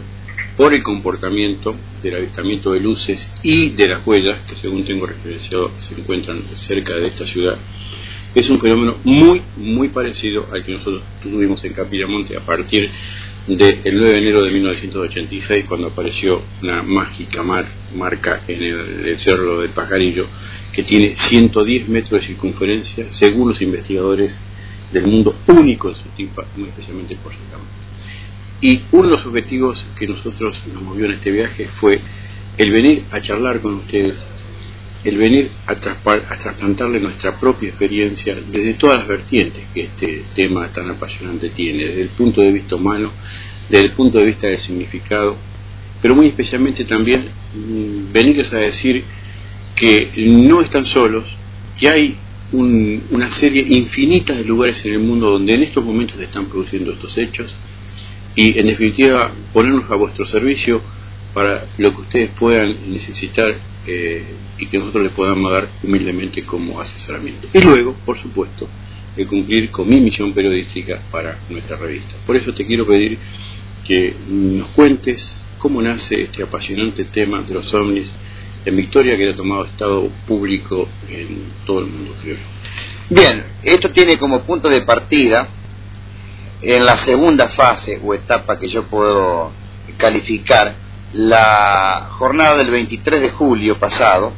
por 0.57 0.73
el 0.73 0.81
comportamiento 0.81 1.75
del 2.01 2.15
avistamiento 2.15 2.71
de 2.71 2.79
luces 2.79 3.31
y 3.43 3.69
de 3.69 3.87
las 3.87 4.07
huellas, 4.07 4.41
que 4.49 4.55
según 4.55 4.83
tengo 4.83 5.05
referenciado 5.05 5.73
se 5.77 5.93
encuentran 5.93 6.41
cerca 6.55 6.95
de 6.95 7.09
esta 7.09 7.27
ciudad, 7.27 7.59
es 8.33 8.49
un 8.49 8.59
fenómeno 8.59 8.97
muy, 9.03 9.43
muy 9.55 9.89
parecido 9.89 10.47
al 10.51 10.63
que 10.63 10.73
nosotros 10.73 11.03
tuvimos 11.23 11.63
en 11.63 11.73
Capiramonte 11.73 12.35
a 12.35 12.41
partir 12.41 12.89
del 13.47 13.81
9 13.99 14.13
de 14.13 14.17
enero 14.17 14.43
de 14.43 14.51
1986, 14.51 15.65
cuando 15.67 15.87
apareció 15.87 16.41
una 16.63 16.81
mágica 16.81 17.43
mar- 17.43 17.67
marca 17.95 18.41
en 18.47 18.63
el, 18.63 19.07
el 19.07 19.19
cerro 19.19 19.61
del 19.61 19.69
Pajarillo, 19.69 20.27
que 20.73 20.83
tiene 20.83 21.15
110 21.15 21.87
metros 21.89 22.21
de 22.21 22.27
circunferencia, 22.27 23.05
según 23.09 23.49
los 23.49 23.61
investigadores 23.61 24.43
del 24.91 25.05
mundo, 25.05 25.35
único 25.47 25.89
en 25.89 25.95
su 25.95 26.09
tipo, 26.15 26.43
muy 26.55 26.69
especialmente 26.69 27.15
por 27.17 27.33
su 27.33 27.39
tamaño. 27.51 27.69
Y 28.61 28.81
uno 28.91 29.03
de 29.03 29.09
los 29.11 29.25
objetivos 29.25 29.85
que 29.97 30.07
nosotros 30.07 30.63
nos 30.73 30.81
movió 30.81 31.05
en 31.05 31.11
este 31.11 31.29
viaje 31.31 31.67
fue 31.67 31.99
el 32.57 32.71
venir 32.71 33.03
a 33.11 33.21
charlar 33.21 33.59
con 33.59 33.75
ustedes, 33.75 34.25
el 35.05 35.17
venir 35.17 35.51
a, 35.67 35.71
a 35.73 36.37
trasplantarle 36.37 36.99
nuestra 36.99 37.39
propia 37.39 37.69
experiencia 37.69 38.35
desde 38.35 38.73
todas 38.73 38.97
las 38.99 39.07
vertientes 39.07 39.63
que 39.73 39.83
este 39.83 40.23
tema 40.35 40.67
tan 40.73 40.89
apasionante 40.89 41.49
tiene, 41.49 41.85
desde 41.85 42.01
el 42.01 42.09
punto 42.09 42.41
de 42.41 42.51
vista 42.51 42.75
humano, 42.75 43.11
desde 43.69 43.85
el 43.85 43.91
punto 43.91 44.17
de 44.17 44.25
vista 44.25 44.47
del 44.47 44.57
significado, 44.57 45.37
pero 46.01 46.15
muy 46.15 46.27
especialmente 46.29 46.85
también 46.85 47.29
mm, 47.55 48.11
venirles 48.11 48.53
a 48.53 48.59
decir 48.59 49.03
que 49.75 50.11
no 50.27 50.61
están 50.61 50.85
solos, 50.85 51.25
que 51.77 51.87
hay 51.89 52.15
un- 52.51 53.03
una 53.11 53.29
serie 53.29 53.63
infinita 53.69 54.33
de 54.33 54.43
lugares 54.43 54.83
en 54.85 54.93
el 54.93 54.99
mundo 54.99 55.29
donde 55.31 55.53
en 55.53 55.63
estos 55.63 55.83
momentos 55.83 56.17
se 56.17 56.23
están 56.25 56.45
produciendo 56.45 56.93
estos 56.93 57.17
hechos 57.17 57.55
y 58.35 58.57
en 58.59 58.67
definitiva 58.67 59.31
ponernos 59.53 59.89
a 59.91 59.95
vuestro 59.95 60.25
servicio 60.25 60.81
para 61.35 61.67
lo 61.77 61.93
que 61.93 62.01
ustedes 62.01 62.31
puedan 62.39 62.93
necesitar 62.93 63.53
eh, 63.85 64.23
y 64.57 64.67
que 64.67 64.77
nosotros 64.79 65.03
les 65.03 65.11
podamos 65.11 65.51
dar 65.51 65.67
humildemente 65.83 66.43
como 66.43 66.79
asesoramiento. 66.79 67.49
Y 67.53 67.59
luego, 67.59 67.93
por 68.05 68.17
supuesto, 68.17 68.69
el 69.17 69.27
cumplir 69.27 69.69
con 69.69 69.89
mi 69.89 69.99
misión 69.99 70.33
periodística 70.33 71.01
para 71.11 71.39
nuestra 71.49 71.75
revista. 71.75 72.15
Por 72.25 72.37
eso 72.37 72.53
te 72.53 72.65
quiero 72.65 72.87
pedir 72.87 73.19
que 73.85 74.15
nos 74.29 74.69
cuentes 74.69 75.45
cómo 75.57 75.81
nace 75.81 76.23
este 76.23 76.41
apasionante 76.41 77.03
tema 77.03 77.41
de 77.41 77.53
los 77.53 77.73
ovnis 77.73 78.17
en 78.63 78.77
Victoria 78.77 79.17
que 79.17 79.29
ha 79.29 79.35
tomado 79.35 79.65
estado 79.65 80.07
público 80.25 80.87
en 81.09 81.51
todo 81.65 81.79
el 81.79 81.87
mundo, 81.87 82.15
creo. 82.21 82.37
Bien, 83.09 83.43
esto 83.61 83.91
tiene 83.91 84.17
como 84.17 84.41
punto 84.43 84.69
de 84.69 84.83
partida 84.83 85.49
en 86.61 86.85
la 86.85 86.95
segunda 86.95 87.49
fase 87.49 87.99
o 88.01 88.13
etapa 88.13 88.57
que 88.57 88.69
yo 88.69 88.83
puedo 88.83 89.51
calificar 89.97 90.84
la 91.15 92.09
jornada 92.11 92.57
del 92.57 92.69
23 92.71 93.21
de 93.21 93.29
julio 93.29 93.79
pasado, 93.79 94.33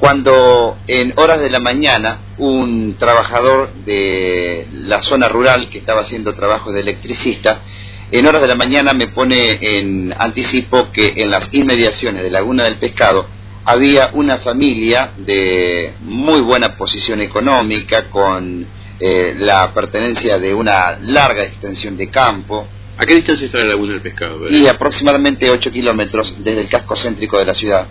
cuando 0.00 0.78
en 0.88 1.14
horas 1.16 1.40
de 1.40 1.48
la 1.48 1.60
mañana 1.60 2.34
un 2.38 2.96
trabajador 2.98 3.72
de 3.84 4.66
la 4.72 5.00
zona 5.00 5.28
rural 5.28 5.68
que 5.68 5.78
estaba 5.78 6.00
haciendo 6.00 6.34
trabajo 6.34 6.72
de 6.72 6.80
electricista, 6.80 7.62
en 8.10 8.26
horas 8.26 8.42
de 8.42 8.48
la 8.48 8.56
mañana 8.56 8.92
me 8.92 9.06
pone 9.06 9.58
en 9.60 10.12
anticipo 10.18 10.90
que 10.90 11.12
en 11.16 11.30
las 11.30 11.48
inmediaciones 11.54 12.22
de 12.22 12.30
Laguna 12.30 12.64
del 12.64 12.76
Pescado 12.76 13.26
había 13.64 14.10
una 14.14 14.38
familia 14.38 15.12
de 15.16 15.94
muy 16.00 16.40
buena 16.40 16.76
posición 16.76 17.22
económica, 17.22 18.10
con 18.10 18.66
eh, 18.98 19.34
la 19.38 19.72
pertenencia 19.72 20.38
de 20.38 20.52
una 20.52 20.98
larga 21.00 21.44
extensión 21.44 21.96
de 21.96 22.10
campo, 22.10 22.66
¿A 22.98 23.06
qué 23.06 23.14
distancia 23.14 23.46
está 23.46 23.58
la 23.58 23.66
Laguna 23.66 23.94
del 23.94 24.02
Pescado? 24.02 24.48
y 24.48 24.66
aproximadamente 24.66 25.50
8 25.50 25.72
kilómetros 25.72 26.34
desde 26.38 26.60
el 26.60 26.68
casco 26.68 26.94
céntrico 26.94 27.38
de 27.38 27.46
la 27.46 27.54
ciudad. 27.54 27.86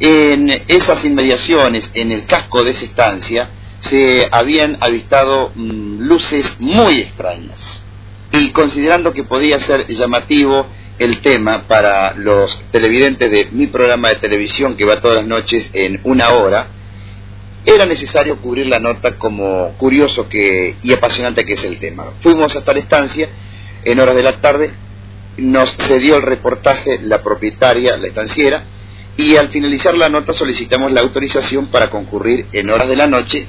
En 0.00 0.50
esas 0.66 1.04
inmediaciones, 1.04 1.90
en 1.94 2.10
el 2.10 2.26
casco 2.26 2.64
de 2.64 2.70
esa 2.70 2.84
estancia, 2.84 3.50
se 3.78 4.28
habían 4.30 4.78
avistado 4.80 5.52
mm, 5.54 6.00
luces 6.00 6.56
muy 6.58 7.00
extrañas. 7.00 7.82
Y 8.32 8.50
considerando 8.50 9.12
que 9.12 9.24
podía 9.24 9.58
ser 9.58 9.86
llamativo 9.88 10.66
el 10.98 11.18
tema 11.20 11.66
para 11.66 12.14
los 12.14 12.62
televidentes 12.70 13.30
de 13.30 13.48
mi 13.52 13.66
programa 13.68 14.08
de 14.08 14.16
televisión 14.16 14.76
que 14.76 14.84
va 14.84 15.00
todas 15.00 15.18
las 15.18 15.26
noches 15.26 15.70
en 15.72 16.00
una 16.04 16.30
hora, 16.30 16.68
era 17.64 17.86
necesario 17.86 18.38
cubrir 18.38 18.66
la 18.66 18.78
nota 18.78 19.16
como 19.16 19.74
curioso 19.78 20.28
que, 20.28 20.76
y 20.82 20.92
apasionante 20.92 21.44
que 21.44 21.54
es 21.54 21.64
el 21.64 21.78
tema. 21.78 22.04
Fuimos 22.20 22.56
hasta 22.56 22.72
la 22.72 22.80
estancia 22.80 23.28
en 23.84 24.00
horas 24.00 24.14
de 24.14 24.22
la 24.22 24.40
tarde, 24.40 24.72
nos 25.36 25.76
cedió 25.76 26.16
el 26.16 26.22
reportaje 26.22 26.98
la 27.02 27.22
propietaria, 27.22 27.96
la 27.96 28.08
estanciera, 28.08 28.64
y 29.16 29.36
al 29.36 29.48
finalizar 29.48 29.94
la 29.94 30.08
nota 30.08 30.32
solicitamos 30.32 30.92
la 30.92 31.00
autorización 31.00 31.66
para 31.68 31.90
concurrir 31.90 32.46
en 32.52 32.70
horas 32.70 32.88
de 32.88 32.96
la 32.96 33.06
noche 33.06 33.46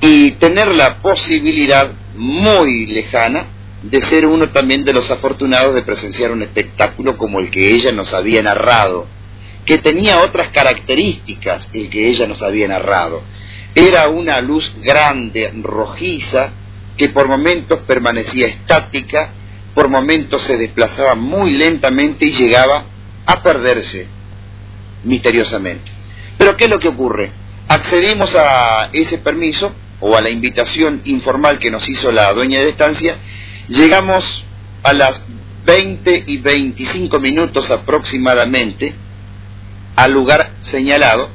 y 0.00 0.32
tener 0.32 0.74
la 0.74 0.98
posibilidad 0.98 1.92
muy 2.16 2.86
lejana 2.86 3.46
de 3.82 4.00
ser 4.00 4.26
uno 4.26 4.50
también 4.50 4.84
de 4.84 4.92
los 4.92 5.10
afortunados 5.10 5.74
de 5.74 5.82
presenciar 5.82 6.30
un 6.32 6.42
espectáculo 6.42 7.16
como 7.16 7.40
el 7.40 7.50
que 7.50 7.74
ella 7.74 7.92
nos 7.92 8.12
había 8.14 8.42
narrado, 8.42 9.06
que 9.64 9.78
tenía 9.78 10.20
otras 10.20 10.48
características 10.48 11.68
el 11.72 11.88
que 11.88 12.08
ella 12.08 12.26
nos 12.26 12.42
había 12.42 12.68
narrado. 12.68 13.22
Era 13.74 14.08
una 14.08 14.40
luz 14.40 14.74
grande, 14.82 15.52
rojiza, 15.62 16.50
que 16.96 17.08
por 17.08 17.26
momentos 17.26 17.80
permanecía 17.86 18.46
estática, 18.46 19.32
por 19.74 19.88
momentos 19.88 20.42
se 20.42 20.58
desplazaba 20.58 21.14
muy 21.14 21.52
lentamente 21.52 22.26
y 22.26 22.32
llegaba 22.32 22.84
a 23.26 23.42
perderse 23.42 24.06
misteriosamente. 25.04 25.90
Pero 26.38 26.56
¿qué 26.56 26.64
es 26.64 26.70
lo 26.70 26.80
que 26.80 26.88
ocurre? 26.88 27.30
Accedimos 27.68 28.36
a 28.36 28.90
ese 28.92 29.18
permiso 29.18 29.72
o 30.00 30.16
a 30.16 30.20
la 30.20 30.30
invitación 30.30 31.00
informal 31.04 31.58
que 31.58 31.70
nos 31.70 31.88
hizo 31.88 32.10
la 32.10 32.32
dueña 32.32 32.58
de 32.60 32.68
estancia, 32.68 33.16
llegamos 33.68 34.44
a 34.82 34.92
las 34.92 35.22
20 35.64 36.24
y 36.26 36.38
25 36.38 37.20
minutos 37.20 37.70
aproximadamente 37.70 38.94
al 39.94 40.12
lugar 40.12 40.54
señalado, 40.60 41.30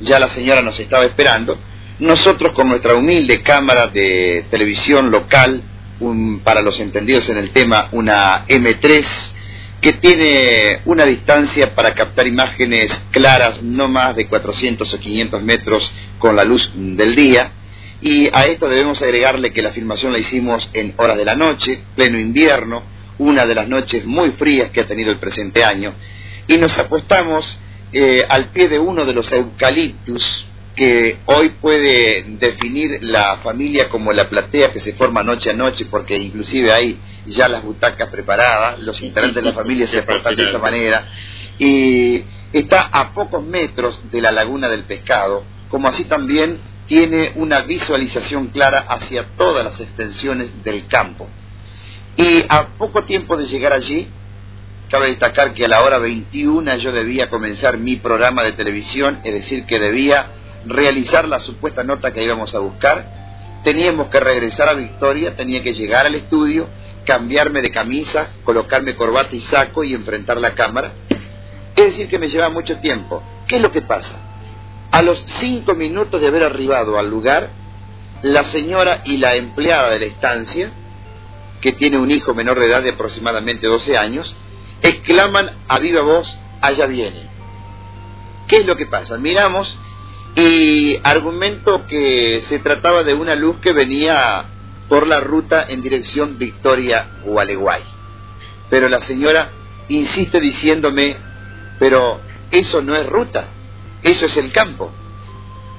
ya 0.00 0.18
la 0.18 0.28
señora 0.28 0.62
nos 0.62 0.80
estaba 0.80 1.04
esperando, 1.04 1.58
nosotros 1.98 2.52
con 2.52 2.68
nuestra 2.68 2.94
humilde 2.94 3.42
cámara 3.42 3.86
de 3.88 4.46
televisión 4.50 5.10
local, 5.10 5.62
para 6.42 6.62
los 6.62 6.78
entendidos 6.80 7.28
en 7.30 7.38
el 7.38 7.50
tema, 7.50 7.88
una 7.92 8.46
M3, 8.46 9.32
que 9.80 9.94
tiene 9.94 10.80
una 10.84 11.04
distancia 11.04 11.74
para 11.74 11.94
captar 11.94 12.26
imágenes 12.26 13.06
claras 13.10 13.62
no 13.62 13.88
más 13.88 14.16
de 14.16 14.26
400 14.26 14.92
o 14.92 14.98
500 14.98 15.42
metros 15.42 15.92
con 16.18 16.36
la 16.36 16.44
luz 16.44 16.70
del 16.74 17.14
día. 17.14 17.52
Y 18.00 18.28
a 18.32 18.46
esto 18.46 18.68
debemos 18.68 19.00
agregarle 19.02 19.52
que 19.52 19.62
la 19.62 19.70
filmación 19.70 20.12
la 20.12 20.18
hicimos 20.18 20.70
en 20.72 20.94
horas 20.96 21.16
de 21.16 21.24
la 21.24 21.34
noche, 21.34 21.82
pleno 21.94 22.18
invierno, 22.18 22.82
una 23.18 23.46
de 23.46 23.54
las 23.54 23.68
noches 23.68 24.04
muy 24.04 24.30
frías 24.32 24.70
que 24.70 24.80
ha 24.80 24.86
tenido 24.86 25.10
el 25.10 25.18
presente 25.18 25.64
año, 25.64 25.94
y 26.46 26.58
nos 26.58 26.78
apostamos 26.78 27.58
eh, 27.92 28.24
al 28.28 28.50
pie 28.50 28.68
de 28.68 28.78
uno 28.78 29.04
de 29.04 29.14
los 29.14 29.32
eucaliptus 29.32 30.44
que 30.76 31.20
hoy 31.24 31.48
puede 31.48 32.22
definir 32.38 32.98
la 33.02 33.38
familia 33.38 33.88
como 33.88 34.12
la 34.12 34.28
platea 34.28 34.70
que 34.72 34.78
se 34.78 34.92
forma 34.92 35.22
noche 35.22 35.50
a 35.50 35.54
noche, 35.54 35.86
porque 35.86 36.18
inclusive 36.18 36.70
hay 36.70 37.00
ya 37.24 37.48
las 37.48 37.62
butacas 37.62 38.08
preparadas, 38.08 38.78
los 38.80 39.00
integrantes 39.00 39.42
de 39.42 39.50
la 39.50 39.54
familia 39.54 39.86
se 39.86 40.02
portan 40.02 40.36
de 40.36 40.44
esa 40.44 40.58
manera, 40.58 41.08
y 41.58 42.22
está 42.52 42.82
a 42.92 43.14
pocos 43.14 43.42
metros 43.42 44.02
de 44.10 44.20
la 44.20 44.30
laguna 44.30 44.68
del 44.68 44.84
pescado, 44.84 45.44
como 45.70 45.88
así 45.88 46.04
también 46.04 46.60
tiene 46.86 47.32
una 47.36 47.60
visualización 47.62 48.48
clara 48.48 48.84
hacia 48.86 49.28
todas 49.36 49.64
las 49.64 49.80
extensiones 49.80 50.62
del 50.62 50.86
campo. 50.86 51.26
Y 52.16 52.44
a 52.48 52.68
poco 52.76 53.04
tiempo 53.04 53.36
de 53.38 53.46
llegar 53.46 53.72
allí, 53.72 54.08
cabe 54.90 55.06
destacar 55.06 55.54
que 55.54 55.64
a 55.64 55.68
la 55.68 55.82
hora 55.82 55.98
21 55.98 56.76
yo 56.76 56.92
debía 56.92 57.30
comenzar 57.30 57.78
mi 57.78 57.96
programa 57.96 58.44
de 58.44 58.52
televisión, 58.52 59.20
es 59.24 59.32
decir, 59.32 59.64
que 59.64 59.80
debía 59.80 60.32
realizar 60.66 61.28
la 61.28 61.38
supuesta 61.38 61.82
nota 61.82 62.12
que 62.12 62.22
íbamos 62.22 62.54
a 62.54 62.58
buscar, 62.58 63.60
teníamos 63.64 64.08
que 64.08 64.20
regresar 64.20 64.68
a 64.68 64.74
Victoria, 64.74 65.34
tenía 65.36 65.62
que 65.62 65.74
llegar 65.74 66.06
al 66.06 66.14
estudio, 66.14 66.68
cambiarme 67.04 67.62
de 67.62 67.70
camisa, 67.70 68.32
colocarme 68.44 68.96
corbata 68.96 69.34
y 69.34 69.40
saco 69.40 69.84
y 69.84 69.94
enfrentar 69.94 70.40
la 70.40 70.54
cámara. 70.54 70.92
Es 71.74 71.84
decir, 71.84 72.08
que 72.08 72.18
me 72.18 72.28
lleva 72.28 72.48
mucho 72.48 72.78
tiempo. 72.78 73.22
¿Qué 73.46 73.56
es 73.56 73.62
lo 73.62 73.72
que 73.72 73.82
pasa? 73.82 74.18
A 74.90 75.02
los 75.02 75.20
cinco 75.20 75.74
minutos 75.74 76.20
de 76.20 76.26
haber 76.26 76.44
arribado 76.44 76.98
al 76.98 77.08
lugar, 77.08 77.50
la 78.22 78.44
señora 78.44 79.02
y 79.04 79.18
la 79.18 79.34
empleada 79.34 79.90
de 79.90 80.00
la 80.00 80.06
estancia, 80.06 80.72
que 81.60 81.72
tiene 81.72 81.98
un 81.98 82.10
hijo 82.10 82.34
menor 82.34 82.60
de 82.60 82.66
edad 82.66 82.82
de 82.82 82.90
aproximadamente 82.90 83.66
12 83.66 83.96
años, 83.96 84.36
exclaman 84.82 85.50
a 85.68 85.78
viva 85.78 86.02
voz, 86.02 86.38
allá 86.60 86.86
viene. 86.86 87.28
¿Qué 88.46 88.58
es 88.58 88.66
lo 88.66 88.76
que 88.76 88.86
pasa? 88.86 89.18
Miramos 89.18 89.78
y 90.36 91.00
argumento 91.02 91.86
que 91.86 92.40
se 92.42 92.58
trataba 92.58 93.02
de 93.02 93.14
una 93.14 93.34
luz 93.34 93.56
que 93.58 93.72
venía 93.72 94.44
por 94.86 95.06
la 95.06 95.18
ruta 95.18 95.64
en 95.66 95.82
dirección 95.82 96.36
Victoria-Gualeguay. 96.36 97.82
Pero 98.68 98.88
la 98.88 99.00
señora 99.00 99.50
insiste 99.88 100.38
diciéndome, 100.38 101.16
pero 101.78 102.20
eso 102.50 102.82
no 102.82 102.94
es 102.94 103.06
ruta, 103.06 103.48
eso 104.02 104.26
es 104.26 104.36
el 104.36 104.52
campo. 104.52 104.92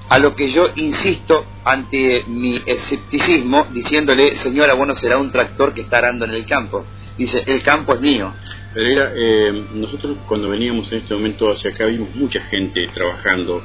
A 0.09 0.17
lo 0.17 0.35
que 0.35 0.47
yo 0.47 0.69
insisto 0.75 1.45
ante 1.63 2.23
mi 2.27 2.59
escepticismo, 2.65 3.67
diciéndole, 3.71 4.35
señora, 4.35 4.73
bueno, 4.73 4.95
será 4.95 5.17
un 5.17 5.29
tractor 5.31 5.73
que 5.73 5.81
está 5.81 5.97
arando 5.97 6.25
en 6.25 6.31
el 6.31 6.45
campo. 6.45 6.85
Dice, 7.17 7.43
el 7.45 7.61
campo 7.61 7.93
es 7.93 7.99
mío. 7.99 8.33
Pero 8.73 9.09
eh, 9.13 9.65
nosotros 9.73 10.17
cuando 10.25 10.49
veníamos 10.49 10.91
en 10.91 10.99
este 10.99 11.13
momento 11.13 11.51
hacia 11.51 11.71
acá 11.71 11.85
vimos 11.85 12.15
mucha 12.15 12.41
gente 12.43 12.87
trabajando 12.93 13.61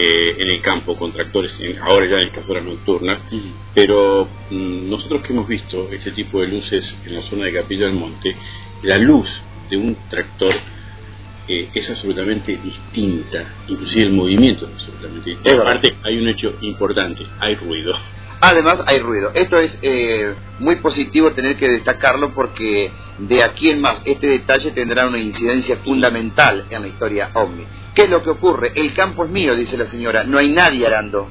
eh, 0.00 0.42
en 0.42 0.48
el 0.48 0.60
campo 0.62 0.96
con 0.96 1.12
tractores, 1.12 1.60
ahora 1.82 2.06
ya 2.06 2.16
en 2.18 2.34
las 2.34 2.48
horas 2.48 2.64
nocturnas, 2.64 3.20
pero 3.74 4.28
mm, 4.48 4.88
nosotros 4.88 5.22
que 5.22 5.32
hemos 5.32 5.48
visto 5.48 5.88
este 5.90 6.12
tipo 6.12 6.40
de 6.40 6.46
luces 6.46 6.96
en 7.04 7.16
la 7.16 7.22
zona 7.22 7.46
de 7.46 7.54
Capilla 7.54 7.86
del 7.86 7.94
Monte, 7.94 8.36
la 8.82 8.96
luz 8.96 9.40
de 9.68 9.76
un 9.76 9.96
tractor 10.08 10.52
eh, 11.48 11.68
es 11.74 11.90
absolutamente 11.90 12.56
distinta, 12.56 13.56
inclusive 13.66 14.04
el 14.04 14.12
movimiento 14.12 14.66
es 14.66 14.74
absolutamente 14.74 15.30
distinto. 15.30 15.62
Aparte, 15.62 15.96
hay 16.04 16.16
un 16.16 16.28
hecho 16.28 16.54
importante, 16.60 17.26
hay 17.40 17.56
ruido. 17.56 17.94
Además, 18.40 18.84
hay 18.86 19.00
ruido. 19.00 19.32
Esto 19.34 19.58
es 19.58 19.80
eh, 19.82 20.32
muy 20.60 20.76
positivo 20.76 21.32
tener 21.32 21.56
que 21.56 21.68
destacarlo 21.68 22.32
porque 22.32 22.92
de 23.18 23.42
aquí 23.42 23.68
en 23.70 23.80
más 23.80 24.00
este 24.04 24.28
detalle 24.28 24.70
tendrá 24.70 25.08
una 25.08 25.18
incidencia 25.18 25.78
fundamental 25.78 26.66
en 26.70 26.82
la 26.82 26.88
historia 26.88 27.30
OVNI. 27.34 27.66
¿Qué 27.98 28.04
es 28.04 28.10
lo 28.10 28.22
que 28.22 28.30
ocurre? 28.30 28.70
El 28.76 28.94
campo 28.94 29.24
es 29.24 29.30
mío, 29.32 29.56
dice 29.56 29.76
la 29.76 29.84
señora, 29.84 30.22
no 30.22 30.38
hay 30.38 30.50
nadie 30.50 30.86
arando. 30.86 31.28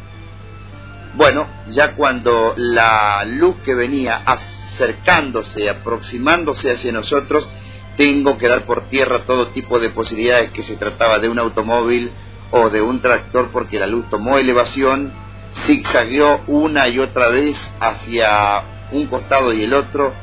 Bueno, 1.15 1.48
ya 1.69 1.95
cuando 1.95 2.56
la 2.57 3.23
luz 3.23 3.56
que 3.64 3.73
venía 3.73 4.23
acercándose, 4.26 5.69
aproximándose 5.69 6.69
hacia 6.69 6.91
nosotros, 6.91 7.49
tengo 7.95 8.38
que 8.38 8.49
dar 8.49 8.65
por 8.65 8.89
tierra 8.89 9.23
todo 9.26 9.53
tipo 9.53 9.80
de 9.80 9.91
posibilidades 9.91 10.52
que 10.52 10.61
se 10.61 10.76
trataba 10.76 11.19
de 11.19 11.30
un 11.30 11.39
automóvil 11.39 12.11
o 12.52 12.69
de 12.69 12.81
un 12.81 12.99
tractor 12.99 13.49
porque 13.49 13.80
la 13.80 13.88
luz 13.88 14.10
tomó 14.10 14.38
elevación, 14.38 15.14
zigzagueó 15.53 16.41
una 16.48 16.89
y 16.89 16.99
otra 16.99 17.30
vez 17.30 17.73
hacia 17.80 18.89
un 18.91 19.07
costado 19.07 19.53
y 19.53 19.64
el 19.64 19.73
otro, 19.73 20.14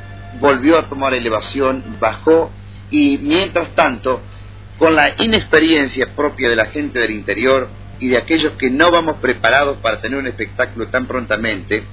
volvió 0.41 0.79
a 0.79 0.91
tomar 0.91 1.15
elevación, 1.15 1.97
bajó 1.99 2.51
y 2.91 3.17
mientras 3.17 3.75
tanto 3.75 4.21
con 4.85 4.95
la 4.95 5.15
inexperiencia 5.19 6.15
propia 6.15 6.51
de 6.51 6.57
la 6.57 6.67
gente 6.67 6.99
del 6.99 7.13
interior 7.13 7.71
y 8.01 8.11
de 8.11 8.19
aquellos 8.19 8.53
que 8.53 8.69
no 8.69 8.91
vamos 8.91 9.17
preparados 9.17 9.79
para 9.79 10.03
tener 10.03 10.19
un 10.19 10.27
espectáculo 10.27 10.89
tan 10.89 11.07
prontamente, 11.07 11.85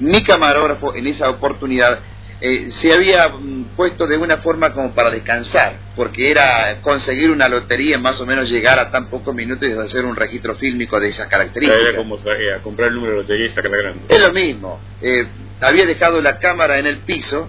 mi 0.00 0.20
camarógrafo 0.24 0.96
en 0.96 1.06
esa 1.06 1.30
oportunidad 1.30 2.00
eh, 2.40 2.72
se 2.72 2.92
había 2.92 3.28
mm, 3.28 3.76
puesto 3.76 4.08
de 4.08 4.16
una 4.16 4.38
forma 4.38 4.72
como 4.72 4.92
para 4.92 5.10
descansar, 5.10 5.76
porque 5.94 6.28
era 6.28 6.80
conseguir 6.82 7.30
una 7.30 7.48
lotería, 7.48 7.98
más 7.98 8.20
o 8.20 8.26
menos 8.26 8.50
llegar 8.50 8.80
a 8.80 8.90
tan 8.90 9.08
pocos 9.08 9.32
minutos 9.32 9.68
y 9.68 9.70
hacer 9.70 10.04
un 10.04 10.16
registro 10.16 10.56
fílmico 10.56 10.98
de 10.98 11.06
esas 11.06 11.28
características. 11.28 11.86
Era 11.88 11.96
como 11.96 12.16
eh, 12.16 12.58
comprar 12.64 12.88
el 12.88 12.96
número 12.96 13.12
de 13.12 13.22
lotería 13.22 13.46
y 13.46 13.52
sacarla 13.52 13.76
grande. 13.76 14.00
Es 14.08 14.20
lo 14.20 14.32
mismo. 14.32 14.80
Eh, 15.00 15.24
había 15.60 15.86
dejado 15.86 16.20
la 16.20 16.40
cámara 16.40 16.80
en 16.80 16.86
el 16.86 16.98
piso 17.02 17.48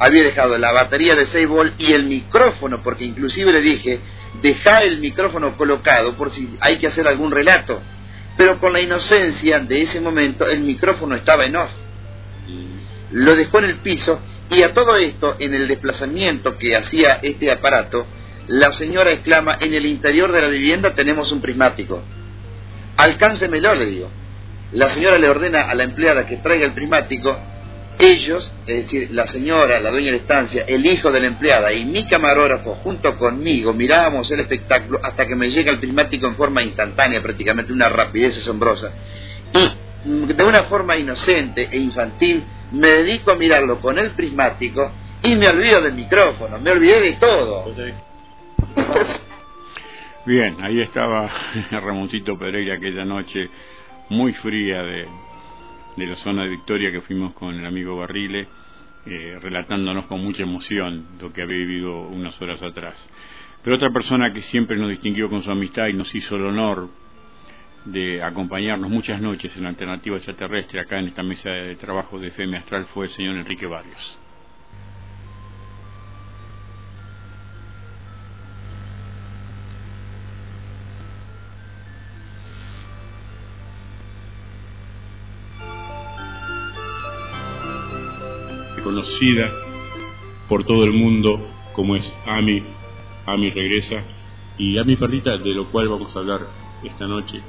había 0.00 0.24
dejado 0.24 0.56
la 0.56 0.72
batería 0.72 1.14
de 1.14 1.26
6 1.26 1.46
volt 1.46 1.80
y 1.80 1.92
el 1.92 2.04
micrófono, 2.04 2.82
porque 2.82 3.04
inclusive 3.04 3.52
le 3.52 3.60
dije, 3.60 4.00
deja 4.42 4.82
el 4.82 4.98
micrófono 4.98 5.56
colocado 5.58 6.16
por 6.16 6.30
si 6.30 6.56
hay 6.60 6.78
que 6.78 6.86
hacer 6.86 7.06
algún 7.06 7.30
relato. 7.30 7.80
Pero 8.38 8.58
con 8.58 8.72
la 8.72 8.80
inocencia 8.80 9.60
de 9.60 9.82
ese 9.82 10.00
momento 10.00 10.48
el 10.48 10.60
micrófono 10.60 11.14
estaba 11.14 11.44
en 11.44 11.56
off. 11.56 11.70
Lo 13.10 13.36
dejó 13.36 13.58
en 13.58 13.66
el 13.66 13.76
piso 13.80 14.20
y 14.48 14.62
a 14.62 14.72
todo 14.72 14.96
esto, 14.96 15.36
en 15.38 15.52
el 15.52 15.68
desplazamiento 15.68 16.56
que 16.56 16.74
hacía 16.74 17.20
este 17.22 17.50
aparato, 17.50 18.06
la 18.46 18.72
señora 18.72 19.12
exclama, 19.12 19.58
en 19.60 19.74
el 19.74 19.84
interior 19.84 20.32
de 20.32 20.40
la 20.40 20.48
vivienda 20.48 20.94
tenemos 20.94 21.30
un 21.30 21.42
prismático. 21.42 22.02
Alcáncemelo, 22.96 23.74
le 23.74 23.86
digo. 23.86 24.10
la 24.72 24.88
señora 24.88 25.18
le 25.18 25.28
ordena 25.28 25.62
a 25.62 25.74
la 25.74 25.82
empleada 25.82 26.26
que 26.26 26.38
traiga 26.38 26.64
el 26.64 26.72
prismático, 26.72 27.38
ellos, 28.02 28.54
es 28.66 28.76
decir, 28.76 29.10
la 29.12 29.26
señora, 29.26 29.80
la 29.80 29.90
dueña 29.90 30.06
de 30.06 30.12
la 30.12 30.18
estancia, 30.18 30.64
el 30.66 30.84
hijo 30.86 31.10
de 31.10 31.20
la 31.20 31.26
empleada 31.26 31.72
y 31.72 31.84
mi 31.84 32.06
camarógrafo 32.06 32.74
junto 32.76 33.16
conmigo 33.18 33.72
mirábamos 33.72 34.30
el 34.30 34.40
espectáculo 34.40 35.00
hasta 35.02 35.26
que 35.26 35.36
me 35.36 35.50
llega 35.50 35.70
el 35.70 35.78
prismático 35.78 36.26
en 36.26 36.36
forma 36.36 36.62
instantánea, 36.62 37.22
prácticamente 37.22 37.72
una 37.72 37.88
rapidez 37.88 38.38
asombrosa. 38.38 38.92
Y 39.52 40.08
mm, 40.08 40.26
de 40.28 40.44
una 40.44 40.64
forma 40.64 40.96
inocente 40.96 41.68
e 41.70 41.78
infantil 41.78 42.44
me 42.72 42.88
dedico 42.88 43.32
a 43.32 43.36
mirarlo 43.36 43.80
con 43.80 43.98
el 43.98 44.12
prismático 44.12 44.90
y 45.22 45.34
me 45.34 45.48
olvido 45.48 45.80
del 45.82 45.94
micrófono, 45.94 46.58
me 46.58 46.70
olvidé 46.70 47.00
de 47.00 47.12
todo. 47.14 47.72
Bien, 50.26 50.56
ahí 50.62 50.80
estaba 50.80 51.30
Ramoncito 51.70 52.38
Pereira 52.38 52.74
aquella 52.76 53.04
noche 53.04 53.48
muy 54.10 54.32
fría 54.32 54.82
de, 54.82 55.06
de 56.00 56.06
la 56.06 56.16
zona 56.16 56.44
de 56.44 56.48
Victoria 56.48 56.90
que 56.90 57.00
fuimos 57.02 57.34
con 57.34 57.54
el 57.54 57.66
amigo 57.66 57.96
Barrile, 57.96 58.48
eh, 59.06 59.38
relatándonos 59.40 60.06
con 60.06 60.22
mucha 60.22 60.42
emoción 60.42 61.06
lo 61.20 61.32
que 61.32 61.42
había 61.42 61.58
vivido 61.58 62.08
unas 62.08 62.40
horas 62.40 62.62
atrás. 62.62 63.08
Pero 63.62 63.76
otra 63.76 63.90
persona 63.90 64.32
que 64.32 64.42
siempre 64.42 64.78
nos 64.78 64.88
distinguió 64.88 65.28
con 65.28 65.42
su 65.42 65.50
amistad 65.50 65.88
y 65.88 65.92
nos 65.92 66.14
hizo 66.14 66.36
el 66.36 66.46
honor 66.46 66.88
de 67.84 68.22
acompañarnos 68.22 68.90
muchas 68.90 69.20
noches 69.20 69.54
en 69.56 69.66
alternativa 69.66 70.16
extraterrestre 70.16 70.80
acá 70.80 70.98
en 70.98 71.08
esta 71.08 71.22
mesa 71.22 71.50
de 71.50 71.76
trabajo 71.76 72.18
de 72.18 72.28
FM 72.28 72.56
Astral 72.56 72.86
fue 72.86 73.06
el 73.06 73.12
señor 73.12 73.36
Enrique 73.36 73.66
Barrios. 73.66 74.18
Conocida 88.90 89.52
por 90.48 90.64
todo 90.64 90.82
el 90.82 90.92
mundo 90.92 91.40
como 91.72 91.94
es 91.94 92.12
Ami, 92.26 92.60
Ami 93.24 93.50
regresa 93.50 94.02
y 94.58 94.78
Ami 94.78 94.96
Perrita, 94.96 95.38
de 95.38 95.54
lo 95.54 95.70
cual 95.70 95.88
vamos 95.88 96.14
a 96.16 96.18
hablar 96.18 96.40
esta 96.82 97.06
noche, 97.06 97.40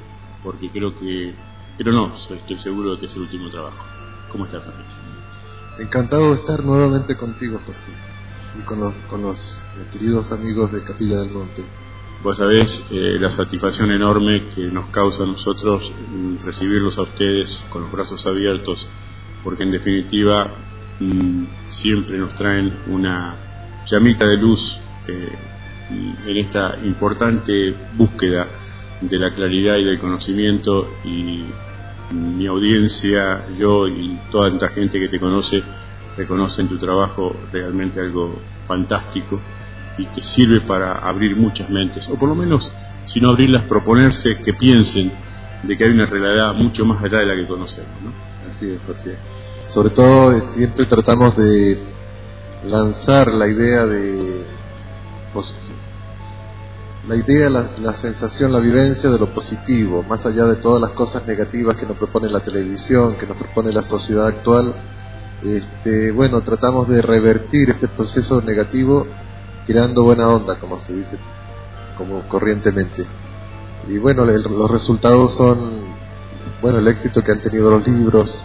porque 0.44 0.70
creo 0.70 0.94
que, 0.96 1.34
pero 1.80 1.92
no, 1.94 2.14
estoy 2.14 2.60
seguro 2.60 2.92
de 2.92 3.00
que 3.00 3.06
es 3.08 3.16
el 3.16 3.24
último 3.24 3.50
trabajo. 3.50 3.84
¿Cómo 4.32 4.46
estás, 4.46 4.64
Perrita? 4.64 5.80
Encantado 5.80 6.30
de 6.30 6.36
estar 6.36 6.64
nuevamente 6.64 7.18
contigo, 7.18 7.60
Jorge, 7.66 7.92
y 8.60 8.62
con 8.62 8.80
los, 8.80 8.94
con 9.10 9.24
los 9.24 9.64
queridos 9.92 10.32
amigos 10.32 10.72
de 10.72 10.84
Capilla 10.84 11.18
del 11.18 11.32
Monte. 11.32 11.64
Vos 12.22 12.38
sabés 12.38 12.84
eh, 12.92 13.18
la 13.20 13.32
satisfacción 13.32 13.90
enorme 13.90 14.48
que 14.54 14.68
nos 14.68 14.92
causa 14.92 15.24
a 15.24 15.26
nosotros 15.26 15.92
mm, 15.92 16.46
recibirlos 16.46 17.00
a 17.00 17.02
ustedes 17.02 17.66
con 17.72 17.82
los 17.82 17.92
brazos 17.92 18.28
abiertos, 18.28 18.88
porque 19.44 19.64
en 19.64 19.72
definitiva 19.72 20.71
siempre 21.68 22.18
nos 22.18 22.36
traen 22.36 22.72
una 22.88 23.36
llamita 23.86 24.26
de 24.26 24.38
luz 24.38 24.80
eh, 25.08 25.32
en 26.26 26.38
esta 26.38 26.78
importante 26.84 27.76
búsqueda 27.96 28.48
de 29.02 29.20
la 29.20 29.34
claridad 29.34 29.78
y 29.78 29.84
del 29.84 30.00
conocimiento 30.00 30.96
y 31.04 31.44
mi 32.12 32.46
audiencia, 32.46 33.46
yo 33.58 33.88
y 33.88 34.20
toda 34.32 34.50
esta 34.50 34.70
gente 34.70 35.00
que 35.00 35.08
te 35.08 35.20
conoce 35.20 35.64
reconocen 36.18 36.68
tu 36.68 36.78
trabajo 36.78 37.36
realmente 37.52 38.00
algo 38.00 38.40
fantástico 38.68 39.40
y 39.98 40.06
que 40.06 40.22
sirve 40.22 40.62
para 40.62 41.00
abrir 41.00 41.36
muchas 41.36 41.70
mentes, 41.70 42.08
o 42.10 42.18
por 42.18 42.30
lo 42.30 42.36
menos, 42.36 42.74
si 43.06 43.20
no 43.20 43.30
abrirlas, 43.30 43.64
proponerse 43.64 44.38
que 44.42 44.54
piensen 44.54 45.12
de 45.64 45.78
que 45.78 45.84
hay 45.84 45.92
una 45.92 46.06
realidad 46.06 46.54
mucho 46.54 46.86
más 46.86 47.04
allá 47.04 47.20
de 47.20 47.26
la 47.26 47.36
que 47.36 47.46
conocemos. 47.46 47.92
¿no? 48.04 48.12
Así 48.48 48.72
es, 48.72 48.80
porque 48.86 49.16
sobre 49.72 49.92
todo 49.92 50.34
eh, 50.34 50.42
siempre 50.42 50.86
tratamos 50.86 51.36
de 51.38 51.82
lanzar 52.66 53.32
la 53.32 53.48
idea 53.48 53.86
de 53.86 54.46
pues, 55.34 55.54
la 57.08 57.16
idea, 57.16 57.50
la, 57.50 57.94
sensación, 57.94 58.52
la 58.52 58.60
vivencia 58.60 59.10
de 59.10 59.18
lo 59.18 59.34
positivo, 59.34 60.04
más 60.04 60.26
allá 60.26 60.46
de 60.46 60.58
todas 60.58 60.82
las 60.82 60.92
cosas 60.92 61.26
negativas 61.26 61.76
que 61.76 61.86
nos 61.86 61.98
propone 61.98 62.30
la 62.30 62.42
televisión, 62.42 63.16
que 63.16 63.26
nos 63.26 63.38
propone 63.38 63.72
la 63.72 63.82
sociedad 63.82 64.28
actual. 64.28 64.76
Este, 65.42 66.12
bueno, 66.12 66.42
tratamos 66.42 66.88
de 66.88 67.02
revertir 67.02 67.72
ese 67.72 67.88
proceso 67.88 68.40
negativo 68.42 69.08
creando 69.66 70.04
buena 70.04 70.28
onda, 70.28 70.60
como 70.60 70.78
se 70.78 70.94
dice, 70.94 71.18
como 71.98 72.28
corrientemente. 72.28 73.08
Y 73.88 73.98
bueno, 73.98 74.24
los 74.26 74.70
resultados 74.70 75.34
son, 75.34 75.58
bueno, 76.62 76.78
el 76.78 76.88
éxito 76.88 77.24
que 77.24 77.32
han 77.32 77.42
tenido 77.42 77.72
los 77.72 77.88
libros, 77.88 78.44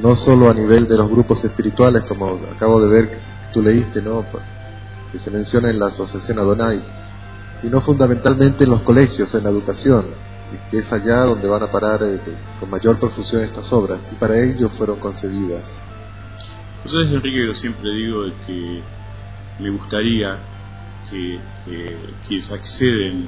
no 0.00 0.14
solo 0.14 0.48
a 0.48 0.54
nivel 0.54 0.86
de 0.86 0.96
los 0.96 1.08
grupos 1.08 1.44
espirituales, 1.44 2.02
como 2.08 2.40
acabo 2.54 2.80
de 2.80 2.88
ver 2.88 3.08
que 3.10 3.18
tú 3.52 3.62
leíste, 3.62 4.00
¿no? 4.02 4.24
que 5.10 5.18
se 5.18 5.30
menciona 5.30 5.70
en 5.70 5.78
la 5.78 5.86
Asociación 5.86 6.38
Adonai, 6.38 6.82
sino 7.54 7.80
fundamentalmente 7.80 8.64
en 8.64 8.70
los 8.70 8.82
colegios, 8.82 9.34
en 9.34 9.44
la 9.44 9.50
educación, 9.50 10.06
que 10.70 10.78
es 10.78 10.92
allá 10.92 11.24
donde 11.24 11.48
van 11.48 11.62
a 11.62 11.70
parar 11.70 12.02
eh, 12.04 12.20
con 12.60 12.70
mayor 12.70 12.98
profusión 12.98 13.42
estas 13.42 13.72
obras, 13.72 14.08
y 14.12 14.16
para 14.16 14.38
ello 14.38 14.68
fueron 14.70 15.00
concebidas. 15.00 15.80
Entonces, 16.84 17.12
Enrique, 17.12 17.46
yo 17.46 17.54
siempre 17.54 17.90
digo 17.94 18.22
que 18.46 18.82
me 19.58 19.70
gustaría 19.70 20.38
que 21.10 21.40
eh, 21.66 22.14
quienes 22.26 22.50
acceden 22.52 23.26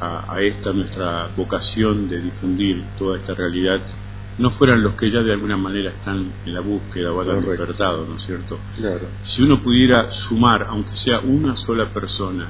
a 0.00 0.38
esta 0.42 0.70
nuestra 0.72 1.30
vocación 1.34 2.10
de 2.10 2.20
difundir 2.20 2.84
toda 2.98 3.16
esta 3.16 3.32
realidad 3.32 3.80
no 4.38 4.50
fueran 4.50 4.82
los 4.82 4.94
que 4.94 5.10
ya 5.10 5.22
de 5.22 5.32
alguna 5.32 5.56
manera 5.56 5.90
están 5.90 6.32
en 6.44 6.54
la 6.54 6.60
búsqueda 6.60 7.12
o 7.12 7.20
hayan 7.20 7.40
despertado, 7.40 8.06
¿no 8.06 8.16
es 8.16 8.22
cierto? 8.22 8.58
Claro. 8.76 9.08
Si 9.22 9.42
uno 9.42 9.60
pudiera 9.60 10.10
sumar, 10.10 10.66
aunque 10.68 10.96
sea 10.96 11.20
una 11.20 11.54
sola 11.54 11.88
persona, 11.90 12.48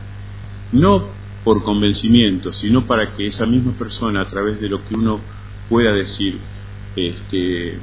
no 0.73 1.09
por 1.45 1.63
convencimiento, 1.63 2.53
sino 2.53 2.87
para 2.87 3.13
que 3.13 3.27
esa 3.27 3.45
misma 3.45 3.73
persona, 3.73 4.23
a 4.23 4.27
través 4.27 4.61
de 4.61 4.69
lo 4.69 4.83
que 4.83 4.95
uno 4.95 5.21
pueda 5.69 5.93
decir 5.93 6.39
este, 6.97 7.79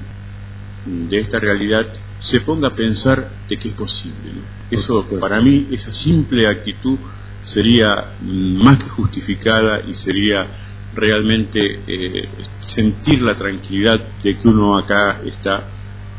de 0.85 1.19
esta 1.19 1.39
realidad, 1.39 1.87
se 2.17 2.41
ponga 2.41 2.69
a 2.69 2.75
pensar 2.75 3.31
de 3.47 3.57
que 3.57 3.69
es 3.69 3.73
posible. 3.75 4.31
Eso, 4.71 5.05
para 5.19 5.41
mí, 5.41 5.67
esa 5.71 5.91
simple 5.91 6.47
actitud 6.47 6.97
sería 7.41 8.13
más 8.21 8.83
que 8.83 8.89
justificada 8.89 9.81
y 9.87 9.93
sería 9.93 10.47
realmente 10.93 11.81
eh, 11.87 12.29
sentir 12.59 13.21
la 13.21 13.35
tranquilidad 13.35 13.99
de 14.21 14.37
que 14.37 14.47
uno 14.47 14.77
acá 14.77 15.21
está 15.25 15.63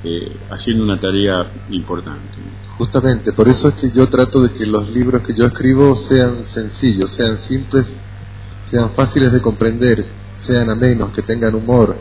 eh, 0.04 0.36
haciendo 0.50 0.84
una 0.84 0.98
tarea 0.98 1.50
importante. 1.70 2.38
Justamente, 2.78 3.32
por 3.32 3.48
eso 3.48 3.68
es 3.68 3.76
que 3.76 3.90
yo 3.90 4.06
trato 4.08 4.42
de 4.42 4.52
que 4.52 4.66
los 4.66 4.88
libros 4.90 5.22
que 5.22 5.34
yo 5.34 5.44
escribo 5.44 5.94
sean 5.94 6.44
sencillos, 6.44 7.10
sean 7.10 7.36
simples, 7.36 7.92
sean 8.64 8.94
fáciles 8.94 9.32
de 9.32 9.40
comprender, 9.40 10.06
sean 10.36 10.70
amenos, 10.70 11.12
que 11.12 11.22
tengan 11.22 11.54
humor, 11.54 11.96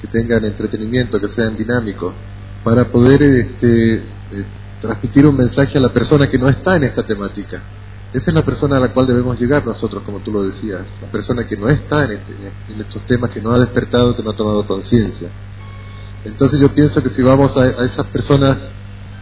que 0.00 0.08
tengan 0.08 0.44
entretenimiento, 0.44 1.20
que 1.20 1.28
sean 1.28 1.56
dinámicos, 1.56 2.14
para 2.62 2.90
poder 2.90 3.22
este, 3.22 3.94
eh, 3.94 4.02
transmitir 4.80 5.26
un 5.26 5.36
mensaje 5.36 5.78
a 5.78 5.80
la 5.80 5.92
persona 5.92 6.28
que 6.28 6.38
no 6.38 6.48
está 6.48 6.76
en 6.76 6.82
esta 6.82 7.06
temática 7.06 7.62
esa 8.16 8.30
es 8.30 8.34
la 8.34 8.44
persona 8.46 8.78
a 8.78 8.80
la 8.80 8.94
cual 8.94 9.06
debemos 9.06 9.38
llegar 9.38 9.66
nosotros, 9.66 10.02
como 10.02 10.20
tú 10.20 10.32
lo 10.32 10.42
decías, 10.42 10.82
la 11.02 11.10
persona 11.10 11.46
que 11.46 11.54
no 11.54 11.68
está 11.68 12.06
en, 12.06 12.12
este, 12.12 12.32
en 12.70 12.80
estos 12.80 13.02
temas, 13.02 13.28
que 13.28 13.42
no 13.42 13.50
ha 13.50 13.58
despertado, 13.58 14.16
que 14.16 14.22
no 14.22 14.30
ha 14.30 14.36
tomado 14.36 14.66
conciencia. 14.66 15.28
Entonces 16.24 16.58
yo 16.58 16.70
pienso 16.74 17.02
que 17.02 17.10
si 17.10 17.22
vamos 17.22 17.58
a, 17.58 17.66
esas 17.84 18.06
personas 18.06 18.56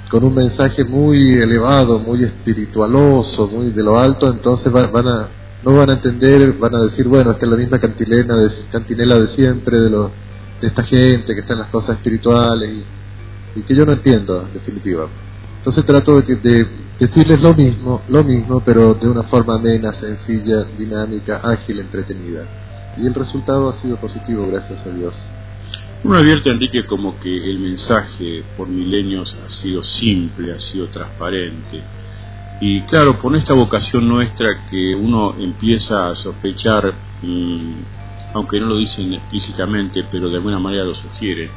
con 0.09 0.23
un 0.23 0.33
mensaje 0.33 0.85
muy 0.85 1.33
elevado, 1.33 1.99
muy 1.99 2.23
espiritualoso, 2.23 3.49
muy 3.49 3.73
de 3.73 3.83
lo 3.83 3.99
alto, 3.99 4.31
entonces 4.31 4.71
van, 4.71 5.09
a, 5.09 5.29
no 5.65 5.77
van 5.77 5.91
a 5.91 5.95
entender, 5.95 6.53
van 6.53 6.77
a 6.77 6.83
decir, 6.83 7.09
bueno, 7.09 7.33
esta 7.33 7.47
es 7.47 7.51
la 7.51 7.57
misma 7.57 7.81
cantilena 7.81 8.37
de, 8.37 8.49
cantinela 8.71 9.19
de 9.19 9.27
siempre, 9.27 9.81
de, 9.81 9.91
de 9.91 10.69
esta 10.69 10.85
gente 10.85 11.35
que 11.35 11.41
está 11.41 11.55
en 11.55 11.59
las 11.59 11.69
cosas 11.69 11.97
espirituales 11.97 12.71
y, 12.71 13.59
y 13.59 13.63
que 13.63 13.75
yo 13.75 13.85
no 13.85 13.91
entiendo, 13.91 14.47
en 14.47 14.53
definitiva. 14.55 15.09
Entonces 15.57 15.85
trato 15.85 16.21
de, 16.21 16.37
de 16.37 16.84
decirles 16.99 17.41
lo 17.43 17.55
mismo, 17.55 18.03
lo 18.09 18.23
mismo, 18.23 18.63
pero 18.65 18.95
de 18.95 19.09
una 19.09 19.23
forma 19.23 19.55
amena, 19.55 19.93
sencilla, 19.93 20.65
dinámica, 20.77 21.41
ágil, 21.43 21.81
entretenida. 21.81 22.47
Y 22.97 23.07
el 23.07 23.15
resultado 23.15 23.69
ha 23.69 23.73
sido 23.73 23.97
positivo, 23.97 24.47
gracias 24.47 24.87
a 24.87 24.91
Dios. 24.91 25.17
Uno 26.05 26.19
advierte, 26.19 26.51
Enrique, 26.51 26.87
como 26.87 27.19
que 27.19 27.51
el 27.51 27.59
mensaje 27.59 28.45
por 28.57 28.69
milenios 28.69 29.37
ha 29.45 29.49
sido 29.49 29.83
simple, 29.83 30.53
ha 30.53 30.59
sido 30.59 30.89
transparente. 30.89 31.83
Y 32.61 32.83
claro, 32.83 33.19
por 33.19 33.35
esta 33.35 33.55
vocación 33.55 34.07
nuestra 34.07 34.67
que 34.67 34.95
uno 34.95 35.35
empieza 35.39 36.11
a 36.11 36.15
sospechar, 36.15 36.95
mm, 37.23 37.75
aunque 38.35 38.61
no 38.61 38.67
lo 38.67 38.77
dicen 38.77 39.15
explícitamente, 39.15 40.05
pero 40.11 40.29
de 40.29 40.37
alguna 40.37 40.59
manera 40.59 40.85
lo 40.85 40.95
sugieren, 40.95 41.51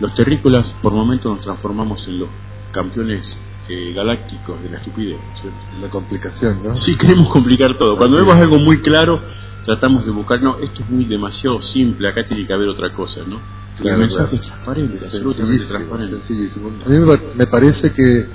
los 0.00 0.14
terrícolas 0.14 0.74
por 0.82 0.92
momentos 0.92 1.30
nos 1.30 1.44
transformamos 1.44 2.08
en 2.08 2.20
los 2.20 2.28
campeones 2.72 3.38
eh, 3.72 3.92
galácticos 3.94 4.62
de 4.62 4.68
la 4.68 4.76
estupidez. 4.76 5.18
La 5.80 5.88
complicación, 5.88 6.62
¿no? 6.62 6.76
Sí, 6.76 6.96
queremos 6.96 7.30
complicar 7.30 7.76
todo. 7.76 7.96
Cuando 7.96 8.16
vemos 8.16 8.34
algo 8.34 8.58
muy 8.58 8.80
claro, 8.80 9.20
tratamos 9.64 10.04
de 10.04 10.10
buscar, 10.10 10.42
no, 10.42 10.58
esto 10.58 10.82
es 10.82 10.90
muy 10.90 11.04
demasiado 11.04 11.62
simple, 11.62 12.08
acá 12.08 12.26
tiene 12.26 12.46
que 12.46 12.52
haber 12.52 12.68
otra 12.68 12.92
cosa, 12.92 13.22
¿no? 13.26 13.40
El 13.82 13.98
mensaje 13.98 14.36
es 14.36 14.42
transparente, 14.42 15.04
absolutamente 15.04 15.64
transparente. 15.64 16.16
Sencillísimo. 16.16 16.70
A 16.84 16.88
mí 16.88 16.98
me, 17.34 17.46
parece 17.46 17.92
que 17.92 18.26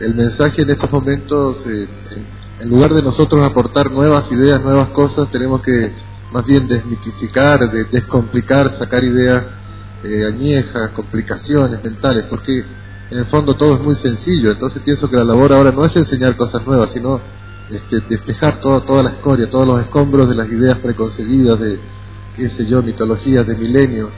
el 0.00 0.14
mensaje 0.14 0.62
en 0.62 0.70
estos 0.70 0.90
momentos, 0.90 1.66
eh, 1.66 1.86
en, 2.12 2.26
en 2.60 2.68
lugar 2.68 2.94
de 2.94 3.02
nosotros 3.02 3.44
aportar 3.44 3.90
nuevas 3.90 4.32
ideas, 4.32 4.62
nuevas 4.62 4.88
cosas, 4.88 5.30
tenemos 5.30 5.60
que 5.60 5.92
más 6.32 6.44
bien 6.44 6.66
desmitificar, 6.66 7.60
de, 7.70 7.84
descomplicar, 7.84 8.70
sacar 8.70 9.04
ideas 9.04 9.54
eh, 10.02 10.26
añejas, 10.26 10.90
complicaciones 10.90 11.82
mentales, 11.82 12.24
porque 12.28 12.64
en 13.14 13.20
el 13.20 13.26
fondo 13.26 13.54
todo 13.54 13.74
es 13.74 13.80
muy 13.80 13.94
sencillo. 13.94 14.50
Entonces 14.50 14.82
pienso 14.82 15.08
que 15.08 15.16
la 15.16 15.22
labor 15.22 15.52
ahora 15.52 15.70
no 15.70 15.84
es 15.84 15.94
enseñar 15.94 16.36
cosas 16.36 16.66
nuevas, 16.66 16.90
sino 16.92 17.20
este, 17.70 18.00
despejar 18.00 18.58
todo, 18.58 18.82
toda 18.82 19.04
la 19.04 19.10
escoria, 19.10 19.48
todos 19.48 19.66
los 19.68 19.78
escombros 19.78 20.28
de 20.28 20.34
las 20.34 20.50
ideas 20.50 20.78
preconcebidas, 20.78 21.60
de, 21.60 21.78
qué 22.36 22.48
sé 22.48 22.66
yo, 22.66 22.82
mitologías 22.82 23.46
de 23.46 23.56
milenios, 23.56 24.10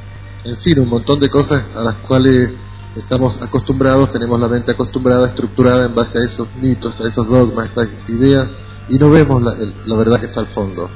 en 0.45 0.57
fin, 0.59 0.81
un 0.81 0.89
montón 0.89 1.21
de 1.21 1.29
cosas 1.29 1.63
a 1.75 1.83
las 1.83 1.97
cuales 1.97 2.53
estamos 2.97 3.41
acostumbrados, 3.43 4.11
tenemos 4.11 4.41
la 4.41 4.49
mente 4.49 4.73
acostumbrada, 4.73 5.27
estructurada 5.27 5.85
en 5.85 5.95
base 5.95 6.19
a 6.19 6.23
esos 6.23 6.49
mitos, 6.57 6.99
a 6.99 7.07
esos 7.07 7.29
dogmas, 7.29 7.77
a 7.77 7.83
esas 7.83 8.09
ideas, 8.09 8.49
y 8.89 8.97
no 8.97 9.11
vemos 9.11 9.43
la, 9.43 9.55
la 9.85 9.97
verdad 9.97 10.21
que 10.21 10.27
está 10.27 10.41
al 10.41 10.49
fondo. 10.49 10.89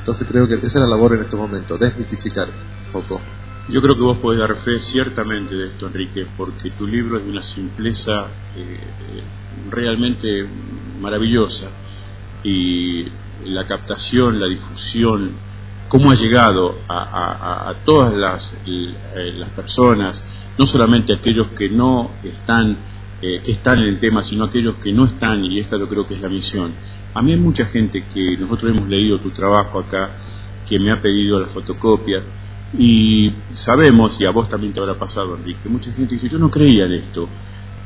Entonces 0.00 0.28
creo 0.28 0.46
que 0.46 0.54
esa 0.54 0.66
es 0.66 0.74
la 0.74 0.86
labor 0.86 1.14
en 1.14 1.22
estos 1.22 1.40
momentos, 1.40 1.78
desmitificar 1.78 2.48
un 2.48 2.92
poco. 2.92 3.22
Yo 3.68 3.82
creo 3.82 3.94
que 3.96 4.00
vos 4.02 4.18
podés 4.18 4.40
dar 4.40 4.56
fe 4.56 4.78
ciertamente 4.78 5.54
de 5.54 5.66
esto, 5.68 5.86
Enrique, 5.88 6.26
porque 6.36 6.70
tu 6.70 6.86
libro 6.86 7.18
es 7.18 7.24
de 7.24 7.30
una 7.30 7.42
simpleza 7.42 8.26
eh, 8.56 8.78
eh, 8.80 9.22
realmente 9.70 10.46
maravillosa 11.00 11.68
y 12.42 13.04
la 13.44 13.66
captación, 13.66 14.40
la 14.40 14.46
difusión, 14.46 15.32
cómo 15.88 16.10
ha 16.10 16.14
llegado 16.14 16.78
a, 16.88 17.68
a- 17.68 17.74
todas 17.84 18.14
las, 18.14 18.54
eh, 18.66 19.32
las 19.36 19.50
personas, 19.50 20.24
no 20.56 20.66
solamente 20.66 21.14
aquellos 21.14 21.48
que 21.48 21.68
no 21.68 22.12
están, 22.24 22.76
que 23.20 23.36
están 23.50 23.80
en 23.80 23.88
el 23.88 24.00
tema, 24.00 24.22
sino 24.22 24.44
aquellos 24.44 24.76
que 24.76 24.92
no 24.92 25.04
están, 25.04 25.44
y 25.44 25.58
esta 25.58 25.76
yo 25.76 25.88
creo 25.88 26.06
que 26.06 26.14
es 26.14 26.22
la 26.22 26.28
misión. 26.30 26.72
A 27.14 27.20
mí 27.22 27.32
hay 27.32 27.38
mucha 27.38 27.66
gente 27.66 28.04
que 28.06 28.36
nosotros 28.38 28.72
hemos 28.74 28.88
leído 28.88 29.18
tu 29.18 29.30
trabajo 29.30 29.80
acá, 29.80 30.10
que 30.66 30.78
me 30.78 30.90
ha 30.92 31.00
pedido 31.00 31.40
la 31.40 31.48
fotocopia, 31.48 32.22
y 32.76 33.32
sabemos, 33.52 34.20
y 34.20 34.26
a 34.26 34.30
vos 34.30 34.48
también 34.48 34.72
te 34.72 34.80
habrá 34.80 34.98
pasado, 34.98 35.36
Enrique, 35.36 35.68
mucha 35.68 35.92
gente 35.92 36.14
dice, 36.14 36.28
yo 36.28 36.38
no 36.38 36.50
creía 36.50 36.84
en 36.84 36.92
esto. 36.92 37.28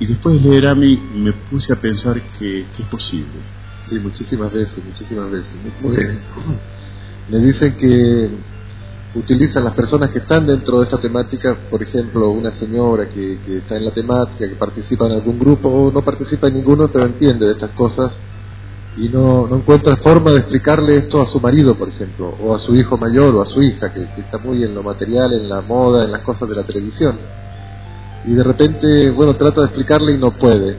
Y 0.00 0.06
después 0.06 0.42
de 0.42 0.48
leer 0.48 0.66
a 0.66 0.74
mí 0.74 0.96
me 0.96 1.32
puse 1.32 1.72
a 1.72 1.80
pensar 1.80 2.20
que, 2.32 2.66
que 2.74 2.82
es 2.82 2.88
posible. 2.88 3.40
Sí, 3.80 3.98
muchísimas 4.00 4.52
veces, 4.52 4.84
muchísimas 4.84 5.30
veces. 5.30 5.58
Porque 5.80 6.02
me 7.30 7.38
dicen 7.38 7.76
que 7.76 8.30
utilizan 9.14 9.62
las 9.62 9.74
personas 9.74 10.08
que 10.08 10.18
están 10.18 10.46
dentro 10.46 10.78
de 10.78 10.84
esta 10.84 10.98
temática, 10.98 11.56
por 11.70 11.82
ejemplo, 11.82 12.30
una 12.30 12.50
señora 12.50 13.08
que, 13.08 13.40
que 13.44 13.58
está 13.58 13.76
en 13.76 13.84
la 13.84 13.90
temática, 13.92 14.48
que 14.48 14.56
participa 14.56 15.06
en 15.06 15.12
algún 15.12 15.38
grupo 15.38 15.68
o 15.68 15.92
no 15.92 16.02
participa 16.02 16.48
en 16.48 16.54
ninguno, 16.54 16.88
pero 16.88 17.06
entiende 17.06 17.46
de 17.46 17.52
estas 17.52 17.70
cosas 17.70 18.16
y 18.96 19.08
no, 19.08 19.46
no 19.46 19.56
encuentra 19.56 19.96
forma 19.96 20.30
de 20.32 20.38
explicarle 20.38 20.96
esto 20.96 21.22
a 21.22 21.26
su 21.26 21.40
marido, 21.40 21.74
por 21.74 21.88
ejemplo, 21.88 22.36
o 22.40 22.54
a 22.54 22.58
su 22.58 22.74
hijo 22.74 22.98
mayor 22.98 23.34
o 23.34 23.42
a 23.42 23.46
su 23.46 23.62
hija, 23.62 23.92
que, 23.92 24.06
que 24.14 24.20
está 24.20 24.38
muy 24.38 24.62
en 24.62 24.74
lo 24.74 24.82
material, 24.82 25.32
en 25.32 25.48
la 25.48 25.62
moda, 25.62 26.04
en 26.04 26.12
las 26.12 26.20
cosas 26.20 26.48
de 26.48 26.56
la 26.56 26.64
televisión. 26.64 27.18
Y 28.24 28.34
de 28.34 28.42
repente, 28.42 29.10
bueno, 29.10 29.34
trata 29.34 29.62
de 29.62 29.66
explicarle 29.68 30.12
y 30.12 30.18
no 30.18 30.36
puede. 30.36 30.76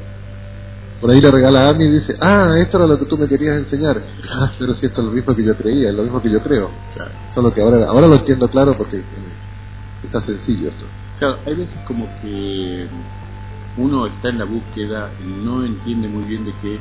Por 1.02 1.12
ahí 1.12 1.20
le 1.20 1.32
regala 1.32 1.66
a 1.66 1.70
Ami 1.70 1.86
y 1.86 1.90
dice, 1.90 2.16
ah, 2.22 2.56
esto 2.58 2.78
era 2.78 2.88
lo 2.88 2.98
que 2.98 3.06
tú 3.06 3.18
me 3.18 3.28
querías 3.28 3.58
enseñar. 3.58 4.02
Ah, 4.32 4.52
pero 4.58 4.74
si 4.74 4.86
esto 4.86 5.02
es 5.02 5.08
lo 5.08 5.14
mismo 5.14 5.36
que 5.36 5.44
yo 5.44 5.56
creía, 5.56 5.90
es 5.90 5.96
lo 5.96 6.04
mismo 6.04 6.22
que 6.22 6.32
yo 6.32 6.42
creo. 6.42 6.72
Solo 7.30 7.54
que 7.54 7.62
ahora, 7.62 7.86
ahora 7.88 8.08
lo 8.08 8.16
entiendo 8.16 8.48
claro 8.48 8.76
porque 8.78 8.98
eh, 8.98 9.04
está 10.02 10.22
sencillo 10.22 10.70
esto. 10.70 10.86
Claro, 11.20 11.38
hay 11.46 11.56
veces 11.56 11.78
como 11.86 12.08
que 12.22 12.88
uno 13.78 14.08
está 14.08 14.30
en 14.30 14.40
la 14.40 14.46
búsqueda 14.46 15.12
y 15.22 15.46
no 15.46 15.66
entiende 15.66 16.08
muy 16.08 16.24
bien 16.24 16.46
de 16.46 16.54
qué 16.62 16.80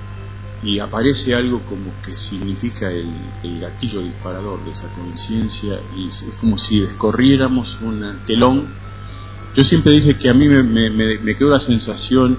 y 0.62 0.78
aparece 0.78 1.34
algo 1.34 1.60
como 1.64 1.92
que 2.04 2.14
significa 2.14 2.90
el, 2.90 3.12
gatillo 3.60 4.00
disparador 4.00 4.64
de 4.64 4.70
esa 4.70 4.88
conciencia 4.94 5.80
y 5.96 6.08
es 6.08 6.24
como 6.40 6.56
si 6.58 6.80
descorriéramos 6.80 7.78
un 7.80 8.18
telón. 8.26 8.66
Yo 9.54 9.64
siempre 9.64 9.92
dije 9.92 10.16
que 10.16 10.28
a 10.30 10.34
mí 10.34 10.48
me- 10.48 10.62
me 10.90 11.36
quedó 11.36 11.50
la 11.50 11.60
sensación 11.60 12.38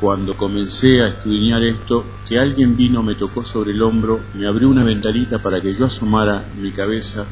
cuando 0.00 0.36
comencé 0.36 1.00
a 1.00 1.06
estudiar 1.06 1.62
esto 1.62 2.04
que 2.28 2.36
alguien 2.38 2.76
vino, 2.76 3.04
me 3.04 3.14
tocó 3.14 3.42
sobre 3.42 3.70
el 3.70 3.82
hombro, 3.82 4.18
me 4.34 4.46
abrió 4.48 4.68
una 4.68 4.82
ventanita 4.82 5.40
para 5.40 5.60
que 5.60 5.72
yo 5.72 5.84
asomara 5.84 6.44
mi 6.60 6.72
cabeza 6.72 7.24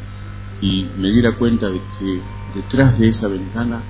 y 0.61 0.87
me 0.97 1.11
diera 1.11 1.33
cuenta 1.33 1.69
de 1.69 1.81
que 1.99 2.21
detrás 2.55 2.97
de 2.99 3.09
esa 3.09 3.27
ventana 3.27 3.83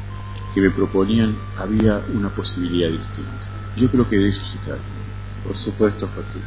que 0.54 0.62
me 0.62 0.70
proponían 0.70 1.36
había 1.58 2.00
una 2.14 2.30
posibilidad 2.30 2.88
distinta. 2.90 3.48
Yo 3.76 3.90
creo 3.90 4.08
que 4.08 4.16
de 4.16 4.28
eso 4.28 4.42
se 4.44 4.56
trata. 4.58 4.99
Por 5.44 5.56
supuesto, 5.56 6.08
Joaquín. 6.08 6.42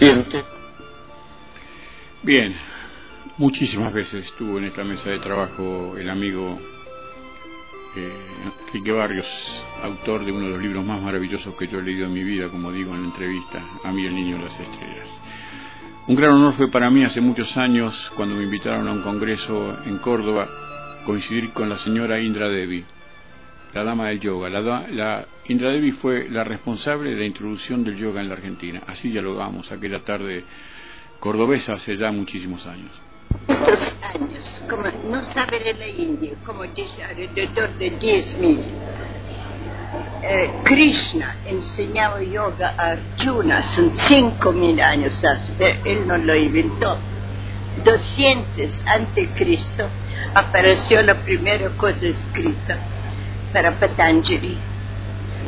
Bien. 0.00 0.26
Bien, 2.22 2.56
muchísimas 3.38 3.92
veces 3.92 4.24
estuvo 4.24 4.58
en 4.58 4.64
esta 4.64 4.82
mesa 4.82 5.10
de 5.10 5.18
trabajo 5.18 5.96
el 5.96 6.10
amigo 6.10 6.58
eh, 7.96 8.12
Enrique 8.68 8.92
Barrios, 8.92 9.64
autor 9.82 10.24
de 10.24 10.32
uno 10.32 10.46
de 10.46 10.50
los 10.52 10.60
libros 10.60 10.84
más 10.84 11.00
maravillosos 11.00 11.54
que 11.54 11.68
yo 11.68 11.78
he 11.78 11.82
leído 11.82 12.06
en 12.06 12.12
mi 12.12 12.24
vida, 12.24 12.48
como 12.48 12.72
digo 12.72 12.94
en 12.94 13.02
la 13.02 13.08
entrevista, 13.08 13.62
A 13.84 13.92
mí 13.92 14.04
el 14.04 14.14
niño 14.14 14.38
de 14.38 14.44
las 14.44 14.58
estrellas. 14.58 15.08
Un 16.08 16.16
gran 16.16 16.32
honor 16.32 16.54
fue 16.54 16.70
para 16.70 16.90
mí 16.90 17.04
hace 17.04 17.20
muchos 17.20 17.56
años, 17.56 18.12
cuando 18.16 18.34
me 18.34 18.44
invitaron 18.44 18.86
a 18.88 18.92
un 18.92 19.02
congreso 19.02 19.76
en 19.84 19.98
Córdoba, 19.98 20.48
coincidir 21.04 21.52
con 21.52 21.68
la 21.68 21.78
señora 21.78 22.20
Indra 22.20 22.48
Devi, 22.48 22.84
la 23.76 23.84
dama 23.84 24.08
del 24.08 24.20
yoga. 24.20 24.48
La, 24.48 24.86
la 24.88 25.26
Indra 25.48 25.70
Devi 25.70 25.92
fue 25.92 26.30
la 26.30 26.44
responsable 26.44 27.10
de 27.10 27.16
la 27.16 27.26
introducción 27.26 27.84
del 27.84 27.96
yoga 27.96 28.22
en 28.22 28.28
la 28.28 28.34
Argentina. 28.34 28.82
Así 28.86 29.10
dialogamos 29.10 29.70
aquella 29.70 30.00
tarde 30.00 30.44
cordobesa 31.20 31.74
hace 31.74 31.94
ya 31.96 32.10
muchísimos 32.10 32.66
años. 32.66 32.90
Estos 33.46 33.98
años, 34.14 34.62
como 34.68 34.84
no 35.10 35.22
sabe 35.22 35.62
de 35.62 35.74
la 35.74 35.88
India, 35.88 36.32
como 36.44 36.64
dice 36.64 37.04
alrededor 37.04 37.76
de 37.76 37.98
10.000. 37.98 38.60
Eh, 40.22 40.50
Krishna 40.64 41.36
enseñaba 41.46 42.22
yoga 42.22 42.74
a 42.78 42.92
Arjuna, 42.92 43.62
son 43.62 43.90
5.000 43.90 44.82
años 44.82 45.22
hace, 45.22 45.80
él 45.84 46.06
no 46.06 46.16
lo 46.16 46.34
inventó. 46.34 46.96
200 47.84 48.82
ante 48.86 49.28
Cristo 49.34 49.86
apareció 50.34 51.02
la 51.02 51.14
primera 51.22 51.68
cosa 51.76 52.06
escrita 52.06 52.95
para 53.52 53.78
Patanjali, 53.78 54.58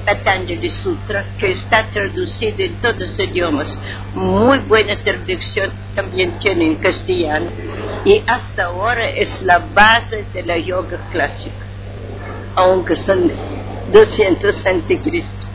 Patanjali 0.05 0.71
Sutra, 0.71 1.25
que 1.39 1.49
está 1.49 1.87
traducido 1.91 2.65
en 2.65 2.81
todos 2.81 2.99
los 2.99 3.21
idiomas. 3.21 3.79
Muy 4.15 4.59
buena 4.59 4.97
traducción 4.97 5.71
también 5.95 6.39
tiene 6.39 6.67
en 6.67 6.77
castellano 6.77 7.51
y 8.05 8.23
hasta 8.27 8.65
ahora 8.65 9.11
es 9.11 9.43
la 9.43 9.59
base 9.59 10.25
de 10.33 10.43
la 10.43 10.59
yoga 10.59 10.99
clásica, 11.11 11.67
aunque 12.55 12.97
son 12.97 13.31
200 13.93 14.67
anticristo. 14.67 15.47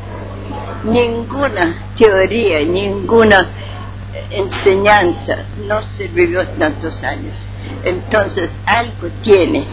Ninguna 0.84 1.94
teoría, 1.98 2.60
ninguna 2.60 3.48
enseñanza 4.30 5.45
no 5.65 5.82
se 5.84 6.07
vivió 6.07 6.48
tantos 6.49 7.03
años. 7.03 7.48
Entonces 7.84 8.57
algo 8.65 9.07
tiene, 9.22 9.65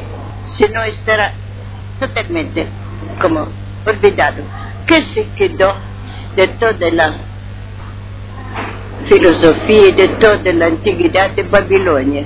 si 0.44 0.66
no 0.68 0.84
estará 0.84 1.34
totalmente 2.01 2.66
como 3.20 3.47
olvidado. 3.86 4.43
¿Qué 4.86 5.01
se 5.02 5.28
quedó 5.36 5.74
de 6.35 6.48
toda 6.48 6.90
la 6.90 7.14
filosofía 9.05 9.89
y 9.89 9.93
de 9.93 10.09
toda 10.09 10.52
la 10.52 10.66
antigüedad 10.66 11.31
de 11.31 11.43
Babilonia? 11.44 12.24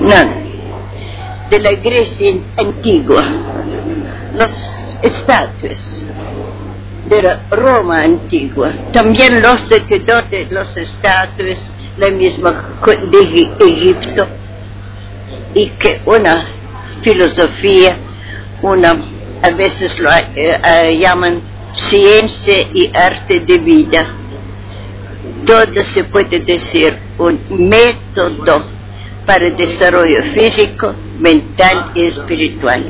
Nada. 0.00 0.34
De 1.48 1.58
la 1.58 1.72
Grecia 1.72 2.32
antigua, 2.56 3.24
los 4.36 4.98
estatuas 5.02 6.04
de 7.08 7.22
la 7.22 7.40
Roma 7.50 8.02
antigua, 8.04 8.70
también 8.92 9.42
los 9.42 9.60
se 9.62 9.82
quedó 9.84 10.22
de 10.30 10.46
los 10.48 10.76
estatuas, 10.76 11.74
la 11.96 12.08
misma 12.10 12.52
de 12.86 13.18
Egi- 13.18 13.50
Egipto, 13.68 14.28
y 15.54 15.70
que 15.70 16.00
una 16.06 16.46
filosofía, 17.00 17.96
una, 18.62 18.96
a 19.42 19.50
veces 19.50 19.98
lo 19.98 20.10
eh, 20.10 20.26
eh, 20.36 20.98
llaman 20.98 21.40
ciencia 21.74 22.62
y 22.72 22.90
arte 22.94 23.40
de 23.40 23.58
vida. 23.58 24.14
Todo 25.46 25.82
se 25.82 26.04
puede 26.04 26.40
decir 26.40 26.98
un 27.18 27.40
método 27.68 28.64
para 29.26 29.46
el 29.46 29.56
desarrollo 29.56 30.22
físico, 30.34 30.94
mental 31.18 31.92
y 31.94 32.06
espiritual. 32.06 32.84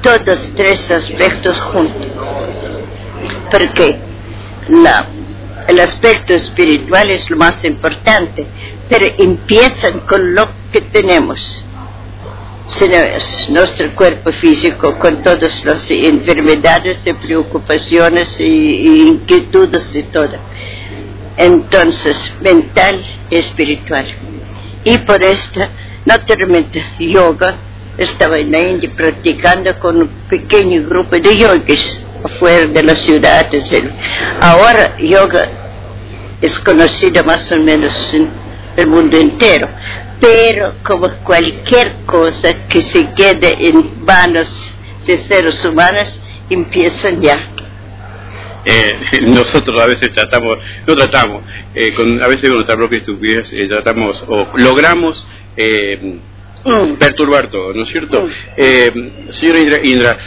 Todos 0.00 0.52
tres 0.54 0.90
aspectos 0.90 1.60
juntos. 1.60 2.06
Porque 3.50 3.98
la, 4.68 5.06
el 5.66 5.80
aspecto 5.80 6.34
espiritual 6.34 7.10
es 7.10 7.28
lo 7.30 7.36
más 7.36 7.64
importante, 7.64 8.46
pero 8.88 9.06
empiezan 9.18 10.00
con 10.00 10.34
lo 10.34 10.48
que 10.70 10.82
tenemos. 10.82 11.63
Nuestro 13.50 13.94
cuerpo 13.94 14.32
físico 14.32 14.98
con 14.98 15.22
todas 15.22 15.64
las 15.64 15.90
enfermedades 15.90 17.06
y 17.06 17.12
preocupaciones 17.12 18.40
y, 18.40 19.02
inquietudes 19.08 19.94
y 19.94 20.04
todo. 20.04 20.38
Entonces, 21.36 22.32
mental 22.40 23.00
y 23.28 23.36
espiritual. 23.36 24.06
Y 24.84 24.98
por 24.98 25.22
esta, 25.22 25.68
naturalmente, 26.04 26.84
yoga, 26.98 27.56
estaba 27.98 28.38
en 28.38 28.50
la 28.50 28.60
India 28.60 28.90
practicando 28.96 29.78
con 29.78 30.02
un 30.02 30.08
pequeño 30.28 30.82
grupo 30.82 31.16
de 31.16 31.36
yogis 31.36 32.02
afuera 32.24 32.66
de 32.66 32.82
la 32.82 32.94
ciudad. 32.94 33.46
Ahora 34.40 34.96
yoga 34.98 35.48
es 36.40 36.58
conocido 36.58 37.22
más 37.24 37.50
o 37.52 37.56
menos 37.58 38.12
en 38.14 38.28
el 38.76 38.86
mundo 38.86 39.16
entero 39.16 39.68
pero 40.24 40.76
como 40.82 41.10
cualquier 41.22 42.06
cosa 42.06 42.66
que 42.66 42.80
se 42.80 43.12
quede 43.12 43.68
en 43.68 44.02
manos 44.06 44.74
de 45.06 45.18
seres 45.18 45.62
humanos, 45.66 46.18
empiezan 46.48 47.20
ya. 47.20 47.50
Eh, 48.64 48.96
nosotros 49.20 49.78
a 49.78 49.86
veces 49.86 50.10
tratamos, 50.12 50.58
no 50.86 50.96
tratamos, 50.96 51.42
eh, 51.74 51.92
con, 51.92 52.22
a 52.22 52.26
veces 52.28 52.48
con 52.48 52.54
nuestra 52.54 52.74
propia 52.74 52.98
estupidez 53.00 53.52
eh, 53.52 53.66
tratamos 53.68 54.24
o 54.26 54.48
logramos 54.56 55.28
mm. 55.58 56.94
perturbar 56.98 57.50
todo, 57.50 57.74
¿no 57.74 57.82
es 57.82 57.88
cierto? 57.90 58.22
Mm. 58.22 59.30
señora 59.30 59.58
Indra, 59.60 59.78
Indra 59.82 60.18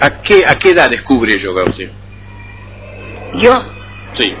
¿a, 0.00 0.20
qué, 0.20 0.44
¿a 0.44 0.58
qué 0.58 0.70
edad 0.70 0.90
descubre 0.90 1.38
yoga 1.38 1.62
usted? 1.62 1.90
¿Yo? 3.34 3.64
Sí 4.14 4.34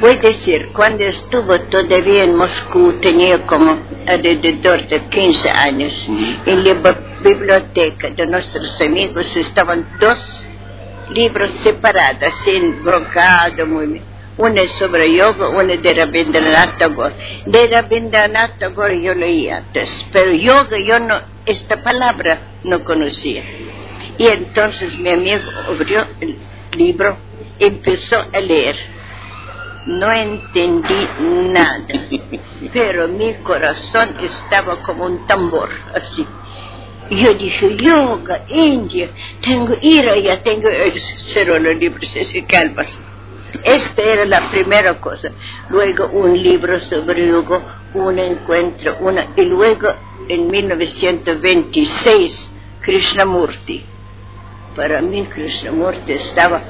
voy 0.00 0.16
a 0.16 0.20
decir, 0.20 0.70
cuando 0.72 1.04
estuvo 1.04 1.60
todavía 1.68 2.24
en 2.24 2.34
Moscú, 2.34 2.94
tenía 3.00 3.46
como 3.46 3.78
alrededor 4.06 4.88
de 4.88 5.00
15 5.08 5.50
años, 5.50 6.08
en 6.46 6.64
la 6.64 6.96
biblioteca 7.22 8.08
de 8.08 8.26
nuestros 8.26 8.80
amigos 8.80 9.36
estaban 9.36 9.86
dos 10.00 10.48
libros 11.10 11.52
separados, 11.52 12.34
sin 12.36 12.82
brocado, 12.82 13.66
muy 13.66 14.00
Una 14.38 14.66
sobre 14.68 15.14
yoga, 15.14 15.50
una 15.50 15.76
de 15.76 15.94
Rabindranath 15.94 16.78
Tagore. 16.78 17.14
De 17.44 17.66
Rabindranath 17.66 18.58
Tagore 18.58 19.02
yo 19.02 19.12
leía 19.14 19.58
antes, 19.58 20.06
pero 20.10 20.32
yoga 20.32 20.78
yo 20.78 20.98
no, 20.98 21.20
esta 21.44 21.82
palabra 21.82 22.40
no 22.64 22.82
conocía. 22.82 23.42
Y 24.16 24.26
entonces 24.26 24.98
mi 24.98 25.10
amigo 25.10 25.50
abrió 25.68 26.06
el 26.20 26.38
libro, 26.72 27.18
empezó 27.58 28.24
a 28.32 28.40
leer 28.40 28.76
no 29.86 30.12
entendí 30.12 31.08
nada, 31.20 31.86
pero 32.72 33.08
mi 33.08 33.34
corazón 33.42 34.16
estaba 34.22 34.80
como 34.82 35.06
un 35.06 35.26
tambor, 35.26 35.70
así. 35.94 36.26
Yo 37.10 37.34
dije, 37.34 37.76
yoga, 37.76 38.44
India, 38.48 39.10
tengo 39.40 39.74
ira, 39.80 40.16
ya 40.16 40.42
tengo, 40.42 40.68
cerró 41.18 41.58
los 41.58 41.76
libros, 41.76 42.08
se 42.08 42.44
calmas. 42.44 43.00
Esta 43.64 44.02
era 44.02 44.24
la 44.24 44.48
primera 44.48 45.00
cosa. 45.00 45.32
Luego 45.70 46.06
un 46.06 46.40
libro 46.40 46.78
sobre 46.78 47.26
yoga, 47.26 47.80
un 47.94 48.16
encuentro, 48.18 48.96
una, 49.00 49.26
y 49.34 49.42
luego 49.42 49.88
en 50.28 50.48
1926, 50.48 52.54
Krishnamurti. 52.80 53.84
Para 54.76 55.02
mí 55.02 55.24
Krishnamurti 55.24 56.12
estaba 56.12 56.62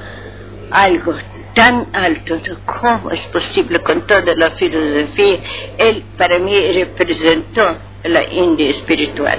algo 0.71 1.13
tan 1.55 1.89
alto, 1.93 2.39
¿cómo 2.65 3.11
es 3.11 3.27
posible 3.27 3.81
con 3.81 4.07
toda 4.07 4.35
la 4.35 4.51
filosofía? 4.51 5.41
Él 5.79 6.05
para 6.17 6.39
mí 6.39 6.73
representó 6.73 7.77
la 8.05 8.25
India 8.25 8.71
espiritual. 8.71 9.39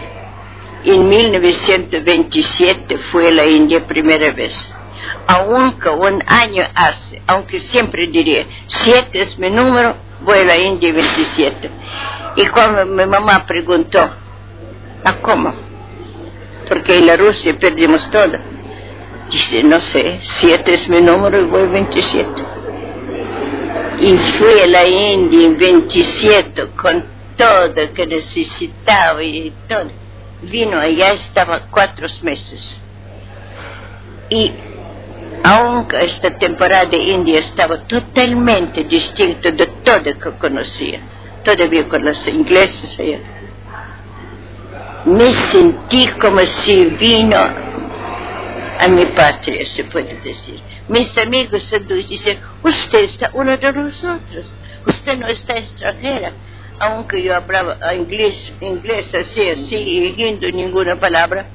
En 0.84 1.08
1927 1.08 2.98
fue 2.98 3.32
la 3.32 3.46
India 3.46 3.86
primera 3.86 4.32
vez. 4.32 4.74
Aunque 5.28 5.90
un 5.90 6.24
año 6.26 6.64
hace, 6.74 7.22
aunque 7.28 7.60
siempre 7.60 8.08
diría, 8.08 8.46
siete 8.68 9.22
es 9.22 9.38
mi 9.38 9.50
número, 9.50 9.96
voy 10.22 10.40
a 10.40 10.44
la 10.44 10.58
India 10.58 10.92
27. 10.92 11.70
Y 12.36 12.46
cuando 12.48 12.86
mi 12.86 13.06
mamá 13.06 13.46
preguntó, 13.46 14.10
¿a 15.04 15.14
cómo? 15.22 15.54
Porque 16.68 16.98
en 16.98 17.06
la 17.06 17.18
Rusia 17.18 17.58
perdimos 17.60 18.10
todo 18.10 18.51
Dice, 19.32 19.64
no 19.64 19.80
sé, 19.80 20.20
siete 20.24 20.74
es 20.74 20.90
mi 20.90 21.00
número 21.00 21.40
y 21.40 21.46
voy 21.46 21.66
27. 21.68 22.44
Y 24.00 24.18
fui 24.18 24.60
a 24.62 24.68
la 24.68 24.86
India 24.86 25.46
en 25.48 25.58
27 25.58 26.68
con 26.76 27.06
todo 27.38 27.94
que 27.94 28.06
necesitaba 28.06 29.24
y 29.24 29.54
todo. 29.70 29.90
Vino 30.42 30.80
allá, 30.80 31.12
estaba 31.12 31.68
cuatro 31.72 32.08
meses. 32.24 32.84
Y 34.30 34.52
aunque 35.44 36.04
esta 36.04 36.38
temporada 36.38 36.86
de 36.86 36.98
India 36.98 37.40
estaba 37.40 37.84
totalmente 37.84 38.84
distinto 38.84 39.50
de 39.52 39.66
todo 39.84 40.04
que 40.04 40.32
conocía, 40.40 41.00
todavía 41.44 41.88
con 41.88 42.04
los 42.04 42.28
ingleses 42.28 43.00
allá, 43.00 43.20
me 45.06 45.32
sentí 45.32 46.08
como 46.20 46.46
si 46.46 46.86
vino 46.86 47.38
a 48.82 48.88
mi 48.88 49.06
patria, 49.06 49.64
se 49.64 49.84
puede 49.84 50.16
decir. 50.22 50.60
Mis 50.88 51.16
amigos 51.18 51.72
dicen, 52.10 52.40
usted 52.64 53.04
está 53.04 53.30
uno 53.34 53.56
de 53.56 53.72
nosotros, 53.72 54.52
usted 54.88 55.20
no 55.20 55.28
está 55.28 55.54
extranjera. 55.54 56.34
Aunque 56.80 57.22
yo 57.22 57.36
hablaba 57.36 57.78
inglés, 57.94 58.52
inglés 58.60 59.14
así, 59.14 59.48
así, 59.48 60.16
ninguna 60.52 61.00
palabra, 61.00 61.46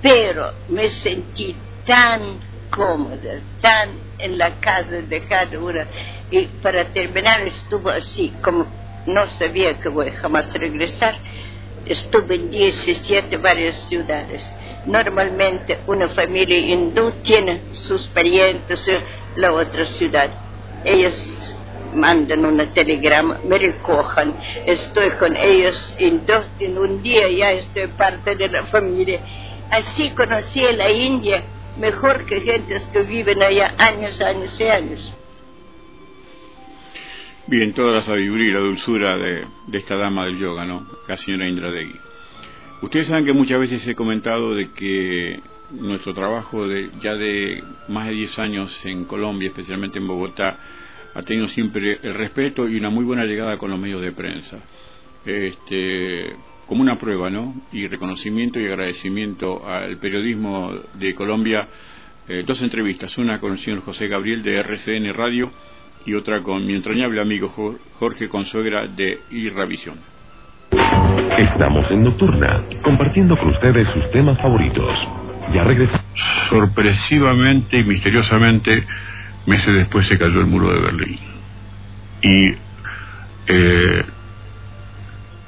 pero 0.00 0.52
me 0.68 0.88
sentí 0.88 1.56
tan 1.84 2.38
cómoda, 2.70 3.40
tan 3.60 3.88
en 4.18 4.38
la 4.38 4.60
casa 4.60 4.98
de 4.98 5.24
cada 5.24 5.58
una. 5.58 5.88
Y 6.30 6.46
para 6.62 6.84
terminar 6.92 7.40
estuvo 7.40 7.90
así, 7.90 8.32
como 8.40 8.64
no 9.06 9.26
sabía 9.26 9.76
que 9.80 9.88
voy 9.88 10.12
jamás 10.12 10.54
regresar, 10.54 11.16
estuve 11.84 12.36
en 12.36 12.48
17 12.48 13.36
varias 13.38 13.76
ciudades 13.88 14.54
Normalmente 14.86 15.78
una 15.86 16.08
familia 16.08 16.58
hindú 16.58 17.12
tiene 17.22 17.62
sus 17.72 18.06
parientes 18.08 18.86
en 18.88 19.02
la 19.36 19.52
otra 19.52 19.86
ciudad. 19.86 20.30
Ellos 20.84 21.40
mandan 21.94 22.44
una 22.44 22.72
telegrama, 22.72 23.40
me 23.44 23.56
recojan, 23.56 24.34
estoy 24.66 25.10
con 25.10 25.36
ellos 25.36 25.94
en, 25.98 26.26
dos, 26.26 26.46
en 26.58 26.76
un 26.76 27.02
día 27.02 27.28
ya 27.30 27.52
estoy 27.52 27.86
parte 27.86 28.34
de 28.36 28.48
la 28.48 28.64
familia. 28.64 29.20
Así 29.70 30.10
conocí 30.10 30.64
a 30.64 30.72
la 30.72 30.90
India 30.90 31.44
mejor 31.78 32.26
que 32.26 32.40
gentes 32.40 32.84
que 32.86 33.02
viven 33.02 33.42
allá 33.42 33.74
años, 33.78 34.20
años 34.20 34.58
y 34.60 34.64
años. 34.64 35.14
Bien, 37.46 37.72
toda 37.74 37.92
la 37.92 38.02
sabiduría 38.02 38.48
y 38.48 38.52
la 38.52 38.60
dulzura 38.60 39.18
de, 39.18 39.46
de 39.66 39.78
esta 39.78 39.96
dama 39.96 40.24
del 40.24 40.38
yoga, 40.38 40.64
¿no? 40.64 40.86
La 41.06 41.16
señora 41.16 41.46
Indra 41.46 41.70
Degui. 41.70 41.98
Ustedes 42.84 43.08
saben 43.08 43.24
que 43.24 43.32
muchas 43.32 43.58
veces 43.58 43.88
he 43.88 43.94
comentado 43.94 44.54
de 44.54 44.70
que 44.72 45.40
nuestro 45.70 46.12
trabajo 46.12 46.68
de 46.68 46.90
ya 47.00 47.14
de 47.14 47.64
más 47.88 48.08
de 48.08 48.12
10 48.12 48.38
años 48.40 48.84
en 48.84 49.06
Colombia, 49.06 49.48
especialmente 49.48 49.98
en 49.98 50.06
Bogotá, 50.06 50.58
ha 51.14 51.22
tenido 51.22 51.48
siempre 51.48 51.98
el 52.02 52.12
respeto 52.12 52.68
y 52.68 52.76
una 52.76 52.90
muy 52.90 53.06
buena 53.06 53.24
llegada 53.24 53.56
con 53.56 53.70
los 53.70 53.80
medios 53.80 54.02
de 54.02 54.12
prensa. 54.12 54.58
Este, 55.24 56.36
como 56.66 56.82
una 56.82 56.98
prueba, 56.98 57.30
¿no? 57.30 57.54
Y 57.72 57.86
reconocimiento 57.86 58.60
y 58.60 58.66
agradecimiento 58.66 59.66
al 59.66 59.96
periodismo 59.96 60.78
de 60.92 61.14
Colombia, 61.14 61.66
eh, 62.28 62.44
dos 62.46 62.60
entrevistas, 62.60 63.16
una 63.16 63.40
con 63.40 63.52
el 63.52 63.60
señor 63.60 63.80
José 63.80 64.08
Gabriel 64.08 64.42
de 64.42 64.56
RCN 64.56 65.14
Radio 65.14 65.50
y 66.04 66.12
otra 66.12 66.42
con 66.42 66.66
mi 66.66 66.74
entrañable 66.74 67.22
amigo 67.22 67.48
Jorge 67.98 68.28
Consuegra 68.28 68.86
de 68.86 69.20
Irravisión. 69.30 70.13
Estamos 71.38 71.90
en 71.90 72.04
Nocturna, 72.04 72.62
compartiendo 72.82 73.36
con 73.36 73.50
ustedes 73.50 73.88
sus 73.92 74.10
temas 74.10 74.38
favoritos. 74.40 74.90
Ya 75.52 75.64
regresamos. 75.64 76.04
Sorpresivamente 76.48 77.78
y 77.78 77.84
misteriosamente, 77.84 78.84
meses 79.46 79.74
después 79.74 80.06
se 80.08 80.18
cayó 80.18 80.40
el 80.40 80.46
muro 80.46 80.72
de 80.72 80.80
Berlín. 80.80 81.18
Y 82.22 82.54
eh, 83.46 84.04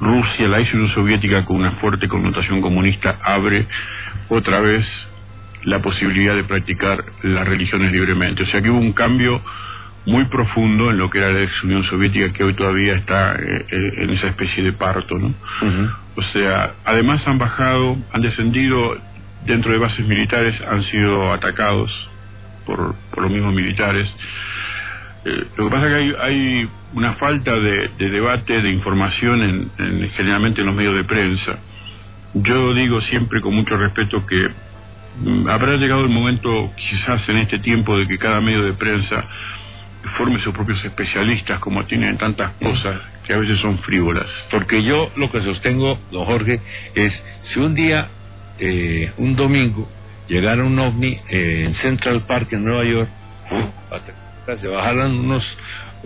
Rusia, 0.01 0.49
la 0.49 0.59
Unión 0.59 0.89
Soviética, 0.95 1.45
con 1.45 1.57
una 1.57 1.73
fuerte 1.73 2.09
connotación 2.09 2.61
comunista, 2.61 3.19
abre 3.23 3.67
otra 4.29 4.61
vez 4.61 4.87
la 5.65 5.81
posibilidad 5.81 6.35
de 6.35 6.45
practicar 6.45 7.05
las 7.23 7.47
religiones 7.47 7.93
libremente. 7.93 8.43
O 8.43 8.47
sea 8.47 8.63
que 8.63 8.71
hubo 8.71 8.79
un 8.79 8.93
cambio 8.93 9.43
muy 10.07 10.25
profundo 10.27 10.91
en 10.91 10.99
lo 10.99 11.11
que 11.11 11.19
era 11.19 11.33
la 11.33 11.43
ex 11.43 11.65
Unión 11.65 11.85
Soviética 11.85 12.33
que 12.33 12.45
hoy 12.45 12.55
todavía 12.55 12.95
está 12.95 13.35
eh, 13.35 13.67
eh, 13.69 13.93
en 13.99 14.11
esa 14.11 14.29
especie 14.29 14.63
de 14.63 14.73
parto, 14.73 15.19
¿no? 15.19 15.35
O 16.15 16.23
sea, 16.33 16.75
además 16.85 17.27
han 17.27 17.39
bajado, 17.39 17.97
han 18.13 18.23
descendido 18.23 18.97
dentro 19.45 19.73
de 19.73 19.79
bases 19.79 20.07
militares, 20.07 20.55
han 20.63 20.85
sido 20.85 21.33
atacados 21.33 21.91
por, 22.65 22.95
por 23.11 23.25
los 23.25 23.33
mismos 23.33 23.53
militares. 23.53 24.09
Eh, 25.25 25.45
lo 25.57 25.65
que 25.65 25.71
pasa 25.71 25.87
es 25.87 25.93
que 25.93 25.99
hay, 25.99 26.15
hay 26.21 26.69
una 26.95 27.15
falta 27.15 27.53
de, 27.57 27.89
debate, 27.99 28.63
de 28.63 28.71
información 28.71 29.43
en, 29.79 30.11
generalmente 30.11 30.61
en 30.61 30.69
los 30.69 30.77
medios 30.77 30.95
de 30.95 31.03
prensa. 31.03 31.59
yo 32.33 32.75
digo 32.75 33.01
siempre 33.03 33.41
con 33.41 33.55
mucho 33.55 33.77
respeto 33.77 34.25
que 34.25 34.49
mm, 35.21 35.49
habrá 35.49 35.77
llegado 35.77 36.03
el 36.03 36.11
momento, 36.11 36.73
quizás 36.77 37.29
en 37.29 37.39
este 37.39 37.59
tiempo, 37.59 37.99
de 37.99 38.07
que 38.07 38.19
cada 38.19 38.41
medio 38.41 38.63
de 38.63 38.75
prensa 38.75 39.25
forme 40.17 40.41
sus 40.41 40.55
propios 40.55 40.85
especialistas, 40.85 41.59
como 41.61 41.85
tienen 41.85 42.19
tantas 42.19 42.53
cosas 42.63 43.01
que 43.27 43.35
a 43.35 43.39
veces 43.39 43.61
son 43.61 43.79
frívolas. 43.79 44.31
Porque 44.51 44.83
yo 44.83 45.11
lo 45.17 45.31
que 45.31 45.43
sostengo, 45.43 45.99
don 46.11 46.25
Jorge, 46.25 46.61
es 46.95 47.23
si 47.45 47.59
un 47.59 47.75
día, 47.75 48.09
eh, 48.59 49.13
un 49.19 49.37
domingo, 49.37 49.89
llegara 50.29 50.65
un 50.65 50.79
ovni 50.79 51.19
eh, 51.29 51.65
en 51.67 51.75
Central 51.75 52.23
Park 52.23 52.53
en 52.53 52.65
Nueva 52.65 52.85
York, 52.85 53.09
se 54.61 54.69
bajaran 54.69 55.13
unos 55.13 55.45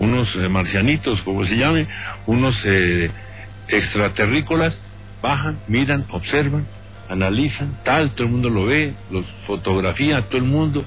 unos 0.00 0.34
eh, 0.34 0.48
marcianitos, 0.48 1.20
como 1.22 1.46
se 1.46 1.56
llame, 1.56 1.86
unos 2.26 2.60
eh, 2.64 3.10
extraterrícolas, 3.68 4.76
bajan, 5.22 5.58
miran, 5.68 6.06
observan, 6.10 6.66
analizan, 7.08 7.78
tal, 7.84 8.12
todo 8.12 8.26
el 8.26 8.32
mundo 8.32 8.50
lo 8.50 8.64
ve, 8.64 8.94
los 9.10 9.26
fotografía, 9.46 10.22
todo 10.22 10.38
el 10.38 10.44
mundo, 10.44 10.84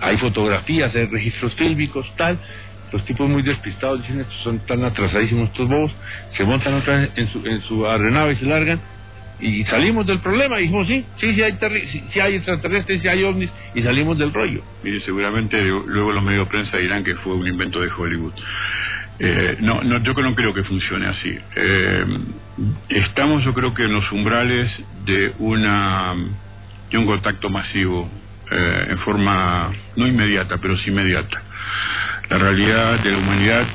hay 0.00 0.16
fotografías, 0.18 0.94
hay 0.94 1.06
registros 1.06 1.54
fílmicos, 1.54 2.06
tal, 2.16 2.38
los 2.92 3.04
tipos 3.04 3.28
muy 3.28 3.42
despistados 3.42 4.00
dicen, 4.02 4.20
estos 4.20 4.36
son 4.42 4.60
tan 4.66 4.84
atrasadísimos 4.84 5.48
estos 5.50 5.68
bobos, 5.68 5.92
se 6.32 6.44
montan 6.44 6.74
otra 6.74 6.96
vez 6.98 7.10
en 7.16 7.28
su, 7.28 7.44
en 7.46 7.60
su 7.62 7.86
aeronave 7.86 8.34
y 8.34 8.36
se 8.36 8.46
largan, 8.46 8.80
y 9.38 9.64
salimos 9.64 10.06
del 10.06 10.20
problema, 10.20 10.56
dijimos, 10.56 10.86
sí, 10.86 11.04
sí, 11.18 11.34
sí 11.34 11.42
hay, 11.42 11.52
terri- 11.54 11.86
sí, 11.88 12.02
sí 12.08 12.20
hay 12.20 12.36
extraterrestres, 12.36 13.02
sí 13.02 13.08
hay 13.08 13.22
ovnis, 13.24 13.50
y 13.74 13.82
salimos 13.82 14.16
del 14.18 14.32
rollo. 14.32 14.62
Mire, 14.82 15.00
seguramente 15.00 15.62
luego 15.62 16.12
los 16.12 16.22
medios 16.22 16.46
de 16.46 16.50
prensa 16.50 16.78
dirán 16.78 17.04
que 17.04 17.14
fue 17.16 17.34
un 17.34 17.46
invento 17.46 17.80
de 17.80 17.90
Hollywood. 17.90 18.32
Eh, 19.18 19.56
no, 19.60 19.82
no, 19.82 20.02
yo 20.02 20.12
no 20.14 20.34
creo 20.34 20.52
que 20.54 20.62
funcione 20.62 21.06
así. 21.06 21.36
Eh, 21.56 22.04
estamos, 22.90 23.44
yo 23.44 23.54
creo 23.54 23.74
que 23.74 23.84
en 23.84 23.92
los 23.92 24.10
umbrales 24.12 24.70
de 25.04 25.32
una 25.38 26.14
de 26.90 26.98
un 26.98 27.06
contacto 27.06 27.50
masivo 27.50 28.10
eh, 28.50 28.86
en 28.90 28.98
forma 29.00 29.70
no 29.96 30.06
inmediata, 30.06 30.58
pero 30.58 30.76
sí 30.78 30.90
inmediata. 30.90 31.42
La 32.28 32.38
realidad 32.38 33.00
de 33.00 33.10
la 33.12 33.18
humanidad, 33.18 33.66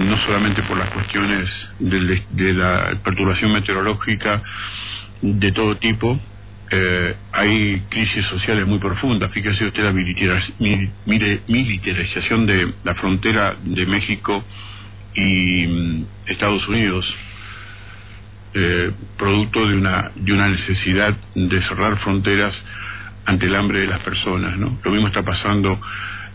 no 0.00 0.16
solamente 0.24 0.62
por 0.62 0.76
las 0.78 0.90
cuestiones 0.90 1.48
del- 1.78 2.22
de, 2.30 2.54
la 2.54 2.94
perturbación 3.02 3.52
meteorológica 3.52 4.42
de 5.22 5.52
todo 5.52 5.76
tipo, 5.76 6.18
eh, 6.70 7.14
hay 7.32 7.82
crisis 7.88 8.24
sociales 8.26 8.66
muy 8.66 8.78
profundas. 8.78 9.30
Fíjese 9.32 9.66
usted 9.66 9.84
la 9.84 9.92
militarización 9.92 12.46
de 12.46 12.72
la 12.84 12.94
frontera 12.94 13.56
de 13.62 13.86
México 13.86 14.44
y 15.14 15.66
mm, 15.66 16.04
Estados 16.26 16.66
Unidos, 16.68 17.06
eh, 18.54 18.90
producto 19.18 19.66
de 19.68 19.76
una, 19.76 20.10
de 20.14 20.32
una 20.32 20.48
necesidad 20.48 21.14
de 21.34 21.60
cerrar 21.62 21.98
fronteras 21.98 22.54
ante 23.26 23.46
el 23.46 23.54
hambre 23.54 23.80
de 23.80 23.86
las 23.86 24.00
personas. 24.00 24.56
¿no? 24.56 24.78
Lo 24.82 24.90
mismo 24.90 25.08
está 25.08 25.22
pasando 25.22 25.80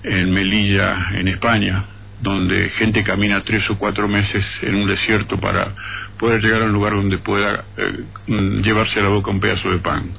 en 0.03 0.31
Melilla, 0.31 1.09
en 1.13 1.27
España, 1.27 1.85
donde 2.21 2.69
gente 2.71 3.03
camina 3.03 3.43
tres 3.43 3.69
o 3.69 3.77
cuatro 3.77 4.07
meses 4.07 4.45
en 4.61 4.75
un 4.75 4.87
desierto 4.87 5.39
para 5.39 5.73
poder 6.17 6.41
llegar 6.41 6.61
a 6.61 6.65
un 6.65 6.73
lugar 6.73 6.93
donde 6.93 7.17
pueda 7.17 7.63
eh, 7.77 8.03
mm, 8.27 8.61
llevarse 8.61 8.99
a 8.99 9.03
la 9.03 9.09
boca 9.09 9.31
un 9.31 9.39
pedazo 9.39 9.71
de 9.71 9.77
pan. 9.77 10.11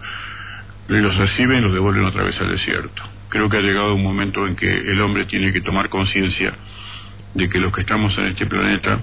Los 0.89 1.17
reciben 1.17 1.59
y 1.59 1.61
los 1.61 1.73
devuelven 1.73 2.05
otra 2.05 2.25
vez 2.25 2.41
al 2.41 2.51
desierto. 2.51 3.03
Creo 3.29 3.49
que 3.49 3.59
ha 3.59 3.61
llegado 3.61 3.95
un 3.95 4.03
momento 4.03 4.47
en 4.47 4.57
que 4.57 4.67
el 4.67 5.01
hombre 5.01 5.25
tiene 5.27 5.53
que 5.53 5.61
tomar 5.61 5.89
conciencia 5.89 6.53
de 7.35 7.49
que 7.49 7.61
los 7.61 7.73
que 7.73 7.83
estamos 7.83 8.17
en 8.19 8.25
este 8.27 8.47
planeta 8.47 8.99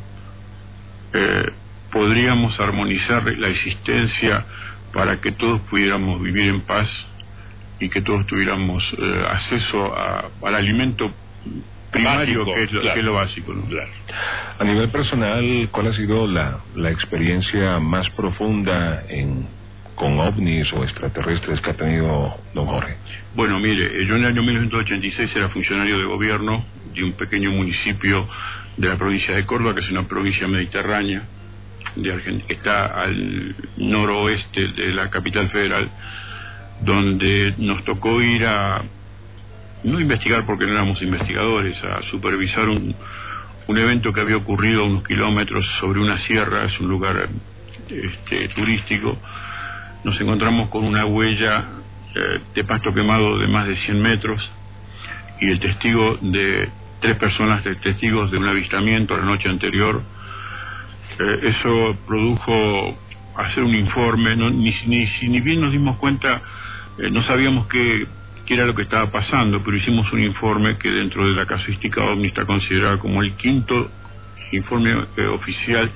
eh, 1.14 1.50
podríamos 1.92 2.60
armonizar 2.60 3.24
la 3.38 3.48
existencia 3.48 4.46
para 4.92 5.22
que 5.22 5.32
todos 5.32 5.62
pudiéramos 5.62 6.22
vivir 6.22 6.50
en 6.50 6.62
paz 6.62 6.90
y 7.80 7.90
que 7.90 8.02
todos 8.02 8.26
tuviéramos 8.28 8.84
eh, 8.98 9.26
acceso 9.30 9.94
a- 9.96 10.26
al 10.44 10.56
alimento 10.56 11.12
primario 11.92 12.40
Básico, 12.46 12.56
que, 12.56 12.64
es 12.64 12.72
lo, 12.72 12.82
claro. 12.82 12.94
que 12.94 13.00
es 13.00 13.06
lo 13.06 13.14
básico. 13.14 13.54
¿no? 13.54 13.64
A 14.60 14.64
nivel 14.64 14.90
personal, 14.90 15.70
¿cuál 15.72 15.88
ha 15.88 15.94
sido 15.94 16.28
la, 16.28 16.60
la 16.76 16.92
experiencia 16.92 17.80
más 17.80 18.10
profunda 18.12 19.04
en, 19.08 19.48
con 19.96 20.20
ovnis 20.20 20.72
o 20.74 20.84
extraterrestres 20.84 21.62
que 21.62 21.70
ha 21.72 21.74
tenido 21.76 22.36
don 22.54 22.66
Jorge? 22.66 22.96
Bueno, 23.36 23.60
mire, 23.60 23.86
eh, 24.02 24.06
yo 24.06 24.16
en 24.16 24.22
el 24.24 24.28
año 24.28 24.44
1986 24.44 25.32
era 25.36 25.50
funcionario 25.50 25.98
de 25.98 26.06
gobierno 26.06 26.66
de 26.94 27.04
un 27.04 27.14
pequeño 27.14 27.52
municipio 27.52 28.28
de 28.76 28.88
la 28.90 28.96
provincia 28.98 29.36
de 29.36 29.46
Córdoba, 29.46 29.74
que 29.76 29.82
es 29.82 29.90
una 29.92 30.04
provincia 30.08 30.48
mediterránea, 30.48 31.24
de 31.96 32.14
Argen- 32.14 32.44
que 32.46 32.54
está 32.54 32.86
al 32.88 33.56
noroeste 33.78 34.68
de 34.68 34.94
la 34.94 35.10
capital 35.10 35.50
federal, 35.50 35.90
donde 36.82 37.54
nos 37.58 37.84
tocó 37.86 38.22
ir 38.22 38.46
a, 38.46 38.84
no 39.84 40.00
investigar 40.00 40.46
porque 40.46 40.66
no 40.66 40.74
éramos 40.74 41.02
investigadores, 41.02 41.78
a 41.84 42.02
supervisar 42.12 42.70
un, 42.70 42.96
un 43.68 43.78
evento 43.78 44.14
que 44.14 44.22
había 44.22 44.38
ocurrido 44.38 44.82
a 44.82 44.86
unos 44.88 45.04
kilómetros 45.04 45.66
sobre 45.80 46.00
una 46.00 46.18
sierra, 46.26 46.66
es 46.66 46.80
un 46.80 46.88
lugar 46.90 47.30
este, 47.90 48.48
turístico, 48.50 49.18
nos 50.04 50.20
encontramos 50.22 50.70
con 50.70 50.84
una 50.86 51.06
huella 51.06 51.66
eh, 52.16 52.40
de 52.56 52.64
pasto 52.64 52.94
quemado 52.94 53.38
de 53.40 53.48
más 53.48 53.68
de 53.68 53.76
100 53.78 54.02
metros 54.02 54.50
y 55.40 55.50
el 55.50 55.60
testigo 55.60 56.18
de 56.22 56.70
tres 57.02 57.16
personas 57.18 57.64
de 57.64 57.76
testigos 57.76 58.32
de 58.32 58.38
un 58.38 58.48
avistamiento 58.48 59.16
la 59.18 59.24
noche 59.26 59.50
anterior. 59.50 60.02
Eh, 61.20 61.40
eso 61.44 61.98
produjo 62.08 62.98
hacer 63.36 63.64
un 63.64 63.76
informe, 63.76 64.36
no- 64.36 64.50
ni, 64.50 64.74
ni, 64.88 65.06
ni 65.28 65.42
bien 65.42 65.62
nos 65.62 65.72
dimos 65.72 65.98
cuenta, 65.98 66.42
eh, 66.98 67.10
no 67.12 67.26
sabíamos 67.28 67.68
qué, 67.68 68.08
qué 68.46 68.54
era 68.54 68.66
lo 68.66 68.76
que 68.76 68.84
estaba 68.84 69.12
pasando, 69.12 69.62
pero 69.64 69.78
hicimos 69.78 70.12
un 70.14 70.24
informe 70.24 70.78
que 70.78 70.90
dentro 70.90 71.28
de 71.28 71.36
la 71.36 71.46
casuística 71.46 72.04
OVNI 72.04 72.28
está 72.28 72.46
considerado 72.46 73.00
como 73.00 73.22
el 73.22 73.36
quinto 73.36 73.90
informe 74.52 75.06
eh, 75.18 75.28
oficial 75.28 75.92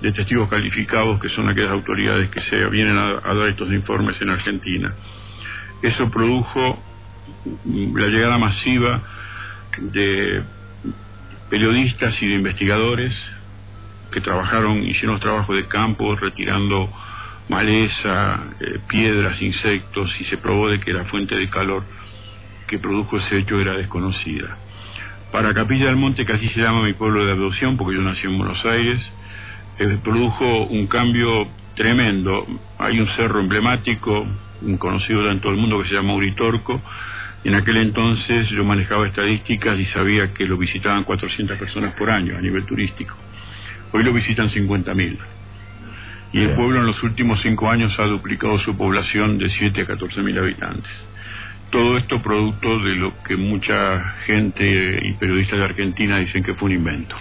de 0.00 0.12
testigos 0.12 0.48
calificados, 0.48 1.20
que 1.20 1.28
son 1.30 1.48
aquellas 1.48 1.72
autoridades 1.72 2.30
que 2.30 2.40
se 2.42 2.68
vienen 2.70 2.96
a, 2.96 3.20
a 3.24 3.34
dar 3.34 3.48
estos 3.48 3.72
informes 3.72 4.20
en 4.22 4.30
Argentina. 4.30 4.94
Eso 5.82 6.08
produjo 6.10 6.78
mm, 7.64 7.96
la 7.96 8.06
llegada 8.06 8.38
masiva 8.38 9.02
de 9.78 10.42
periodistas 11.50 12.20
y 12.22 12.26
de 12.26 12.34
investigadores 12.34 13.14
que 14.12 14.20
trabajaron, 14.20 14.84
hicieron 14.84 15.20
trabajo 15.20 15.54
de 15.54 15.66
campo 15.66 16.14
retirando 16.16 16.90
maleza, 17.48 18.44
eh, 18.60 18.78
piedras, 18.88 19.40
insectos 19.40 20.10
y 20.20 20.24
se 20.24 20.36
probó 20.36 20.68
de 20.68 20.80
que 20.80 20.92
la 20.92 21.04
fuente 21.04 21.36
de 21.36 21.48
calor 21.48 21.82
que 22.66 22.78
produjo 22.78 23.18
ese 23.18 23.38
hecho 23.38 23.60
era 23.60 23.72
desconocida. 23.72 24.56
Para 25.32 25.54
Capilla 25.54 25.86
del 25.86 25.96
Monte, 25.96 26.24
que 26.24 26.32
así 26.32 26.48
se 26.48 26.60
llama 26.60 26.82
mi 26.84 26.94
pueblo 26.94 27.24
de 27.24 27.32
adopción, 27.32 27.76
porque 27.76 27.96
yo 27.96 28.02
nací 28.02 28.26
en 28.26 28.38
Buenos 28.38 28.64
Aires, 28.64 29.00
eh, 29.78 29.98
produjo 30.02 30.64
un 30.66 30.86
cambio 30.86 31.46
tremendo. 31.74 32.46
Hay 32.78 33.00
un 33.00 33.08
cerro 33.16 33.40
emblemático, 33.40 34.26
conocido 34.78 35.30
en 35.30 35.40
todo 35.40 35.52
el 35.52 35.58
mundo 35.58 35.82
que 35.82 35.88
se 35.88 35.94
llama 35.94 36.14
Uritorco, 36.14 36.80
en 37.44 37.54
aquel 37.54 37.76
entonces 37.76 38.48
yo 38.50 38.64
manejaba 38.64 39.06
estadísticas 39.06 39.78
y 39.78 39.86
sabía 39.86 40.34
que 40.34 40.44
lo 40.44 40.56
visitaban 40.56 41.04
400 41.04 41.56
personas 41.56 41.94
por 41.94 42.10
año 42.10 42.36
a 42.36 42.40
nivel 42.40 42.64
turístico. 42.64 43.14
Hoy 43.92 44.02
lo 44.02 44.12
visitan 44.12 44.50
50.000. 44.50 45.37
Y 46.32 46.42
el 46.42 46.50
pueblo 46.50 46.80
en 46.80 46.86
los 46.86 47.02
últimos 47.02 47.40
cinco 47.40 47.70
años 47.70 47.98
ha 47.98 48.04
duplicado 48.04 48.58
su 48.58 48.76
población 48.76 49.38
de 49.38 49.48
7 49.48 49.82
a 49.82 49.86
14.000 49.86 50.38
habitantes. 50.38 50.92
Todo 51.70 51.96
esto 51.96 52.22
producto 52.22 52.80
de 52.80 52.96
lo 52.96 53.22
que 53.22 53.36
mucha 53.36 54.14
gente 54.26 55.00
y 55.02 55.12
periodistas 55.14 55.58
de 55.58 55.64
Argentina 55.64 56.18
dicen 56.18 56.42
que 56.42 56.54
fue 56.54 56.66
un 56.66 56.76
invento. 56.76 57.16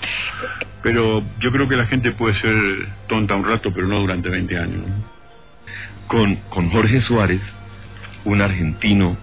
Pero 0.83 1.23
yo 1.39 1.51
creo 1.51 1.67
que 1.67 1.75
la 1.75 1.85
gente 1.85 2.11
puede 2.11 2.39
ser 2.39 2.55
tonta 3.07 3.35
un 3.35 3.45
rato, 3.45 3.71
pero 3.73 3.87
no 3.87 3.99
durante 3.99 4.29
20 4.29 4.57
años. 4.57 4.81
Con, 6.07 6.35
con 6.49 6.69
Jorge 6.69 7.01
Suárez, 7.01 7.41
un 8.25 8.41
argentino 8.41 9.17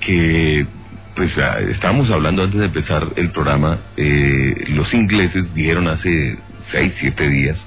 que, 0.00 0.66
pues 1.14 1.32
estábamos 1.70 2.10
hablando 2.10 2.42
antes 2.42 2.58
de 2.58 2.66
empezar 2.66 3.06
el 3.16 3.30
programa, 3.30 3.78
eh, 3.96 4.64
los 4.68 4.92
ingleses 4.92 5.54
dijeron 5.54 5.88
hace 5.88 6.38
seis, 6.70 6.92
siete 6.98 7.28
días 7.28 7.58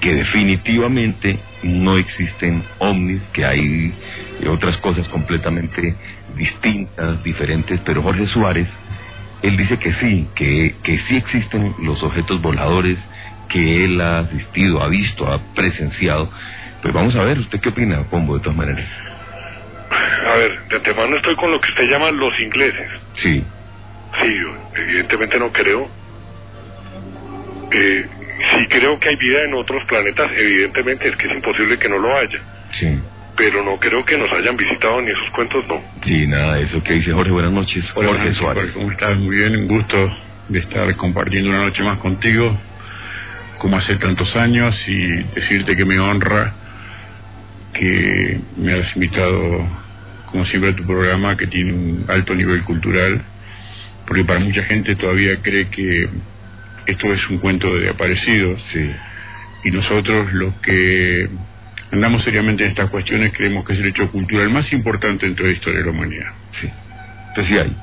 que 0.00 0.14
definitivamente 0.14 1.38
no 1.62 1.98
existen 1.98 2.64
ovnis, 2.78 3.22
que 3.32 3.44
hay 3.44 3.94
otras 4.48 4.76
cosas 4.78 5.06
completamente 5.08 5.94
distintas, 6.34 7.22
diferentes, 7.22 7.80
pero 7.84 8.02
Jorge 8.02 8.26
Suárez, 8.26 8.68
él 9.42 9.56
dice 9.56 9.78
que 9.78 9.92
sí, 9.94 10.28
que, 10.34 10.76
que 10.82 10.98
sí 11.00 11.16
existen 11.16 11.74
los 11.82 12.02
objetos 12.02 12.40
voladores, 12.40 12.98
que 13.48 13.84
él 13.84 14.00
ha 14.00 14.20
asistido, 14.20 14.82
ha 14.82 14.88
visto, 14.88 15.26
ha 15.26 15.38
presenciado. 15.54 16.30
Pues 16.82 16.94
vamos 16.94 17.14
a 17.16 17.24
ver, 17.24 17.38
¿usted 17.38 17.60
qué 17.60 17.68
opina, 17.68 18.02
Pombo, 18.04 18.36
de 18.36 18.42
todas 18.42 18.56
maneras? 18.56 18.86
A 19.90 20.36
ver, 20.36 20.60
de 20.68 20.76
antemano 20.76 21.16
estoy 21.16 21.34
con 21.36 21.50
lo 21.50 21.60
que 21.60 21.68
usted 21.70 21.90
llama 21.90 22.10
los 22.12 22.38
ingleses. 22.40 22.88
Sí. 23.14 23.44
Sí, 24.20 24.34
yo 24.40 24.56
evidentemente 24.76 25.38
no 25.38 25.52
creo. 25.52 25.88
Eh, 27.72 28.06
si 28.56 28.66
creo 28.66 28.98
que 28.98 29.10
hay 29.10 29.16
vida 29.16 29.44
en 29.44 29.54
otros 29.54 29.84
planetas, 29.84 30.30
evidentemente 30.36 31.08
es 31.08 31.16
que 31.16 31.26
es 31.26 31.34
imposible 31.34 31.78
que 31.78 31.88
no 31.88 31.98
lo 31.98 32.16
haya. 32.16 32.38
Sí. 32.72 32.98
Pero 33.36 33.64
no 33.64 33.78
creo 33.78 34.04
que 34.04 34.18
nos 34.18 34.30
hayan 34.32 34.56
visitado 34.56 35.00
ni 35.00 35.10
esos 35.10 35.30
cuentos, 35.30 35.64
no. 35.66 35.82
Sí, 36.02 36.26
nada 36.26 36.56
de 36.56 36.62
eso 36.62 36.82
que 36.82 36.94
dice 36.94 37.12
Jorge. 37.12 37.30
Buenas 37.30 37.52
noches. 37.52 37.84
Hola, 37.94 38.08
Jorge 38.08 38.24
Nancy, 38.24 38.38
Suárez. 38.38 38.72
¿Cómo 38.72 38.90
estás? 38.90 39.16
Muy 39.16 39.36
bien, 39.36 39.56
un 39.56 39.68
gusto 39.68 40.16
de 40.48 40.58
estar 40.58 40.94
compartiendo 40.96 41.50
una 41.50 41.60
noche 41.60 41.82
más 41.82 41.98
contigo, 41.98 42.58
como 43.58 43.76
hace 43.76 43.96
tantos 43.96 44.34
años, 44.36 44.76
y 44.86 45.22
decirte 45.34 45.76
que 45.76 45.84
me 45.84 45.98
honra 45.98 46.54
que 47.72 48.40
me 48.56 48.74
hayas 48.74 48.94
invitado, 48.96 49.66
como 50.26 50.44
siempre, 50.46 50.70
a 50.70 50.76
tu 50.76 50.84
programa, 50.84 51.36
que 51.36 51.46
tiene 51.46 51.72
un 51.72 52.04
alto 52.08 52.34
nivel 52.34 52.64
cultural, 52.64 53.22
porque 54.06 54.24
para 54.24 54.40
mucha 54.40 54.64
gente 54.64 54.96
todavía 54.96 55.40
cree 55.40 55.68
que 55.68 56.08
esto 56.90 57.12
es 57.12 57.28
un 57.28 57.38
cuento 57.38 57.76
de 57.78 57.90
aparecidos, 57.90 58.62
y 59.64 59.70
nosotros 59.70 60.32
los 60.32 60.54
que 60.60 61.28
andamos 61.90 62.22
seriamente 62.22 62.64
en 62.64 62.70
estas 62.70 62.90
cuestiones 62.90 63.32
creemos 63.32 63.64
que 63.66 63.74
es 63.74 63.80
el 63.80 63.86
hecho 63.86 64.10
cultural 64.10 64.48
más 64.50 64.72
importante 64.72 65.26
dentro 65.26 65.44
de 65.44 65.52
la 65.52 65.56
historia 65.56 65.78
de 65.80 65.84
la 65.84 65.90
humanidad. 65.90 66.32
Entonces 67.28 67.46
sí 67.46 67.58
hay. 67.58 67.76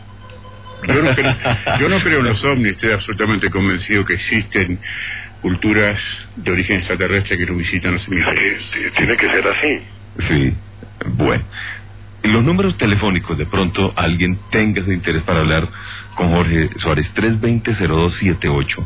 Yo 0.88 1.02
no, 1.02 1.16
creo, 1.16 1.36
yo 1.80 1.90
no 1.90 2.02
creo 2.02 2.20
en 2.20 2.26
los 2.26 2.44
ovnis, 2.44 2.74
estoy 2.74 2.92
absolutamente 2.92 3.50
convencido 3.50 4.06
que 4.06 4.14
existen 4.14 4.80
culturas 5.42 6.00
de 6.36 6.52
origen 6.52 6.78
extraterrestre 6.78 7.38
que 7.38 7.46
nos 7.46 7.58
visitan 7.58 7.96
los 7.96 8.08
hemisferios. 8.08 8.72
Tiene 8.96 9.18
que 9.18 9.28
ser 9.28 9.48
así. 9.48 9.80
Sí. 10.28 10.54
Bueno. 11.06 11.44
Los 12.28 12.44
números 12.44 12.78
telefónicos, 12.78 13.38
de 13.38 13.46
pronto 13.46 13.94
alguien 13.96 14.38
tenga 14.52 14.82
ese 14.82 14.94
interés 14.94 15.24
para 15.24 15.40
hablar 15.40 15.70
con 16.14 16.34
Jorge 16.34 16.72
Suárez, 16.76 17.10
320-0278, 17.16 18.84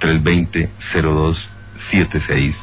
320-0276, 0.00 2.54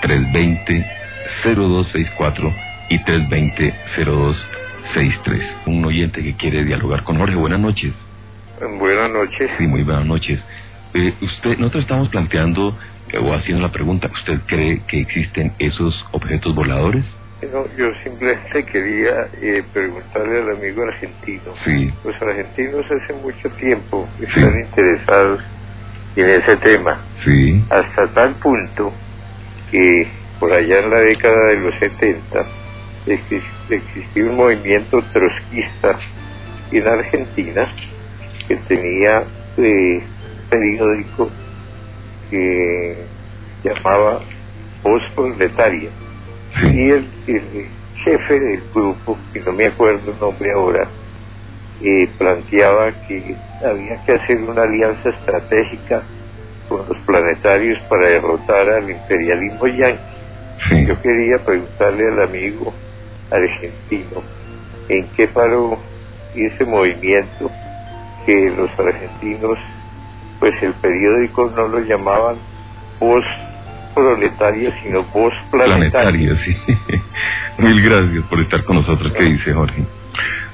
320-0264 0.00 2.56
y 2.88 2.98
320-0263. 2.98 5.66
Un 5.66 5.84
oyente 5.84 6.22
que 6.22 6.34
quiere 6.36 6.64
dialogar 6.64 7.04
con 7.04 7.18
Jorge, 7.18 7.34
buenas 7.34 7.60
noches. 7.60 7.92
Buenas 8.78 9.10
noches. 9.10 9.50
Sí, 9.58 9.66
muy 9.66 9.82
buenas 9.82 10.06
noches. 10.06 10.42
Eh, 10.94 11.12
usted, 11.20 11.58
nosotros 11.58 11.82
estamos 11.82 12.08
planteando 12.08 12.74
eh, 13.12 13.18
o 13.18 13.34
haciendo 13.34 13.62
la 13.62 13.70
pregunta, 13.70 14.10
¿usted 14.14 14.40
cree 14.46 14.80
que 14.88 15.02
existen 15.02 15.52
esos 15.58 16.06
objetos 16.12 16.54
voladores? 16.54 17.04
No, 17.42 17.66
yo 17.76 17.86
simplemente 18.02 18.64
quería 18.66 19.14
eh, 19.42 19.62
preguntarle 19.72 20.38
al 20.40 20.56
amigo 20.56 20.82
argentino. 20.84 21.54
Sí. 21.64 21.92
Los 22.02 22.16
argentinos 22.22 22.86
hace 22.90 23.12
mucho 23.14 23.50
tiempo 23.60 24.08
están 24.18 24.58
interesados 24.60 25.42
en 26.16 26.30
ese 26.30 26.56
tema. 26.58 27.06
Sí. 27.24 27.66
Hasta 27.70 28.12
tal 28.14 28.38
punto 28.38 28.92
que 29.70 30.12
por 30.40 30.52
allá 30.52 30.80
en 30.80 30.90
la 30.90 31.00
década 31.00 31.48
de 31.48 31.60
los 31.60 31.74
70 31.78 32.40
exis- 33.06 33.70
existió 33.70 34.30
un 34.30 34.36
movimiento 34.36 34.98
trotskista 35.12 35.98
en 36.72 36.88
Argentina 36.88 37.72
que 38.48 38.56
tenía 38.68 39.28
eh, 39.58 40.10
un 40.22 40.48
periódico 40.48 41.32
que 42.30 43.08
llamaba 43.62 44.22
Voz 44.82 45.02
Proletaria. 45.14 45.90
Y 46.62 46.90
el, 46.90 47.08
el 47.26 47.66
jefe 48.04 48.40
del 48.40 48.62
grupo, 48.74 49.18
que 49.32 49.40
no 49.40 49.52
me 49.52 49.66
acuerdo 49.66 50.12
el 50.12 50.18
nombre 50.18 50.52
ahora, 50.52 50.88
eh, 51.82 52.08
planteaba 52.16 52.92
que 53.06 53.36
había 53.64 54.02
que 54.04 54.12
hacer 54.12 54.38
una 54.38 54.62
alianza 54.62 55.10
estratégica 55.10 56.02
con 56.68 56.88
los 56.88 56.98
planetarios 57.04 57.78
para 57.88 58.08
derrotar 58.08 58.70
al 58.70 58.90
imperialismo 58.90 59.66
yanqui. 59.66 60.86
Yo 60.86 61.00
quería 61.02 61.38
preguntarle 61.44 62.08
al 62.08 62.22
amigo 62.22 62.72
argentino 63.30 64.22
en 64.88 65.06
qué 65.16 65.28
paró 65.28 65.78
ese 66.34 66.64
movimiento 66.64 67.50
que 68.24 68.50
los 68.50 68.70
argentinos, 68.78 69.58
pues 70.40 70.54
el 70.62 70.72
periódico 70.74 71.52
no 71.54 71.68
lo 71.68 71.80
llamaban 71.80 72.36
voz 72.98 73.24
proletaria, 73.96 74.72
sino 74.82 75.04
voz 75.04 75.32
planetaria. 75.50 76.10
Planetaria, 76.10 76.44
sí. 76.44 76.56
Mil 77.62 77.82
gracias 77.82 78.24
por 78.24 78.40
estar 78.40 78.62
con 78.64 78.76
nosotros. 78.76 79.12
¿Qué 79.18 79.24
dice 79.24 79.54
Jorge? 79.54 79.82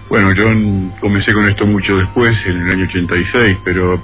Bueno, 0.09 0.33
yo 0.33 0.45
comencé 1.01 1.33
con 1.33 1.49
esto 1.49 1.67
mucho 1.67 1.97
después, 1.97 2.45
en 2.47 2.63
el 2.63 2.71
año 2.71 2.85
86, 2.85 3.59
pero 3.65 4.01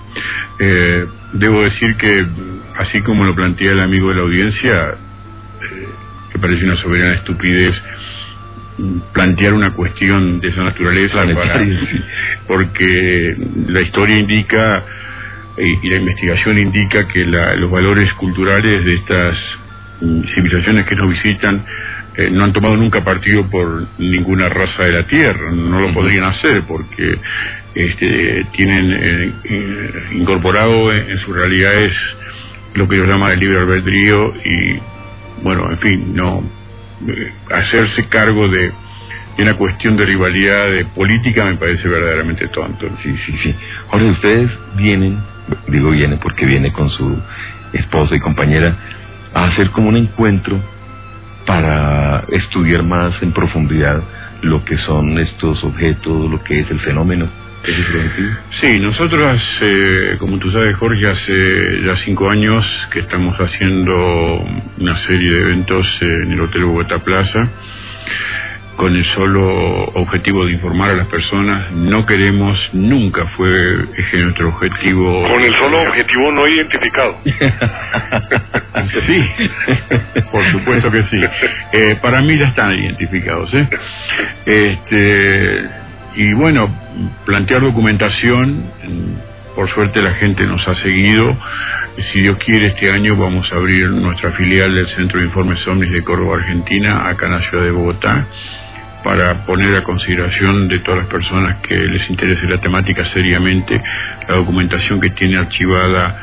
eh, 0.59 1.07
debo 1.35 1.63
decir 1.63 1.97
que, 1.97 2.27
así 2.79 3.01
como 3.03 3.25
lo 3.25 3.35
plantea 3.35 3.73
el 3.73 3.81
amigo 3.81 4.09
de 4.09 4.17
la 4.17 4.23
audiencia, 4.23 4.95
eh, 5.63 5.89
me 6.35 6.41
parece 6.41 6.65
una 6.65 6.77
soberana 6.83 7.15
estupidez 7.15 7.75
plantear 9.13 9.55
una 9.55 9.73
cuestión 9.73 10.41
de 10.41 10.49
esa 10.49 10.63
naturaleza 10.63 11.27
para, 11.35 11.67
porque 12.47 13.37
la 13.67 13.81
historia 13.81 14.19
indica 14.19 14.85
y, 15.61 15.79
y 15.87 15.91
la 15.91 15.97
investigación 15.97 16.59
indica 16.59 17.07
que 17.09 17.25
la- 17.27 17.55
los 17.57 17.71
valores 17.71 18.13
culturales 18.15 18.85
de 18.85 18.95
estas 18.95 19.39
mm, 20.01 20.23
civilizaciones 20.35 20.87
que 20.87 20.95
nos 20.97 21.09
visitan 21.11 21.65
eh, 22.17 22.31
no 22.31 22.45
han 22.45 22.53
tomado 22.53 22.77
nunca 22.77 23.05
partido 23.05 23.45
por 23.49 23.87
ninguna 23.99 24.49
raza 24.49 24.85
de 24.85 24.93
la 24.93 25.03
Tierra, 25.07 25.53
no 25.53 25.81
lo 25.81 25.95
podrían 25.95 26.25
hacer 26.25 26.63
porque 26.63 27.17
este, 27.75 28.45
tienen 28.53 28.91
eh, 28.93 29.33
eh, 29.45 29.91
incorporado 30.13 30.93
en, 30.93 31.11
en 31.11 31.19
sus 31.21 31.35
realidades 31.37 31.93
lo 32.75 32.89
que 32.89 32.97
ellos 32.97 33.09
llaman 33.09 33.33
el 33.33 33.39
libre 33.41 33.59
albedrío 33.61 34.35
y, 34.45 34.79
bueno, 35.43 35.71
en 35.71 35.79
fin, 35.79 36.13
no 36.15 36.43
eh, 37.09 37.33
hacerse 37.53 38.07
cargo 38.09 38.49
de, 38.49 38.73
de 39.37 39.43
una 39.43 39.55
cuestión 39.55 39.97
de 39.97 40.05
rivalidad 40.07 40.71
de 40.71 40.85
política 40.87 41.45
me 41.45 41.55
parece 41.55 41.87
verdaderamente 41.89 42.49
tonto. 42.49 42.89
Sí, 43.01 43.15
sí, 43.27 43.35
sí. 43.43 43.55
Jorge, 43.87 44.07
ustedes 44.11 44.51
vienen, 44.77 45.19
digo 45.69 45.91
vienen 45.91 46.19
porque 46.19 46.47
viene 46.47 46.73
con 46.73 46.91
su 46.91 47.21
esposa 47.73 48.17
y 48.17 48.21
compañera, 48.21 48.75
a 49.35 49.45
hacer 49.45 49.71
como 49.71 49.89
un 49.89 49.97
encuentro 49.97 50.59
para 51.47 52.25
estudiar 52.31 52.83
más 52.83 53.21
en 53.23 53.33
profundidad 53.33 54.03
lo 54.43 54.65
que 54.65 54.77
son 54.79 55.19
estos 55.19 55.63
objetos, 55.65 56.31
lo 56.31 56.43
que 56.43 56.61
es 56.61 56.71
el 56.71 56.81
fenómeno. 56.81 57.29
Sí, 58.61 58.79
nosotros, 58.81 59.43
eh, 59.61 60.17
como 60.19 60.39
tú 60.39 60.51
sabes, 60.51 60.77
Jorge, 60.77 61.07
hace 61.07 61.83
ya 61.85 61.97
cinco 62.05 62.31
años 62.31 62.65
que 62.93 63.01
estamos 63.01 63.37
haciendo 63.37 64.45
una 64.79 64.97
serie 65.07 65.31
de 65.33 65.41
eventos 65.41 65.87
en 66.01 66.33
el 66.33 66.41
Hotel 66.41 66.65
Bogotá 66.65 67.01
Plaza 67.01 67.49
con 68.79 68.95
el 68.95 69.05
solo 69.07 69.87
objetivo 69.95 70.47
de 70.47 70.53
informar 70.53 70.91
a 70.93 70.95
las 70.95 71.09
personas. 71.09 71.73
No 71.73 72.07
queremos, 72.07 72.57
nunca 72.73 73.27
fue 73.37 73.51
ese 73.97 74.23
nuestro 74.23 74.51
objetivo. 74.51 75.29
Con 75.29 75.43
el 75.43 75.53
solo 75.55 75.83
objetivo 75.83 76.31
no 76.33 76.47
identificado. 76.47 77.19
Sí, 79.07 79.25
por 80.31 80.45
supuesto 80.53 80.91
que 80.91 81.03
sí. 81.03 81.21
Eh, 81.73 81.97
para 82.01 82.23
mí 82.23 82.39
ya 82.39 82.47
están 82.47 82.73
identificados. 82.73 83.53
¿eh? 83.53 83.69
Este, 84.47 85.69
y 86.15 86.33
bueno, 86.33 86.73
plantear 87.27 87.63
documentación, 87.63 88.71
por 89.57 89.69
suerte 89.71 90.01
la 90.01 90.13
gente 90.13 90.47
nos 90.47 90.67
ha 90.69 90.77
seguido. 90.77 91.37
Si 92.13 92.21
Dios 92.21 92.39
quiere, 92.39 92.67
este 92.67 92.93
año 92.93 93.17
vamos 93.17 93.53
a 93.53 93.57
abrir 93.57 93.91
nuestra 93.91 94.31
filial 94.33 94.73
del 94.73 94.87
Centro 94.95 95.19
de 95.19 95.27
Informes 95.27 95.67
OVNIs 95.67 95.91
de 95.91 96.05
Córdoba, 96.05 96.37
Argentina, 96.37 97.09
acá 97.09 97.27
en 97.27 97.33
la 97.33 97.51
ciudad 97.51 97.65
de 97.65 97.73
Bogotá, 97.73 98.27
para 99.03 99.47
poner 99.47 99.75
a 99.77 99.83
consideración 99.83 100.69
de 100.69 100.81
todas 100.81 101.01
las 101.01 101.09
personas 101.09 101.57
que 101.59 101.77
les 101.77 102.09
interese 102.11 102.47
la 102.47 102.59
temática 102.59 103.05
seriamente 103.11 103.83
la 104.29 104.37
documentación 104.37 105.01
que 105.01 105.11
tiene 105.11 105.37
archivada 105.37 106.19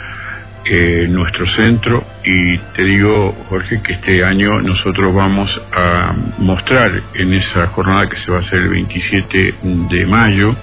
eh, 0.66 1.08
nuestro 1.10 1.48
centro. 1.48 2.06
Y 2.24 2.58
te 2.58 2.84
digo 2.84 3.36
Jorge 3.50 3.82
que 3.82 3.94
este 3.94 4.24
año 4.24 4.62
nosotros 4.62 5.14
vamos 5.14 5.50
a 5.72 6.14
mostrar 6.38 6.92
en 7.14 7.34
esa 7.34 7.68
jornada 7.68 8.10
que 8.10 8.18
se 8.18 8.32
va 8.32 8.38
a 8.38 8.42
hacer 8.42 8.60
el 8.60 8.70
27 8.70 9.56
de 9.90 10.06
mayo 10.06 10.56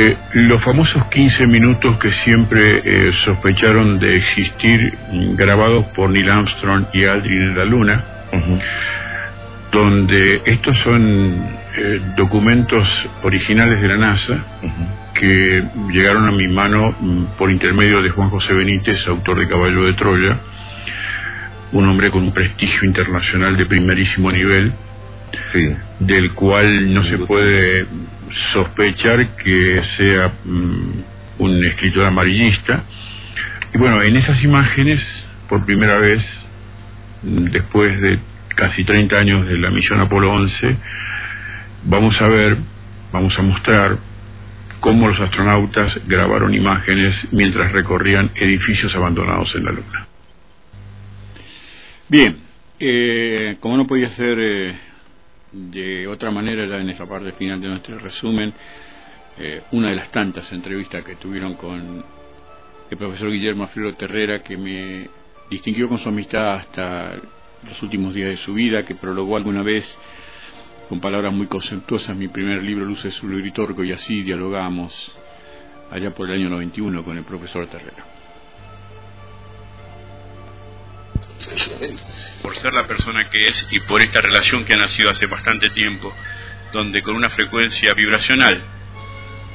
eh, 0.00 0.16
los 0.34 0.62
famosos 0.62 1.06
15 1.06 1.48
minutos 1.48 1.98
que 1.98 2.12
siempre 2.12 2.82
eh, 2.84 3.12
sospecharon 3.24 3.98
de 3.98 4.16
existir 4.18 4.96
mm, 5.10 5.34
grabados 5.34 5.86
por 5.86 6.08
Neil 6.08 6.30
Armstrong 6.30 6.86
y 6.92 7.04
Aldrin 7.04 7.42
en 7.42 7.56
la 7.56 7.64
Luna 7.64 8.04
donde 9.70 10.42
estos 10.46 10.78
son 10.78 11.34
eh, 11.76 12.00
documentos 12.16 12.86
originales 13.22 13.80
de 13.80 13.88
la 13.88 13.96
NASA 13.96 14.44
que 15.14 15.64
llegaron 15.92 16.26
a 16.26 16.32
mi 16.32 16.48
mano 16.48 16.94
mm, 16.98 17.24
por 17.36 17.50
intermedio 17.50 18.02
de 18.02 18.10
Juan 18.10 18.30
José 18.30 18.54
Benítez, 18.54 18.98
autor 19.06 19.40
de 19.40 19.48
Caballo 19.48 19.84
de 19.84 19.92
Troya, 19.94 20.38
un 21.72 21.88
hombre 21.88 22.10
con 22.10 22.22
un 22.22 22.32
prestigio 22.32 22.84
internacional 22.84 23.56
de 23.56 23.66
primerísimo 23.66 24.32
nivel, 24.32 24.72
del 25.98 26.32
cual 26.32 26.92
no 26.92 27.04
se 27.04 27.18
puede 27.18 27.86
sospechar 28.52 29.36
que 29.36 29.82
sea 29.96 30.32
mm, 30.44 30.92
un 31.38 31.64
escritor 31.64 32.06
amarillista, 32.06 32.84
Y 33.74 33.78
bueno, 33.78 34.02
en 34.02 34.16
esas 34.16 34.42
imágenes, 34.42 35.02
por 35.48 35.64
primera 35.64 35.98
vez, 35.98 36.24
después 37.22 38.00
de 38.00 38.18
casi 38.58 38.82
30 38.82 39.16
años 39.16 39.46
de 39.46 39.56
la 39.56 39.70
misión 39.70 40.00
Apolo 40.00 40.32
11, 40.32 40.76
vamos 41.84 42.20
a 42.20 42.26
ver, 42.26 42.56
vamos 43.12 43.32
a 43.38 43.42
mostrar 43.42 43.98
cómo 44.80 45.06
los 45.06 45.20
astronautas 45.20 45.92
grabaron 46.08 46.52
imágenes 46.52 47.14
mientras 47.30 47.70
recorrían 47.70 48.32
edificios 48.34 48.92
abandonados 48.96 49.54
en 49.54 49.64
la 49.64 49.70
Luna. 49.70 50.06
Bien, 52.08 52.36
eh, 52.80 53.58
como 53.60 53.76
no 53.76 53.86
podía 53.86 54.10
ser 54.10 54.36
eh, 54.40 54.76
de 55.52 56.08
otra 56.08 56.32
manera, 56.32 56.66
ya 56.66 56.78
en 56.78 56.90
esta 56.90 57.06
parte 57.06 57.30
final 57.32 57.60
de 57.60 57.68
nuestro 57.68 57.96
resumen, 58.00 58.52
eh, 59.38 59.62
una 59.70 59.90
de 59.90 59.94
las 59.94 60.10
tantas 60.10 60.52
entrevistas 60.52 61.04
que 61.04 61.14
tuvieron 61.14 61.54
con 61.54 62.02
el 62.90 62.98
profesor 62.98 63.30
Guillermo 63.30 63.62
Alfredo 63.62 63.94
Terrera, 63.94 64.42
que 64.42 64.56
me 64.56 65.08
distinguió 65.48 65.88
con 65.88 65.98
su 65.98 66.08
amistad 66.08 66.56
hasta 66.56 67.14
los 67.66 67.82
últimos 67.82 68.14
días 68.14 68.28
de 68.28 68.36
su 68.36 68.54
vida, 68.54 68.84
que 68.84 68.94
prologó 68.94 69.36
alguna 69.36 69.62
vez 69.62 69.84
con 70.88 71.00
palabras 71.00 71.32
muy 71.32 71.46
conceptuosas 71.46 72.16
mi 72.16 72.28
primer 72.28 72.62
libro 72.62 72.84
Luces 72.84 73.14
sobre 73.14 73.38
Gritorco 73.38 73.84
y 73.84 73.92
así 73.92 74.22
dialogamos 74.22 75.12
allá 75.90 76.14
por 76.14 76.28
el 76.28 76.40
año 76.40 76.48
91 76.48 77.04
con 77.04 77.18
el 77.18 77.24
profesor 77.24 77.66
Terrera. 77.66 78.04
Por 82.42 82.56
ser 82.56 82.72
la 82.72 82.86
persona 82.86 83.28
que 83.28 83.44
es 83.44 83.66
y 83.70 83.80
por 83.80 84.00
esta 84.00 84.20
relación 84.20 84.64
que 84.64 84.74
ha 84.74 84.76
nacido 84.76 85.10
hace 85.10 85.26
bastante 85.26 85.70
tiempo, 85.70 86.12
donde 86.72 87.02
con 87.02 87.14
una 87.14 87.30
frecuencia 87.30 87.92
vibracional 87.94 88.62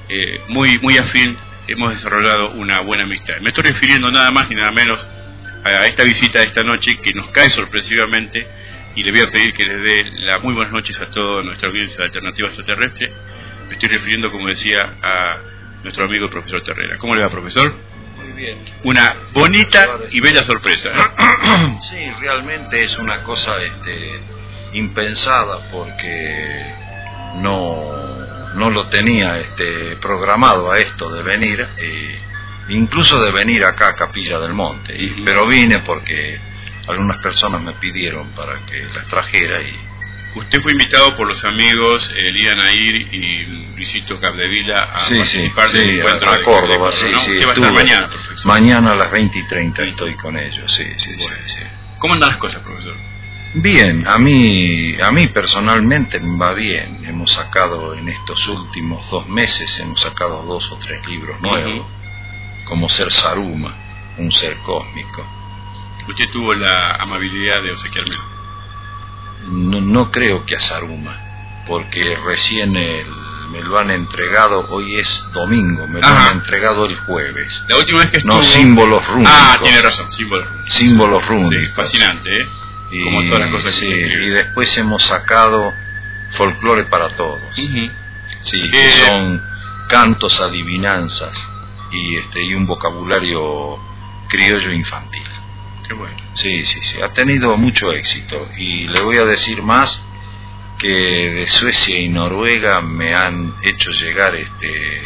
eh, 0.09 0.41
muy, 0.49 0.77
muy 0.79 0.97
afín 0.97 1.35
hemos 1.67 1.91
desarrollado 1.91 2.51
una 2.51 2.81
buena 2.81 3.03
amistad. 3.03 3.39
Me 3.41 3.49
estoy 3.49 3.65
refiriendo 3.65 4.11
nada 4.11 4.31
más 4.31 4.49
ni 4.49 4.55
nada 4.55 4.71
menos 4.71 5.07
a 5.63 5.87
esta 5.87 6.03
visita 6.03 6.39
de 6.39 6.45
esta 6.45 6.63
noche 6.63 6.99
que 7.01 7.13
nos 7.13 7.27
cae 7.27 7.49
sorpresivamente 7.49 8.47
y 8.95 9.03
le 9.03 9.11
voy 9.11 9.21
a 9.21 9.29
pedir 9.29 9.53
que 9.53 9.63
les 9.63 9.81
dé 9.81 10.11
las 10.19 10.43
muy 10.43 10.53
buenas 10.53 10.73
noches 10.73 10.99
a 10.99 11.07
toda 11.07 11.43
nuestra 11.43 11.69
audiencia 11.69 11.99
de 11.99 12.05
Alternativa 12.05 12.47
Extraterrestre. 12.47 13.11
Me 13.67 13.73
estoy 13.73 13.89
refiriendo, 13.89 14.29
como 14.29 14.47
decía, 14.47 14.97
a 15.01 15.37
nuestro 15.83 16.05
amigo 16.05 16.25
el 16.25 16.31
profesor 16.31 16.61
Terrera. 16.63 16.97
¿Cómo 16.97 17.15
le 17.15 17.21
va, 17.21 17.29
profesor? 17.29 17.73
Muy 18.17 18.31
bien. 18.33 18.57
Una 18.83 19.15
bonita 19.31 20.01
y 20.11 20.19
bella 20.19 20.43
sorpresa. 20.43 20.89
¿eh? 20.89 21.79
Sí, 21.81 22.11
realmente 22.19 22.83
es 22.83 22.97
una 22.97 23.23
cosa 23.23 23.61
este, 23.63 24.21
impensada 24.73 25.69
porque 25.71 26.73
no, 27.35 28.53
no 28.55 28.69
lo 28.69 28.87
tenía 28.87 29.39
este, 29.39 29.95
programado 29.97 30.71
a 30.71 30.79
esto 30.79 31.11
de 31.11 31.23
venir, 31.23 31.67
eh, 31.77 32.21
incluso 32.69 33.23
de 33.23 33.31
venir 33.31 33.63
acá 33.65 33.89
a 33.89 33.95
Capilla 33.95 34.39
del 34.39 34.53
Monte. 34.53 34.95
Y, 35.01 35.21
pero 35.25 35.47
vine 35.47 35.79
porque 35.79 36.39
algunas 36.87 37.17
personas 37.17 37.61
me 37.61 37.73
pidieron 37.73 38.29
para 38.31 38.59
que 38.65 38.83
las 38.93 39.07
trajera 39.07 39.61
y 39.61 39.77
Usted 40.35 40.63
fue 40.63 40.71
invitado 40.71 41.15
por 41.15 41.27
los 41.27 41.45
amigos 41.45 42.09
Elías 42.09 42.55
Nair 42.55 42.95
y 43.13 43.45
Luisito 43.75 44.19
Capdevila 44.19 44.85
a 44.85 44.97
sí, 44.97 45.23
sí, 45.25 45.49
participar 45.49 45.69
del 45.69 45.91
sí, 45.91 45.97
encuentro 45.99 46.29
a, 46.31 46.37
de- 46.39 46.43
Córdoba, 46.43 46.91
sí, 46.91 47.05
¿no? 47.11 47.19
sí, 47.19 47.37
va 47.45 47.51
a 47.51 47.53
estar 47.53 47.71
mañana, 47.71 48.07
profesor. 48.07 48.47
Mañana 48.47 48.91
a 48.93 48.95
las 48.95 49.11
20 49.11 49.37
y 49.37 49.45
30 49.45 49.83
estoy 49.83 50.15
con 50.15 50.35
ellos, 50.39 50.73
sí, 50.73 50.85
sí, 50.97 51.11
sí, 51.19 51.29
sí. 51.45 51.59
¿Cómo 51.99 52.15
andan 52.15 52.29
las 52.29 52.39
cosas, 52.39 52.63
profesor? 52.63 52.95
Bien, 53.53 54.07
a 54.07 54.17
mí, 54.17 54.95
a 54.99 55.11
mí 55.11 55.27
personalmente 55.27 56.19
me 56.19 56.39
va 56.39 56.53
bien. 56.53 57.05
Hemos 57.05 57.33
sacado 57.33 57.93
en 57.93 58.09
estos 58.09 58.47
últimos 58.47 59.07
dos 59.11 59.27
meses, 59.29 59.79
hemos 59.81 60.01
sacado 60.01 60.43
dos 60.47 60.71
o 60.71 60.77
tres 60.77 61.05
libros 61.07 61.39
nuevos, 61.41 61.85
como 62.65 62.89
Ser 62.89 63.11
Saruma, 63.11 63.75
un 64.17 64.31
ser 64.31 64.57
cósmico. 64.59 65.25
Usted 66.07 66.29
tuvo 66.31 66.53
la 66.53 66.95
amabilidad 66.99 67.61
de 67.63 67.71
obsequiarme. 67.73 68.13
No, 69.47 69.81
no 69.81 70.11
creo 70.11 70.45
que 70.45 70.55
a 70.55 70.59
Saruma, 70.59 71.17
porque 71.65 72.17
recién 72.25 72.75
el- 72.75 73.05
me 73.51 73.61
lo 73.61 73.77
han 73.77 73.91
entregado, 73.91 74.65
hoy 74.69 74.95
es 74.95 75.23
domingo, 75.31 75.85
me 75.87 76.01
lo 76.01 76.07
han 76.07 76.37
entregado 76.37 76.85
el 76.85 76.95
jueves. 76.95 77.61
La 77.67 77.77
última 77.77 77.99
vez 77.99 78.09
que 78.09 78.17
estuvo... 78.17 78.33
No, 78.37 78.43
símbolos 78.43 79.07
rúnicos. 79.07 79.33
Ah, 79.35 79.59
tiene 79.61 79.79
razón, 79.81 80.11
símbolos 80.11 80.47
rúnicos. 80.49 80.73
Símbolos 80.73 81.27
rúnicos. 81.27 81.55
Sí, 81.55 81.65
fascinante, 81.75 82.41
¿eh? 82.41 82.47
Y, 82.89 83.03
Como 83.03 83.23
todas 83.25 83.41
las 83.41 83.51
cosas 83.51 83.75
sí, 83.75 83.87
que 83.87 83.95
y 84.23 84.29
después 84.29 84.75
hemos 84.77 85.03
sacado 85.03 85.71
folclore 86.31 86.83
para 86.85 87.09
todos. 87.09 87.41
Sí, 88.39 88.69
que 88.71 88.87
Eh, 88.87 88.91
son 88.91 89.41
cantos, 89.87 90.41
adivinanzas 90.41 91.47
y 91.93 92.17
este 92.17 92.43
y 92.43 92.53
un 92.53 92.65
vocabulario 92.65 93.79
criollo 94.27 94.71
infantil. 94.71 95.27
Qué 95.87 95.93
bueno. 95.93 96.17
Sí, 96.33 96.65
sí, 96.65 96.81
sí, 96.81 97.01
ha 97.01 97.13
tenido 97.13 97.55
mucho 97.57 97.91
éxito 97.91 98.49
y 98.57 98.87
le 98.87 99.01
voy 99.01 99.17
a 99.17 99.25
decir 99.25 99.61
más 99.61 100.03
que 100.79 100.87
de 100.87 101.47
Suecia 101.47 101.99
y 101.99 102.09
Noruega 102.09 102.81
me 102.81 103.13
han 103.13 103.55
hecho 103.63 103.91
llegar 103.91 104.35
este 104.35 104.97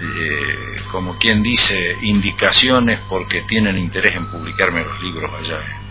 eh, 0.00 0.76
como 0.90 1.18
quien 1.18 1.42
dice 1.42 1.96
indicaciones 2.02 3.00
porque 3.08 3.42
tienen 3.42 3.76
interés 3.76 4.14
en 4.14 4.30
publicarme 4.30 4.84
los 4.84 5.00
libros 5.02 5.30
allá 5.38 5.56
en 5.56 5.88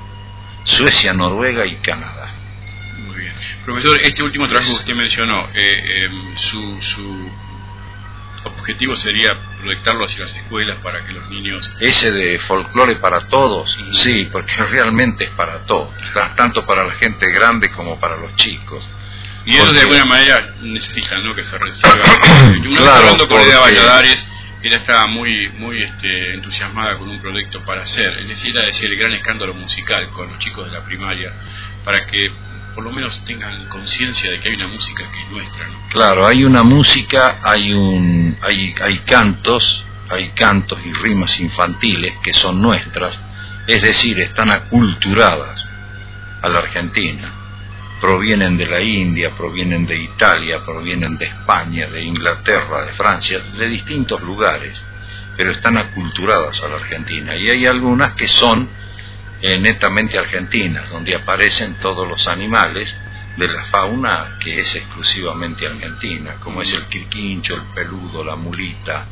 Suecia, 0.64 1.14
Noruega 1.14 1.66
y 1.66 1.76
Canadá. 1.76 2.34
Muy 3.06 3.16
bien. 3.18 3.34
Profesor, 3.66 4.00
este 4.02 4.24
último 4.24 4.48
trabajo 4.48 4.72
que 4.72 4.80
usted 4.80 4.96
mencionó, 4.96 5.50
eh, 5.54 6.06
em, 6.06 6.36
su, 6.36 6.82
su 6.82 7.32
objetivo 8.68 8.98
sería 8.98 9.30
proyectarlo 9.62 10.04
hacia 10.04 10.22
las 10.22 10.36
escuelas 10.36 10.78
para 10.84 11.06
que 11.06 11.14
los 11.14 11.30
niños... 11.30 11.72
Ese 11.80 12.12
de 12.12 12.38
folclore 12.38 12.96
para 12.96 13.28
todos, 13.28 13.78
sí, 13.94 14.28
porque 14.32 14.54
realmente 14.70 15.24
es 15.26 15.30
para 15.32 15.66
todos, 15.66 15.94
ta- 16.14 16.36
tanto 16.36 16.66
para 16.66 16.84
la 16.84 16.92
gente 16.94 17.32
grande 17.32 17.72
como 17.72 17.98
para 17.98 18.18
los 18.18 18.36
chicos. 18.36 18.86
Y 19.46 19.56
ellos 19.56 19.74
de 19.74 19.80
alguna 19.82 20.04
manera 20.04 20.56
necesitan 20.62 21.24
¿no? 21.24 21.34
que 21.34 21.44
se 21.44 21.58
reciba. 21.58 21.94
Una 21.94 22.52
vez 22.52 22.62
Claro, 22.82 22.92
hablando 22.92 23.28
con 23.30 23.38
Leda 23.40 23.62
porque- 23.62 23.76
Valladares, 23.78 24.30
ella 24.62 24.78
estaba 24.78 25.08
muy 25.08 25.50
muy 25.52 25.84
este, 25.84 26.34
entusiasmada 26.34 26.98
con 26.98 27.08
un 27.08 27.22
proyecto 27.22 27.64
para 27.64 27.84
hacer, 27.84 28.08
es 28.24 28.28
decir, 28.28 28.54
ella 28.54 28.66
decía 28.66 28.90
el 28.90 28.98
gran 28.98 29.14
escándalo 29.14 29.54
musical 29.54 30.10
con 30.10 30.28
los 30.30 30.40
chicos 30.40 30.66
de 30.66 30.74
la 30.78 30.84
primaria, 30.84 31.32
para 31.86 32.06
que 32.06 32.30
por 32.78 32.86
lo 32.86 32.92
menos 32.92 33.26
tengan 33.26 33.68
conciencia 33.70 34.30
de 34.30 34.40
que 34.40 34.50
hay 34.50 34.56
una 34.56 34.68
música 34.68 35.10
que 35.10 35.20
es 35.20 35.32
nuestra. 35.32 35.68
¿no? 35.68 35.88
Claro, 35.90 36.28
hay 36.28 36.44
una 36.44 36.62
música, 36.62 37.40
hay 37.42 37.74
un, 37.74 38.38
hay, 38.40 38.72
hay 38.80 39.00
cantos, 39.00 39.84
hay 40.12 40.28
cantos 40.36 40.86
y 40.86 40.94
rimas 40.94 41.40
infantiles 41.40 42.18
que 42.22 42.34
son 42.34 42.62
nuestras, 42.62 43.20
es 43.66 43.82
decir, 43.82 44.20
están 44.20 44.52
aculturadas 44.52 45.68
a 46.40 46.50
la 46.50 46.60
Argentina. 46.60 47.34
Provienen 48.00 48.56
de 48.56 48.68
la 48.68 48.80
India, 48.80 49.36
provienen 49.36 49.88
de 49.88 49.98
Italia, 49.98 50.64
provienen 50.64 51.18
de 51.18 51.26
España, 51.26 51.88
de 51.88 52.04
Inglaterra, 52.04 52.86
de 52.86 52.94
Francia, 52.94 53.40
de 53.40 53.70
distintos 53.70 54.22
lugares, 54.22 54.84
pero 55.36 55.50
están 55.50 55.78
aculturadas 55.78 56.62
a 56.62 56.68
la 56.68 56.76
Argentina. 56.76 57.36
Y 57.38 57.50
hay 57.50 57.66
algunas 57.66 58.14
que 58.14 58.28
son 58.28 58.70
eh, 59.42 59.60
netamente 59.60 60.18
argentinas, 60.18 60.90
donde 60.90 61.16
aparecen 61.16 61.76
todos 61.76 62.08
los 62.08 62.28
animales 62.28 62.96
de 63.38 63.48
la 63.48 63.64
fauna 63.66 64.38
que 64.40 64.62
es 64.62 64.76
exclusivamente 64.76 65.68
argentina, 65.68 66.40
como 66.40 66.62
es 66.62 66.74
el 66.74 66.86
quirquincho, 66.88 67.56
el 67.56 67.66
peludo, 67.74 68.24
la 68.24 68.36
mulita, 68.36 69.08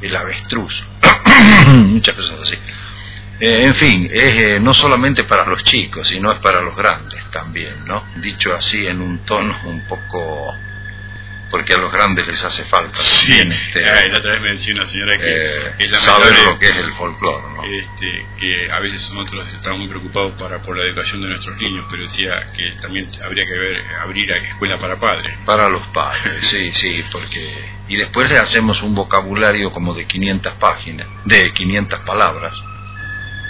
el 0.00 0.16
avestruz, 0.16 0.82
muchas 1.68 2.16
cosas 2.16 2.40
así. 2.42 2.56
Eh, 3.38 3.64
en 3.64 3.74
fin, 3.74 4.08
es 4.10 4.36
eh, 4.36 4.60
no 4.60 4.72
solamente 4.72 5.24
para 5.24 5.44
los 5.44 5.62
chicos, 5.62 6.08
sino 6.08 6.32
es 6.32 6.38
para 6.38 6.60
los 6.60 6.74
grandes 6.74 7.22
también, 7.30 7.84
¿no? 7.84 8.04
Dicho 8.16 8.54
así 8.54 8.86
en 8.86 9.00
un 9.00 9.18
tono 9.18 9.54
un 9.66 9.86
poco... 9.86 10.54
porque 11.50 11.74
a 11.74 11.78
los 11.78 11.92
grandes 11.92 12.26
les 12.26 12.42
hace 12.44 12.64
falta 12.64 12.98
también 13.00 13.52
este, 13.52 13.84
Ah, 13.88 14.06
la 14.10 14.18
otra 14.18 14.32
vez 14.32 14.40
me 14.42 14.50
decía 14.52 14.74
una 14.74 14.86
señora 14.86 15.16
que 15.18 15.24
eh, 15.24 15.74
es 15.78 15.98
saber 15.98 16.36
lo 16.44 16.58
que 16.58 16.68
es 16.68 16.76
el 16.76 16.92
folclore, 16.92 17.42
¿no? 17.54 17.62
este, 17.64 18.26
que 18.38 18.70
a 18.70 18.80
veces 18.80 19.10
nosotros 19.12 19.48
estamos 19.52 19.80
muy 19.80 19.88
preocupados 19.88 20.40
para, 20.40 20.60
por 20.60 20.76
la 20.76 20.84
educación 20.86 21.22
de 21.22 21.28
nuestros 21.28 21.56
niños, 21.56 21.86
pero 21.88 22.02
decía 22.02 22.52
que 22.54 22.80
también 22.80 23.08
habría 23.24 23.44
que 23.44 23.58
ver, 23.58 23.84
abrir 24.00 24.32
a 24.32 24.36
escuela 24.38 24.76
para 24.78 24.98
padres. 24.98 25.36
Para 25.44 25.68
los 25.68 25.86
padres, 25.88 26.46
sí, 26.46 26.70
sí, 26.74 27.04
porque... 27.12 27.76
Y 27.88 27.96
después 27.96 28.28
le 28.28 28.38
hacemos 28.38 28.82
un 28.82 28.94
vocabulario 28.94 29.70
como 29.70 29.94
de 29.94 30.06
500 30.06 30.54
páginas, 30.54 31.06
de 31.24 31.52
500 31.52 32.00
palabras, 32.00 32.60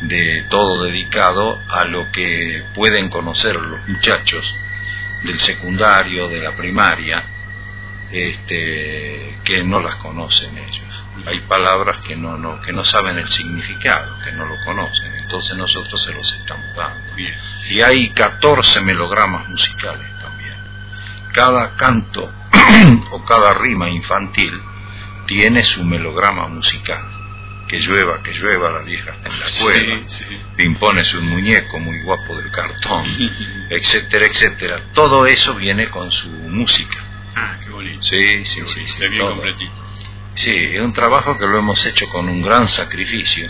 de 0.02 0.44
todo 0.51 0.85
dedicado 0.85 1.59
a 1.68 1.85
lo 1.85 2.10
que 2.12 2.62
pueden 2.74 3.09
conocer 3.09 3.56
los 3.56 3.89
muchachos 3.89 4.55
del 5.24 5.39
secundario, 5.39 6.28
de 6.28 6.43
la 6.43 6.55
primaria, 6.55 7.24
este, 8.10 9.38
que 9.44 9.64
no 9.64 9.80
las 9.80 9.96
conocen 9.96 10.56
ellos. 10.56 11.02
Hay 11.26 11.40
palabras 11.40 12.02
que 12.06 12.16
no, 12.16 12.36
no, 12.36 12.60
que 12.60 12.72
no 12.72 12.84
saben 12.84 13.18
el 13.18 13.28
significado, 13.28 14.18
que 14.22 14.32
no 14.32 14.44
lo 14.44 14.54
conocen, 14.64 15.12
entonces 15.16 15.56
nosotros 15.56 16.02
se 16.02 16.12
los 16.12 16.30
estamos 16.32 16.66
dando. 16.76 17.12
Y 17.70 17.80
hay 17.80 18.10
14 18.10 18.80
melogramas 18.80 19.48
musicales 19.48 20.08
también. 20.20 20.56
Cada 21.32 21.74
canto 21.76 22.32
o 23.10 23.24
cada 23.24 23.54
rima 23.54 23.88
infantil 23.88 24.60
tiene 25.26 25.62
su 25.64 25.84
melograma 25.84 26.48
musical. 26.48 27.04
que 27.68 27.80
llueva, 27.80 28.22
que 28.22 28.32
llueva, 28.32 28.70
la 28.70 28.82
vieja 28.82 29.10
está 29.10 29.28
en 29.28 29.40
la 29.40 29.46
escuela, 29.46 30.02
Sí, 30.06 30.24
sí. 30.24 30.40
Pimpones 30.56 31.12
un 31.14 31.28
muñeco 31.28 31.80
muy 31.80 32.00
guapo 32.02 32.36
del 32.36 32.50
cartón, 32.52 33.04
etcétera, 33.70 34.26
etcétera. 34.26 34.84
Todo 34.94 35.26
eso 35.26 35.54
viene 35.56 35.90
con 35.90 36.12
su 36.12 36.28
música. 36.30 37.05
Ah, 37.36 37.58
qué 37.62 37.70
bonito. 37.70 38.02
Sí, 38.02 38.44
sí, 38.44 38.62
sí. 38.66 38.80
sí, 38.86 39.08
bien 39.08 39.18
todo. 39.18 39.32
completito. 39.32 39.72
Sí, 40.34 40.54
es 40.54 40.80
un 40.80 40.92
trabajo 40.92 41.38
que 41.38 41.46
lo 41.46 41.58
hemos 41.58 41.84
hecho 41.86 42.08
con 42.08 42.28
un 42.28 42.42
gran 42.42 42.66
sacrificio 42.68 43.48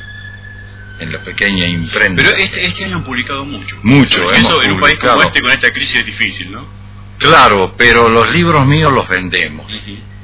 en 0.98 1.12
la 1.12 1.20
pequeña 1.22 1.66
imprenta. 1.66 2.22
Pero 2.22 2.36
este, 2.36 2.64
este 2.66 2.84
año 2.84 2.96
han 2.96 3.04
publicado 3.04 3.44
mucho. 3.44 3.76
Mucho, 3.82 4.30
Eso 4.32 4.34
hemos 4.52 4.64
en 4.64 4.72
un 4.72 4.80
país 4.80 4.98
como 4.98 5.12
publicado. 5.12 5.22
este 5.22 5.42
con 5.42 5.50
esta 5.52 5.72
crisis 5.72 5.96
es 5.96 6.06
difícil, 6.06 6.52
¿no? 6.52 6.66
Claro, 7.18 7.74
pero 7.76 8.08
los 8.08 8.30
libros 8.32 8.66
míos 8.66 8.92
los 8.92 9.08
vendemos. 9.08 9.66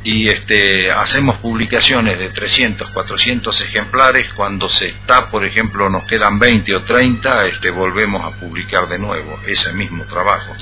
Y 0.05 0.29
este, 0.29 0.91
hacemos 0.91 1.39
publicaciones 1.39 2.19
de 2.19 2.31
300, 2.31 2.91
400 2.91 3.61
ejemplares. 3.61 4.33
Cuando 4.33 4.69
se 4.69 4.89
está, 4.89 5.31
por 5.31 5.45
ejemplo, 5.45 5.89
nos 5.89 6.05
quedan 6.05 6.41
20 6.41 6.75
o 6.75 6.83
30, 6.83 7.47
este, 7.47 7.71
volvemos 7.71 8.25
a 8.25 8.37
publicar 8.37 8.89
de 8.89 8.99
nuevo 8.99 9.41
ese 9.47 9.73
mismo 9.73 10.05
trabajo. 10.07 10.57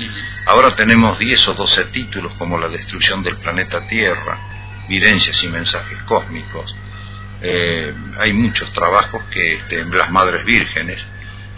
Ahora 0.45 0.75
tenemos 0.75 1.17
10 1.17 1.47
o 1.49 1.53
12 1.55 1.85
títulos 1.85 2.33
como 2.37 2.57
La 2.57 2.69
destrucción 2.69 3.23
del 3.23 3.37
planeta 3.37 3.87
Tierra, 3.87 4.85
Videncias 4.87 5.43
y 5.43 5.49
mensajes 5.49 5.97
cósmicos. 6.03 6.75
Eh, 7.41 7.91
hay 8.19 8.33
muchos 8.33 8.71
trabajos 8.71 9.23
que 9.31 9.53
este, 9.53 9.83
las 9.85 10.11
Madres 10.11 10.45
Vírgenes 10.45 11.07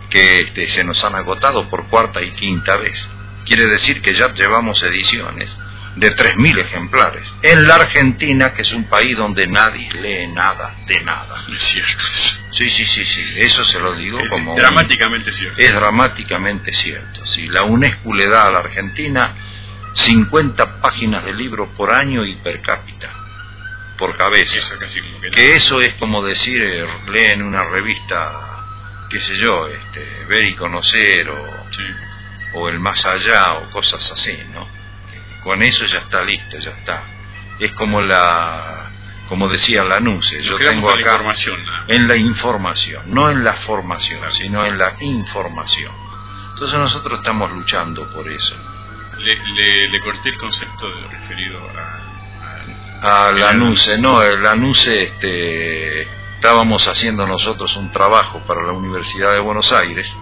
que 0.09 0.41
este, 0.41 0.67
se 0.67 0.83
nos 0.83 1.03
han 1.03 1.15
agotado 1.15 1.67
por 1.67 1.89
cuarta 1.89 2.21
y 2.21 2.31
quinta 2.31 2.77
vez. 2.77 3.09
Quiere 3.45 3.65
decir 3.65 4.01
que 4.01 4.13
ya 4.13 4.31
llevamos 4.33 4.83
ediciones 4.83 5.57
de 5.95 6.15
3.000 6.15 6.59
ejemplares. 6.59 7.33
En 7.43 7.67
la 7.67 7.75
Argentina, 7.75 8.53
que 8.53 8.63
es 8.63 8.73
un 8.73 8.85
país 8.85 9.15
donde 9.15 9.45
nadie 9.47 9.89
lee 9.93 10.27
nada 10.33 10.75
de 10.87 10.99
nada. 11.01 11.45
Es 11.53 11.61
cierto. 11.61 12.03
Sí, 12.51 12.69
sí, 12.69 12.85
sí, 12.85 13.03
sí. 13.05 13.23
Eso 13.37 13.63
se 13.63 13.79
lo 13.79 13.93
digo 13.93 14.19
como... 14.29 14.51
un- 14.53 14.57
Dramáticamente 14.59 15.31
cierto. 15.31 15.59
es 15.61 15.73
dramáticamente 15.73 16.73
cierto. 16.73 17.25
Si 17.25 17.47
la 17.47 17.63
UNESCO 17.63 18.13
le 18.13 18.27
da 18.27 18.47
a 18.47 18.51
la 18.51 18.59
Argentina 18.59 19.35
50 19.93 20.81
páginas 20.81 21.23
de 21.25 21.33
libro 21.33 21.71
por 21.73 21.91
año 21.91 22.25
y 22.25 22.35
per 22.37 22.61
cápita, 22.61 23.13
por 23.97 24.15
cabeza. 24.17 24.57
Eso 24.59 24.79
casi 24.79 24.99
como 25.01 25.21
que 25.21 25.27
no. 25.29 25.33
Que 25.35 25.53
eso 25.53 25.81
es 25.81 25.93
como 25.95 26.23
decir, 26.25 26.61
eh, 26.63 26.85
leen 27.07 27.43
una 27.43 27.63
revista, 27.65 28.65
qué 29.09 29.19
sé 29.19 29.35
yo, 29.35 29.67
este, 29.67 30.25
Ver 30.27 30.45
y 30.45 30.55
Conocer 30.55 31.29
o, 31.29 31.65
o 32.55 32.69
El 32.69 32.79
Más 32.79 33.05
Allá 33.05 33.53
o 33.53 33.69
cosas 33.69 34.11
así, 34.11 34.35
¿no? 34.51 34.67
Con 35.43 35.61
eso 35.61 35.85
ya 35.85 35.99
está 35.99 36.23
listo, 36.23 36.57
ya 36.59 36.71
está. 36.71 37.03
Es 37.59 37.73
como 37.73 38.01
la, 38.01 38.91
como 39.27 39.47
decía 39.49 39.83
Lanuse, 39.83 40.41
yo 40.41 40.51
Nos 40.51 40.59
quedamos 40.59 40.81
tengo 40.81 40.89
en 40.91 40.95
la 40.95 41.01
acá 41.01 41.11
información, 41.15 41.63
nada. 41.65 41.85
en 41.87 42.07
la 42.07 42.15
información, 42.17 43.03
no 43.07 43.29
en 43.29 43.43
la 43.43 43.53
formación, 43.53 44.21
sino 44.31 44.65
en 44.65 44.77
la 44.77 44.93
información. 45.01 45.91
Entonces 46.53 46.77
nosotros 46.77 47.19
estamos 47.19 47.51
luchando 47.51 48.09
por 48.13 48.29
eso. 48.31 48.55
Le, 49.17 49.35
le, 49.35 49.89
le 49.89 49.99
corté 49.99 50.29
el 50.29 50.37
concepto 50.37 50.87
de- 50.87 51.07
referido 51.07 51.59
a... 51.77 53.27
A 53.27 53.31
Lanuse, 53.33 53.97
no, 54.01 54.23
Lanuse, 54.23 54.97
este, 54.99 56.03
estábamos 56.35 56.87
haciendo 56.87 57.27
nosotros 57.27 57.75
un 57.75 57.89
trabajo 57.91 58.39
para 58.47 58.63
la 58.63 58.71
Universidad 58.71 59.33
de 59.33 59.39
Buenos 59.39 59.73
Aires 59.73 60.15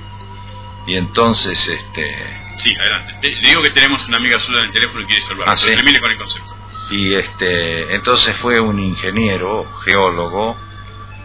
y 0.88 0.96
entonces, 0.96 1.68
este, 1.68 2.41
Sí, 2.62 2.76
adelante. 2.80 3.16
Te- 3.22 3.30
le 3.42 3.48
digo 3.50 3.62
que 3.62 3.72
tenemos 3.72 4.08
una 4.08 4.18
amiga 4.18 4.40
suya 4.40 4.60
en 4.60 4.66
el 4.68 4.72
teléfono 4.74 5.02
y 5.04 5.06
quiere 5.08 5.22
salvar. 5.22 5.50
Ah, 5.50 5.58
¿sí? 5.58 5.72
Termine 5.72 6.00
con 6.00 6.12
el 6.12 6.18
concepto. 6.18 6.56
y 6.92 7.14
este, 7.14 7.96
entonces 7.96 8.36
fue 8.38 8.60
un 8.60 8.78
ingeniero, 8.80 9.66
geólogo, 9.84 10.58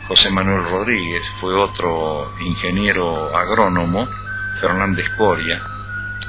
José 0.08 0.30
Manuel 0.30 0.62
Rodríguez, 0.64 1.22
fue 1.40 1.52
otro 1.54 2.32
ingeniero 2.40 3.34
agrónomo, 3.36 4.08
Fernández 4.60 5.08
Coria, 5.18 5.60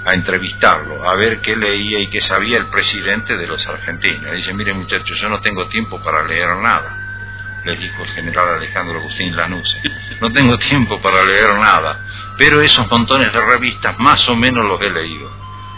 a 0.06 0.14
entrevistarlo, 0.16 1.04
a 1.08 1.16
ver 1.16 1.40
qué 1.42 1.56
leía 1.56 2.00
y 2.00 2.08
qué 2.08 2.20
sabía 2.20 2.58
el 2.58 2.68
presidente 2.68 3.38
de 3.38 3.46
los 3.48 3.66
argentinos. 3.68 4.36
Dice, 4.36 4.54
mire 4.54 4.74
muchachos, 4.74 5.20
yo 5.20 5.30
no 5.30 5.40
tengo 5.40 5.68
tiempo 5.68 6.02
para 6.02 6.26
leer 6.26 6.50
nada, 6.58 7.62
les 7.64 7.80
dijo 7.80 8.04
el 8.04 8.10
general 8.10 8.56
Alejandro 8.56 9.00
Agustín 9.00 9.36
Lanuse. 9.36 9.80
No 10.20 10.32
tengo 10.32 10.58
tiempo 10.58 11.00
para 11.00 11.24
leer 11.24 11.54
nada, 11.54 12.00
pero 12.38 12.62
esos 12.62 12.90
montones 12.90 13.34
de 13.34 13.42
revistas 13.42 13.98
más 14.00 14.30
o 14.30 14.36
menos 14.36 14.66
los 14.66 14.80
he 14.82 14.90
leído. 14.90 15.30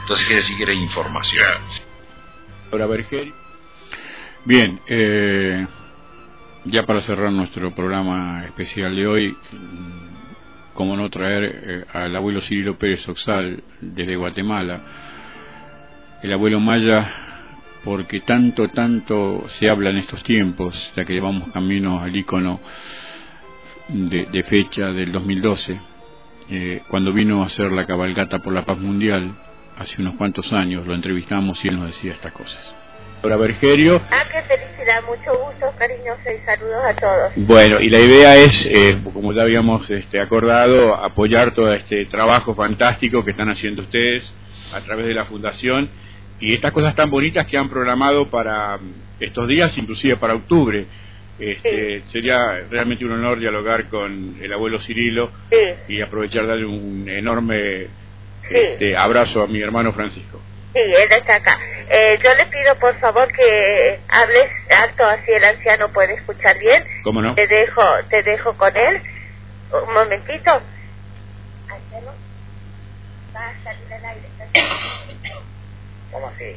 Entonces 0.02 0.26
quiere 0.26 0.41
decir 0.41 0.57
que 0.57 0.64
era 0.64 0.73
información. 0.73 1.45
Ahora, 2.72 2.86
Bergeri. 2.86 3.34
Bien, 4.45 4.80
eh, 4.88 5.68
ya 6.65 6.86
para 6.86 7.02
cerrar 7.02 7.31
nuestro 7.31 7.73
programa 7.73 8.44
especial 8.45 8.95
de 8.95 9.07
hoy, 9.07 9.38
como 10.73 10.95
no 10.95 11.10
traer 11.10 11.44
eh, 11.44 11.86
al 11.94 12.15
abuelo 12.15 12.41
Cirilo 12.41 12.77
Pérez 12.77 13.07
Oxal 13.07 13.64
desde 13.81 14.15
Guatemala, 14.15 14.81
el 16.22 16.34
abuelo 16.34 16.60
Maya, 16.60 17.07
porque 17.84 18.22
tanto, 18.22 18.68
tanto 18.69 19.45
se 19.49 19.69
habla 19.69 19.90
en 19.90 19.98
estos 19.98 20.23
tiempos, 20.23 20.91
ya 20.95 21.06
que 21.06 21.14
llevamos 21.14 21.52
camino 21.52 21.99
al 21.99 22.15
ícono 22.15 22.60
de, 23.88 24.26
de 24.26 24.44
fecha 24.44 24.91
del 24.91 25.11
2012, 25.11 25.80
eh, 26.50 26.82
cuando 26.88 27.14
vino 27.14 27.44
a 27.44 27.48
hacer 27.48 27.72
la 27.72 27.86
cabalgata 27.86 28.40
por 28.40 28.54
la 28.54 28.66
paz 28.66 28.78
mundial, 28.80 29.34
hace 29.78 30.02
unos 30.02 30.16
cuantos 30.16 30.52
años, 30.54 30.86
lo 30.86 30.96
entrevistamos 30.96 31.64
y 31.64 31.70
él 31.70 31.80
nos 31.80 31.88
decía 31.88 32.14
estas 32.14 32.32
cosas. 32.32 32.76
Ahora, 33.22 33.36
Bergerio. 33.36 34.02
Ah, 34.10 34.24
qué 34.32 34.42
felicidad, 34.44 35.04
mucho 35.04 35.38
gusto, 35.38 35.66
cariñoso 35.78 36.22
y 36.26 36.46
saludos 36.46 36.84
a 36.86 36.96
todos. 36.96 37.34
Bueno, 37.36 37.82
y 37.82 37.90
la 37.90 38.00
idea 38.00 38.36
es, 38.38 38.66
eh, 38.66 38.98
como 39.14 39.34
ya 39.34 39.42
habíamos 39.42 39.90
este, 39.90 40.22
acordado, 40.22 40.96
apoyar 40.96 41.54
todo 41.54 41.74
este 41.74 42.06
trabajo 42.06 42.56
fantástico 42.56 43.26
que 43.26 43.32
están 43.32 43.50
haciendo 43.50 43.82
ustedes 43.82 44.34
a 44.74 44.80
través 44.82 45.06
de 45.06 45.14
la 45.14 45.26
Fundación 45.26 45.90
y 46.40 46.54
estas 46.54 46.72
cosas 46.72 46.96
tan 46.96 47.10
bonitas 47.10 47.46
que 47.48 47.58
han 47.58 47.70
programado 47.70 48.30
para 48.30 48.78
mm, 48.78 48.94
estos 49.20 49.48
días, 49.48 49.78
inclusive 49.78 50.16
para 50.16 50.36
octubre. 50.36 50.88
Este, 51.40 52.02
Sería 52.07 52.64
realmente 52.70 53.06
un 53.06 53.14
honor 53.14 53.40
dialogar 53.40 53.86
con 53.86 54.38
el 54.41 54.52
abuelo 54.52 54.82
Cirilo 54.82 55.32
y 55.88 56.02
aprovechar 56.02 56.45
darle 56.45 56.66
un 56.66 57.07
enorme 57.07 57.88
este, 58.49 58.98
abrazo 58.98 59.44
a 59.44 59.48
mi 59.48 59.61
hermano 59.61 59.94
Francisco. 59.94 60.41
Sí, 60.74 60.80
él 60.80 61.11
está 61.11 61.36
acá. 61.36 61.60
Eh, 61.90 62.20
yo 62.24 62.34
le 62.36 62.45
pido 62.45 62.76
por 62.80 62.99
favor 62.99 63.28
que 63.32 63.99
hables 64.07 64.49
alto 64.70 65.03
así 65.03 65.32
el 65.32 65.44
anciano 65.44 65.90
puede 65.90 66.14
escuchar 66.14 66.60
bien. 66.60 66.84
¿Cómo 67.03 67.22
no? 67.22 67.34
Te 67.34 67.48
dejo, 67.48 67.82
te 68.10 68.22
dejo 68.22 68.53
con 68.56 68.76
él. 68.76 69.02
Un 69.72 69.94
momentito. 69.94 70.61
Anciano, 71.68 72.14
va 73.36 73.48
a 73.48 73.64
salir 73.64 73.94
al 73.94 74.06
aire. 74.06 74.30
¿Cómo 76.11 76.28
así? 76.28 76.56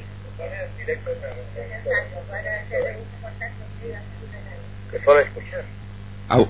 Que 4.93 4.99
escuchar. 4.99 5.65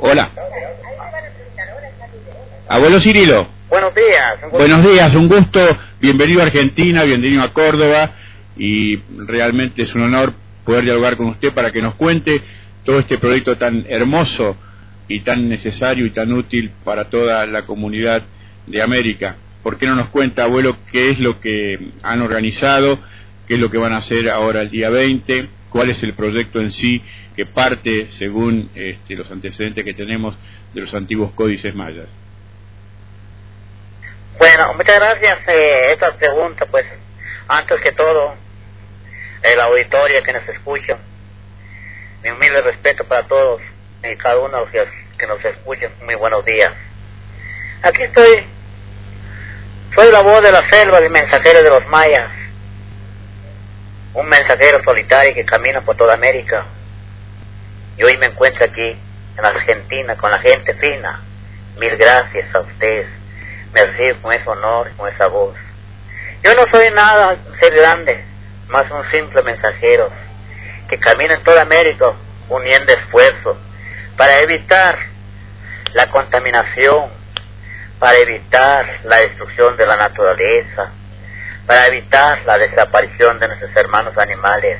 Hola. 0.00 0.30
Abuelo 2.68 2.98
Cirilo. 2.98 3.46
Buenos 3.70 3.94
días. 3.94 4.34
un 4.34 4.50
gusto. 4.50 4.58
Buenos 4.58 4.82
días, 4.82 5.14
un 5.14 5.28
gusto. 5.28 5.78
Bienvenido 6.00 6.40
a 6.40 6.46
Argentina, 6.46 7.04
bienvenido 7.04 7.44
a 7.44 7.52
Córdoba 7.52 8.16
y 8.56 8.96
realmente 9.28 9.84
es 9.84 9.94
un 9.94 10.02
honor 10.02 10.32
poder 10.64 10.82
dialogar 10.82 11.16
con 11.16 11.28
usted 11.28 11.52
para 11.52 11.70
que 11.70 11.80
nos 11.80 11.94
cuente 11.94 12.42
todo 12.84 12.98
este 12.98 13.16
proyecto 13.16 13.56
tan 13.58 13.86
hermoso 13.88 14.56
y 15.06 15.20
tan 15.20 15.48
necesario 15.48 16.04
y 16.04 16.10
tan 16.10 16.32
útil 16.32 16.72
para 16.82 17.10
toda 17.10 17.46
la 17.46 17.64
comunidad 17.64 18.24
de 18.66 18.82
América. 18.82 19.36
¿Por 19.62 19.78
qué 19.78 19.86
no 19.86 19.94
nos 19.94 20.08
cuenta, 20.08 20.42
abuelo, 20.42 20.78
qué 20.90 21.10
es 21.10 21.20
lo 21.20 21.38
que 21.38 21.78
han 22.02 22.22
organizado, 22.22 22.98
qué 23.46 23.54
es 23.54 23.60
lo 23.60 23.70
que 23.70 23.78
van 23.78 23.92
a 23.92 23.98
hacer 23.98 24.28
ahora 24.28 24.62
el 24.62 24.70
día 24.70 24.90
20, 24.90 25.46
cuál 25.70 25.90
es 25.90 26.02
el 26.02 26.14
proyecto 26.14 26.60
en 26.60 26.72
sí 26.72 27.02
que 27.34 27.46
parte, 27.46 28.10
según 28.18 28.70
este, 28.74 29.14
los 29.14 29.30
antecedentes 29.30 29.84
que 29.84 29.94
tenemos, 29.94 30.36
de 30.74 30.80
los 30.80 30.94
antiguos 30.94 31.32
códices 31.32 31.74
mayas? 31.74 32.08
Bueno, 34.38 34.74
muchas 34.74 34.96
gracias. 34.96 35.38
Eh, 35.48 35.92
esta 35.92 36.12
pregunta, 36.16 36.66
pues, 36.66 36.84
antes 37.48 37.80
que 37.80 37.92
todo, 37.92 38.34
el 39.42 39.60
auditorio 39.60 40.22
que 40.22 40.32
nos 40.32 40.48
escucha, 40.48 40.98
mi 42.22 42.30
humilde 42.30 42.62
respeto 42.62 43.04
para 43.04 43.24
todos 43.24 43.60
y 44.04 44.16
cada 44.16 44.38
uno 44.38 44.66
de 44.66 44.78
los 44.78 44.88
que, 45.18 45.26
nos 45.26 45.44
escuchan. 45.44 45.92
Muy 46.04 46.14
buenos 46.16 46.44
días. 46.44 46.72
Aquí 47.82 48.02
estoy. 48.02 48.46
Soy 49.94 50.10
la 50.10 50.22
voz 50.22 50.42
de 50.42 50.50
la 50.50 50.68
selva, 50.68 50.98
el 50.98 51.10
mensajero 51.10 51.62
de 51.62 51.70
los 51.70 51.86
mayas. 51.86 52.28
Un 54.14 54.28
mensajero 54.28 54.82
solitario 54.82 55.34
que 55.34 55.44
camina 55.44 55.80
por 55.82 55.96
toda 55.96 56.14
América. 56.14 56.64
Y 57.96 58.04
hoy 58.04 58.16
me 58.18 58.26
encuentro 58.26 58.64
aquí, 58.64 58.96
en 59.36 59.44
Argentina, 59.44 60.16
con 60.16 60.30
la 60.30 60.38
gente 60.38 60.74
fina. 60.74 61.20
Mil 61.78 61.96
gracias 61.96 62.54
a 62.54 62.60
ustedes 62.60 63.06
me 63.72 63.84
recibe 63.84 64.14
con 64.20 64.32
ese 64.32 64.48
honor, 64.48 64.90
con 64.96 65.12
esa 65.12 65.26
voz. 65.26 65.56
Yo 66.42 66.54
no 66.54 66.64
soy 66.70 66.90
nada 66.90 67.36
ser 67.60 67.74
grande, 67.74 68.24
más 68.68 68.90
un 68.90 69.10
simple 69.10 69.42
mensajero 69.42 70.10
que 70.88 70.98
camina 70.98 71.34
en 71.34 71.42
toda 71.42 71.62
América 71.62 72.12
uniendo 72.48 72.92
esfuerzos 72.92 73.56
para 74.16 74.40
evitar 74.40 74.98
la 75.94 76.06
contaminación, 76.10 77.10
para 77.98 78.18
evitar 78.18 79.00
la 79.04 79.20
destrucción 79.20 79.76
de 79.76 79.86
la 79.86 79.96
naturaleza, 79.96 80.90
para 81.66 81.86
evitar 81.86 82.42
la 82.44 82.58
desaparición 82.58 83.38
de 83.38 83.48
nuestros 83.48 83.74
hermanos 83.76 84.16
animales, 84.18 84.78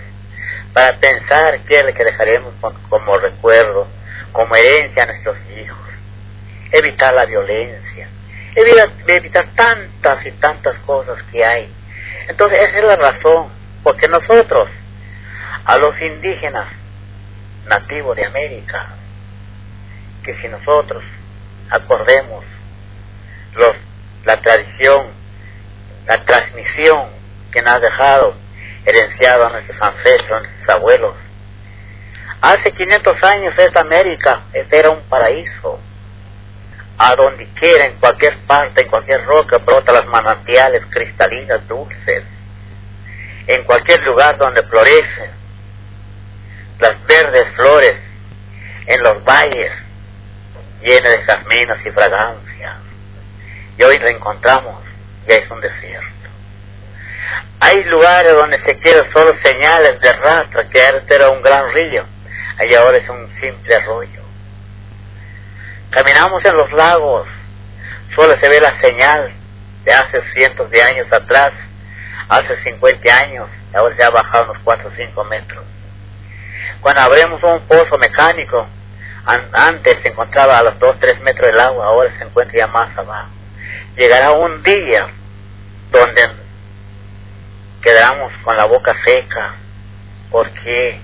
para 0.73 0.97
pensar 0.99 1.61
qué 1.69 1.81
es 1.81 1.87
lo 1.87 1.95
que 1.95 2.05
dejaremos 2.05 2.55
como 2.89 3.19
recuerdo, 3.19 3.87
como 4.33 4.55
herencia 4.57 5.03
a 5.03 5.07
nuestros 5.07 5.37
hijos, 5.59 5.79
evitar 6.71 7.13
la 7.15 7.27
violencia, 7.27 8.09
evitar, 8.55 8.91
evitar 9.07 9.47
tantas 9.55 10.27
y 10.27 10.31
tantas 10.33 10.79
cosas 10.81 11.19
que 11.31 11.45
hay. 11.45 11.71
Entonces 12.29 12.59
esa 12.61 12.79
es 12.79 12.85
la 12.85 12.97
razón, 12.97 13.49
porque 13.83 14.09
nosotros, 14.09 14.69
a 15.65 15.77
los 15.77 16.01
indígenas 16.01 16.69
nativos 17.67 18.17
de 18.17 18.25
América, 18.25 18.87
que 20.25 20.35
si 20.37 20.49
nosotros 20.49 21.03
acordemos 21.71 22.45
los, 23.55 23.77
la 24.25 24.41
tradición, 24.41 25.07
la 26.07 26.25
transmisión 26.25 27.07
que 27.51 27.61
nos 27.61 27.75
ha 27.75 27.81
dejado 27.81 28.35
herenciado 28.85 29.47
a 29.47 29.51
nuestros 29.51 29.81
ancestros, 29.81 30.33
a 30.33 30.41
nuestros 30.41 30.69
abuelos. 30.69 31.15
Hace 32.41 32.73
500 32.73 33.23
años 33.23 33.55
esta 33.57 33.81
América, 33.81 34.41
era 34.53 34.91
un 34.91 35.03
paraíso. 35.03 35.79
A 36.99 37.15
donde 37.17 37.47
quiera, 37.55 37.87
en 37.87 37.99
cualquier 37.99 38.37
parte, 38.47 38.83
en 38.83 38.89
cualquier 38.89 39.25
roca, 39.25 39.59
brotan 39.59 39.95
las 39.95 40.07
manantiales 40.07 40.83
cristalinas 40.91 41.67
dulces. 41.67 42.25
En 43.47 43.65
cualquier 43.65 44.03
lugar 44.03 44.37
donde 44.39 44.63
florecen 44.65 45.43
las 46.83 47.07
verdes 47.07 47.47
flores, 47.55 47.95
en 48.87 49.03
los 49.03 49.25
valles 49.25 49.71
llenos 50.83 51.13
de 51.13 51.23
jazminas 51.23 51.79
y 51.87 51.91
fragancias. 51.91 52.77
Y 53.79 53.83
hoy 53.85 53.99
reencontramos, 53.99 54.83
ya 55.29 55.37
es 55.37 55.51
un 55.51 55.61
desierto. 55.61 56.22
Hay 57.61 57.85
lugares 57.85 58.33
donde 58.33 58.61
se 58.65 58.79
quedan 58.81 59.13
solo 59.13 59.35
señales 59.43 60.01
de 60.01 60.13
rastro, 60.13 60.69
que 60.69 60.83
antes 60.83 61.11
era 61.11 61.31
un 61.31 61.43
gran 61.43 61.73
río, 61.73 62.05
allá 62.59 62.81
ahora 62.81 62.99
es 62.99 63.09
un 63.09 63.29
simple 63.41 63.75
arroyo. 63.75 64.21
Caminamos 65.91 66.45
en 66.45 66.57
los 66.57 66.73
lagos, 66.73 67.29
solo 68.15 68.37
se 68.41 68.49
ve 68.49 68.61
la 68.61 68.81
señal 68.81 69.33
de 69.85 69.93
hace 69.93 70.23
cientos 70.35 70.71
de 70.71 70.83
años 70.83 71.07
atrás, 71.13 71.53
hace 72.29 72.63
50 72.65 73.17
años, 73.17 73.49
ahora 73.75 73.95
se 73.97 74.03
ha 74.03 74.11
bajado 74.11 74.53
unos 74.53 74.63
4 74.65 74.89
o 74.89 74.93
5 74.97 75.25
metros. 75.25 75.65
Cuando 76.81 77.03
abrimos 77.03 77.43
un 77.43 77.61
pozo 77.61 77.97
mecánico, 77.99 78.67
antes 79.53 79.99
se 80.03 80.09
encontraba 80.09 80.59
a 80.59 80.63
los 80.65 80.79
2 80.79 80.99
3 80.99 81.21
metros 81.21 81.47
del 81.47 81.61
agua, 81.61 81.87
ahora 81.87 82.11
se 82.19 82.25
encuentra 82.25 82.59
ya 82.59 82.67
más 82.67 82.97
abajo. 82.99 83.29
Llegará 83.97 84.33
un 84.33 84.63
día 84.63 85.07
donde 85.91 86.42
quedamos 87.83 88.33
con 88.45 88.57
la 88.57 88.65
boca 88.65 88.95
seca. 89.05 89.55
¿Por 90.31 90.49
qué? 90.51 91.01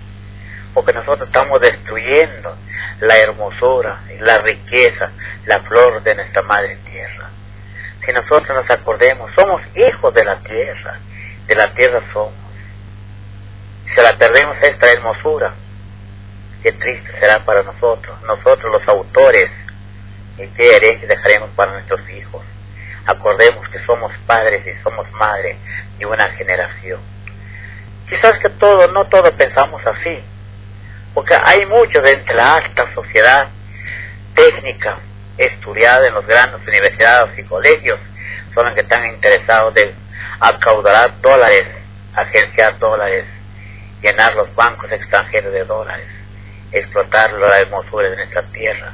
Porque 0.73 0.93
nosotros 0.93 1.29
estamos 1.29 1.61
destruyendo 1.61 2.57
la 3.01 3.17
hermosura, 3.19 4.01
la 4.21 4.39
riqueza, 4.39 5.11
la 5.47 5.61
flor 5.61 6.03
de 6.03 6.15
nuestra 6.15 6.43
madre 6.43 6.77
tierra. 6.91 7.31
Si 8.05 8.13
nosotros 8.13 8.49
nos 8.57 8.71
acordemos, 8.71 9.31
somos 9.35 9.61
hijos 9.75 10.15
de 10.15 10.25
la 10.25 10.37
tierra, 10.39 10.99
de 11.47 11.55
la 11.55 11.75
tierra 11.75 12.01
somos. 12.13 12.33
Si 13.95 14.01
la 14.01 14.17
perdemos 14.17 14.57
esta 14.63 14.91
hermosura, 14.91 15.53
qué 16.63 16.73
triste 16.73 17.11
será 17.21 17.45
para 17.45 17.63
nosotros, 17.63 18.21
nosotros 18.23 18.73
los 18.73 18.89
autores, 18.89 19.51
y 20.39 20.47
qué 20.49 20.77
herencia 20.77 21.09
dejaremos 21.09 21.51
para 21.51 21.73
nuestros 21.73 22.09
hijos. 22.11 22.43
Acordemos 23.07 23.69
que 23.71 23.85
somos 23.85 24.13
padres 24.27 24.65
y 24.67 24.83
somos 24.83 25.11
madres 25.13 25.57
de 25.99 26.07
una 26.07 26.29
generación. 26.31 27.01
Quizás 28.09 28.39
que 28.39 28.49
todo, 28.51 28.89
no 28.89 29.05
todos 29.07 29.31
pensamos 29.33 29.83
así, 29.87 30.19
porque 31.15 31.35
hay 31.35 31.67
muchos 31.67 32.03
de 32.03 32.25
la 32.35 32.55
alta 32.55 32.93
sociedad 32.95 33.49
técnica 34.35 34.99
estudiada 35.37 36.07
en 36.07 36.15
las 36.15 36.27
grandes 36.27 36.67
universidades 36.67 37.39
y 37.39 37.43
colegios, 37.45 37.99
son 38.55 38.67
los 38.67 38.75
que 38.75 38.81
están 38.81 39.07
interesados 39.07 39.75
de 39.75 39.95
acaudar 40.41 41.21
dólares, 41.21 41.67
agenciar 42.15 42.79
dólares, 42.79 43.25
llenar 44.03 44.35
los 44.35 44.55
bancos 44.55 44.91
extranjeros 44.91 45.53
de 45.53 45.65
dólares, 45.65 46.07
explotar 46.73 47.33
la 47.33 47.59
hermosura 47.59 48.11
de 48.11 48.17
nuestra 48.17 48.43
tierra. 48.45 48.93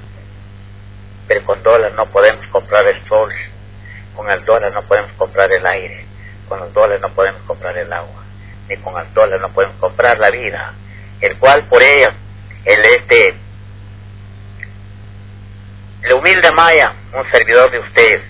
Pero 1.26 1.44
con 1.44 1.62
dólares 1.62 1.94
no 1.96 2.06
podemos 2.06 2.46
comprar 2.48 2.86
el 2.86 3.06
sol, 3.08 3.32
con 4.14 4.30
el 4.30 4.44
dólar 4.44 4.72
no 4.72 4.82
podemos 4.82 5.12
comprar 5.12 5.50
el 5.52 5.66
aire, 5.66 6.04
con 6.48 6.60
los 6.60 6.72
dólares 6.72 7.00
no 7.00 7.10
podemos 7.10 7.42
comprar 7.42 7.76
el 7.76 7.92
agua, 7.92 8.22
ni 8.68 8.76
con 8.78 8.98
el 8.98 9.12
dólar 9.14 9.40
no 9.40 9.50
podemos 9.50 9.76
comprar 9.78 10.18
la 10.18 10.30
vida, 10.30 10.72
el 11.20 11.36
cual 11.38 11.64
por 11.64 11.82
ella, 11.82 12.12
el 12.64 12.84
este, 12.84 13.34
el 16.02 16.12
humilde 16.12 16.50
Maya, 16.52 16.92
un 17.12 17.30
servidor 17.30 17.70
de 17.70 17.78
ustedes, 17.78 18.22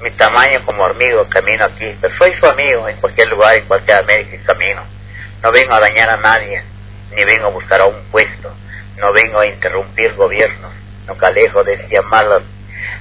mi 0.00 0.10
tamaño 0.12 0.64
como 0.64 0.84
amigo 0.84 1.26
camino 1.28 1.64
aquí, 1.64 1.94
pero 2.00 2.16
soy 2.16 2.32
su 2.40 2.46
amigo 2.46 2.88
en 2.88 2.96
cualquier 2.96 3.28
lugar, 3.28 3.56
en 3.56 3.66
cualquier 3.66 3.98
América 3.98 4.34
y 4.34 4.38
camino. 4.38 4.82
No 5.42 5.52
vengo 5.52 5.74
a 5.74 5.80
dañar 5.80 6.08
a 6.08 6.16
nadie, 6.16 6.62
ni 7.14 7.24
vengo 7.24 7.46
a 7.46 7.50
buscar 7.50 7.80
a 7.82 7.86
un 7.86 8.02
puesto, 8.10 8.54
no 8.96 9.12
vengo 9.12 9.40
a 9.40 9.46
interrumpir 9.46 10.14
gobiernos, 10.14 10.72
no 11.06 11.16
calejo 11.16 11.64
de 11.64 11.86
llamarlos. 11.88 12.42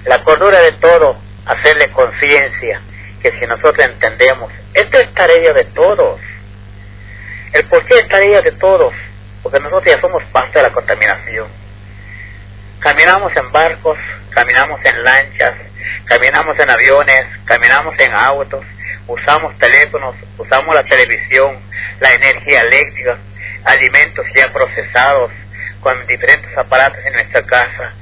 La 0.05 0.23
cordura 0.23 0.59
de 0.61 0.73
todo 0.73 1.17
hacerle 1.45 1.89
conciencia 1.91 2.81
que 3.21 3.31
si 3.39 3.45
nosotros 3.45 3.85
entendemos, 3.85 4.51
esto 4.73 4.97
es 4.97 5.13
tarea 5.13 5.53
de 5.53 5.65
todos. 5.65 6.19
El 7.53 7.65
por 7.65 7.85
qué 7.85 7.99
es 7.99 8.07
tarea 8.07 8.41
de 8.41 8.51
todos, 8.53 8.93
porque 9.43 9.59
nosotros 9.59 9.93
ya 9.93 9.99
somos 9.99 10.23
parte 10.25 10.59
de 10.59 10.63
la 10.63 10.71
contaminación. 10.71 11.47
Caminamos 12.79 13.35
en 13.35 13.51
barcos, 13.51 13.97
caminamos 14.29 14.79
en 14.85 15.03
lanchas, 15.03 15.53
caminamos 16.05 16.57
en 16.59 16.69
aviones, 16.69 17.25
caminamos 17.45 17.95
en 17.99 18.13
autos, 18.13 18.63
usamos 19.07 19.57
teléfonos, 19.57 20.15
usamos 20.37 20.73
la 20.73 20.83
televisión, 20.83 21.57
la 21.99 22.13
energía 22.13 22.61
eléctrica, 22.61 23.17
alimentos 23.65 24.25
ya 24.35 24.51
procesados, 24.53 25.31
con 25.81 26.05
diferentes 26.07 26.55
aparatos 26.57 26.99
en 27.05 27.13
nuestra 27.13 27.41
casa. 27.43 27.93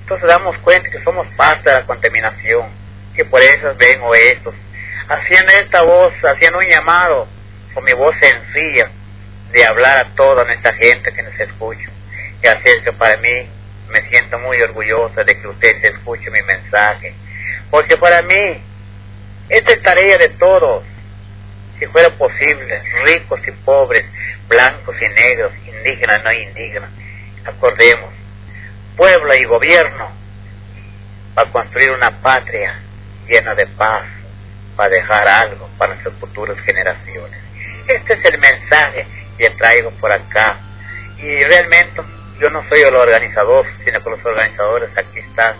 Entonces 0.00 0.28
damos 0.28 0.56
cuenta 0.58 0.90
que 0.90 1.02
somos 1.04 1.26
parte 1.36 1.68
de 1.68 1.76
la 1.76 1.86
contaminación 1.86 2.87
que 3.18 3.24
por 3.24 3.42
eso 3.42 3.74
vengo 3.76 4.14
estos, 4.14 4.54
haciendo 5.08 5.50
esta 5.50 5.82
voz, 5.82 6.12
haciendo 6.22 6.60
un 6.60 6.68
llamado 6.68 7.26
con 7.74 7.82
mi 7.82 7.92
voz 7.92 8.14
sencilla 8.20 8.92
de 9.50 9.64
hablar 9.64 9.98
a 9.98 10.14
toda 10.14 10.44
nuestra 10.44 10.72
gente 10.74 11.12
que 11.12 11.22
nos 11.24 11.34
escucha. 11.40 11.90
Y 12.40 12.46
hacer 12.46 12.84
que 12.84 12.92
para 12.92 13.16
mí 13.16 13.50
me 13.88 14.08
siento 14.08 14.38
muy 14.38 14.62
orgullosa 14.62 15.24
de 15.24 15.36
que 15.36 15.48
usted 15.48 15.84
escuche 15.84 16.30
mi 16.30 16.42
mensaje. 16.42 17.12
Porque 17.72 17.96
para 17.96 18.22
mí, 18.22 18.62
esta 19.48 19.72
es 19.72 19.82
tarea 19.82 20.16
de 20.16 20.28
todos. 20.28 20.84
Si 21.80 21.86
fuera 21.86 22.10
posible, 22.10 22.82
ricos 23.04 23.40
y 23.48 23.50
pobres, 23.50 24.06
blancos 24.46 24.94
y 25.02 25.08
negros, 25.08 25.52
indígenas 25.66 26.22
no 26.22 26.32
indígenas, 26.32 26.90
acordemos, 27.44 28.10
pueblo 28.96 29.34
y 29.34 29.44
gobierno, 29.44 30.08
para 31.34 31.50
construir 31.50 31.90
una 31.90 32.12
patria 32.20 32.82
llena 33.28 33.54
de 33.54 33.66
paz 33.66 34.04
para 34.76 34.90
dejar 34.90 35.28
algo 35.28 35.68
para 35.76 35.94
nuestras 35.94 36.16
futuras 36.16 36.56
generaciones. 36.60 37.38
Este 37.86 38.14
es 38.14 38.24
el 38.24 38.38
mensaje 38.38 39.06
que 39.36 39.50
traigo 39.50 39.90
por 39.92 40.12
acá. 40.12 40.58
Y 41.18 41.42
realmente 41.44 42.00
yo 42.38 42.50
no 42.50 42.66
soy 42.68 42.82
el 42.82 42.94
organizador, 42.94 43.66
sino 43.84 44.02
que 44.02 44.10
los 44.10 44.24
organizadores 44.24 44.90
aquí 44.96 45.18
están. 45.18 45.56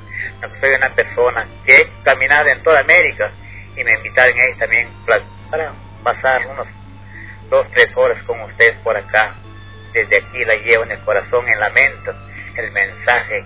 soy 0.61 0.71
una 0.71 0.91
persona 0.91 1.47
que 1.65 1.77
he 1.81 1.89
caminado 2.05 2.49
en 2.49 2.63
toda 2.63 2.81
América 2.81 3.31
y 3.77 3.83
me 3.83 3.95
invitaron 3.95 4.39
ahí 4.39 4.55
también 4.55 4.89
para 5.51 5.73
pasar 6.05 6.47
unos 6.47 6.67
dos, 7.51 7.67
tres 7.73 7.91
horas 7.97 8.23
con 8.25 8.41
ustedes 8.43 8.77
por 8.85 8.97
acá. 8.97 9.35
Desde 9.93 10.19
aquí 10.19 10.45
la 10.45 10.55
llevo 10.57 10.85
en 10.85 10.93
el 10.93 11.01
corazón, 11.01 11.49
en 11.49 11.59
la 11.59 11.71
mente, 11.71 12.13
el 12.57 12.71
mensaje, 12.71 13.45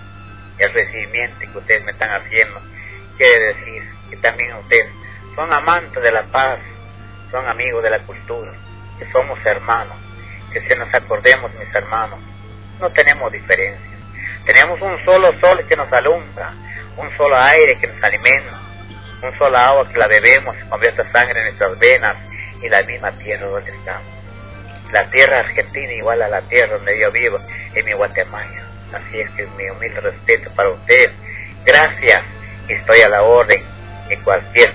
el 0.59 0.73
recibimiento 0.73 1.39
que 1.41 1.59
ustedes 1.59 1.85
me 1.85 1.93
están 1.93 2.11
haciendo. 2.11 2.61
Quiere 3.17 3.55
decir 3.55 3.92
y 4.13 4.17
también 4.17 4.55
ustedes 4.57 4.89
son 5.35 5.53
amantes 5.53 6.03
de 6.03 6.13
la 6.13 6.23
paz, 6.25 6.59
son 7.31 7.47
amigos 7.49 7.83
de 7.83 7.91
la 7.91 7.99
cultura, 8.01 8.53
que 8.99 9.11
somos 9.11 9.39
hermanos, 9.45 9.97
que 10.53 10.61
si 10.61 10.75
nos 10.77 10.93
acordemos, 10.93 11.51
mis 11.55 11.75
hermanos, 11.75 12.19
no 12.79 12.91
tenemos 12.91 13.33
diferencias. 13.33 13.91
Tenemos 14.45 14.81
un 14.83 15.03
solo 15.05 15.33
sol 15.41 15.65
que 15.67 15.77
nos 15.77 15.91
alumbra, 15.93 16.53
un 16.97 17.17
solo 17.17 17.37
aire 17.37 17.79
que 17.79 17.87
nos 17.87 18.03
alimenta, 18.03 18.61
un 19.23 19.39
solo 19.39 19.57
agua 19.57 19.89
que 19.89 19.99
la 19.99 20.09
bebemos 20.09 20.55
y 20.57 20.69
convierte 20.69 21.11
sangre 21.11 21.41
en 21.41 21.47
nuestras 21.47 21.79
venas 21.79 22.17
y 22.61 22.69
la 22.69 22.83
misma 22.83 23.13
tierra 23.13 23.47
donde 23.47 23.71
estamos. 23.71 24.07
La 24.93 25.09
tierra 25.11 25.39
argentina 25.39 25.93
igual 25.93 26.21
a 26.21 26.29
la 26.29 26.43
tierra 26.43 26.77
donde 26.77 27.01
yo 27.01 27.11
vivo, 27.11 27.39
en 27.75 27.85
mi 27.87 27.93
Guatemala. 27.93 28.63
Así 28.93 29.21
es 29.21 29.31
que 29.31 29.47
mi 29.57 29.71
humilde 29.71 30.01
respeto 30.01 30.51
para 30.55 30.69
ustedes. 30.69 31.13
Gracias. 31.65 32.23
Estoy 32.69 33.01
a 33.01 33.09
la 33.09 33.23
orden 33.23 33.63
cualquier 34.19 34.75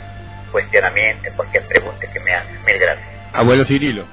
cuestionamiento, 0.51 1.29
cualquier 1.35 1.67
pregunta 1.67 2.11
que 2.11 2.19
me 2.19 2.33
hagan. 2.33 2.65
Mil 2.65 2.77
gracias. 2.77 3.07
Abuelo 3.33 3.65
Cirilo. 3.65 4.05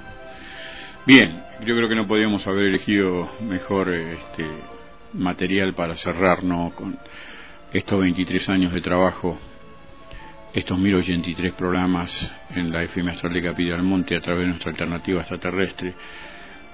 Bien, 1.06 1.42
yo 1.60 1.74
creo 1.74 1.88
que 1.88 1.94
no 1.94 2.06
podíamos 2.06 2.46
haber 2.46 2.66
elegido 2.66 3.30
mejor 3.40 3.92
este 3.92 4.46
material 5.12 5.74
para 5.74 5.96
cerrarnos 5.96 6.72
con 6.74 6.98
estos 7.72 8.00
23 8.00 8.48
años 8.48 8.72
de 8.72 8.80
trabajo, 8.80 9.38
estos 10.52 10.78
1083 10.78 11.52
programas 11.54 12.34
en 12.50 12.70
la 12.70 12.82
FM 12.84 13.12
Astral 13.12 13.32
de 13.32 13.42
Capilla 13.42 13.72
del 13.72 13.82
Monte 13.82 14.16
a 14.16 14.20
través 14.20 14.42
de 14.42 14.48
nuestra 14.48 14.70
alternativa 14.70 15.20
extraterrestre, 15.20 15.94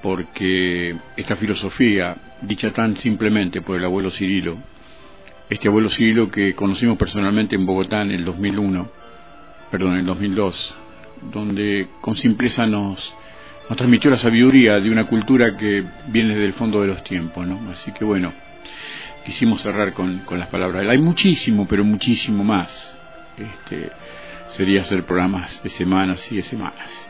porque 0.03 0.97
esta 1.17 1.37
filosofía, 1.37 2.17
dicha 2.41 2.73
tan 2.73 2.97
simplemente 2.97 3.63
por 3.63 3.77
el 3.77 3.85
abuelo 3.85 4.11
Cirilo, 4.11 4.59
este 5.51 5.67
abuelo 5.67 5.91
Cirilo 5.91 6.31
que 6.31 6.55
conocimos 6.55 6.97
personalmente 6.97 7.57
en 7.57 7.67
Bogotá 7.67 8.03
en 8.03 8.13
el 8.13 8.25
2001, 8.25 8.89
perdón, 9.71 9.95
en 9.95 9.99
el 9.99 10.07
2002, 10.07 10.75
donde 11.33 11.89
con 12.01 12.17
simpleza 12.17 12.67
nos, 12.67 13.13
transmitió 13.77 14.11
la 14.11 14.17
sabiduría 14.17 14.81
de 14.81 14.91
una 14.91 15.05
cultura 15.05 15.57
que 15.57 15.85
viene 16.07 16.31
desde 16.31 16.47
el 16.47 16.53
fondo 16.53 16.81
de 16.81 16.87
los 16.87 17.03
tiempos, 17.03 17.47
¿no? 17.47 17.71
Así 17.71 17.93
que 17.93 18.05
bueno, 18.05 18.33
quisimos 19.25 19.63
cerrar 19.63 19.93
con, 19.93 20.21
con 20.21 20.39
las 20.39 20.49
palabras. 20.49 20.87
Hay 20.89 20.99
muchísimo, 20.99 21.67
pero 21.69 21.85
muchísimo 21.85 22.45
más. 22.45 22.99
Este, 23.37 23.91
sería 24.51 24.83
hacer 24.83 25.05
programas 25.05 25.61
de 25.63 25.69
semanas 25.69 26.31
y 26.31 26.37
de 26.37 26.43
semanas. 26.43 27.09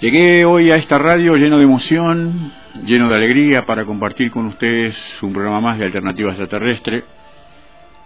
Llegué 0.00 0.44
hoy 0.44 0.70
a 0.70 0.76
esta 0.76 0.98
radio 0.98 1.36
lleno 1.36 1.58
de 1.58 1.64
emoción, 1.64 2.52
lleno 2.84 3.08
de 3.08 3.16
alegría 3.16 3.66
para 3.66 3.84
compartir 3.84 4.30
con 4.30 4.46
ustedes 4.46 4.96
un 5.20 5.32
programa 5.32 5.60
más 5.60 5.78
de 5.78 5.84
Alternativa 5.84 6.30
Extraterrestre 6.30 7.04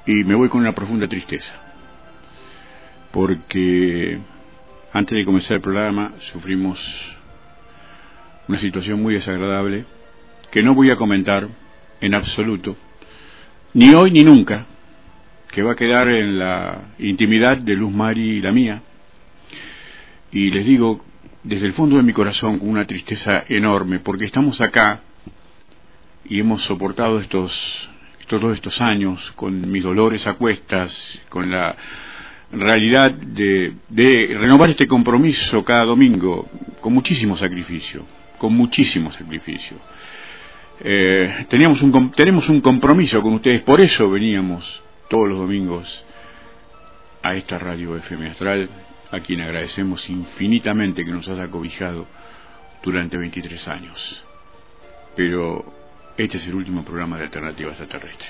y 0.06 0.24
me 0.24 0.35
voy 0.35 0.48
con 0.48 0.60
una 0.60 0.74
profunda 0.74 1.09
tristeza. 1.09 1.55
Porque 3.10 4.18
antes 4.93 5.16
de 5.16 5.24
comenzar 5.24 5.56
el 5.56 5.62
programa 5.62 6.12
sufrimos 6.20 6.78
una 8.48 8.59
situación 8.59 9.02
muy 9.02 9.14
desagradable 9.14 9.85
que 10.51 10.62
no 10.62 10.74
voy 10.74 10.90
a 10.90 10.97
comentar 10.97 11.48
en 12.01 12.14
absoluto, 12.14 12.76
ni 13.72 13.94
hoy 13.94 14.10
ni 14.10 14.22
nunca, 14.22 14.66
que 15.51 15.62
va 15.62 15.72
a 15.72 15.76
quedar 15.76 16.09
en 16.09 16.39
la 16.39 16.82
intimidad 16.98 17.56
de 17.56 17.76
Luz 17.76 17.93
Mari 17.93 18.39
y 18.39 18.40
la 18.40 18.52
mía. 18.52 18.82
Y 20.31 20.51
les 20.51 20.66
digo 20.66 21.05
desde 21.44 21.66
el 21.66 21.72
fondo 21.74 21.97
de 21.97 22.02
mi 22.02 22.12
corazón 22.12 22.59
con 22.59 22.68
una 22.68 22.86
tristeza 22.86 23.44
enorme, 23.48 24.01
porque 24.01 24.24
estamos 24.24 24.60
acá 24.60 25.01
y 26.24 26.40
hemos 26.40 26.62
soportado 26.62 27.20
estos, 27.20 27.89
todos 28.26 28.55
estos 28.55 28.80
años 28.80 29.32
con 29.32 29.70
mis 29.70 29.82
dolores 29.82 30.26
a 30.26 30.34
cuestas, 30.34 31.20
con 31.28 31.51
la 31.51 31.76
realidad 32.52 33.12
de, 33.12 33.74
renovar 34.38 34.70
este 34.70 34.86
compromiso 34.86 35.64
cada 35.64 35.84
domingo 35.84 36.48
con 36.80 36.92
muchísimo 36.92 37.36
sacrificio, 37.36 38.05
con 38.38 38.55
muchísimo 38.55 39.12
sacrificio. 39.12 39.76
Eh, 40.80 41.46
teníamos 41.48 41.82
un, 41.82 42.10
tenemos 42.12 42.48
un 42.48 42.60
compromiso 42.60 43.22
con 43.22 43.34
ustedes, 43.34 43.62
por 43.62 43.80
eso 43.80 44.10
veníamos 44.10 44.82
todos 45.09 45.28
los 45.28 45.38
domingos 45.38 46.05
a 47.22 47.34
esta 47.34 47.59
radio 47.59 47.96
FM 47.96 48.26
Astral, 48.28 48.68
a 49.10 49.20
quien 49.20 49.40
agradecemos 49.40 50.09
infinitamente 50.10 51.05
que 51.05 51.12
nos 51.12 51.28
haya 51.28 51.48
cobijado 51.48 52.06
durante 52.82 53.16
23 53.16 53.68
años. 53.68 54.24
Pero 55.16 55.84
este 56.16 56.36
es 56.36 56.47
el 56.47 56.55
último 56.55 56.85
programa 56.85 57.19
de 57.19 57.24
Alternativa 57.24 57.70
Extraterrestre. 57.70 58.28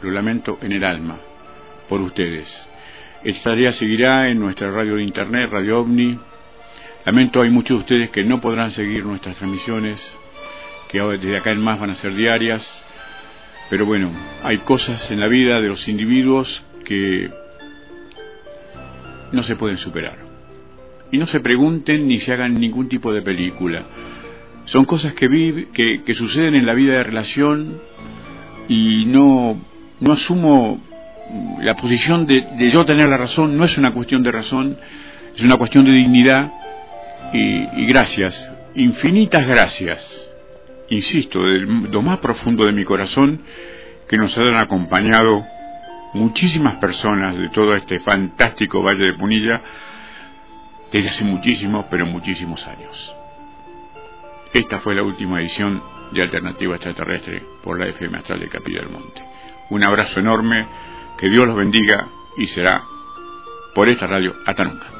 Lo 0.00 0.10
lamento 0.10 0.58
en 0.62 0.72
el 0.72 0.84
alma, 0.84 1.18
por 1.88 2.00
ustedes. 2.00 2.68
Esta 3.22 3.50
tarea 3.50 3.72
seguirá 3.72 4.28
en 4.30 4.38
nuestra 4.38 4.70
radio 4.70 4.96
de 4.96 5.02
internet, 5.02 5.50
Radio 5.50 5.80
OVNI. 5.80 6.18
Lamento 7.04 7.42
hay 7.42 7.50
muchos 7.50 7.78
de 7.78 7.80
ustedes 7.82 8.10
que 8.10 8.24
no 8.24 8.40
podrán 8.40 8.70
seguir 8.70 9.04
nuestras 9.04 9.36
transmisiones, 9.36 10.16
que 10.88 11.00
desde 11.00 11.36
acá 11.36 11.50
en 11.50 11.60
más 11.60 11.78
van 11.78 11.90
a 11.90 11.94
ser 11.94 12.14
diarias. 12.14 12.82
Pero 13.68 13.84
bueno, 13.84 14.10
hay 14.42 14.58
cosas 14.58 15.10
en 15.10 15.20
la 15.20 15.28
vida 15.28 15.60
de 15.60 15.68
los 15.68 15.88
individuos 15.88 16.64
que 16.84 17.30
no 19.32 19.42
se 19.42 19.56
pueden 19.56 19.76
superar. 19.76 20.18
Y 21.10 21.18
no 21.18 21.26
se 21.26 21.40
pregunten 21.40 22.08
ni 22.08 22.18
se 22.18 22.32
hagan 22.32 22.58
ningún 22.58 22.88
tipo 22.88 23.12
de 23.12 23.22
película. 23.22 23.84
Son 24.66 24.84
cosas 24.84 25.14
que, 25.14 25.28
que, 25.72 26.02
que 26.04 26.14
suceden 26.14 26.54
en 26.56 26.66
la 26.66 26.74
vida 26.74 26.94
de 26.94 27.02
relación 27.04 27.80
y 28.68 29.06
no, 29.06 29.58
no 30.00 30.12
asumo 30.12 30.80
la 31.60 31.74
posición 31.74 32.26
de, 32.26 32.42
de, 32.56 32.70
yo 32.70 32.84
tener 32.84 33.08
la 33.08 33.16
razón, 33.16 33.56
no 33.56 33.64
es 33.64 33.78
una 33.78 33.92
cuestión 33.92 34.22
de 34.22 34.32
razón, 34.32 34.76
es 35.34 35.42
una 35.42 35.56
cuestión 35.56 35.84
de 35.84 35.92
dignidad 35.92 36.52
y, 37.32 37.82
y 37.82 37.86
gracias, 37.86 38.48
infinitas 38.74 39.46
gracias, 39.46 40.28
insisto, 40.90 41.40
de 41.40 41.60
lo 41.60 42.02
más 42.02 42.18
profundo 42.18 42.64
de 42.64 42.72
mi 42.72 42.84
corazón, 42.84 43.42
que 44.08 44.16
nos 44.16 44.36
hayan 44.38 44.56
acompañado 44.56 45.44
muchísimas 46.14 46.76
personas 46.76 47.36
de 47.36 47.48
todo 47.50 47.74
este 47.74 48.00
fantástico 48.00 48.82
Valle 48.82 49.04
de 49.04 49.14
Punilla 49.14 49.60
desde 50.92 51.08
hace 51.08 51.24
muchísimos, 51.24 51.86
pero 51.90 52.06
muchísimos 52.06 52.66
años. 52.66 53.15
Esta 54.56 54.80
fue 54.80 54.94
la 54.94 55.02
última 55.02 55.38
edición 55.38 55.82
de 56.12 56.22
Alternativa 56.22 56.76
Extraterrestre 56.76 57.44
por 57.62 57.78
la 57.78 57.88
FM 57.88 58.16
Astral 58.16 58.40
de 58.40 58.48
Capilla 58.48 58.80
del 58.80 58.88
Monte. 58.88 59.22
Un 59.68 59.84
abrazo 59.84 60.18
enorme, 60.18 60.66
que 61.18 61.28
Dios 61.28 61.46
los 61.46 61.56
bendiga 61.56 62.08
y 62.38 62.46
será 62.46 62.82
por 63.74 63.86
esta 63.86 64.06
radio 64.06 64.34
hasta 64.46 64.64
nunca. 64.64 64.95